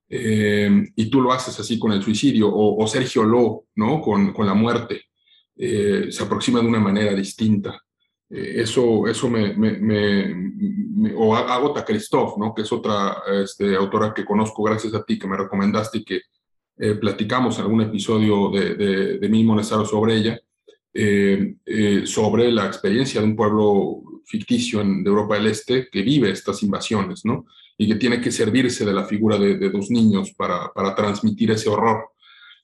y 0.09 1.11
tú 1.11 1.21
lo 1.21 1.33
haces 1.33 1.59
así 1.61 1.79
con 1.79 1.93
el 1.93 2.03
suicidio, 2.03 2.51
o, 2.53 2.87
Sergio 2.87 3.23
Lo, 3.23 3.67
¿no? 3.77 4.01
Con, 4.01 4.33
con 4.33 4.47
la 4.47 4.55
muerte. 4.55 5.03
se 5.57 6.23
aproxima 6.23 6.61
de 6.61 6.67
una 6.67 6.81
manera 6.81 7.15
distinta. 7.15 7.81
eso, 8.29 9.07
eso 9.07 9.29
me, 9.29 9.55
o 11.17 11.35
Agota 11.35 11.85
Christoph, 11.85 12.39
¿no? 12.39 12.55
que 12.55 12.63
es 12.63 12.73
otra 12.73 13.23
este, 13.43 13.75
autora 13.75 14.13
que 14.15 14.25
conozco 14.25 14.63
gracias 14.63 14.95
a 14.95 15.05
ti, 15.05 15.19
que 15.19 15.29
me 15.29 15.37
recomendaste 15.37 15.99
y 15.99 16.05
que 16.05 16.21
eh, 16.83 16.95
platicamos 16.95 17.59
en 17.59 17.65
algún 17.65 17.83
episodio 17.83 18.51
de, 18.51 18.75
de, 18.75 19.19
de 19.19 19.29
Mismo 19.29 19.63
sobre 19.63 20.17
ella, 20.17 20.41
eh, 20.93 21.55
eh, 21.65 22.03
sobre 22.05 22.51
la 22.51 22.67
experiencia 22.67 23.21
de 23.21 23.27
un 23.27 23.37
pueblo 23.37 24.03
ficticio 24.25 24.79
de 24.79 25.09
Europa 25.09 25.37
del 25.37 25.47
Este 25.47 25.89
que 25.91 26.03
vive 26.03 26.31
estas 26.31 26.63
invasiones, 26.63 27.25
¿no? 27.25 27.47
Y 27.77 27.89
que 27.89 27.97
tiene 27.97 28.21
que 28.21 28.31
servirse 28.31 28.85
de 28.85 28.93
la 28.93 29.05
figura 29.05 29.39
de, 29.39 29.71
dos 29.71 29.91
niños 29.91 30.33
para, 30.37 30.71
transmitir 30.95 31.51
ese 31.51 31.69
horror. 31.69 32.11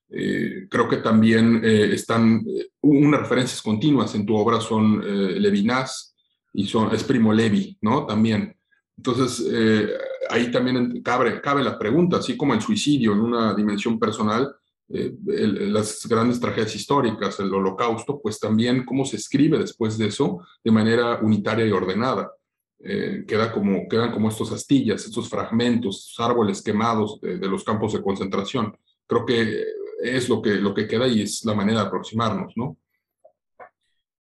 creo 0.09 0.89
que 0.89 0.98
también 0.98 1.65
están 1.65 2.44
unas 2.82 3.20
referencias 3.20 3.62
continuas 3.62 4.15
en 4.15 4.27
tu 4.27 4.36
obra 4.36 4.61
son 4.61 5.01
Levinas, 5.40 6.16
y 6.57 6.66
son, 6.66 6.93
es 6.94 7.05
Primo 7.05 7.35
Levi, 7.35 7.77
¿no? 7.82 8.07
También. 8.07 8.57
Entonces, 8.97 9.47
eh, 9.53 9.89
ahí 10.31 10.51
también 10.51 11.03
cabe, 11.03 11.39
cabe 11.43 11.62
la 11.62 11.78
pregunta, 11.78 12.16
así 12.16 12.35
como 12.35 12.55
el 12.55 12.62
suicidio 12.62 13.12
en 13.12 13.20
una 13.20 13.55
dimensión 13.55 13.98
personal, 13.98 14.57
eh, 14.89 15.15
las 15.27 16.07
grandes 16.07 16.41
tragedias 16.41 16.75
históricas, 16.75 17.41
el 17.41 17.53
holocausto, 17.53 18.21
pues 18.21 18.39
también 18.39 18.85
cómo 18.85 19.05
se 19.05 19.17
escribe 19.17 19.59
después 19.59 19.99
de 19.99 20.07
eso 20.07 20.41
de 20.63 20.71
manera 20.71 21.21
unitaria 21.23 21.67
y 21.67 21.73
ordenada. 21.73 22.31
Eh, 22.79 23.25
queda 23.27 23.53
como, 23.53 23.89
quedan 23.89 24.13
como 24.13 24.29
estos 24.29 24.53
astillas, 24.53 25.05
estos 25.05 25.29
fragmentos, 25.29 26.09
estos 26.09 26.25
árboles 26.25 26.63
quemados 26.63 27.21
de, 27.21 27.39
de, 27.39 27.49
los 27.49 27.65
campos 27.65 27.95
de 27.95 28.03
concentración. 28.03 28.77
Creo 29.07 29.25
que 29.25 29.65
es 30.03 30.29
lo 30.29 30.43
que, 30.43 30.57
lo 30.57 30.75
que 30.75 30.87
queda 30.87 31.09
y 31.09 31.23
es 31.23 31.45
la 31.45 31.55
manera 31.55 31.81
de 31.81 31.87
aproximarnos, 31.87 32.53
¿no? 32.57 32.77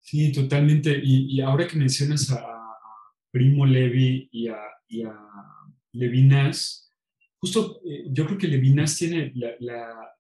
Sí, 0.06 0.32
totalmente. 0.32 1.02
Y, 1.04 1.42
ahora 1.42 1.68
que 1.68 1.78
mencionas 1.78 2.32
a, 2.32 2.52
Primo 3.32 3.66
Levi 3.66 4.30
y 4.32 4.48
a, 4.48 4.60
Levinas, 5.92 6.90
justo 7.38 7.82
eh, 7.84 8.06
yo 8.10 8.26
creo 8.26 8.38
que 8.38 8.48
Levinas 8.48 8.96
tiene 8.96 9.34
la, 9.36 10.14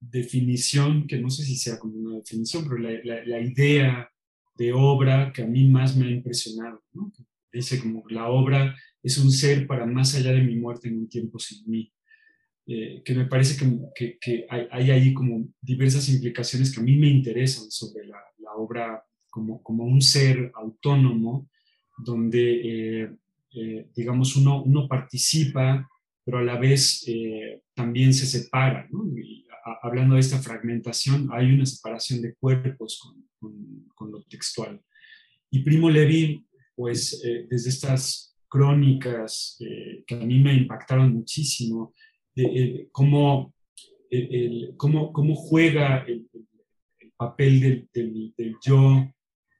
definición, 0.00 1.06
que 1.06 1.18
no 1.18 1.30
sé 1.30 1.44
si 1.44 1.56
sea 1.56 1.78
como 1.78 1.94
una 1.96 2.16
definición, 2.18 2.64
pero 2.68 2.78
la, 2.78 3.40
idea 3.40 4.10
de 4.56 4.72
obra 4.72 5.32
que 5.32 5.42
a 5.42 5.46
mí 5.46 5.68
más 5.68 5.96
me 5.96 6.06
ha 6.06 6.10
impresionado. 6.10 6.82
Dice 7.52 7.80
como 7.80 8.04
la 8.08 8.28
obra 8.28 8.76
es 9.02 9.18
un 9.18 9.30
ser 9.30 9.66
para 9.66 9.86
más 9.86 10.14
allá 10.14 10.32
de 10.32 10.42
mi 10.42 10.56
muerte 10.56 10.88
en 10.88 10.98
un 10.98 11.08
tiempo 11.08 11.38
sin 11.38 11.68
mí. 11.68 11.92
Eh, 12.66 13.02
que 13.02 13.14
me 13.14 13.24
parece 13.24 13.56
que, 13.94 14.18
que, 14.20 14.46
hay, 14.50 14.68
hay, 14.70 14.90
ahí 14.90 15.14
como 15.14 15.48
diversas 15.62 16.06
implicaciones 16.10 16.70
que 16.70 16.80
a 16.80 16.82
mí 16.82 16.96
me 16.96 17.08
interesan 17.08 17.70
sobre 17.70 18.06
la, 18.06 18.18
obra 18.56 19.02
como, 19.30 19.62
como 19.62 19.84
un 19.84 20.02
ser 20.02 20.50
autónomo, 20.54 21.48
donde, 21.96 23.02
eh, 23.02 23.10
eh, 23.54 23.88
digamos, 23.94 24.36
uno, 24.36 24.62
uno 24.62 24.88
participa, 24.88 25.88
pero 26.28 26.40
a 26.40 26.44
la 26.44 26.58
vez 26.58 27.04
eh, 27.08 27.62
también 27.72 28.12
se 28.12 28.26
separa. 28.26 28.86
hablando 29.82 30.16
de 30.16 30.20
esta 30.20 30.36
fragmentación, 30.36 31.30
hay 31.32 31.46
una 31.52 31.64
separación 31.64 32.20
de 32.20 32.34
cuerpos 32.34 33.00
con, 33.38 33.86
con, 33.94 34.12
lo 34.12 34.22
textual. 34.24 34.78
Y 35.50 35.60
Primo 35.60 35.88
Levi, 35.88 36.44
pues, 36.76 37.22
desde 37.48 37.70
estas 37.70 38.36
crónicas 38.46 39.56
que 40.06 40.14
a 40.14 40.18
mí 40.18 40.38
me 40.40 40.52
impactaron 40.52 41.14
muchísimo, 41.14 41.94
cómo, 42.92 43.54
cómo, 44.76 45.12
cómo, 45.14 45.34
juega 45.34 46.04
el, 46.06 46.28
papel 47.18 47.88
del, 47.92 48.56
yo, 48.62 49.10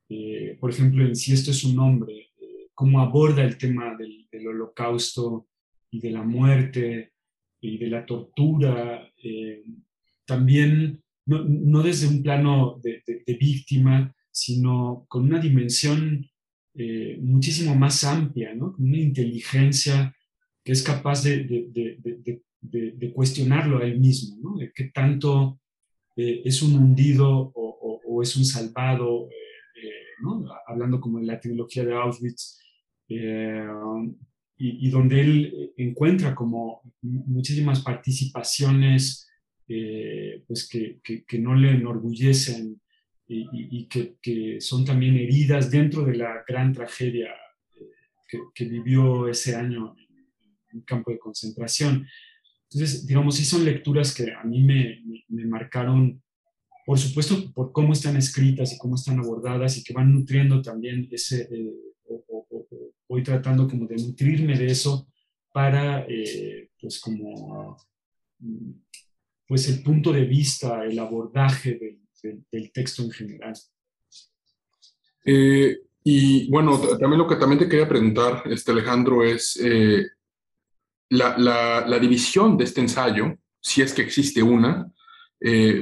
eh, 0.08 0.56
por 0.60 0.70
ejemplo, 0.70 1.04
en 1.04 1.16
Si 1.16 1.32
esto 1.32 1.50
es 1.50 1.64
un 1.64 1.78
hombre, 1.78 2.30
eh, 2.40 2.68
cómo 2.74 3.00
aborda 3.00 3.42
el 3.42 3.56
tema 3.56 3.96
del, 3.96 4.26
holocausto 4.46 5.48
y 5.90 6.00
de 6.00 6.10
la 6.10 6.22
muerte 6.22 7.12
y 7.60 7.78
de 7.78 7.86
la 7.88 8.06
tortura, 8.06 9.10
eh, 9.22 9.64
también 10.26 11.02
no, 11.26 11.82
desde 11.82 12.06
un 12.06 12.22
plano 12.22 12.80
de, 12.82 13.02
víctima, 13.38 14.14
sino 14.30 15.04
con 15.08 15.24
una 15.24 15.38
dimensión 15.38 16.26
muchísimo 17.20 17.74
más 17.74 18.04
amplia, 18.04 18.54
¿no? 18.54 18.72
con 18.72 18.86
una 18.86 18.98
inteligencia 18.98 20.14
que 20.64 20.72
es 20.72 20.82
capaz 20.82 21.24
de, 21.24 21.44
de 22.60 23.12
cuestionarlo 23.12 23.78
a 23.78 23.84
él 23.84 23.98
mismo, 24.00 24.36
¿no? 24.40 24.56
de 24.56 24.72
qué 24.72 24.84
tanto 24.84 25.60
eh, 26.18 26.42
es 26.44 26.62
un 26.62 26.74
hundido 26.74 27.52
o, 27.54 28.20
es 28.20 28.36
un 28.36 28.44
salvado, 28.44 29.28
eh, 29.30 29.80
eh, 29.80 30.02
hablando 30.66 31.00
como 31.00 31.20
en 31.20 31.28
la 31.28 31.38
trilogía 31.38 31.84
de 31.84 31.94
Auschwitz, 31.94 32.58
y, 34.58 34.90
donde 34.90 35.20
él 35.20 35.72
encuentra 35.76 36.34
como 36.34 36.82
muchísimas 37.02 37.80
participaciones 37.80 39.28
pues 40.46 40.68
que, 40.68 41.00
que, 41.02 41.38
no 41.38 41.54
le 41.54 41.72
enorgullecen 41.72 42.80
y, 43.28 43.86
que, 43.86 44.60
son 44.60 44.84
también 44.84 45.16
heridas 45.16 45.70
dentro 45.70 46.04
de 46.04 46.16
la 46.16 46.44
gran 46.46 46.72
tragedia 46.72 47.28
que, 48.26 48.64
vivió 48.64 49.28
ese 49.28 49.54
año 49.54 49.94
en 50.70 50.78
un 50.78 50.82
campo 50.82 51.10
de 51.10 51.18
concentración. 51.18 52.06
Entonces, 52.70 53.06
digamos, 53.06 53.36
sí 53.36 53.44
son 53.44 53.64
lecturas 53.64 54.14
que 54.14 54.32
a 54.32 54.44
mí 54.44 54.62
me, 54.62 55.02
me, 55.28 55.46
marcaron, 55.46 56.22
por 56.84 56.98
supuesto, 56.98 57.52
por 57.52 57.72
cómo 57.72 57.92
están 57.92 58.16
escritas 58.16 58.72
y 58.72 58.78
cómo 58.78 58.96
están 58.96 59.18
abordadas 59.18 59.78
y 59.78 59.84
que 59.84 59.94
van 59.94 60.12
nutriendo 60.12 60.60
también 60.60 61.08
ese, 61.10 61.48
eh, 61.50 61.72
o, 62.06 62.46
voy 63.08 63.22
tratando 63.22 63.66
como 63.66 63.86
de 63.86 63.96
nutrirme 63.96 64.56
de 64.56 64.66
eso 64.66 65.08
para, 65.52 66.04
eh, 66.08 66.70
pues 66.80 67.00
como, 67.00 67.76
pues 69.46 69.68
el 69.68 69.82
punto 69.82 70.12
de 70.12 70.24
vista, 70.24 70.84
el 70.84 70.98
abordaje 70.98 71.98
del, 72.50 72.72
texto 72.72 73.02
en 73.02 73.10
general. 73.10 73.54
Eh, 75.24 75.78
y 76.04 76.50
bueno, 76.50 76.78
también 76.98 77.18
lo 77.18 77.26
que 77.26 77.36
también 77.36 77.60
te 77.60 77.68
quería 77.68 77.88
preguntar, 77.88 78.42
este 78.46 78.72
Alejandro, 78.72 79.24
es 79.24 79.58
eh, 79.62 80.06
la, 81.10 81.38
la, 81.38 81.98
división 81.98 82.56
de 82.56 82.64
este 82.64 82.80
ensayo, 82.80 83.38
si 83.60 83.82
es 83.82 83.92
que 83.92 84.02
existe 84.02 84.42
una, 84.42 84.92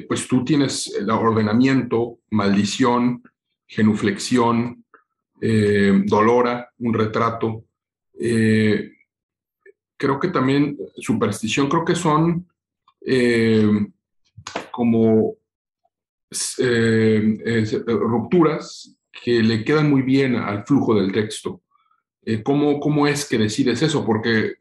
pues 0.08 0.28
tú 0.28 0.44
tienes 0.44 0.94
el 0.94 1.10
ordenamiento, 1.10 2.20
maldición, 2.30 3.22
genuflexión, 3.66 4.85
dolora, 5.40 6.70
un 6.78 6.94
retrato 6.94 7.64
creo 9.96 10.20
que 10.20 10.28
también 10.28 10.78
superstición, 10.96 11.68
creo 11.68 11.84
que 11.84 11.94
son 11.94 12.46
eh, 13.04 13.86
como 14.70 15.36
eh, 16.58 17.64
rupturas 17.86 18.96
que 19.10 19.42
le 19.42 19.64
quedan 19.64 19.88
muy 19.88 20.02
bien 20.02 20.36
al 20.36 20.64
flujo 20.64 20.94
del 20.94 21.12
texto. 21.12 21.62
Eh, 22.24 22.42
¿cómo, 22.42 22.80
¿Cómo 22.80 23.06
es 23.06 23.24
que 23.24 23.38
decides 23.38 23.82
eso? 23.82 24.04
Porque 24.04 24.54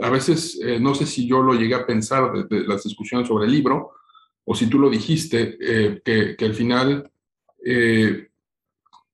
a 0.00 0.08
veces, 0.08 0.58
no 0.80 0.94
sé 0.94 1.04
si 1.04 1.28
yo 1.28 1.42
lo 1.42 1.52
llegué 1.52 1.74
a 1.74 1.86
pensar 1.86 2.32
las 2.50 2.84
discusiones 2.84 3.28
sobre 3.28 3.44
el 3.44 3.52
libro, 3.52 3.92
o 4.44 4.54
si 4.54 4.66
tú 4.66 4.78
lo 4.78 4.88
dijiste, 4.88 5.58
que, 6.02 6.36
al 6.40 6.54
final 6.54 7.10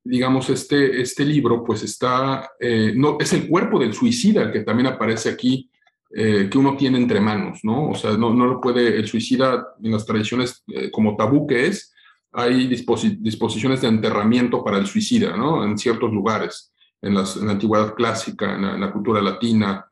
digamos, 0.05 0.51
este, 0.51 1.01
este 1.01 1.25
libro, 1.25 1.65
pues 1.65 1.83
está, 1.83 2.51
eh, 2.61 2.93
no, 2.95 3.17
es 3.19 3.33
el 3.33 3.49
cuerpo 3.49 3.79
del 3.79 3.95
suicida 3.95 4.53
que 4.53 4.61
también 4.61 4.89
aparece 4.89 5.31
aquí, 5.31 5.71
eh, 6.15 6.49
que 6.51 6.59
uno 6.59 6.77
tiene 6.77 6.99
entre 6.99 7.21
manos, 7.21 7.61
¿no? 7.63 7.89
O 7.91 7.95
sea, 7.95 8.13
no, 8.13 8.33
no 8.33 8.47
lo 8.47 8.61
puede, 8.61 8.97
el 8.97 9.09
suicida 9.09 9.67
en 9.83 9.93
las 9.93 10.05
tradiciones 10.05 10.63
eh, 10.69 10.91
como 10.91 11.17
tabú 11.17 11.47
que 11.47 11.67
es, 11.67 11.93
hay 12.33 12.67
disposiciones 12.67 13.81
de 13.81 13.89
enterramiento 13.89 14.63
para 14.63 14.79
el 14.79 14.87
suicida, 14.87 15.37
¿no? 15.37 15.65
En 15.65 15.79
ciertos 15.79 16.13
lugares, 16.13 16.73
en, 17.01 17.15
las, 17.15 17.37
en 17.37 17.47
la 17.47 17.53
antigüedad 17.53 17.95
clásica, 17.95 18.57
en 18.57 18.81
la, 18.81 18.93
cultura 18.93 19.23
latina, 19.23 19.87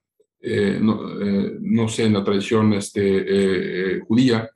no, 0.81 1.03
no, 1.61 1.89
sé, 1.89 2.07
en 2.07 2.15
la 2.15 2.25
tradición 2.25 2.73
este, 2.73 4.01
judía. 4.01 4.51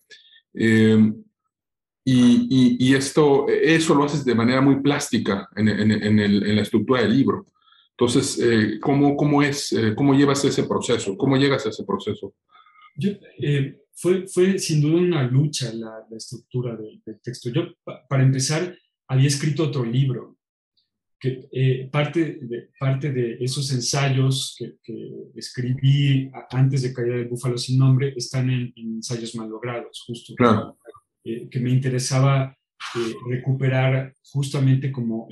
Y, 2.08 2.94
esto, 2.94 3.48
eso 3.48 3.92
lo 3.94 4.04
haces 4.04 4.24
de 4.24 4.34
manera 4.34 4.60
muy 4.60 4.80
plástica 4.80 5.48
en, 5.56 5.68
en, 5.68 6.56
la 6.56 6.62
estructura 6.62 7.02
del 7.02 7.16
libro. 7.16 7.44
Entonces, 7.98 8.38
eh, 8.40 8.78
¿cómo, 8.80 9.16
cómo, 9.16 9.42
es, 9.42 9.72
eh, 9.72 9.92
¿cómo 9.96 10.14
llevas 10.14 10.44
ese 10.44 10.64
proceso? 10.64 11.16
¿Cómo 11.16 11.36
llegas 11.36 11.66
a 11.66 11.70
ese 11.70 11.82
proceso? 11.82 12.34
Yo, 12.94 13.10
eh, 13.42 13.80
fue, 13.92 14.28
fue 14.28 14.56
sin 14.60 14.82
duda 14.82 14.98
una 14.98 15.22
lucha 15.24 15.72
la, 15.72 16.06
la 16.08 16.16
estructura 16.16 16.76
del, 16.76 17.02
texto. 17.20 17.50
Yo, 17.50 17.62
para 18.08 18.22
empezar, 18.22 18.78
había 19.08 19.26
escrito 19.26 19.64
otro 19.64 19.84
libro, 19.84 20.36
que 21.18 21.88
parte, 21.90 22.38
de, 22.42 22.68
parte 22.78 23.10
de 23.10 23.38
esos 23.40 23.72
ensayos 23.72 24.54
que, 24.56 24.76
que, 24.80 25.32
escribí 25.34 26.30
antes 26.50 26.82
de 26.82 26.92
Caída 26.92 27.16
del 27.16 27.28
Búfalo 27.28 27.58
sin 27.58 27.78
nombre 27.78 28.12
están 28.14 28.48
en, 28.48 28.72
ensayos 28.76 29.34
mal 29.34 29.48
logrados, 29.48 30.04
justo. 30.06 30.34
Claro. 30.36 30.78
Eh, 31.28 31.48
que 31.50 31.58
me 31.58 31.70
interesaba 31.70 32.56
eh, 32.94 33.14
recuperar 33.28 34.14
justamente 34.22 34.92
como 34.92 35.28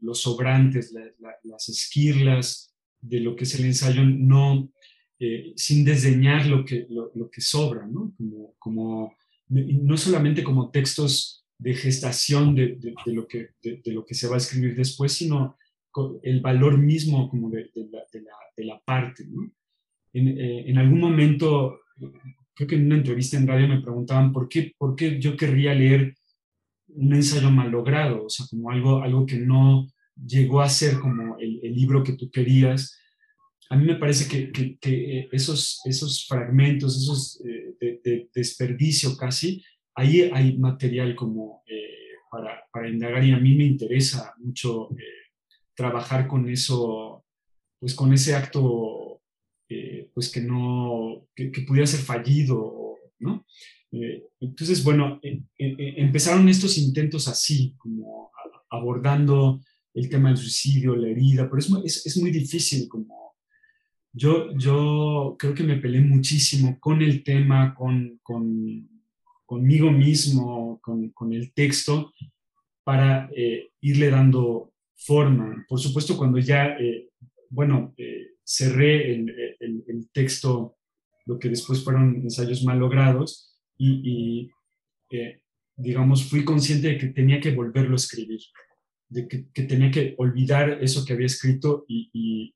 los 0.00 0.20
sobrantes, 0.20 0.94
las 1.42 1.68
esquirlas 1.68 2.72
de 3.00 3.18
lo 3.18 3.34
que 3.34 3.42
es 3.42 3.58
el 3.58 3.64
ensayo, 3.64 4.04
no, 4.04 4.70
eh, 5.18 5.52
sin 5.56 5.84
desdeñar 5.84 6.46
lo 6.46 6.64
que, 6.64 6.86
lo, 6.88 7.28
que 7.28 7.40
sobra, 7.40 7.84
¿no? 7.84 8.14
Como, 8.16 8.54
como, 8.60 9.16
no 9.48 9.96
solamente 9.96 10.44
como 10.44 10.70
textos 10.70 11.44
de 11.58 11.74
gestación 11.74 12.54
de, 12.54 12.76
de, 12.76 13.12
lo 13.12 13.26
que, 13.26 13.48
de, 13.60 13.92
lo 13.92 14.04
que 14.04 14.14
se 14.14 14.28
va 14.28 14.34
a 14.36 14.38
escribir 14.38 14.76
después, 14.76 15.14
sino 15.14 15.56
el 16.22 16.40
valor 16.40 16.78
mismo 16.78 17.28
como 17.28 17.50
de, 17.50 17.72
la, 17.74 18.04
la, 18.64 18.80
parte. 18.84 19.24
¿no? 19.26 19.50
En, 20.12 20.28
en, 20.38 20.78
algún 20.78 21.00
momento 21.00 21.80
creo 22.56 22.68
que 22.68 22.74
en 22.76 22.86
una 22.86 22.96
entrevista 22.96 23.36
en 23.36 23.46
radio 23.46 23.68
me 23.68 23.82
preguntaban 23.82 24.32
por 24.32 24.48
qué, 24.48 24.74
por 24.78 24.96
qué 24.96 25.20
yo 25.20 25.36
querría 25.36 25.74
leer 25.74 26.14
un 26.88 27.12
ensayo 27.12 27.50
mal 27.50 27.70
logrado, 27.70 28.24
o 28.24 28.30
sea, 28.30 28.46
como 28.48 28.70
algo, 28.70 29.02
algo 29.02 29.26
que 29.26 29.36
no 29.36 29.86
llegó 30.16 30.62
a 30.62 30.68
ser 30.68 30.98
como 30.98 31.38
el, 31.38 31.60
libro 31.74 32.02
que 32.02 32.14
tú 32.14 32.30
querías. 32.30 32.98
A 33.68 33.76
mí 33.76 33.84
me 33.84 33.96
parece 33.96 34.26
que, 34.26 34.78
que, 34.80 35.28
esos, 35.32 35.82
esos 35.84 36.26
fragmentos, 36.26 36.96
esos 36.96 37.42
eh, 37.44 37.74
de, 38.02 38.30
desperdicio 38.34 39.16
casi, 39.16 39.62
ahí 39.94 40.30
hay 40.32 40.56
material 40.56 41.14
como 41.14 41.62
eh, 41.66 42.14
para, 42.30 42.64
para, 42.72 42.88
indagar 42.88 43.22
y 43.22 43.32
a 43.32 43.38
mí 43.38 43.54
me 43.54 43.64
interesa 43.64 44.34
mucho 44.38 44.90
eh, 44.92 45.02
trabajar 45.74 46.26
con 46.26 46.48
eso, 46.48 47.22
pues 47.78 47.94
con 47.94 48.14
ese 48.14 48.34
acto 48.34 49.05
eh, 49.05 49.05
pues 50.16 50.30
que 50.30 50.40
no, 50.40 51.28
que, 51.34 51.50
pudiera 51.68 51.86
ser 51.86 52.00
fallido, 52.00 52.96
¿no? 53.18 53.44
Eh, 53.92 54.24
entonces, 54.40 54.82
bueno, 54.82 55.20
eh, 55.22 55.42
empezaron 55.58 56.48
estos 56.48 56.78
intentos 56.78 57.28
así, 57.28 57.74
como 57.76 58.30
abordando 58.70 59.60
el 59.92 60.08
tema 60.08 60.30
del 60.30 60.38
suicidio, 60.38 60.96
la 60.96 61.08
herida, 61.08 61.50
pero 61.50 61.58
es, 61.84 62.06
es, 62.06 62.16
muy 62.16 62.30
difícil, 62.30 62.88
como 62.88 63.34
yo, 64.10 64.56
yo 64.56 65.36
creo 65.38 65.52
que 65.52 65.64
me 65.64 65.76
peleé 65.76 66.00
muchísimo 66.00 66.80
con 66.80 67.02
el 67.02 67.22
tema, 67.22 67.74
con, 67.74 68.18
con 68.22 68.88
conmigo 69.44 69.90
mismo, 69.92 70.80
con, 70.80 71.10
con, 71.10 71.34
el 71.34 71.52
texto, 71.52 72.14
para 72.84 73.28
irle 73.82 74.08
dando 74.08 74.72
forma. 74.96 75.62
Por 75.68 75.78
supuesto, 75.78 76.16
cuando 76.16 76.38
ya, 76.38 76.74
bueno, 77.50 77.94
cerré 78.46 79.12
el, 79.12 80.08
texto, 80.12 80.76
lo 81.26 81.38
que 81.38 81.48
después 81.48 81.82
fueron 81.82 82.14
ensayos 82.22 82.62
mal 82.62 82.78
logrados, 82.78 83.58
y, 83.76 84.48
eh, 85.10 85.40
digamos, 85.76 86.24
fui 86.24 86.44
consciente 86.44 86.88
de 86.88 86.98
que 86.98 87.08
tenía 87.08 87.40
que 87.40 87.54
volverlo 87.54 87.94
a 87.94 87.96
escribir, 87.96 88.40
de 89.08 89.28
que, 89.28 89.62
tenía 89.64 89.90
que 89.90 90.14
olvidar 90.18 90.78
eso 90.80 91.04
que 91.04 91.12
había 91.12 91.26
escrito 91.26 91.84
y, 91.88 92.54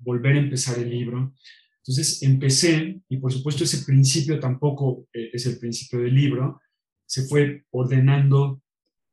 volver 0.00 0.36
a 0.36 0.40
empezar 0.40 0.78
el 0.78 0.90
libro. 0.90 1.34
Entonces 1.78 2.22
empecé, 2.22 3.00
y 3.08 3.16
por 3.16 3.32
supuesto 3.32 3.64
ese 3.64 3.84
principio 3.84 4.38
tampoco 4.38 5.08
eh, 5.12 5.30
es 5.32 5.44
el 5.46 5.58
principio 5.58 5.98
del 5.98 6.14
libro, 6.14 6.60
se 7.04 7.26
fue 7.26 7.64
ordenando 7.70 8.62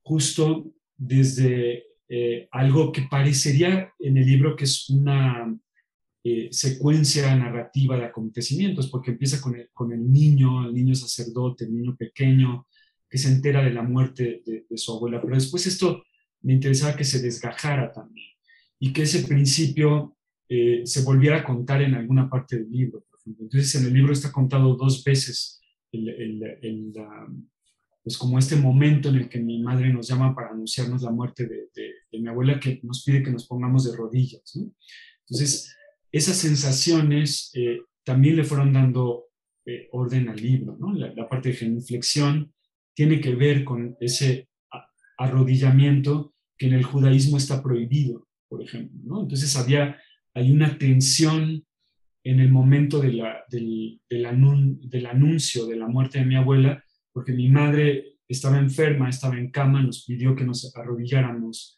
justo 0.03 0.71
desde 0.95 1.85
eh, 2.07 2.47
algo 2.51 2.91
que 2.91 3.07
parecería 3.09 3.91
en 3.97 4.17
el 4.17 4.27
libro 4.27 4.55
que 4.55 4.65
es 4.65 4.87
una 4.91 5.57
eh, 6.27 6.47
secuencia 6.51 7.35
narrativa 7.35 7.95
de 7.95 8.05
acontecimientos, 8.05 8.89
porque 8.89 9.11
empieza 9.11 9.39
con 9.39 9.55
el, 9.55 9.69
con 9.71 9.93
el, 9.93 10.11
niño, 10.11 10.65
el 10.67 10.73
niño 10.73 10.95
sacerdote, 10.95 11.65
el 11.65 11.75
niño 11.75 11.95
pequeño, 11.95 12.65
que 13.07 13.19
se 13.19 13.27
entera 13.27 13.63
de 13.63 13.69
la 13.69 13.83
muerte 13.83 14.41
de, 14.43 14.65
su 14.75 14.91
abuela, 14.91 15.21
pero 15.21 15.35
después 15.35 15.67
esto 15.67 16.03
me 16.41 16.53
interesaba 16.53 16.95
que 16.95 17.03
se 17.03 17.21
desgajara 17.21 17.91
también 17.91 18.25
y 18.79 18.91
que 18.91 19.03
ese 19.03 19.27
principio 19.27 20.17
eh, 20.49 20.81
se 20.85 21.03
volviera 21.03 21.37
a 21.37 21.43
contar 21.43 21.83
en 21.83 21.93
alguna 21.93 22.27
parte 22.27 22.57
del 22.57 22.71
libro, 22.71 23.05
por 23.07 23.19
ejemplo. 23.19 23.43
Entonces 23.45 23.75
en 23.75 23.85
el 23.85 23.93
libro 23.93 24.11
está 24.11 24.31
contado 24.31 24.75
dos 24.75 25.03
veces 25.03 25.61
el, 25.91 26.09
el, 26.09 26.91
pues 28.03 28.17
como 28.17 28.39
este 28.39 28.55
momento 28.55 29.09
en 29.09 29.17
el 29.17 29.29
que 29.29 29.39
mi 29.39 29.61
madre 29.61 29.93
nos 29.93 30.07
llama 30.07 30.33
para 30.33 30.49
anunciarnos 30.49 31.03
la 31.03 31.11
muerte 31.11 31.45
de, 31.45 31.69
de, 31.75 32.19
mi 32.19 32.27
abuela, 32.29 32.59
que 32.59 32.79
nos 32.81 33.03
pide 33.03 33.21
que 33.21 33.29
nos 33.29 33.45
pongamos 33.45 33.83
de 33.83 33.95
rodillas. 33.95 34.55
¿no? 34.55 34.71
Entonces, 35.27 35.75
esas 36.17 36.37
sensaciones 36.37 37.51
eh, 37.55 37.81
también 38.03 38.37
le 38.37 38.45
fueron 38.45 38.71
dando 38.71 39.25
eh, 39.65 39.89
orden 39.91 40.29
al 40.29 40.37
libro. 40.37 40.77
¿no? 40.79 40.93
La, 40.93 41.27
parte 41.27 41.49
de 41.49 41.55
genuflexión 41.55 42.53
tiene 42.93 43.19
que 43.19 43.35
ver 43.35 43.65
con 43.65 43.97
ese 43.99 44.47
arrodillamiento 45.17 46.33
que 46.57 46.67
en 46.67 46.73
el 46.73 46.83
judaísmo 46.83 47.37
está 47.37 47.61
prohibido, 47.61 48.27
por 48.47 48.61
ejemplo. 48.61 48.97
¿no? 49.03 49.21
Entonces 49.23 49.55
había, 49.57 49.99
hay 50.33 50.51
una 50.51 50.77
tensión 50.77 51.65
en 52.23 52.39
el 52.39 52.49
momento 52.49 52.99
de 53.01 53.11
la, 53.11 53.43
del, 53.49 53.99
del, 54.09 54.25
anuncio 55.05 55.65
de 55.65 55.75
la 55.75 55.87
muerte 55.87 56.19
de 56.19 56.25
mi 56.25 56.35
abuela, 56.35 56.81
porque 57.11 57.33
mi 57.33 57.49
madre 57.49 58.19
estaba 58.27 58.57
enferma, 58.57 59.09
estaba 59.09 59.37
en 59.37 59.51
cama, 59.51 59.83
nos 59.83 60.05
pidió 60.05 60.33
que 60.33 60.45
nos 60.45 60.73
arrodilláramos 60.75 61.77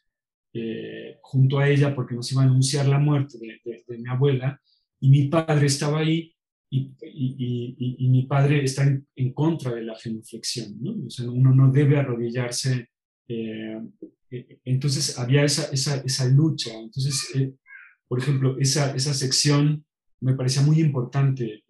eh, 0.59 1.19
junto 1.21 1.59
a 1.59 1.69
ella 1.69 1.93
porque 1.93 2.15
nos 2.15 2.31
iba 2.31 2.41
a 2.41 2.45
anunciar 2.45 2.87
la 2.87 2.97
muerte 2.97 3.37
de, 3.37 3.97
mi 3.99 4.09
abuela 4.09 4.59
y 4.99 5.09
mi 5.09 5.27
padre 5.27 5.67
estaba 5.67 5.99
ahí 5.99 6.33
y, 6.71 8.07
mi 8.09 8.23
padre 8.23 8.63
está 8.63 8.83
en, 8.83 9.33
contra 9.33 9.75
de 9.75 9.83
la 9.83 9.95
genuflexión, 9.95 10.75
¿no? 10.81 11.05
O 11.05 11.09
sea, 11.11 11.29
uno 11.29 11.53
no 11.53 11.71
debe 11.71 11.97
arrodillarse. 11.97 12.89
Eh, 13.27 13.79
eh, 14.31 14.59
entonces 14.65 15.19
había 15.19 15.43
esa, 15.43 15.69
esa, 15.71 16.25
lucha. 16.25 16.71
Entonces 16.73 17.31
por 18.07 18.19
ejemplo, 18.19 18.57
esa, 18.57 18.95
esa 18.95 19.13
sección 19.13 19.85
me 20.21 20.33
parecía 20.33 20.63
muy 20.63 20.79
importante 20.79 21.63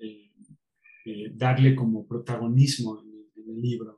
darle 1.34 1.76
como 1.76 2.08
protagonismo 2.08 3.02
en, 3.02 3.52
el 3.52 3.62
libro. 3.62 3.97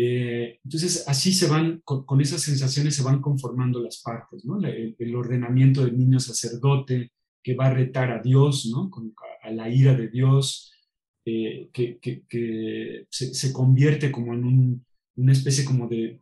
Eh, 0.00 0.60
entonces, 0.62 1.04
así 1.08 1.32
se 1.32 1.48
van, 1.48 1.80
con, 1.84 2.20
esas 2.20 2.42
sensaciones 2.42 2.94
se 2.94 3.02
van 3.02 3.20
conformando 3.20 3.82
las 3.82 4.00
partes, 4.00 4.44
¿no? 4.44 4.60
El, 4.64 5.16
ordenamiento 5.16 5.84
del 5.84 5.98
niño 5.98 6.20
sacerdote 6.20 7.10
que 7.42 7.56
va 7.56 7.66
a 7.66 7.74
retar 7.74 8.12
a 8.12 8.22
Dios, 8.22 8.70
¿no? 8.70 8.90
a 9.42 9.50
la 9.50 9.68
ira 9.68 9.94
de 9.94 10.08
Dios, 10.08 10.72
que, 11.24 11.70
que, 11.72 13.06
se, 13.10 13.52
convierte 13.52 14.12
como 14.12 14.34
en 14.34 14.44
un, 14.44 14.86
una 15.16 15.32
especie 15.32 15.64
como 15.64 15.88
de, 15.88 16.20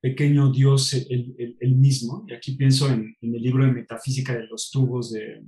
pequeño 0.00 0.50
Dios 0.50 0.92
el, 0.94 1.76
mismo. 1.76 2.24
Y 2.28 2.34
aquí 2.34 2.56
pienso 2.56 2.92
en, 2.92 3.16
el 3.20 3.40
libro 3.40 3.64
de 3.64 3.72
Metafísica 3.72 4.34
de 4.34 4.48
los 4.48 4.68
Tubos 4.72 5.12
de, 5.12 5.44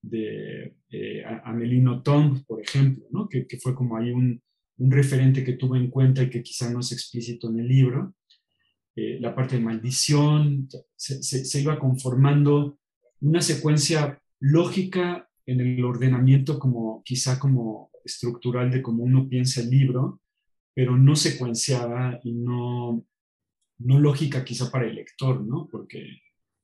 de 0.00 0.76
eh, 0.90 1.24
Amelino 1.44 2.02
Tom, 2.02 2.42
por 2.44 2.62
ejemplo, 2.62 3.04
¿no? 3.10 3.28
que, 3.28 3.46
fue 3.60 3.74
como 3.74 3.98
ahí 3.98 4.12
un, 4.12 4.40
referente 4.78 5.42
que 5.44 5.54
tuve 5.54 5.78
en 5.78 5.90
cuenta 5.90 6.22
y 6.22 6.30
que 6.30 6.42
quizá 6.42 6.70
no 6.70 6.80
es 6.80 6.92
explícito 6.92 7.48
en 7.48 7.60
el 7.60 7.68
libro. 7.68 8.14
Eh, 8.94 9.18
la 9.20 9.34
parte 9.34 9.56
de 9.56 9.62
maldición, 9.62 10.68
se, 10.94 11.22
se, 11.22 11.60
iba 11.60 11.78
conformando 11.78 12.78
una 13.20 13.42
secuencia 13.42 14.20
lógica 14.40 15.28
en 15.44 15.60
el 15.60 15.84
ordenamiento 15.84 16.58
como 16.58 17.02
quizá 17.04 17.38
como 17.38 17.90
estructural 18.04 18.70
de 18.70 18.82
cómo 18.82 19.04
uno 19.04 19.28
piensa 19.28 19.60
el 19.60 19.70
libro, 19.70 20.20
pero 20.74 20.96
no 20.96 21.14
secuenciada 21.14 22.20
y 22.22 22.32
no, 22.32 23.04
no 23.78 24.00
lógica 24.00 24.44
quizá 24.44 24.70
para 24.70 24.86
el 24.86 24.94
lector, 24.94 25.44
¿no? 25.44 25.68
Porque 25.70 26.20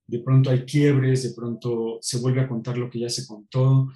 de 0.07 0.19
pronto 0.21 0.51
hay 0.51 0.65
quiebres, 0.65 1.23
de 1.23 1.35
pronto 1.35 1.99
se 2.01 2.19
vuelve 2.19 2.41
a 2.41 2.49
contar 2.49 2.77
lo 2.77 2.91
que 2.91 3.01
ya 3.01 3.09
se 3.09 3.27
contó. 3.27 3.91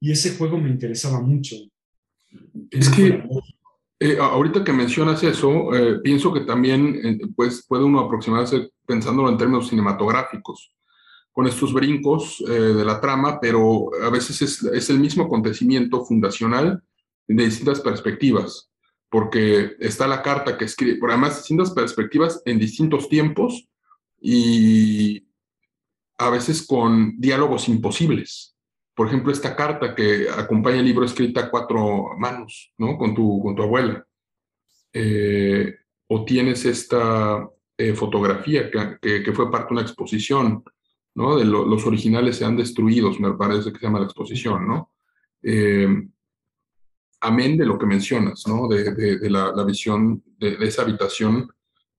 Y 0.00 0.12
ese 0.12 0.36
juego 0.36 0.58
me 0.58 0.70
interesaba 0.70 1.20
mucho. 1.20 1.56
Es 2.70 2.88
que 2.88 3.22
eh, 4.00 4.18
ahorita 4.20 4.64
que 4.64 4.72
mencionas 4.72 5.22
eso, 5.22 5.74
eh, 5.74 6.00
pienso 6.02 6.32
que 6.32 6.40
también 6.40 7.00
eh, 7.02 7.18
pues, 7.34 7.64
puede 7.66 7.84
uno 7.84 8.00
aproximarse 8.00 8.70
pensándolo 8.86 9.28
en 9.28 9.38
términos 9.38 9.68
cinematográficos, 9.68 10.74
con 11.32 11.46
estos 11.46 11.72
brincos 11.72 12.44
de 12.46 12.84
la 12.84 13.00
trama, 13.00 13.40
pero 13.40 13.90
a 14.04 14.08
veces 14.08 14.40
es, 14.40 14.62
es, 14.62 14.88
el 14.88 15.00
mismo 15.00 15.24
acontecimiento 15.24 16.04
fundacional 16.04 16.80
de 17.26 17.44
distintas 17.44 17.80
perspectivas 17.80 18.70
porque 19.14 19.76
está 19.78 20.08
la 20.08 20.22
carta 20.22 20.58
que 20.58 20.64
escribe, 20.64 20.96
por 20.96 21.08
además 21.08 21.36
distintas 21.36 21.70
perspectivas 21.70 22.42
en 22.44 22.58
distintos 22.58 23.08
tiempos 23.08 23.68
y 24.20 25.24
a 26.18 26.30
veces 26.30 26.66
con 26.66 27.14
diálogos 27.20 27.68
imposibles. 27.68 28.53
Por 28.94 29.08
ejemplo, 29.08 29.32
esta 29.32 29.56
carta 29.56 29.94
que 29.94 30.28
acompaña 30.30 30.78
el 30.78 30.84
libro 30.84 31.04
escrita 31.04 31.42
a 31.42 31.50
cuatro 31.50 32.10
manos, 32.16 32.72
¿no? 32.78 32.96
Con 32.96 33.14
tu, 33.14 33.42
con 33.42 33.56
tu 33.56 33.62
abuela. 33.62 34.06
Eh, 34.92 35.74
o 36.06 36.24
tienes 36.24 36.64
esta 36.64 37.48
eh, 37.76 37.94
fotografía 37.94 38.70
que, 38.70 39.22
que, 39.22 39.32
fue 39.32 39.50
parte 39.50 39.68
de 39.68 39.72
una 39.72 39.82
exposición, 39.82 40.62
¿no? 41.14 41.36
De 41.36 41.44
los 41.44 41.86
originales 41.86 42.36
se 42.36 42.44
han 42.44 42.56
destruido, 42.56 43.10
me 43.18 43.34
parece 43.34 43.72
que 43.72 43.78
se 43.78 43.86
llama 43.86 43.98
la 43.98 44.04
exposición, 44.04 44.68
¿no? 44.68 44.92
Eh, 45.42 45.88
amén 47.20 47.56
de 47.56 47.66
lo 47.66 47.78
que 47.78 47.86
mencionas, 47.86 48.44
¿no? 48.46 48.68
De, 48.68 49.30
la, 49.30 49.64
visión 49.64 50.22
de, 50.38 50.56
esa 50.60 50.82
habitación 50.82 51.48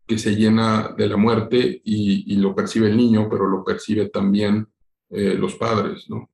que 0.07 0.17
se 0.17 0.35
llena 0.35 0.93
de 0.97 1.07
la 1.07 1.17
muerte 1.17 1.81
y, 1.84 2.35
lo 2.38 2.55
percibe 2.55 2.88
el 2.88 2.97
niño, 2.97 3.27
pero 3.30 3.47
lo 3.47 3.63
percibe 3.63 4.09
también 4.09 4.67
eh, 5.09 5.35
los 5.35 5.55
padres, 5.55 6.09
¿no? 6.09 6.30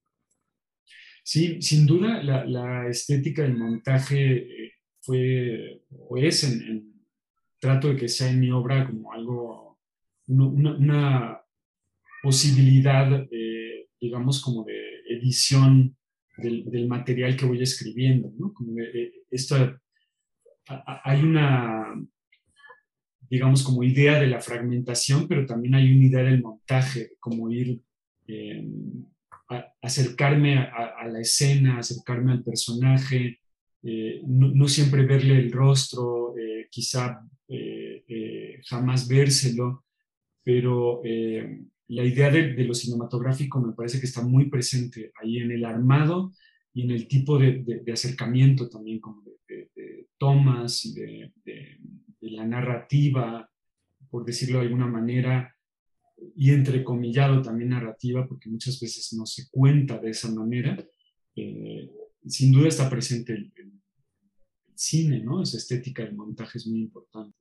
Sí, 1.23 1.61
sin 1.61 1.85
duda 1.85 2.21
la, 2.23 2.87
estética 2.87 3.43
del 3.43 3.57
montaje 3.57 4.37
eh, 4.37 4.73
fue 5.01 5.81
o 5.89 6.17
es 6.17 6.43
en, 6.43 6.91
trato 7.59 7.89
de 7.89 7.95
que 7.95 8.07
sea 8.07 8.29
en 8.29 8.39
mi 8.39 8.51
obra 8.51 8.87
como 8.87 9.13
algo, 9.13 9.79
una, 10.27 11.37
posibilidad, 12.23 13.27
digamos, 13.99 14.41
como 14.41 14.63
de 14.63 14.79
edición 15.09 15.95
del, 16.37 16.87
material 16.87 17.35
que 17.35 17.45
voy 17.45 17.61
escribiendo, 17.61 18.31
¿no? 18.37 18.53
Como 18.53 18.75
esto, 19.31 19.79
hay 20.67 21.23
una, 21.23 21.95
digamos, 23.29 23.63
como 23.63 23.83
idea 23.83 24.19
de 24.19 24.27
la 24.27 24.39
fragmentación, 24.39 25.27
pero 25.27 25.45
también 25.45 25.75
hay 25.75 25.91
una 25.91 26.05
idea 26.05 26.23
del 26.23 26.41
montaje, 26.41 27.13
como 27.19 27.49
ir, 27.49 27.81
acercarme 29.81 30.57
a, 30.57 31.07
la 31.07 31.19
escena, 31.19 31.79
acercarme 31.79 32.31
al 32.31 32.43
personaje, 32.43 33.39
eh, 33.83 34.21
no, 34.25 34.67
siempre 34.67 35.05
verle 35.05 35.37
el 35.37 35.51
rostro, 35.51 36.35
eh, 36.37 36.67
quizá 36.69 37.21
eh, 37.47 38.61
jamás 38.65 39.07
vérselo, 39.07 39.85
pero 40.43 41.01
la 41.87 42.03
idea 42.05 42.29
de, 42.29 42.53
lo 42.63 42.73
cinematográfico 42.73 43.59
me 43.59 43.73
parece 43.73 43.99
que 43.99 44.05
está 44.05 44.21
muy 44.21 44.49
presente 44.49 45.11
ahí 45.21 45.39
en 45.39 45.51
el 45.51 45.65
armado 45.65 46.31
y 46.73 46.83
en 46.83 46.91
el 46.91 47.07
tipo 47.07 47.37
de, 47.37 47.83
acercamiento 47.91 48.69
también, 48.69 48.99
como 48.99 49.23
de, 49.47 50.07
tomas 50.17 50.85
y 50.85 50.93
de, 50.93 51.31
la 52.21 52.45
narrativa, 52.45 53.49
por 54.09 54.23
decirlo 54.23 54.59
de 54.59 54.65
alguna 54.65 54.87
manera, 54.87 55.55
y 56.35 56.51
entrecomillado 56.51 57.41
también 57.41 57.69
narrativa, 57.69 58.27
porque 58.27 58.49
muchas 58.49 58.79
veces 58.79 59.13
no 59.13 59.25
se 59.25 59.49
cuenta 59.49 59.97
de 59.97 60.11
esa 60.11 60.31
manera. 60.31 60.77
Eh, 61.35 61.89
sin 62.25 62.51
duda 62.51 62.67
está 62.67 62.89
presente 62.89 63.33
el, 63.33 63.51
el, 63.55 63.71
cine, 64.75 65.21
¿no? 65.23 65.43
Esa 65.43 65.57
estética 65.57 66.03
del 66.03 66.15
montaje 66.15 66.57
es 66.57 66.65
muy 66.65 66.81
importante. 66.81 67.37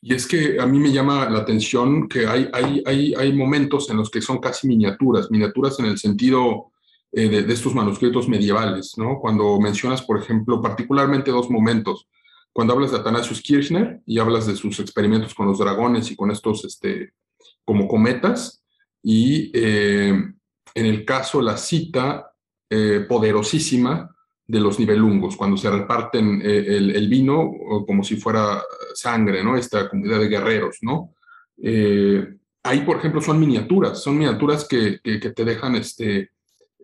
Y 0.00 0.14
es 0.14 0.26
que 0.26 0.58
a 0.58 0.66
mí 0.66 0.78
me 0.78 0.92
llama 0.92 1.28
la 1.28 1.40
atención 1.40 2.08
que 2.08 2.26
hay, 2.26 2.48
hay, 2.52 2.82
hay, 2.86 3.14
hay 3.14 3.32
momentos 3.32 3.90
en 3.90 3.98
los 3.98 4.10
que 4.10 4.20
son 4.20 4.38
casi 4.38 4.66
miniaturas, 4.66 5.30
miniaturas 5.30 5.78
en 5.80 5.86
el 5.86 5.98
sentido 5.98 6.72
eh, 7.12 7.28
de, 7.28 7.52
estos 7.52 7.74
manuscritos 7.74 8.28
medievales, 8.28 8.94
¿no? 8.96 9.18
Cuando 9.20 9.60
mencionas, 9.60 10.02
por 10.02 10.18
ejemplo, 10.18 10.60
particularmente 10.60 11.30
dos 11.30 11.50
momentos, 11.50 12.08
cuando 12.52 12.72
hablas 12.72 12.90
de 12.90 12.98
Athanasius 12.98 13.42
Kirchner 13.42 14.02
y 14.06 14.18
hablas 14.18 14.46
de 14.46 14.56
sus 14.56 14.80
experimentos 14.80 15.34
con 15.34 15.46
los 15.46 15.58
dragones 15.58 16.10
y 16.10 16.16
con 16.16 16.30
estos, 16.30 16.64
este, 16.64 17.12
como 17.64 17.88
cometas, 17.88 18.64
y 19.02 19.50
eh, 19.54 20.10
en 20.74 20.86
el 20.86 21.04
caso 21.04 21.40
la 21.40 21.56
cita 21.56 22.32
eh, 22.70 23.04
poderosísima 23.08 24.12
de 24.52 24.60
los 24.60 24.78
nivelungos, 24.78 25.36
cuando 25.36 25.56
se 25.56 25.70
reparten 25.70 26.42
eh, 26.44 26.76
el, 26.76 27.08
vino 27.08 27.50
como 27.86 28.02
si 28.02 28.16
fuera 28.16 28.62
sangre, 28.94 29.42
¿no? 29.42 29.56
Esta 29.56 29.88
comunidad 29.88 30.20
de 30.20 30.28
guerreros, 30.28 30.76
¿no? 30.82 31.14
Eh, 31.62 32.34
ahí, 32.62 32.80
por 32.80 32.98
ejemplo, 32.98 33.22
son 33.22 33.40
miniaturas, 33.40 34.02
son 34.02 34.18
miniaturas 34.18 34.66
que, 34.68 35.00
te 35.02 35.44
dejan 35.44 35.76
este, 35.76 36.32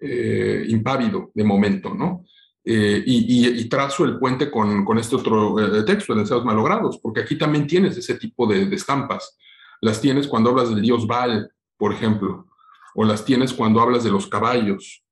eh, 0.01 0.65
impávido 0.69 1.31
de 1.35 1.45
momento, 1.45 1.95
¿no? 1.95 2.25
y, 2.71 3.67
trazo 3.71 4.05
el 4.05 4.19
puente 4.19 4.51
con, 4.51 4.99
este 4.99 5.17
otro 5.17 5.55
texto, 5.87 6.15
de 6.15 6.21
Deseos 6.21 6.45
Malogrados, 6.45 6.99
porque 6.99 7.21
aquí 7.21 7.39
también 7.39 7.67
tienes 7.67 7.97
ese 7.97 8.15
tipo 8.19 8.47
de 8.47 8.63
estampas. 8.75 9.39
Las 9.81 10.01
tienes 10.01 10.27
cuando 10.27 10.51
hablas 10.51 10.71
del 10.71 10.83
dios 10.83 11.07
Baal, 11.07 11.53
por 11.77 11.93
ejemplo, 11.93 12.47
o 12.95 13.05
las 13.05 13.25
tienes 13.25 13.53
cuando 13.53 13.81
hablas 13.81 14.05
de 14.05 14.11
los 14.11 14.27
caballos. 14.27 15.05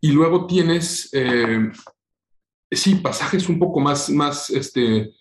Y 0.00 0.12
luego 0.12 0.46
tienes, 0.46 1.08
eh, 1.12 1.70
sí, 2.70 2.96
pasajes 2.96 3.48
un 3.48 3.58
poco 3.58 3.80
más, 3.80 4.10
más, 4.10 4.50
este, 4.50 5.12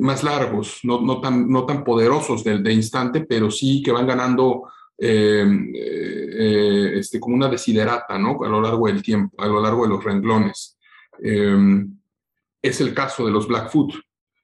más 0.00 0.22
largos, 0.22 0.80
no, 0.82 1.00
no, 1.00 1.20
tan, 1.20 1.46
no 1.46 1.66
tan 1.66 1.84
poderosos 1.84 2.44
de, 2.44 2.58
de 2.58 2.72
instante, 2.72 3.22
pero 3.22 3.50
sí 3.50 3.82
que 3.82 3.92
van 3.92 4.06
ganando 4.06 4.70
eh, 4.96 5.44
eh, 5.74 6.92
este, 6.98 7.18
como 7.18 7.34
una 7.34 7.48
desiderata, 7.48 8.18
¿no? 8.18 8.42
A 8.42 8.48
lo 8.48 8.60
largo 8.60 8.86
del 8.86 9.02
tiempo, 9.02 9.42
a 9.42 9.46
lo 9.46 9.60
largo 9.60 9.82
de 9.82 9.90
los 9.90 10.04
renglones. 10.04 10.78
es 11.18 12.80
el 12.80 12.94
caso 12.94 13.26
de 13.26 13.32
los 13.32 13.46
Blackfoot, 13.46 13.92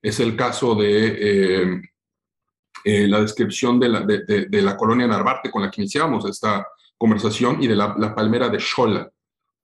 es 0.02 0.20
el 0.20 0.36
caso 0.36 0.74
de 0.74 1.80
la 2.86 3.20
descripción 3.20 3.80
de 3.80 3.88
la, 3.88 4.00
de, 4.00 4.46
de, 4.48 4.62
la 4.62 4.76
colonia 4.76 5.06
Narvarte 5.06 5.50
con 5.50 5.62
la 5.62 5.70
que 5.70 5.80
iniciamos 5.80 6.24
esta 6.24 6.66
conversación 6.96 7.62
y 7.62 7.66
de 7.66 7.74
la, 7.74 7.96
la 7.98 8.14
palmera 8.14 8.48
de 8.48 8.58
Shola. 8.58 9.10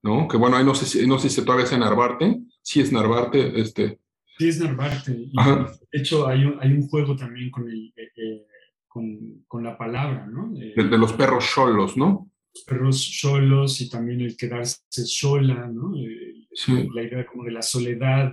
¿no? 0.03 0.27
Que 0.29 0.37
bueno, 0.37 0.57
ahí 0.57 0.65
no 0.65 0.75
sé, 0.75 0.87
si, 0.87 1.07
no 1.07 1.19
sé 1.19 1.31
si 1.31 1.43
todavía 1.43 1.65
es 1.65 1.73
en 1.73 1.81
Narvarte, 1.81 2.41
sí 2.61 2.81
es 2.81 2.93
Narvarte, 2.93 3.61
este... 3.61 3.99
Sí 4.39 4.49
es 4.49 4.61
Narvarte, 4.61 5.13
de 5.13 5.69
hecho 5.93 6.27
hay 6.27 6.45
un, 6.45 6.59
hay 6.61 6.73
un 6.73 6.89
juego 6.89 7.15
también 7.15 7.51
con, 7.51 7.69
el, 7.69 7.93
eh, 7.97 8.11
eh, 8.17 8.47
con, 8.89 9.45
con, 9.47 9.63
la 9.63 9.79
palabra, 9.79 10.27
¿no? 10.27 10.51
de, 10.53 10.99
los 10.99 11.13
perros 11.13 11.49
cholos, 11.55 11.97
¿no? 11.97 12.31
Los 12.53 12.65
perros 12.65 13.01
cholos 13.03 13.81
y 13.81 13.89
también 13.89 14.21
el 14.21 14.37
quedarse 14.37 14.81
sola, 14.91 15.69
¿no? 15.69 15.95
Eh, 15.97 16.47
la 16.93 17.03
idea 17.03 17.27
como 17.27 17.45
de 17.45 17.53
la 17.53 17.63
soledad 17.63 18.33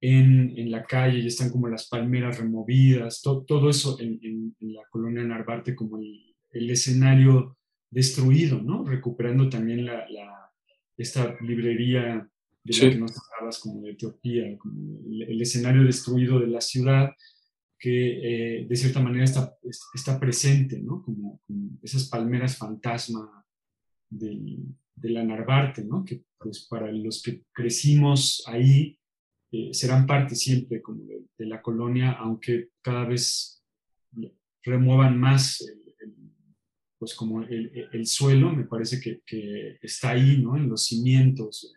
en, 0.00 0.52
en, 0.56 0.70
la 0.70 0.84
calle 0.84 1.20
y 1.20 1.26
están 1.26 1.50
como 1.50 1.68
las 1.68 1.88
palmeras 1.88 2.38
removidas, 2.38 3.22
todo 3.22 3.70
eso 3.70 3.98
en, 4.00 4.20
en, 4.22 4.74
la 4.74 4.82
colonia 4.90 5.22
Narvarte 5.22 5.74
como 5.74 5.98
el, 5.98 6.34
el 6.50 6.70
escenario 6.70 7.56
destruido, 7.90 8.60
¿no? 8.60 8.84
Recuperando 8.84 9.48
también 9.48 9.84
la, 9.86 10.06
esta 10.96 11.36
librería 11.40 12.28
de 12.64 12.76
la 12.76 12.90
que 12.90 12.98
nos 12.98 13.12
hablabas, 13.16 13.58
como 13.58 13.82
de 13.82 13.92
Etiopía, 13.92 14.58
como 14.58 14.98
el, 15.06 15.40
escenario 15.40 15.84
destruido 15.84 16.40
de 16.40 16.48
la 16.48 16.60
ciudad, 16.60 17.12
que 17.78 18.60
eh, 18.60 18.66
de 18.66 18.76
cierta 18.76 19.00
manera 19.00 19.24
está, 19.24 19.56
está 19.94 20.18
presente, 20.18 20.80
¿no? 20.80 21.02
Como, 21.02 21.40
esas 21.82 22.08
palmeras 22.08 22.56
fantasma 22.56 23.44
del, 24.10 24.58
de 24.94 25.10
la 25.10 25.22
Narvarte, 25.22 25.84
¿no? 25.84 26.04
Que 26.04 26.24
pues 26.38 26.66
para 26.68 26.90
los 26.90 27.22
que 27.22 27.44
crecimos 27.52 28.42
ahí 28.46 28.98
eh, 29.56 29.74
serán 29.74 30.06
parte 30.06 30.34
siempre 30.34 30.82
como 30.82 31.02
de, 31.04 31.46
la 31.46 31.62
colonia, 31.62 32.12
aunque 32.12 32.70
cada 32.82 33.04
vez 33.04 33.62
remuevan 34.62 35.18
más 35.18 35.64
pues 36.98 37.14
como 37.14 37.42
el, 37.42 38.06
suelo, 38.06 38.50
me 38.52 38.64
parece 38.64 39.00
que, 39.00 39.20
que, 39.26 39.78
está 39.82 40.10
ahí, 40.10 40.38
¿no? 40.42 40.56
En 40.56 40.68
los 40.68 40.86
cimientos. 40.86 41.74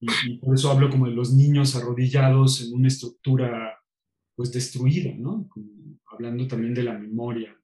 Y, 0.00 0.38
por 0.38 0.54
eso 0.54 0.70
hablo 0.70 0.88
como 0.88 1.06
de 1.06 1.12
los 1.12 1.34
niños 1.34 1.76
arrodillados 1.76 2.62
en 2.62 2.72
una 2.74 2.88
estructura 2.88 3.78
pues 4.34 4.50
destruida, 4.50 5.12
¿no? 5.16 5.48
hablando 6.06 6.46
también 6.46 6.74
de 6.74 6.82
la 6.82 6.98
memoria. 6.98 7.54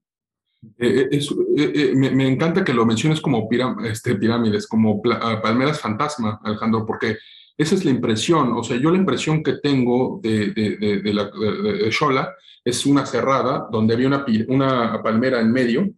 Eh, 0.79 1.09
eh, 1.11 1.93
me, 1.95 2.11
me, 2.11 2.29
encanta 2.29 2.65
que 2.65 2.75
lo 2.75 2.85
menciones 2.85 3.21
como 3.21 3.49
este, 3.85 4.17
pirámides, 4.17 4.67
como 4.67 5.01
palmeras 5.01 5.81
fantasma, 5.81 6.41
Alejandro, 6.43 6.85
porque 6.85 7.17
esa 7.59 7.75
es 7.75 7.85
la 7.85 7.91
impresión, 7.91 8.53
o 8.53 8.63
sea, 8.63 8.77
yo 8.77 8.91
la 8.91 8.99
impresión 8.99 9.43
que 9.43 9.55
tengo 9.55 10.21
de, 10.23 10.53
de, 10.53 11.01
de, 11.03 11.15
la, 11.15 11.25
de 11.31 11.91
Xola 11.91 12.35
es 12.65 12.85
una 12.85 13.07
cerrada 13.07 13.69
donde 13.71 13.95
había 13.95 14.09
una, 14.09 14.25
una 14.49 15.03
palmera 15.03 15.41
en 15.41 15.53
medio, 15.53 15.89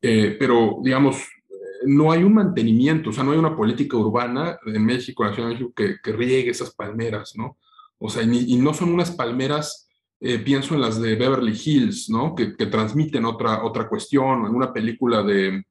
eh, 0.00 0.36
pero 0.38 0.78
digamos, 0.82 1.16
no 1.86 2.12
hay 2.12 2.22
un 2.22 2.34
mantenimiento, 2.34 3.10
o 3.10 3.12
sea, 3.12 3.24
no 3.24 3.32
hay 3.32 3.38
una 3.38 3.56
política 3.56 3.96
urbana 3.96 4.58
en 4.66 4.84
México, 4.84 5.22
en 5.22 5.28
la 5.28 5.34
Ciudad 5.34 5.48
de 5.48 5.54
México, 5.54 5.72
que, 5.74 5.96
que 6.02 6.12
riegue 6.12 6.50
esas 6.50 6.74
palmeras, 6.74 7.34
¿no? 7.36 7.58
O 7.98 8.08
sea, 8.08 8.22
y, 8.22 8.56
no 8.56 8.74
son 8.74 8.92
unas 8.92 9.10
palmeras, 9.10 9.88
eh, 10.20 10.38
pienso 10.38 10.74
en 10.74 10.80
las 10.80 11.00
de 11.00 11.16
Beverly 11.16 11.58
Hills, 11.64 12.10
¿no? 12.10 12.34
Que, 12.34 12.56
que 12.56 12.66
transmiten 12.66 13.24
otra, 13.24 13.64
otra 13.64 13.88
cuestión, 13.88 14.46
en 14.46 14.54
una 14.54 14.72
película 14.72 15.22
de, 15.22 15.64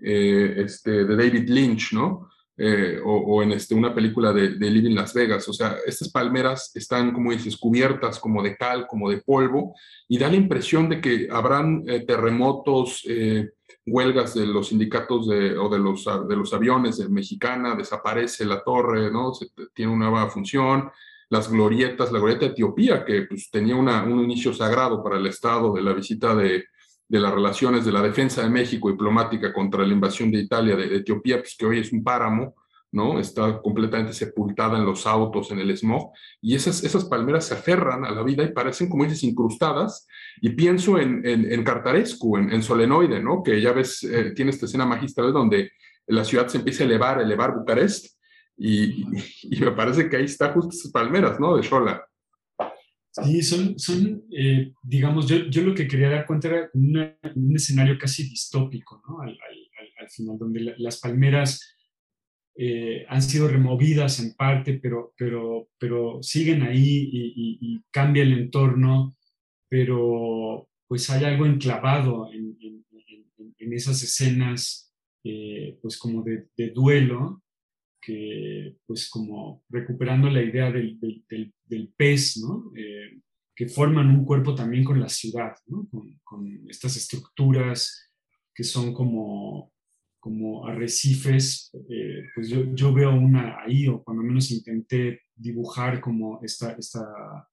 eh, 0.00 0.54
este, 0.58 1.04
de 1.04 1.16
David 1.16 1.48
Lynch, 1.48 1.92
¿no? 1.92 2.28
Eh, 2.58 2.98
o, 3.04 3.42
en 3.42 3.52
este, 3.52 3.74
una 3.74 3.94
película 3.94 4.32
de, 4.32 4.54
de 4.54 4.70
Living 4.70 4.94
Las 4.94 5.12
Vegas. 5.12 5.46
O 5.46 5.52
sea, 5.52 5.76
estas 5.84 6.08
palmeras 6.10 6.72
están, 6.74 7.12
como 7.12 7.30
dices, 7.32 7.54
cubiertas 7.58 8.18
como 8.18 8.42
de 8.42 8.56
cal, 8.56 8.86
como 8.86 9.10
de 9.10 9.18
polvo, 9.18 9.74
y 10.08 10.16
da 10.16 10.30
la 10.30 10.36
impresión 10.36 10.88
de 10.88 11.02
que 11.02 11.28
habrán 11.30 11.84
eh, 11.86 12.06
terremotos, 12.06 13.02
eh, 13.06 13.50
huelgas 13.84 14.34
de 14.34 14.46
los 14.46 14.68
sindicatos 14.68 15.28
de, 15.28 15.58
o 15.58 15.68
de 15.68 15.78
los, 15.78 16.06
de 16.28 16.36
los 16.36 16.54
aviones 16.54 16.96
de 16.96 17.10
Mexicana, 17.10 17.74
desaparece 17.74 18.46
la 18.46 18.64
torre, 18.64 19.10
¿no? 19.10 19.32
tiene 19.74 19.92
una 19.92 20.08
nueva 20.08 20.30
función. 20.30 20.90
Las 21.28 21.50
glorietas, 21.50 22.10
la 22.10 22.20
glorieta 22.20 22.46
de 22.46 22.52
Etiopía, 22.52 23.04
que 23.04 23.22
pues, 23.22 23.50
tenía 23.50 23.76
un 23.76 24.20
inicio 24.20 24.54
sagrado 24.54 25.02
para 25.02 25.18
el 25.18 25.26
Estado 25.26 25.74
de 25.74 25.82
la 25.82 25.92
visita 25.92 26.34
de, 26.34 26.64
de 27.08 27.20
las 27.20 27.32
relaciones 27.32 27.84
de 27.84 27.92
la 27.92 28.02
defensa 28.02 28.42
de 28.42 28.50
México 28.50 28.90
diplomática 28.90 29.52
contra 29.52 29.86
la 29.86 29.92
invasión 29.92 30.30
de 30.30 30.38
Italia 30.38 30.76
de, 30.76 30.96
Etiopía, 30.96 31.38
pues 31.38 31.56
que 31.56 31.66
hoy 31.66 31.78
es 31.78 31.92
un 31.92 32.02
páramo, 32.02 32.54
¿no? 32.92 33.18
Está 33.20 33.60
completamente 33.60 34.12
sepultada 34.12 34.78
en 34.78 34.84
los 34.84 35.06
autos, 35.06 35.50
en 35.50 35.58
el 35.58 35.76
smog, 35.76 36.12
y 36.40 36.54
esas, 36.54 36.82
esas 36.82 37.04
palmeras 37.04 37.46
se 37.46 37.54
aferran 37.54 38.04
a 38.04 38.10
la 38.10 38.22
vida 38.22 38.42
y 38.42 38.52
parecen, 38.52 38.88
como 38.88 39.04
dices, 39.04 39.22
incrustadas, 39.22 40.06
y 40.40 40.50
pienso 40.50 40.98
en, 40.98 41.26
en, 41.26 41.50
en 41.50 41.64
Cartarescu, 41.64 42.38
en, 42.38 42.62
Solenoide, 42.62 43.20
¿no? 43.20 43.42
Que 43.42 43.60
ya 43.60 43.72
ves, 43.72 44.02
eh, 44.04 44.32
tiene 44.34 44.50
esta 44.50 44.66
escena 44.66 44.86
magistral 44.86 45.32
donde 45.32 45.70
la 46.06 46.24
ciudad 46.24 46.48
se 46.48 46.58
empieza 46.58 46.84
a 46.84 46.86
elevar, 46.86 47.20
elevar 47.20 47.54
Bucarest, 47.54 48.16
y, 48.56 49.04
me 49.60 49.72
parece 49.72 50.08
que 50.08 50.16
ahí 50.16 50.24
está 50.24 50.52
justo 50.52 50.70
esas 50.70 50.90
palmeras, 50.90 51.38
¿no? 51.38 51.56
De 51.56 51.62
Xola. 51.62 52.06
Sí, 53.24 53.42
son, 53.42 53.78
son 53.78 54.24
eh, 54.30 54.72
digamos, 54.82 55.26
yo, 55.26 55.46
yo, 55.48 55.62
lo 55.62 55.74
que 55.74 55.88
quería 55.88 56.10
dar 56.10 56.26
cuenta 56.26 56.48
era 56.48 56.70
un 56.74 57.56
escenario 57.56 57.96
casi 57.98 58.24
distópico, 58.24 59.02
¿no? 59.08 59.20
Al, 59.20 59.30
al, 59.98 60.10
final, 60.10 60.38
donde 60.38 60.74
las 60.78 61.00
palmeras 61.00 61.74
eh, 62.54 63.04
han 63.08 63.22
sido 63.22 63.48
removidas 63.48 64.20
en 64.20 64.34
parte, 64.34 64.74
pero, 64.74 65.14
pero, 65.16 65.68
pero 65.78 66.22
siguen 66.22 66.62
ahí 66.62 67.10
y, 67.12 67.82
cambia 67.90 68.22
el 68.22 68.32
entorno, 68.32 69.16
pero 69.68 70.68
pues 70.86 71.08
hay 71.10 71.24
algo 71.24 71.46
enclavado 71.46 72.30
en, 72.32 72.46
esas 73.72 74.00
escenas, 74.02 74.94
eh, 75.24 75.76
pues 75.82 75.98
como 75.98 76.22
de 76.22 76.70
duelo, 76.70 77.42
que 78.06 78.76
pues 78.86 79.10
como 79.10 79.64
recuperando 79.68 80.30
la 80.30 80.40
idea 80.40 80.70
del, 80.70 80.96
del, 81.00 81.92
pez, 81.96 82.36
¿no? 82.38 82.70
Eh, 82.76 83.20
que 83.52 83.66
forman 83.68 84.10
un 84.10 84.24
cuerpo 84.24 84.54
también 84.54 84.84
con 84.84 85.00
la 85.00 85.08
ciudad, 85.08 85.56
¿no? 85.66 85.88
con, 86.22 86.68
estas 86.68 86.96
estructuras 86.96 88.12
que 88.54 88.62
son 88.62 88.92
como, 88.92 89.72
como 90.20 90.68
arrecifes, 90.68 91.72
eh, 91.90 92.22
pues 92.34 92.48
yo, 92.48 92.72
yo, 92.74 92.92
veo 92.92 93.12
una 93.12 93.56
ahí, 93.60 93.88
o 93.88 94.04
cuando 94.04 94.22
menos 94.22 94.52
intenté 94.52 95.22
dibujar 95.34 96.00
como 96.00 96.40
esta, 96.44 96.72
esta, 96.78 97.48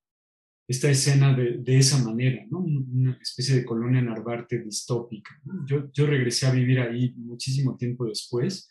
esta 0.67 0.91
escena 0.91 1.35
de, 1.35 1.57
de 1.57 1.77
esa 1.77 2.03
manera, 2.03 2.45
¿no? 2.51 2.59
una 2.59 3.17
especie 3.19 3.55
de 3.55 3.65
colonia 3.65 4.01
Narvarte 4.01 4.59
distópica. 4.59 5.31
Yo, 5.65 5.91
yo 5.91 6.05
regresé 6.05 6.45
a 6.45 6.51
vivir 6.51 6.79
ahí 6.79 7.13
muchísimo 7.15 7.75
tiempo 7.75 8.05
después 8.05 8.69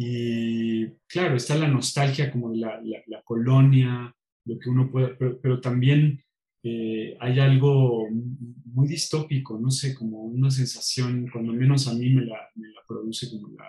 y 0.00 0.86
claro, 1.08 1.34
está 1.34 1.56
la 1.56 1.66
nostalgia 1.66 2.30
como 2.30 2.52
de 2.52 2.58
la, 2.58 2.80
la, 3.08 3.20
colonia, 3.24 4.14
lo 4.44 4.56
que 4.56 4.70
uno 4.70 4.88
puede, 4.92 5.16
pero, 5.16 5.60
también 5.60 6.22
eh, 6.62 7.16
hay 7.18 7.40
algo 7.40 8.06
muy 8.08 8.86
distópico, 8.86 9.58
no 9.58 9.72
sé, 9.72 9.96
como 9.96 10.22
una 10.22 10.52
sensación, 10.52 11.28
cuando 11.32 11.52
menos 11.52 11.88
a 11.88 11.94
mí 11.94 12.10
me 12.10 12.24
la, 12.24 12.48
me 12.54 12.68
la 12.68 12.80
produce 12.86 13.28
como 13.28 13.48
la, 13.56 13.64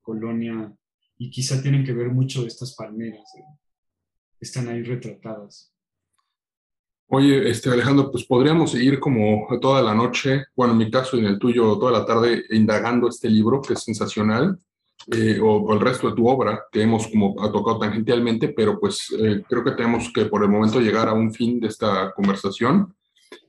colonia, 0.00 0.74
y 1.16 1.30
quizá 1.30 1.62
tienen 1.62 1.84
que 1.84 1.92
ver 1.92 2.08
mucho 2.08 2.44
estas 2.44 2.74
palmeras 2.74 3.22
que 3.32 3.42
están 4.40 4.66
ahí 4.66 4.82
retratadas. 4.82 5.72
Oye, 7.06 7.48
este, 7.48 7.70
Alejandro, 7.70 8.10
pues 8.10 8.24
podríamos 8.24 8.72
seguir 8.72 8.98
como 8.98 9.46
toda 9.60 9.80
la 9.80 9.94
noche, 9.94 10.46
bueno, 10.56 10.72
en 10.72 10.78
mi 10.80 10.90
caso 10.90 11.16
y 11.16 11.20
en 11.20 11.26
el 11.26 11.38
tuyo, 11.38 11.78
toda 11.78 11.92
la 11.92 12.04
tarde, 12.04 12.46
indagando 12.50 13.08
este 13.08 13.30
libro 13.30 13.62
que 13.62 13.74
es 13.74 13.84
sensacional. 13.84 14.58
Eh, 15.10 15.40
o, 15.40 15.72
el 15.74 15.80
resto 15.80 16.08
de 16.08 16.16
tu 16.16 16.28
obra 16.28 16.64
que 16.70 16.82
hemos 16.82 17.08
como 17.08 17.34
tocado 17.50 17.78
tangencialmente, 17.78 18.48
pero 18.48 18.78
pues 18.78 19.12
eh, 19.18 19.42
creo 19.48 19.64
que 19.64 19.72
tenemos 19.72 20.12
que 20.12 20.26
por 20.26 20.42
el 20.42 20.50
momento 20.50 20.80
llegar 20.80 21.08
a 21.08 21.12
un 21.12 21.32
fin 21.32 21.58
de 21.58 21.68
esta 21.68 22.12
conversación. 22.12 22.94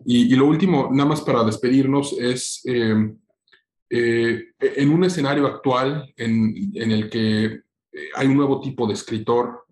Y, 0.06 0.36
lo 0.36 0.48
último, 0.48 0.90
nada 0.92 1.10
más 1.10 1.22
para 1.22 1.44
despedirnos, 1.44 2.14
es 2.14 2.62
em, 2.66 3.18
eh, 3.90 4.46
en 4.60 4.90
un 4.90 5.04
escenario 5.04 5.46
actual 5.46 6.12
en, 6.18 6.72
en, 6.74 6.92
el 6.92 7.10
que 7.10 7.62
hay 8.16 8.28
un 8.28 8.38
nuevo 8.38 8.60
tipo 8.60 8.88
de 8.88 8.94
escritor 8.94 9.66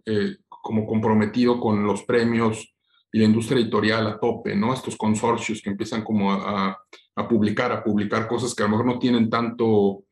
como 0.47 0.85
comprometido 0.85 1.59
con 1.59 1.83
los 1.83 2.03
premios 2.03 2.75
y 3.11 3.19
la 3.19 3.25
industria 3.25 3.59
editorial 3.59 4.07
a 4.07 4.19
tope, 4.19 4.55
¿no? 4.55 4.73
Estos 4.73 4.95
consorcios 4.95 5.61
que 5.61 5.69
empiezan 5.69 6.03
como 6.03 6.31
a, 6.31 6.77
a 7.15 7.27
publicar, 7.27 7.71
a 7.71 7.83
publicar 7.83 8.27
cosas 8.27 8.53
que 8.53 8.63
a 8.63 8.65
lo 8.67 8.71
mejor 8.71 8.85
no 8.85 8.99
tienen 8.99 9.29
tanto 9.29 10.03
eh, 10.03 10.03
eh, 10.03 10.10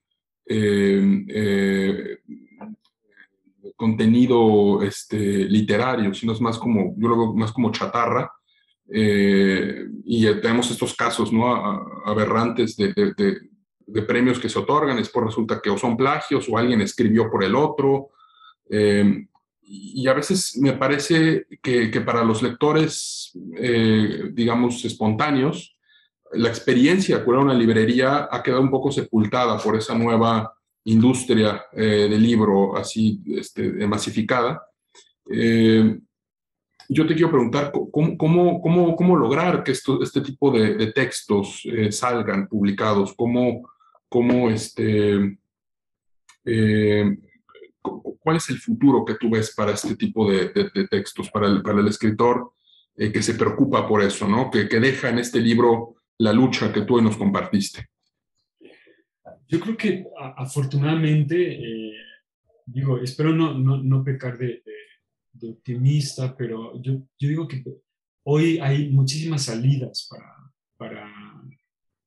contenido 3.76 4.81
este, 4.84 5.17
literario, 5.17 6.13
sino 6.13 6.34
es 6.34 6.41
más 6.41 6.57
como, 6.57 6.95
yo 6.97 7.07
lo 7.07 7.17
veo 7.17 7.34
más 7.34 7.51
como 7.51 7.71
chatarra. 7.71 8.31
Eh, 8.91 9.85
y 10.05 10.26
tenemos 10.41 10.71
estos 10.71 10.95
casos 10.95 11.31
¿no? 11.31 11.47
aberrantes 12.05 12.76
de, 12.76 12.93
de, 12.93 14.01
premios 14.01 14.39
que 14.39 14.49
se 14.49 14.59
otorgan, 14.59 14.97
es 14.97 15.09
por 15.09 15.26
resulta 15.26 15.61
que 15.61 15.69
o 15.69 15.77
son 15.77 15.95
plagios 15.95 16.47
o 16.49 16.57
alguien 16.57 16.81
escribió 16.81 17.30
por 17.30 17.43
el 17.43 17.55
otro. 17.55 18.09
y 19.61 20.07
a 20.07 20.13
veces 20.13 20.57
me 20.57 20.73
parece 20.73 21.45
que 21.61 22.01
para 22.01 22.23
los 22.23 22.41
lectores, 22.41 23.31
digamos, 24.34 24.84
espontáneos, 24.85 25.78
la 26.34 26.49
experiencia 26.49 27.18
de 27.18 27.23
curar 27.23 27.41
una 27.41 27.53
librería 27.53 28.27
ha 28.30 28.43
quedado 28.43 28.61
un 28.61 28.69
poco 28.69 28.91
sepultada 28.91 29.57
por 29.57 29.76
esa 29.76 29.97
nueva 29.97 30.53
industria 30.85 31.65
eh, 31.73 32.07
del 32.10 32.22
libro 32.22 32.77
así 32.77 33.22
este, 33.27 33.88
masificada. 33.88 34.61
Eh, 35.31 35.97
yo 36.88 37.06
te 37.06 37.14
quiero 37.14 37.30
preguntar 37.30 37.72
cómo, 37.72 38.18
cómo, 38.18 38.61
cómo, 38.61 38.95
cómo 38.95 39.15
lograr 39.15 39.64
que 39.64 39.72
esto, 39.72 40.01
este 40.01 40.22
tipo 40.22 40.51
de, 40.51 40.91
textos 40.91 41.61
eh, 41.65 41.91
salgan 41.91 42.47
publicados, 42.47 43.14
cómo, 43.15 43.69
cómo 44.07 44.49
este, 44.49 45.38
cuál 48.19 48.38
es 48.38 48.49
el 48.49 48.57
futuro 48.57 49.06
que 49.06 49.15
tú 49.15 49.30
ves 49.30 49.53
para 49.53 49.73
este 49.73 49.95
tipo 49.95 50.31
de, 50.31 50.49
de 50.49 50.88
textos, 50.88 51.30
para 51.30 51.45
el, 51.45 51.61
para 51.61 51.80
el 51.80 51.88
escritor 51.88 52.53
que 52.95 53.22
se 53.22 53.35
preocupa 53.35 53.88
por 53.88 54.01
eso, 54.01 54.27
¿no? 54.27 54.49
que, 54.51 54.68
que 54.68 54.80
deja 54.80 55.10
en 55.10 55.19
este 55.19 55.39
libro 55.39 55.98
la 56.19 56.33
lucha 56.33 56.71
que 56.71 56.81
tú 56.81 57.01
nos 57.01 57.17
compartiste? 57.17 57.87
Yo 59.47 59.59
creo 59.59 59.75
que 59.75 60.05
afortunadamente, 60.37 61.35
eh, 61.53 61.93
digo, 62.65 62.99
espero 62.99 63.33
no, 63.33 63.57
no, 63.57 63.81
no 63.81 64.03
pecar 64.03 64.37
de, 64.37 64.61
de, 65.33 65.49
optimista, 65.49 66.35
pero 66.37 66.79
yo, 66.81 67.01
yo 67.17 67.29
digo 67.29 67.47
que 67.47 67.63
hoy 68.23 68.59
hay 68.59 68.89
muchísimas 68.89 69.45
salidas 69.45 70.07
para, 70.09 70.53
para 70.77 71.11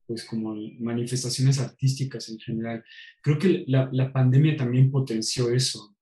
pues 0.07 0.25
como 0.25 0.55
manifestaciones 0.79 1.59
artísticas 1.59 2.29
en 2.29 2.39
general. 2.39 2.85
Creo 3.23 3.39
que 3.39 3.65
la, 3.67 3.89
la 3.93 4.13
pandemia 4.13 4.57
también 4.57 4.91
potenció 4.91 5.51
eso. 5.51 5.97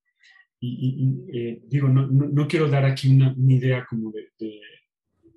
Y, 0.63 1.25
eh, 1.33 1.63
digo, 1.69 1.89
no, 1.89 2.07
no, 2.07 2.47
quiero 2.47 2.69
dar 2.69 2.85
aquí 2.85 3.09
una, 3.09 3.33
una 3.33 3.55
idea 3.55 3.87
como 3.89 4.13
de, 4.13 4.29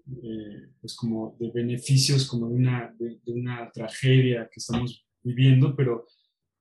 eh, 0.05 0.67
pues 0.81 0.95
como 0.95 1.37
de 1.39 1.49
beneficios, 1.51 2.27
como 2.27 2.49
de 2.49 2.55
una, 2.55 2.93
de, 2.99 3.19
una 3.27 3.71
tragedia 3.71 4.49
que 4.51 4.59
estamos 4.59 5.05
viviendo, 5.23 5.75
pero 5.75 6.05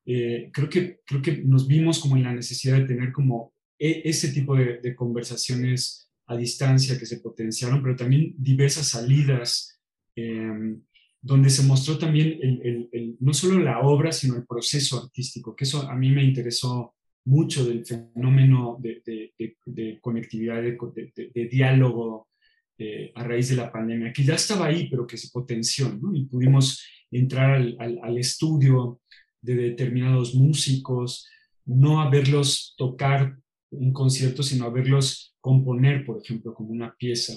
eh, 0.06 0.48
creo, 0.52 0.68
que, 0.68 1.00
creo 1.04 1.20
que 1.20 1.38
nos 1.38 1.66
vimos 1.66 1.98
como 1.98 2.16
en 2.16 2.22
la 2.22 2.32
necesidad 2.32 2.78
de 2.78 2.86
tener 2.86 3.12
como 3.12 3.52
e, 3.78 4.02
ese 4.04 4.28
tipo 4.32 4.54
de, 4.56 4.94
conversaciones 4.94 6.08
a 6.26 6.36
distancia 6.36 6.96
que 6.96 7.06
se 7.06 7.18
potenciaron, 7.18 7.82
pero 7.82 7.96
también 7.96 8.32
diversas 8.38 8.90
salidas 8.90 9.80
em, 10.14 10.80
donde 11.20 11.50
se 11.50 11.64
mostró 11.64 11.98
también 11.98 12.38
el, 12.40 13.16
no 13.18 13.34
solo 13.34 13.58
la 13.58 13.80
obra, 13.80 14.12
sino 14.12 14.36
el 14.36 14.46
proceso 14.46 15.02
artístico, 15.02 15.56
que 15.56 15.64
eso 15.64 15.82
a 15.90 15.96
mí 15.96 16.10
me 16.10 16.22
interesó 16.22 16.94
mucho 17.24 17.64
del 17.64 17.84
fenómeno 17.84 18.78
de 18.80 20.00
conectividad, 20.00 20.62
de, 20.62 21.48
diálogo 21.50 22.28
eh, 22.84 23.12
a 23.14 23.22
raíz 23.22 23.48
de 23.48 23.54
la 23.54 23.70
pandemia, 23.70 24.12
que 24.12 24.24
ya 24.24 24.34
estaba 24.34 24.66
ahí, 24.66 24.88
pero 24.90 25.06
que 25.06 25.16
se 25.16 25.30
potenció. 25.30 25.96
Y 26.12 26.24
pudimos 26.24 26.84
entrar 27.12 27.54
al, 27.54 28.18
estudio 28.18 29.00
de 29.40 29.54
determinados 29.54 30.34
músicos, 30.34 31.28
no 31.64 32.00
a 32.00 32.10
verlos 32.10 32.74
tocar 32.76 33.38
un 33.70 33.92
concierto, 33.92 34.42
sino 34.42 34.64
a 34.64 34.70
verlos 34.70 35.36
componer, 35.40 36.04
por 36.04 36.20
ejemplo, 36.20 36.52
como 36.54 36.70
una 36.70 36.92
pieza, 36.96 37.34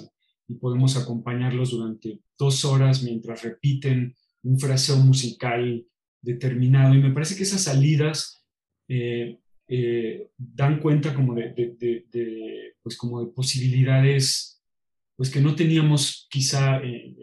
y 0.48 0.56
podemos 0.56 0.98
acompañarlos 0.98 1.70
durante 1.70 2.22
dos 2.40 2.66
horas 2.66 3.04
mientras 3.04 3.44
repiten 3.44 4.16
un 4.42 4.60
fraseo 4.60 4.98
musical 4.98 5.86
determinado. 6.24 6.96
Y 6.96 7.04
me 7.04 7.12
parece 7.12 7.36
que 7.36 7.44
esas 7.44 7.62
salidas 7.62 8.44
eh, 8.88 9.38
eh, 9.68 10.32
dan 10.38 10.80
cuenta 10.80 11.14
como 11.14 11.36
de, 11.36 12.74
pues 12.82 12.98
como 12.98 13.24
de 13.24 13.32
posibilidades 13.32 14.55
pues 15.16 15.30
que 15.30 15.42
no 15.42 15.56
teníamos 15.56 16.28
quizá 16.30 16.78
eh, 16.84 17.16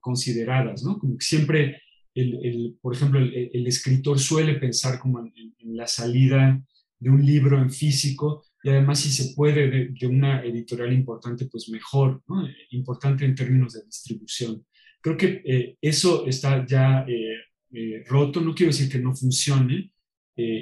consideradas, 0.00 0.84
¿no? 0.84 0.98
Como 0.98 1.16
que 1.18 1.24
siempre, 1.24 1.82
el, 2.14 2.38
el 2.44 2.76
por 2.80 2.94
ejemplo, 2.94 3.18
el, 3.18 3.50
el, 3.52 3.66
escritor 3.66 4.18
suele 4.18 4.54
pensar 4.54 4.98
como 4.98 5.20
en, 5.20 5.32
en, 5.58 5.76
la 5.76 5.86
salida 5.86 6.62
de 6.98 7.10
un 7.10 7.24
libro 7.24 7.60
en 7.60 7.70
físico 7.70 8.44
y 8.66 8.68
además 8.68 8.98
si 8.98 9.10
se 9.10 9.32
puede 9.34 9.92
de, 9.92 10.06
una 10.08 10.44
editorial 10.44 10.92
importante, 10.92 11.46
pues 11.46 11.68
mejor, 11.68 12.20
¿no? 12.26 12.48
importante 12.70 13.24
en 13.24 13.36
términos 13.36 13.74
de 13.74 13.84
distribución. 13.84 14.66
Creo 15.00 15.16
que 15.16 15.40
eh, 15.44 15.76
eso 15.80 16.26
está 16.26 16.66
ya 16.66 17.04
eh, 17.06 17.36
eh, 17.72 18.02
roto, 18.08 18.40
no 18.40 18.56
quiero 18.56 18.72
decir 18.72 18.90
que 18.90 18.98
no 18.98 19.14
funcione, 19.14 19.92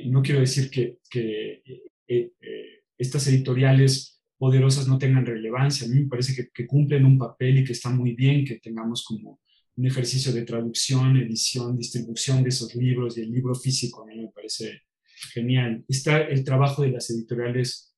no 0.06 0.22
quiero 0.22 0.40
decir 0.40 0.70
que, 0.70 0.98
que 1.10 1.62
estas 2.98 3.26
editoriales 3.26 4.13
poderosas 4.38 4.88
no 4.88 4.98
tengan 4.98 5.26
relevancia, 5.26 5.86
a 5.86 5.90
mí 5.90 6.00
me 6.02 6.08
parece 6.08 6.34
que, 6.34 6.50
que 6.52 6.66
cumplen 6.66 7.04
un 7.04 7.18
papel 7.18 7.58
y 7.58 7.64
que 7.64 7.72
está 7.72 7.90
muy 7.90 8.14
bien 8.14 8.44
que 8.44 8.60
tengamos 8.60 9.04
como 9.04 9.40
un 9.76 9.86
ejercicio 9.86 10.32
de 10.32 10.42
traducción, 10.42 11.16
edición, 11.16 11.76
distribución 11.76 12.42
de 12.42 12.50
esos 12.50 12.74
libros 12.74 13.18
y 13.18 13.22
el 13.22 13.32
libro 13.32 13.54
físico, 13.54 14.02
a 14.02 14.06
mí 14.06 14.16
me 14.16 14.28
parece 14.28 14.82
genial. 15.32 15.84
Está 15.88 16.22
el 16.22 16.44
trabajo 16.44 16.82
de 16.82 16.90
las 16.90 17.10
editoriales 17.10 17.94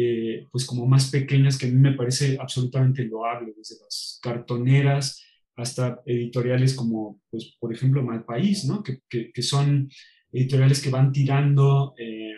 eh, 0.00 0.46
pues 0.52 0.64
como 0.64 0.86
más 0.86 1.10
pequeñas 1.10 1.58
que 1.58 1.66
a 1.66 1.70
mí 1.70 1.74
me 1.74 1.94
parece 1.94 2.36
absolutamente 2.40 3.02
loable, 3.04 3.52
desde 3.56 3.82
las 3.82 4.20
cartoneras 4.22 5.24
hasta 5.56 6.00
editoriales 6.06 6.74
como, 6.74 7.20
pues, 7.28 7.56
por 7.58 7.74
ejemplo, 7.74 8.04
Malpaís, 8.04 8.64
¿no? 8.64 8.80
Que, 8.84 9.00
que, 9.08 9.42
son 9.42 9.90
editoriales 10.30 10.80
que 10.80 10.90
van 10.90 11.10
tirando, 11.10 11.94
eh, 11.98 12.32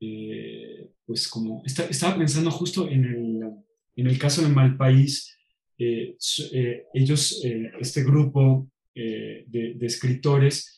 eh, 0.00 0.65
pues 1.06 1.28
como, 1.28 1.62
estaba 1.64 2.18
pensando 2.18 2.50
justo 2.50 2.88
en 2.88 3.04
el, 3.04 3.40
en 3.96 4.06
el 4.06 4.18
caso 4.18 4.42
de 4.42 4.48
Malpaís, 4.48 5.32
ellos, 5.78 7.42
este 7.80 8.02
grupo 8.02 8.68
de, 8.94 9.44
de 9.46 9.86
escritores, 9.86 10.76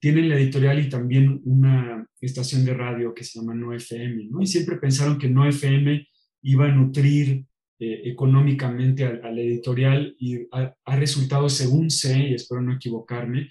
tienen 0.00 0.28
la 0.28 0.36
editorial 0.36 0.78
y 0.78 0.88
también 0.88 1.40
una 1.44 2.06
estación 2.20 2.64
de 2.64 2.74
radio 2.74 3.14
que 3.14 3.24
se 3.24 3.38
llama 3.38 3.54
No 3.54 3.74
FM, 3.74 4.28
¿no? 4.30 4.40
Y 4.40 4.46
siempre 4.46 4.76
pensaron 4.76 5.18
que 5.18 5.28
No 5.28 5.46
FM 5.46 6.06
iba 6.42 6.66
a 6.66 6.72
nutrir 6.72 7.44
eh, 7.80 8.02
económicamente 8.06 9.04
a, 9.04 9.30
la 9.30 9.40
editorial 9.40 10.16
y 10.18 10.48
ha, 10.50 10.96
resultado, 10.96 11.48
según 11.48 11.90
sé, 11.90 12.18
y 12.18 12.34
espero 12.34 12.60
no 12.60 12.74
equivocarme, 12.74 13.50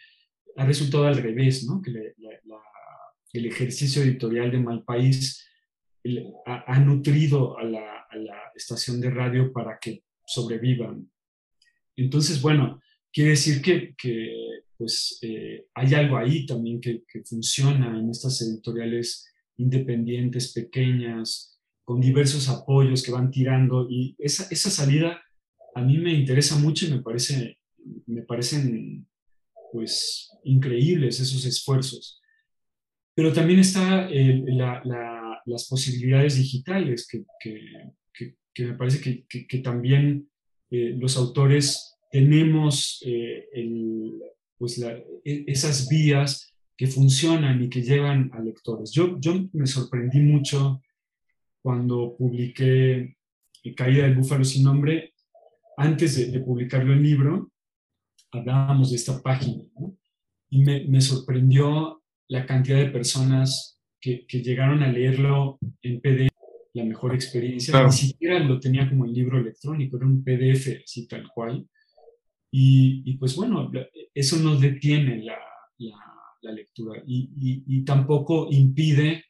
ha 0.56 0.66
resultado 0.66 1.06
al 1.06 1.18
revés, 1.18 1.66
¿no? 1.66 1.82
Que 1.82 2.14
el 3.34 3.46
ejercicio 3.46 4.02
editorial 4.02 4.52
de 4.52 4.60
Malpaís 4.60 5.47
ha, 6.46 6.80
nutrido 6.80 7.58
a 7.58 7.64
la, 7.64 8.06
a 8.10 8.16
la 8.16 8.38
estación 8.56 9.00
de 9.02 9.10
radio 9.10 9.52
para 9.52 9.78
que 9.80 10.04
sobrevivan. 10.26 11.10
Entonces, 11.96 12.42
bueno, 12.42 12.82
quiere 13.12 13.32
decir 13.32 13.62
que, 13.62 13.96
que 13.98 14.62
pues 14.78 15.18
eh, 15.22 15.66
hay 15.74 15.94
algo 15.96 16.18
ahí 16.18 16.46
también 16.46 16.80
que, 16.80 17.04
funciona 17.26 18.00
en 18.00 18.10
estas 18.10 18.42
editoriales 18.42 19.28
independientes, 19.58 20.54
pequeñas, 20.54 21.60
con 21.84 22.00
diversos 22.00 22.48
apoyos 22.50 23.02
que 23.02 23.12
van 23.12 23.32
tirando 23.32 23.88
y 23.90 24.16
esa, 24.20 24.48
esa 24.52 24.70
salida 24.70 25.22
a 25.74 25.82
mí 25.82 25.98
me 25.98 26.14
interesa 26.14 26.58
mucho 26.58 26.86
y 26.86 26.92
me, 26.92 27.02
parece, 27.02 27.58
me 28.06 28.22
parecen 28.22 29.08
pues 29.72 30.30
increíbles 30.44 31.20
esos 31.20 31.46
esfuerzos. 31.46 32.22
Pero 33.16 33.34
también 33.34 33.60
están 33.60 34.10
eh, 34.12 34.44
las 35.48 35.68
posibilidades 35.68 36.36
digitales 36.36 37.08
que, 37.08 37.26
que, 38.54 38.66
me 38.66 38.74
parece 38.74 39.26
que, 39.28 39.58
también 39.60 40.30
eh, 40.72 40.96
los 40.98 41.16
autores 41.18 41.96
tenemos 42.12 43.04
el, 43.04 44.20
pues 44.58 44.80
e, 44.80 45.06
esas 45.48 45.88
vías 45.88 46.54
que 46.76 46.88
funcionan 46.88 47.64
y 47.64 47.70
que 47.70 47.82
llevan 47.82 48.32
a 48.34 48.40
lectores. 48.40 48.92
Yo, 48.92 49.20
yo 49.20 49.48
me 49.54 49.68
sorprendí 49.68 50.20
mucho 50.20 50.82
cuando 51.62 52.16
publiqué 52.18 53.18
Caída 53.76 54.04
del 54.04 54.16
Búfalo 54.16 54.44
sin 54.44 54.64
nombre. 54.64 55.14
Antes 55.78 56.32
de, 56.32 56.40
publicarlo 56.40 56.94
en 56.94 57.04
libro, 57.04 57.52
hablábamos 58.32 58.90
de 58.90 58.96
esta 58.96 59.22
página 59.22 59.64
y 60.50 60.64
me, 60.64 61.02
sorprendió 61.02 62.02
la 62.28 62.46
cantidad 62.46 62.78
de 62.78 62.90
personas 62.90 63.77
que, 64.00 64.26
llegaron 64.30 64.84
a 64.84 64.92
leerlo 64.92 65.60
en 65.82 66.00
PDF, 66.00 66.32
la 66.74 66.86
mejor 66.86 67.16
experiencia. 67.16 67.84
Ni 67.84 67.92
siquiera 67.92 68.40
lo 68.40 68.60
tenía 68.60 68.88
como 68.90 69.06
el 69.06 69.14
libro 69.14 69.40
electrónico, 69.40 69.98
era 69.98 70.06
un 70.06 70.24
PDF 70.24 70.84
así 70.84 71.08
tal 71.08 71.28
cual. 71.34 71.68
Y, 72.52 73.18
pues 73.18 73.36
bueno, 73.36 73.72
eso 74.14 74.38
no 74.38 74.56
detiene 74.56 75.24
la, 75.24 75.38
la, 76.42 76.52
lectura 76.52 77.04
y, 77.06 77.30
y, 77.68 77.84
tampoco 77.84 78.48
impide 78.50 79.26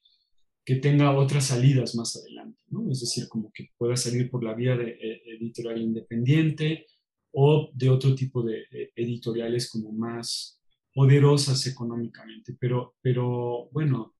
que 0.63 0.75
tenga 0.75 1.17
otras 1.17 1.45
salidas 1.45 1.95
más 1.95 2.15
adelante, 2.15 2.61
¿no? 2.69 2.91
Es 2.91 3.01
decir, 3.01 3.27
como 3.27 3.51
que 3.51 3.69
pueda 3.77 3.95
salir 3.95 4.29
por 4.29 4.43
la 4.43 4.53
vía 4.53 4.77
de 4.77 4.91
eh, 4.91 5.21
editorial 5.39 5.81
independiente 5.81 6.85
o 7.31 7.71
de 7.73 7.89
otro 7.89 8.13
tipo 8.13 8.43
de 8.43 8.65
editoriales 8.95 9.69
como 9.71 9.91
más 9.91 10.61
poderosas 10.93 11.65
económicamente. 11.67 12.55
Pero, 12.59 12.95
pero 13.01 13.69
bueno, 13.71 14.16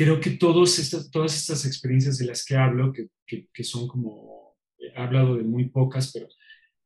creo 0.00 0.18
que 0.18 0.30
todos 0.30 0.78
estas, 0.78 1.10
todas 1.10 1.36
estas 1.36 1.66
experiencias 1.66 2.16
de 2.16 2.24
las 2.24 2.42
que 2.42 2.56
hablo, 2.56 2.90
que, 2.90 3.10
que, 3.52 3.62
son 3.62 3.86
como, 3.86 4.56
he 4.78 4.98
hablado 4.98 5.36
de 5.36 5.42
muy 5.42 5.68
pocas, 5.68 6.10
pero 6.10 6.26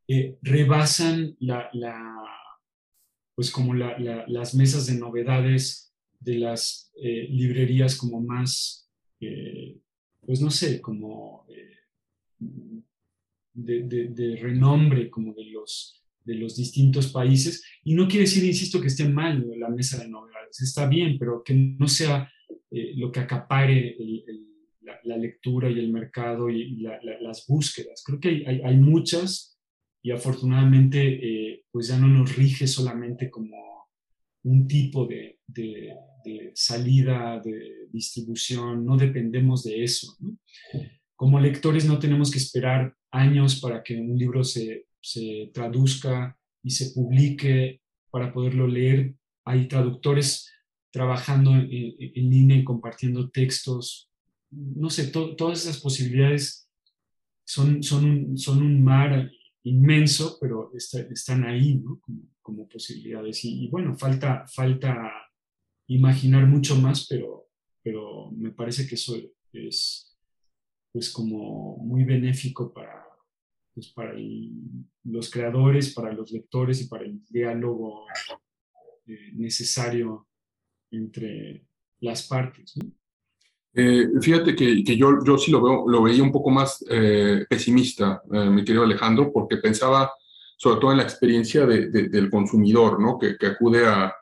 eh, 0.08 0.36
rebasan 0.42 1.36
la, 1.38 1.70
pues 3.36 3.52
como 3.52 3.72
las 3.72 4.54
mesas 4.56 4.86
de 4.86 4.94
novedades 4.94 5.94
de 6.18 6.38
las 6.40 6.90
eh, 7.00 7.28
librerías 7.30 7.94
como 7.96 8.20
más, 8.20 8.90
eh, 9.20 9.78
pues 10.26 10.40
no 10.40 10.50
sé, 10.50 10.80
como 10.80 11.46
de, 13.52 14.38
renombre, 14.42 15.08
como 15.08 15.34
de 15.34 15.44
los, 15.44 16.02
de 16.24 16.34
los 16.34 16.56
distintos 16.56 17.12
países. 17.12 17.64
Y 17.84 17.94
no 17.94 18.08
quiere 18.08 18.24
decir, 18.24 18.42
insisto, 18.42 18.80
que 18.80 18.88
esté 18.88 19.08
mal 19.08 19.48
la 19.56 19.68
mesa 19.68 20.02
de 20.02 20.08
novedades, 20.08 20.60
está 20.62 20.88
bien, 20.88 21.16
pero 21.16 21.44
que 21.44 21.54
no 21.54 21.86
sea 21.86 22.28
lo 22.96 23.10
que 23.12 23.20
acapare 23.20 23.96
la, 25.04 25.16
lectura 25.16 25.70
y 25.70 25.78
el 25.78 25.92
mercado 25.92 26.50
y, 26.50 26.76
las 27.20 27.46
búsquedas. 27.46 28.02
Creo 28.04 28.20
que 28.20 28.44
hay, 28.46 28.60
hay 28.62 28.76
muchas 28.76 29.58
y 30.02 30.10
afortunadamente 30.10 31.00
eh, 31.00 31.64
pues 31.70 31.88
ya 31.88 31.98
no 31.98 32.06
nos 32.06 32.36
rige 32.36 32.66
solamente 32.66 33.30
como 33.30 33.56
un 34.44 34.66
tipo 34.66 35.06
de, 35.06 35.38
de, 35.46 36.52
salida, 36.54 37.40
de 37.42 37.88
distribución, 37.90 38.84
no 38.84 38.96
dependemos 38.96 39.64
de 39.64 39.82
eso. 39.82 40.14
Como 41.16 41.40
lectores 41.40 41.86
no 41.86 41.98
tenemos 41.98 42.30
que 42.30 42.38
esperar 42.38 42.94
años 43.10 43.60
para 43.60 43.82
que 43.82 43.96
un 43.96 44.18
libro 44.18 44.44
se, 44.44 44.86
se 45.00 45.50
traduzca 45.54 46.38
y 46.62 46.70
se 46.70 46.90
publique 46.90 47.80
para 48.10 48.32
poderlo 48.32 48.66
leer. 48.66 49.14
Hay 49.46 49.68
traductores 49.68 50.50
trabajando 50.94 51.50
en, 51.50 52.30
línea 52.30 52.56
y 52.56 52.62
compartiendo 52.62 53.28
textos. 53.28 54.08
No 54.48 54.88
sé, 54.90 55.08
todas 55.08 55.62
esas 55.62 55.80
posibilidades 55.80 56.70
son, 57.44 57.82
son, 57.82 58.04
un, 58.04 58.38
son 58.38 58.62
un 58.62 58.84
mar 58.84 59.28
inmenso, 59.64 60.38
pero 60.40 60.70
están 60.72 61.42
ahí 61.42 61.74
¿no? 61.74 62.00
como, 62.40 62.68
posibilidades. 62.68 63.44
Y, 63.44 63.66
bueno, 63.70 63.96
falta, 63.96 64.46
falta 64.46 65.10
imaginar 65.88 66.46
mucho 66.46 66.76
más, 66.76 67.08
pero, 67.08 67.48
pero 67.82 68.30
me 68.30 68.52
parece 68.52 68.86
que 68.86 68.94
eso 68.94 69.16
es 69.52 70.16
pues 70.92 71.10
como 71.10 71.76
muy 71.78 72.04
benéfico 72.04 72.72
para, 72.72 73.04
pues 73.74 73.88
para 73.88 74.14
los 75.02 75.28
creadores, 75.28 75.92
para 75.92 76.12
los 76.12 76.30
lectores 76.30 76.82
y 76.82 76.86
para 76.86 77.02
el 77.02 77.20
diálogo 77.28 78.06
eh, 79.08 79.32
necesario 79.32 80.28
entre 80.94 81.64
las 82.00 82.26
partes. 82.26 82.74
Eh, 83.72 84.08
fíjate 84.20 84.54
que, 84.54 84.84
que, 84.84 84.96
yo, 84.96 85.18
yo 85.24 85.36
sí 85.36 85.50
lo, 85.50 85.62
veo, 85.62 85.88
lo 85.88 86.02
veía 86.02 86.22
un 86.22 86.30
poco 86.30 86.50
más 86.50 86.84
eh, 86.88 87.44
pesimista, 87.48 88.22
mi 88.30 88.64
querido 88.64 88.84
Alejandro, 88.84 89.32
porque 89.32 89.56
pensaba 89.56 90.12
sobre 90.56 90.80
todo 90.80 90.92
en 90.92 90.98
la 90.98 91.02
experiencia 91.02 91.66
de, 91.66 91.88
del 91.88 92.30
consumidor, 92.30 93.00
¿no? 93.00 93.18
que, 93.18 93.36
que 93.36 93.46
acude 93.46 93.86
a, 93.86 94.14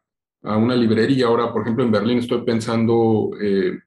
a, 0.42 0.56
una 0.56 0.74
librería. 0.74 1.26
Ahora, 1.26 1.52
por 1.52 1.62
ejemplo, 1.62 1.84
en 1.84 1.92
Berlín 1.92 2.18
estoy 2.18 2.42
pensando 2.42 3.30
eh, 3.40 3.78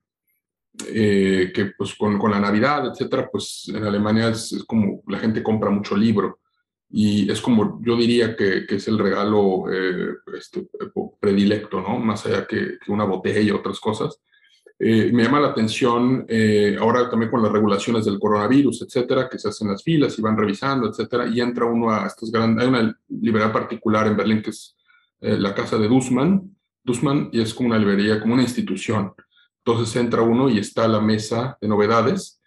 que 1.53 1.73
pues 1.77 1.95
con, 1.95 2.19
con, 2.19 2.31
la 2.31 2.39
Navidad, 2.39 2.87
etcétera, 2.87 3.29
pues 3.31 3.71
en 3.73 3.83
Alemania 3.83 4.29
es, 4.29 4.63
como 4.67 5.01
la 5.07 5.17
gente 5.17 5.41
compra 5.41 5.69
mucho 5.69 5.97
libro 5.97 6.39
y 6.97 7.29
es 7.29 7.41
como 7.41 7.81
yo 7.83 7.97
diría 7.97 8.37
que, 8.37 8.65
que 8.65 8.75
es 8.75 8.87
el 8.87 8.97
regalo 8.97 9.65
eh, 9.69 10.13
este, 10.37 10.65
predilecto, 11.19 11.81
¿no? 11.81 11.99
Más 11.99 12.25
allá 12.25 12.47
que, 12.47 12.79
que 12.79 12.89
una 12.89 13.03
botella 13.03 13.41
y 13.41 13.51
otras 13.51 13.81
cosas. 13.81 14.21
Eh, 14.79 15.11
me 15.11 15.23
llama 15.23 15.41
la 15.41 15.49
atención 15.49 16.25
ahora 16.79 17.09
también 17.09 17.29
con 17.29 17.43
las 17.43 17.51
regulaciones 17.51 18.05
del 18.05 18.17
coronavirus, 18.17 18.83
etcétera, 18.83 19.27
que 19.29 19.37
se 19.37 19.49
hacen 19.49 19.67
las 19.67 19.83
filas 19.83 20.17
y 20.17 20.21
van 20.21 20.37
revisando, 20.37 20.87
etcétera, 20.89 21.27
y 21.27 21.41
entra 21.41 21.65
uno 21.65 21.91
a 21.91 22.07
estos 22.07 22.31
grandes. 22.31 22.63
Hay 22.63 22.69
una 22.69 22.97
librería 23.09 23.51
particular 23.51 24.07
en 24.07 24.15
Berlín 24.15 24.41
que 24.41 24.51
es 24.51 24.77
la 25.19 25.53
casa 25.53 25.77
de 25.77 25.89
Dussmann, 25.89 26.55
Dussmann, 26.81 27.29
y 27.33 27.41
es 27.41 27.53
como 27.53 27.69
una 27.69 27.77
librería, 27.77 28.21
como 28.21 28.35
una 28.35 28.43
institución. 28.43 29.13
Entonces 29.65 29.93
entra 29.97 30.21
uno 30.21 30.49
y 30.49 30.59
está 30.59 30.87
la 30.87 31.01
mesa 31.01 31.57
de 31.59 31.67
novedades. 31.67 32.39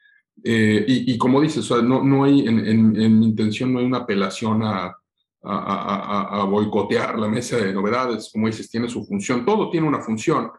Eh, 0.44 0.84
y, 0.86 1.18
como 1.18 1.40
dices, 1.40 1.68
no, 1.82 2.02
no 2.02 2.24
hay, 2.24 2.46
en, 2.46 3.18
mi 3.18 3.26
intención 3.26 3.72
no 3.72 3.80
hay 3.80 3.86
una 3.86 3.98
apelación 3.98 4.62
a, 4.62 4.96
a, 5.42 6.44
boicotear 6.48 7.18
la 7.18 7.28
mesa 7.28 7.56
de 7.56 7.72
novedades. 7.72 8.30
Como 8.32 8.46
dices, 8.46 8.70
tiene 8.70 8.88
su 8.88 9.04
función, 9.04 9.44
todo 9.44 9.70
tiene 9.70 9.86
una 9.86 10.00
función. 10.00 10.50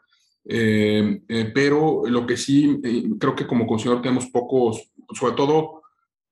Eh, 0.45 1.21
eh, 1.27 1.51
pero 1.53 2.03
lo 2.07 2.25
que 2.25 2.37
sí, 2.37 2.81
creo 3.19 3.35
que 3.35 3.47
como 3.47 3.67
consumidor 3.67 4.01
tenemos 4.01 4.27
pocos, 4.27 4.91
sobre 5.13 5.33
todo 5.33 5.81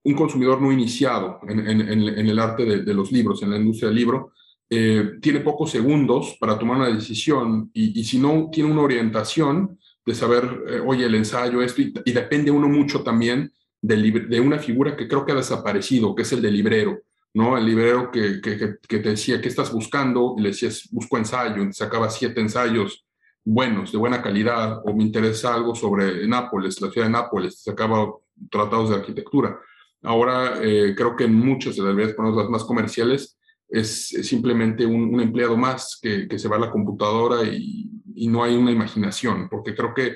un 0.04 0.14
consumidor 0.14 0.62
no 0.62 0.72
iniciado 0.72 1.40
en, 1.48 1.60
el 1.60 2.40
arte 2.40 2.64
de, 2.64 2.84
de, 2.84 2.94
los 2.94 3.12
libros, 3.12 3.44
en 3.44 3.50
la 3.50 3.58
industria 3.58 3.90
del 3.90 3.98
libro, 3.98 4.32
tiene 4.70 5.42
pocos 5.42 5.72
segundos 5.72 6.38
para 6.40 6.58
tomar 6.58 6.78
una 6.78 6.88
decisión 6.88 7.70
y, 7.74 8.00
y 8.00 8.04
si 8.04 8.18
no 8.18 8.50
tiene 8.52 8.72
una 8.72 8.82
orientación, 8.82 9.78
de 10.08 10.16
saber, 10.16 10.64
eh, 10.70 10.80
oye, 10.80 11.06
el 11.06 11.16
ensayo, 11.16 11.62
esto, 11.62 11.82
y, 11.82 12.12
depende 12.14 12.50
uno 12.50 12.70
mucho 12.70 13.04
también 13.04 13.52
de, 13.82 14.26
de, 14.30 14.40
una 14.40 14.58
figura 14.58 14.96
que 14.96 15.06
creo 15.06 15.26
que 15.26 15.34
ha 15.34 15.36
desaparecido, 15.36 16.16
que 16.16 16.22
es 16.22 16.32
el 16.32 16.42
del 16.42 16.54
librero, 16.54 17.02
¿no? 17.34 17.58
El 17.58 17.66
librero 17.66 18.10
que, 18.10 18.40
que, 18.40 18.78
que 18.88 19.00
te 19.00 19.10
decía, 19.10 19.42
¿qué 19.42 19.50
estás 19.50 19.70
buscando? 19.70 20.36
Y 20.38 20.44
le 20.44 20.50
decías, 20.50 20.88
busco 20.92 21.18
ensayo, 21.18 21.62
y 21.62 21.74
sacaba 21.74 22.10
siete 22.10 22.40
ensayos 22.40 23.06
buenos, 23.44 23.92
de 23.92 23.98
buena 23.98 24.22
calidad, 24.22 24.82
o 24.86 24.96
me 24.96 25.04
interesa 25.04 25.54
algo 25.54 25.76
sobre 25.76 26.26
Nápoles, 26.26 26.80
la 26.80 26.90
ciudad 26.90 27.08
de 27.08 27.12
Nápoles, 27.12 27.62
sacaba 27.62 28.10
tratados 28.50 28.90
de 28.90 28.96
arquitectura. 28.96 29.60
Ahora 30.04 30.62
eh, 30.64 30.94
creo 30.96 31.18
que 31.18 31.26
en 31.26 31.34
muchas 31.34 31.76
de 31.76 31.82
las 31.84 31.94
librerías, 31.94 32.18
las 32.18 32.50
más 32.50 32.64
comerciales, 32.64 33.38
es, 33.68 34.08
simplemente 34.08 34.86
un, 34.86 35.14
un, 35.14 35.20
empleado 35.20 35.58
más 35.58 36.00
que, 36.02 36.30
que 36.30 36.40
se 36.40 36.48
va 36.48 36.56
a 36.56 36.60
la 36.60 36.72
computadora 36.72 37.44
y, 37.44 37.92
y 38.18 38.28
no 38.28 38.44
hay 38.44 38.56
una 38.56 38.72
imaginación, 38.72 39.48
porque 39.50 39.76
creo 39.76 39.94
que 39.94 40.08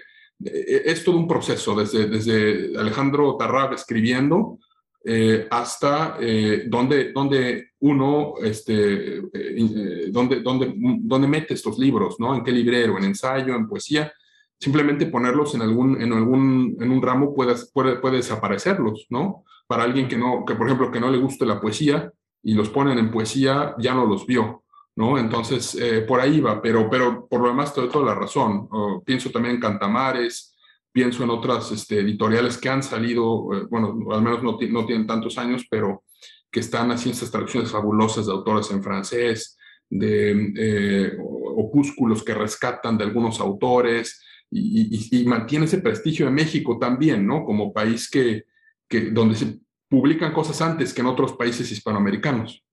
eh, 0.43 0.81
es 0.85 1.03
todo 1.03 1.17
un 1.17 1.27
proceso, 1.27 1.75
desde, 1.75 2.07
desde 2.07 2.77
Alejandro 2.77 3.37
Tarrab 3.37 3.73
escribiendo 3.73 4.59
eh, 5.03 5.47
hasta 5.49 6.17
eh, 6.19 6.65
donde, 6.67 7.71
uno, 7.79 8.33
este, 8.43 9.17
eh, 9.33 10.09
donde, 10.11 10.41
donde, 10.41 10.75
donde 10.75 11.27
mete 11.27 11.55
estos 11.55 11.79
libros, 11.79 12.19
¿no? 12.19 12.35
En 12.35 12.43
qué 12.43 12.51
librero, 12.51 12.97
en 12.97 13.05
ensayo, 13.05 13.55
en 13.55 13.67
poesía. 13.67 14.13
Simplemente 14.59 15.07
ponerlos 15.07 15.55
en 15.55 15.63
algún, 15.63 15.99
en 15.99 16.13
algún, 16.13 16.77
en 16.79 16.91
un 16.91 17.01
ramo 17.01 17.33
puede, 17.33 17.55
puede, 17.73 17.95
puede 17.95 18.17
desaparecerlos, 18.17 19.07
¿no? 19.09 19.43
Para 19.65 19.83
alguien 19.83 20.07
que 20.07 20.17
no, 20.17 20.45
que 20.45 20.53
por 20.53 20.67
ejemplo, 20.67 20.91
que 20.91 20.99
no 20.99 21.09
le 21.09 21.17
guste 21.17 21.47
la 21.47 21.59
poesía 21.59 22.11
y 22.43 22.53
los 22.53 22.69
ponen 22.69 22.99
en 22.99 23.09
poesía, 23.09 23.73
ya 23.79 23.95
no 23.95 24.05
los 24.05 24.27
vio. 24.27 24.60
¿No? 24.95 25.17
Entonces, 25.17 25.75
eh, 25.75 26.01
por 26.01 26.19
ahí 26.19 26.39
va, 26.39 26.61
pero, 26.61 26.89
pero 26.89 27.27
por 27.27 27.41
lo 27.41 27.49
demás 27.49 27.73
te 27.73 27.81
doy 27.81 27.89
toda 27.89 28.13
la 28.13 28.15
razón. 28.15 28.67
pienso 29.05 29.29
también 29.29 29.55
en 29.55 29.61
Cantamares, 29.61 30.51
pienso 30.91 31.23
en 31.23 31.29
otras 31.29 31.71
este, 31.71 31.99
editoriales 31.99 32.57
que 32.57 32.69
han 32.69 32.83
salido, 32.83 33.53
eh, 33.53 33.67
bueno, 33.69 33.97
al 34.11 34.21
menos 34.21 34.43
no, 34.43 34.57
no, 34.69 34.85
tienen 34.85 35.07
tantos 35.07 35.37
años, 35.37 35.65
pero 35.69 36.03
que 36.51 36.59
están 36.59 36.91
haciendo 36.91 37.13
estas 37.13 37.31
traducciones 37.31 37.71
fabulosas 37.71 38.25
de 38.25 38.33
autores 38.33 38.69
en 38.71 38.83
francés, 38.83 39.57
de 39.89 40.53
eh, 40.57 41.17
opúsculos 41.19 42.23
que 42.23 42.33
rescatan 42.33 42.97
de 42.97 43.05
algunos 43.05 43.39
autores 43.39 44.21
y, 44.49 45.17
y, 45.17 45.25
mantiene 45.25 45.65
ese 45.65 45.77
prestigio 45.77 46.25
de 46.25 46.31
México 46.31 46.77
también, 46.77 47.25
¿no? 47.25 47.45
Como 47.45 47.71
país 47.71 48.09
que, 48.09 48.45
que, 48.87 49.11
donde 49.11 49.35
se 49.35 49.59
publican 49.89 50.33
cosas 50.33 50.61
antes 50.61 50.93
que 50.93 51.01
en 51.01 51.07
otros 51.07 51.33
países 51.33 51.71
hispanoamericanos. 51.71 52.65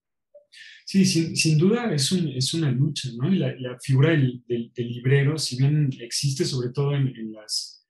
Sí, 0.91 1.05
sin, 1.05 1.59
duda 1.59 1.93
es, 1.93 2.11
un, 2.13 2.29
es, 2.29 2.55
una 2.55 2.71
lucha, 2.71 3.11
¿no? 3.15 3.29
la, 3.29 3.55
la 3.57 3.79
figura 3.79 4.09
del, 4.09 4.43
del, 4.47 4.73
librero, 4.75 5.37
si 5.37 5.59
bien 5.59 5.91
existe 6.01 6.47
sobre 6.47 6.71
todo 6.71 6.95
en, 6.95 7.09
en 7.15 7.31
las, 7.31 7.87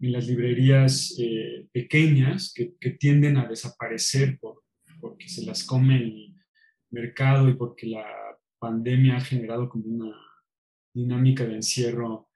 en 0.00 0.12
las 0.12 0.26
librerías 0.26 1.16
eh, 1.18 1.66
pequeñas 1.72 2.52
que, 2.54 2.74
que, 2.78 2.90
tienden 2.90 3.38
a 3.38 3.48
desaparecer 3.48 4.38
por, 4.38 4.64
porque 5.00 5.30
se 5.30 5.46
las 5.46 5.64
come 5.64 5.96
el 5.96 6.34
mercado 6.90 7.48
y 7.48 7.54
porque 7.54 7.86
la 7.86 8.04
pandemia 8.58 9.16
ha 9.16 9.20
generado 9.22 9.70
como 9.70 9.86
una 9.86 10.14
dinámica 10.92 11.46
de 11.46 11.54
encierro, 11.54 12.28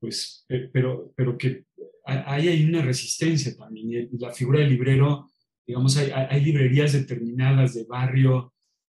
pues, 0.00 0.46
pero, 0.72 1.14
pero 1.16 1.38
que 1.38 1.66
hay, 2.04 2.48
hay 2.48 2.64
una 2.64 2.82
resistencia 2.82 3.56
también. 3.56 4.08
Y 4.12 4.18
la 4.18 4.32
figura 4.32 4.58
del 4.58 4.70
librero, 4.70 5.30
digamos, 5.64 5.96
hay, 5.96 6.10
hay 6.10 6.44
librerías 6.44 6.92
determinadas 6.92 7.74
de 7.74 7.84
barrio, 7.84 8.53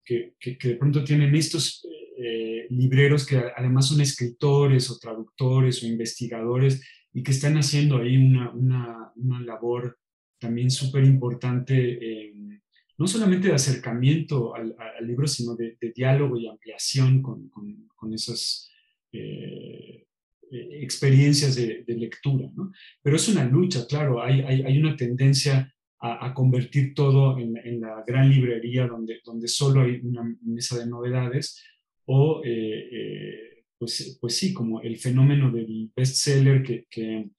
que, 0.08 0.68
de 0.68 0.76
pronto 0.76 1.04
tienen 1.04 1.34
estos 1.34 1.86
eh, 2.16 2.66
libreros 2.70 3.26
que 3.26 3.36
además 3.54 3.88
son 3.88 4.00
escritores 4.00 4.90
o 4.90 4.98
traductores 4.98 5.82
o 5.82 5.86
investigadores 5.86 6.82
y 7.12 7.22
que 7.22 7.32
están 7.32 7.56
haciendo 7.56 7.98
ahí 7.98 8.16
una, 8.16 8.50
una, 8.52 9.40
labor 9.42 9.98
también 10.38 10.70
súper 10.70 11.04
importante, 11.04 11.74
eh, 11.74 12.32
no 12.96 13.06
solamente 13.06 13.48
de 13.48 13.54
acercamiento 13.54 14.54
al, 14.54 14.74
libro, 15.02 15.26
sino 15.26 15.54
de, 15.54 15.76
diálogo 15.94 16.38
y 16.38 16.48
ampliación 16.48 17.22
con, 17.22 17.48
con, 17.48 18.14
esas 18.14 18.70
eh, 19.12 20.06
experiencias 20.50 21.56
de, 21.56 21.84
lectura. 21.88 22.48
¿no? 22.54 22.72
Pero 23.02 23.16
es 23.16 23.28
una 23.28 23.44
lucha, 23.44 23.86
claro, 23.86 24.22
hay, 24.22 24.40
hay, 24.40 24.62
hay 24.62 24.78
una 24.78 24.96
tendencia 24.96 25.74
a, 26.00 26.32
convertir 26.32 26.94
todo 26.94 27.38
en, 27.38 27.80
la 27.80 28.04
gran 28.06 28.30
librería 28.30 28.86
donde, 28.86 29.20
donde 29.24 29.48
solo 29.48 29.82
hay 29.82 30.00
una 30.02 30.22
mesa 30.42 30.78
de 30.78 30.86
novedades, 30.86 31.62
o 32.04 32.40
eh, 32.44 32.88
eh, 32.92 33.64
pues, 33.76 34.16
pues 34.20 34.36
sí, 34.36 34.54
como 34.54 34.80
el 34.80 34.96
fenómeno 34.98 35.50
del 35.50 35.90
bestseller 35.94 36.62
que, 36.62 36.86
que 36.88 37.30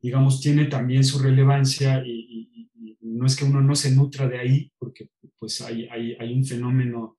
digamos, 0.00 0.40
tiene 0.40 0.66
también 0.66 1.02
su 1.02 1.18
relevancia 1.18 2.02
y, 2.06 2.50
no 3.00 3.26
es 3.26 3.36
que 3.36 3.44
uno 3.44 3.60
no 3.60 3.74
se 3.74 3.94
nutra 3.94 4.28
de 4.28 4.38
ahí, 4.38 4.72
porque 4.78 5.08
pues 5.38 5.60
hay, 5.60 5.86
hay, 5.86 6.16
hay 6.18 6.34
un 6.34 6.44
fenómeno 6.44 7.16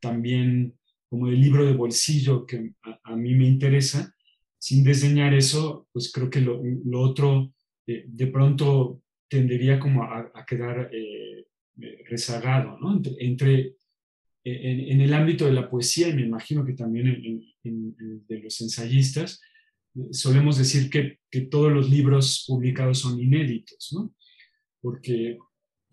también 0.00 0.74
como 1.08 1.28
el 1.28 1.40
libro 1.40 1.64
de 1.64 1.74
bolsillo 1.74 2.46
que 2.46 2.72
a, 2.82 3.14
mí 3.14 3.34
me 3.34 3.46
interesa. 3.46 4.12
Sin 4.58 4.82
diseñar 4.82 5.34
eso, 5.34 5.86
pues 5.92 6.10
creo 6.10 6.30
que 6.30 6.40
lo, 6.40 6.60
lo 6.84 7.02
otro 7.02 7.52
eh, 7.86 8.04
de 8.08 8.26
pronto 8.28 9.03
tendería 9.28 9.78
como 9.78 10.04
a, 10.04 10.44
quedar 10.46 10.90
eh, 10.92 11.46
eh, 11.80 12.04
rezagado, 12.08 12.78
¿no? 12.78 13.00
Entre, 13.18 13.76
en, 14.44 15.00
el 15.00 15.14
ámbito 15.14 15.46
de 15.46 15.52
la 15.52 15.68
poesía, 15.68 16.08
y 16.08 16.14
me 16.14 16.22
imagino 16.22 16.64
que 16.64 16.74
también 16.74 17.08
en, 17.62 18.24
de 18.26 18.38
los 18.40 18.60
ensayistas, 18.60 19.40
solemos 20.10 20.58
decir 20.58 20.90
que, 20.90 21.18
que, 21.30 21.42
todos 21.42 21.72
los 21.72 21.88
libros 21.88 22.44
publicados 22.46 22.98
son 22.98 23.20
inéditos, 23.20 23.92
¿no? 23.92 24.14
Porque 24.80 25.38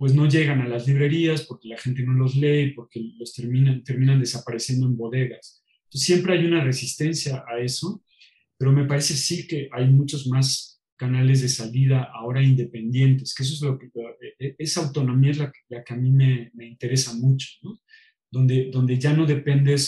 pues 0.01 0.15
no 0.15 0.27
llegan 0.27 0.61
a 0.61 0.67
las 0.67 0.87
librerías, 0.87 1.43
porque 1.43 1.67
la 1.67 1.77
gente 1.77 2.01
no 2.01 2.13
los 2.13 2.35
lee, 2.35 2.73
porque 2.75 2.99
los 3.19 3.33
terminan, 3.33 3.83
terminan 3.83 4.19
desapareciendo 4.19 4.87
en 4.87 4.97
bodegas. 4.97 5.63
Entonces, 5.83 6.07
siempre 6.07 6.33
hay 6.33 6.45
una 6.45 6.63
resistencia 6.63 7.43
a 7.47 7.59
eso, 7.59 8.03
pero 8.57 8.71
me 8.71 8.85
parece 8.85 9.15
sí 9.15 9.45
que 9.45 9.69
hay 9.71 9.87
muchos 9.87 10.25
más 10.25 10.70
canales 11.01 11.41
de 11.41 11.49
salida 11.49 12.11
ahora 12.13 12.43
independientes, 12.43 13.33
que 13.33 13.41
eso 13.41 13.55
es 13.55 13.61
lo 13.61 13.79
que, 13.79 13.89
e, 14.39 14.55
esa 14.59 14.81
autonomía 14.85 15.31
es 15.31 15.39
la, 15.39 15.51
la 15.69 15.83
que 15.83 15.93
a 15.95 15.97
mí 15.97 16.11
me, 16.11 16.51
me 16.53 16.67
interesa 16.67 17.15
mucho, 17.15 17.47
¿no? 17.63 17.79
donde, 18.29 18.69
donde 18.71 18.99
ya 18.99 19.11
no 19.11 19.25
dependes 19.25 19.81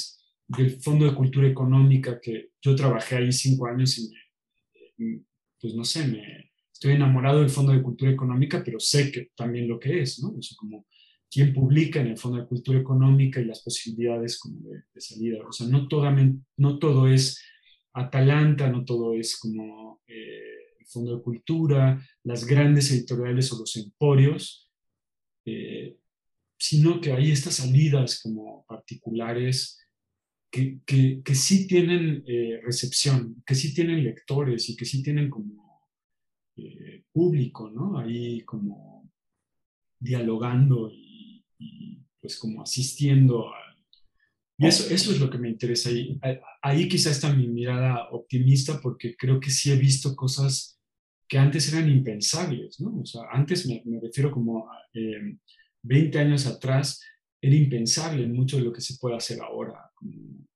del 0.48 0.82
Fondo 0.82 1.06
de 1.06 1.14
Cultura 1.14 1.48
Económica, 1.48 2.20
que 2.20 2.50
yo 2.60 2.76
trabajé 2.76 3.18
ahí 3.18 3.32
cinco 3.32 3.68
años 3.68 4.00
y 4.00 4.10
pues 5.62 5.76
no 5.76 5.86
sé, 5.86 6.08
me, 6.08 6.52
estoy 6.74 6.94
enamorado 6.94 7.42
del 7.42 7.50
Fondo 7.50 7.72
de 7.72 7.84
Cultura 7.84 8.12
Económica, 8.12 8.64
pero 8.66 8.80
sé 8.80 9.12
que 9.12 9.30
también 9.36 9.68
lo 9.68 9.80
que 9.80 10.02
es, 10.02 10.20
¿no? 10.20 10.30
O 10.30 10.42
sea, 10.42 10.58
como 10.58 10.88
quién 11.32 11.54
publica 11.54 12.02
en 12.02 12.08
el 12.08 12.18
Fondo 12.18 12.40
de 12.40 12.48
Cultura 12.48 12.80
Económica 12.80 13.40
y 13.40 13.46
las 13.46 13.62
posibilidades 13.62 14.40
como 14.40 14.60
de, 14.68 14.82
salida. 15.00 15.38
O 15.48 15.52
sea, 15.52 15.68
no, 15.68 15.88
no 16.58 16.80
todo 16.80 17.08
es 17.08 17.40
Atalanta, 17.94 18.70
no 18.70 18.84
todo 18.84 19.14
es 19.14 19.38
como 19.38 20.02
eh, 20.08 20.53
Fondo 20.86 21.18
de 21.18 21.24
Cultura, 21.24 22.02
las 22.24 22.46
grandes 22.46 22.92
editoriales 22.92 23.52
o 23.52 23.60
los 23.60 23.76
emporios. 23.76 24.72
Eh, 25.46 25.98
sino 26.58 27.02
que 27.02 27.12
hay 27.12 27.30
estas 27.30 27.56
salidas 27.56 28.22
como 28.22 28.66
particulares 28.66 29.78
que, 30.50 30.80
que, 30.86 31.36
sí 31.36 31.68
tienen 31.68 32.24
eh, 32.26 32.62
recepción, 32.64 33.44
que 33.46 33.54
sí 33.54 33.74
tienen 33.74 34.02
lectores 34.02 34.70
y 34.70 34.78
que 34.78 34.86
sí 34.86 35.04
tienen 35.04 35.30
como 35.30 35.90
eh, 36.56 37.04
público, 37.12 37.70
¿no? 37.70 37.98
Ahí 37.98 38.42
como 38.42 39.12
dialogando 40.00 40.90
y, 40.90 41.44
pues 42.22 42.38
como 42.38 42.62
asistiendo 42.62 43.50
a... 43.50 43.63
Y 44.64 44.68
eso, 44.68 44.94
eso 44.94 45.12
es 45.12 45.20
lo 45.20 45.30
que 45.30 45.38
me 45.38 45.50
interesa 45.50 45.90
ahí. 45.90 46.88
Quizá 46.88 47.12
está 47.12 47.34
mi 47.34 47.48
mirada 47.48 48.10
optimista 48.12 48.80
porque 48.82 49.16
creo 49.16 49.40
que 49.40 49.50
sí 49.50 49.72
he 49.72 49.76
visto 49.76 50.16
cosas 50.16 50.80
que 51.28 51.38
antes 51.38 51.72
eran 51.74 51.90
impensables, 51.90 52.80
¿no? 52.80 53.02
O 53.02 53.06
sea, 53.06 53.24
antes 53.32 53.68
me, 53.68 53.84
refiero 54.02 54.32
como... 54.32 54.70
A, 54.70 54.78
eh, 54.94 55.38
20 55.84 56.18
años 56.18 56.48
atrás 56.48 57.02
era 57.42 57.56
impensable 57.56 58.26
mucho 58.28 58.58
de 58.58 58.64
lo 58.64 58.74
que 58.74 58.82
se 58.82 58.98
puede 58.98 59.16
hacer 59.18 59.42
ahora, 59.42 59.92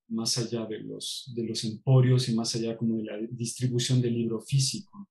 más 0.08 0.38
allá 0.38 0.66
de 0.66 0.80
los, 0.80 1.32
de 1.36 1.44
los 1.44 1.64
emporios 1.66 2.30
y 2.30 2.36
más 2.36 2.56
allá 2.56 2.78
como 2.78 2.98
de 2.98 3.04
la 3.04 3.18
distribución 3.30 4.02
del 4.02 4.14
libro 4.14 4.40
físico. 4.40 5.10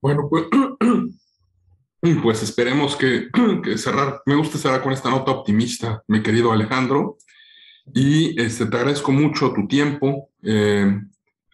Bueno, 0.00 0.26
pues, 0.28 0.44
pues 2.12 2.42
esperemos 2.42 2.96
que, 2.96 3.30
cerrar, 3.78 4.22
me 4.26 4.34
gusta 4.34 4.58
cerrar 4.58 4.82
con 4.82 4.92
esta 4.92 5.10
nota 5.10 5.32
optimista, 5.32 6.02
mi 6.08 6.22
querido 6.22 6.52
Alejandro, 6.52 7.16
y 7.94 8.40
este, 8.40 8.66
te 8.66 8.76
agradezco 8.76 9.12
mucho 9.12 9.52
tu 9.52 9.66
tiempo. 9.66 10.30
Eh, 10.42 11.00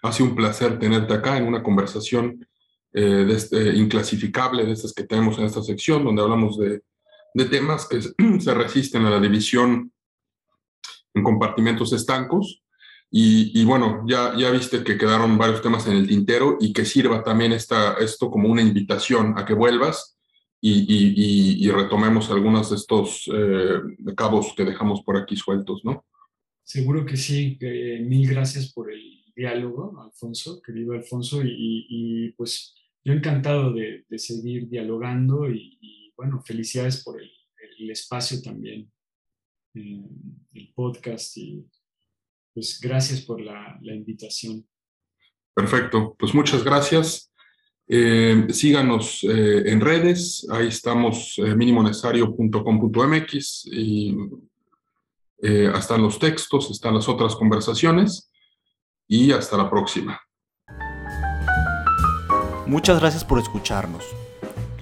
ha 0.03 0.13
sido 0.13 0.31
un 0.31 0.37
placer 0.37 0.79
tenerte 0.79 1.13
acá 1.13 1.37
en 1.37 1.47
una 1.47 1.63
conversación 1.63 2.47
eh, 2.93 3.01
de 3.01 3.35
este, 3.35 3.77
inclasificable 3.77 4.65
de 4.65 4.73
estas 4.73 4.93
que 4.93 5.05
tenemos 5.05 5.39
en 5.39 5.45
esta 5.45 5.63
sección, 5.63 6.05
donde 6.05 6.23
hablamos 6.23 6.59
de, 6.59 6.83
de 7.35 7.45
temas 7.45 7.87
que 7.87 8.01
se 8.03 8.55
resisten 8.55 9.05
a 9.07 9.11
la 9.11 9.21
división 9.21 9.93
en 11.15 11.23
compartimentos 11.23 11.93
estancos. 11.93 12.63
Y, 13.13 13.61
y, 13.61 13.65
bueno, 13.65 14.05
ya, 14.07 14.37
ya 14.37 14.51
viste 14.51 14.85
que 14.85 14.97
quedaron 14.97 15.37
varios 15.37 15.63
temas 15.63 15.87
en 15.89 15.95
el 15.95 16.07
tintero 16.07 16.57
y 16.61 16.73
que 16.73 16.85
sirva 16.85 17.25
también 17.25 17.53
esta, 17.53 17.95
esto 17.95 18.31
como 18.31 18.49
una 18.49 18.63
invitación 18.63 19.37
a 19.37 19.45
que 19.45 19.55
vuelvas 19.55 20.20
y, 20.61 20.73
y, 20.73 21.67
y 21.67 21.71
retomemos 21.71 22.31
algunos 22.31 22.71
de 22.71 22.77
estos 22.77 23.31
eh, 23.33 23.81
cabos 24.17 24.53
que 24.55 24.65
dejamos 24.65 25.03
por 25.03 25.17
aquí 25.17 25.37
sueltos, 25.37 25.85
¿no? 25.85 26.05
Seguro 26.63 27.05
que 27.05 27.17
sí. 27.17 27.59
mil 28.03 28.29
gracias 28.29 28.73
por 28.73 28.93
el 28.93 29.21
diálogo, 29.35 30.01
Alfonso, 30.03 30.61
querido 30.61 30.93
Alfonso, 30.93 31.41
y, 31.43 32.33
pues 32.37 32.75
yo 33.03 33.13
encantado 33.13 33.73
de, 33.73 34.05
seguir 34.19 34.69
dialogando 34.69 35.51
y, 35.51 36.13
bueno, 36.17 36.43
felicidades 36.43 37.03
por 37.03 37.21
el, 37.21 37.31
espacio 37.91 38.41
también, 38.43 38.93
eh, 39.75 40.05
el 40.53 40.73
podcast 40.75 41.35
y 41.39 41.65
pues 42.53 42.79
gracias 42.79 43.23
por 43.23 43.41
la, 43.41 43.81
invitación. 43.83 44.69
Perfecto, 45.55 46.15
pues 46.19 46.35
muchas 46.35 46.63
gracias. 46.63 47.30
Eh, 47.93 48.47
síganos 48.51 49.25
eh, 49.25 49.65
en 49.67 49.81
redes, 49.81 50.47
ahí 50.49 50.69
estamos 50.69 51.35
eh, 51.39 51.57
minimonecesario.com.mx 51.57 53.67
y 53.67 54.17
están 55.43 56.03
los 56.03 56.21
textos, 56.21 56.71
están 56.71 56.95
las 56.95 57.09
otras 57.09 57.35
conversaciones 57.35 58.31
y 59.09 59.33
hasta 59.33 59.57
la 59.57 59.69
próxima. 59.69 60.21
Muchas 62.67 63.01
gracias 63.01 63.25
por 63.25 63.41
escucharnos. 63.41 64.05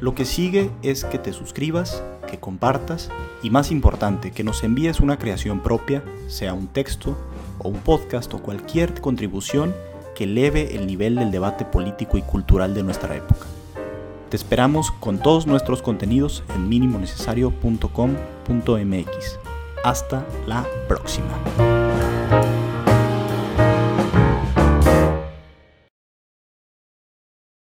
Lo 0.01 0.15
que 0.15 0.27
sigue 0.27 0.71
es 0.83 1.07
que 1.07 1.19
te 1.19 1.33
suscribas, 1.33 2.03
que 2.31 2.39
compartas 2.39 3.11
y 3.43 3.49
más 3.49 3.71
importante, 3.71 4.33
que 4.33 4.45
nos 4.45 4.63
envíes 4.65 5.01
una 5.01 5.19
creación 5.19 5.63
propia, 5.63 6.05
sea 6.27 6.53
un 6.53 6.69
texto 6.69 7.17
o 7.59 7.71
un 7.71 7.79
podcast 7.79 8.35
o 8.35 8.43
cualquier 8.43 9.01
contribución 9.01 9.75
que 10.19 10.25
eleve 10.25 10.75
el 10.75 10.89
nivel 10.89 11.15
del 11.15 11.31
debate 11.31 11.65
político 11.65 12.19
y 12.19 12.23
cultural 12.23 12.75
de 12.75 12.83
nuestra 12.83 13.15
época. 13.15 13.47
Te 14.29 14.37
esperamos 14.37 14.91
con 14.91 15.21
todos 15.21 15.47
nuestros 15.47 15.81
contenidos 15.81 16.43
en 16.57 16.69
minimonecesario.com.mx. 16.69 19.39
Hasta 19.85 20.27
la 20.49 20.67
próxima. 20.89 21.29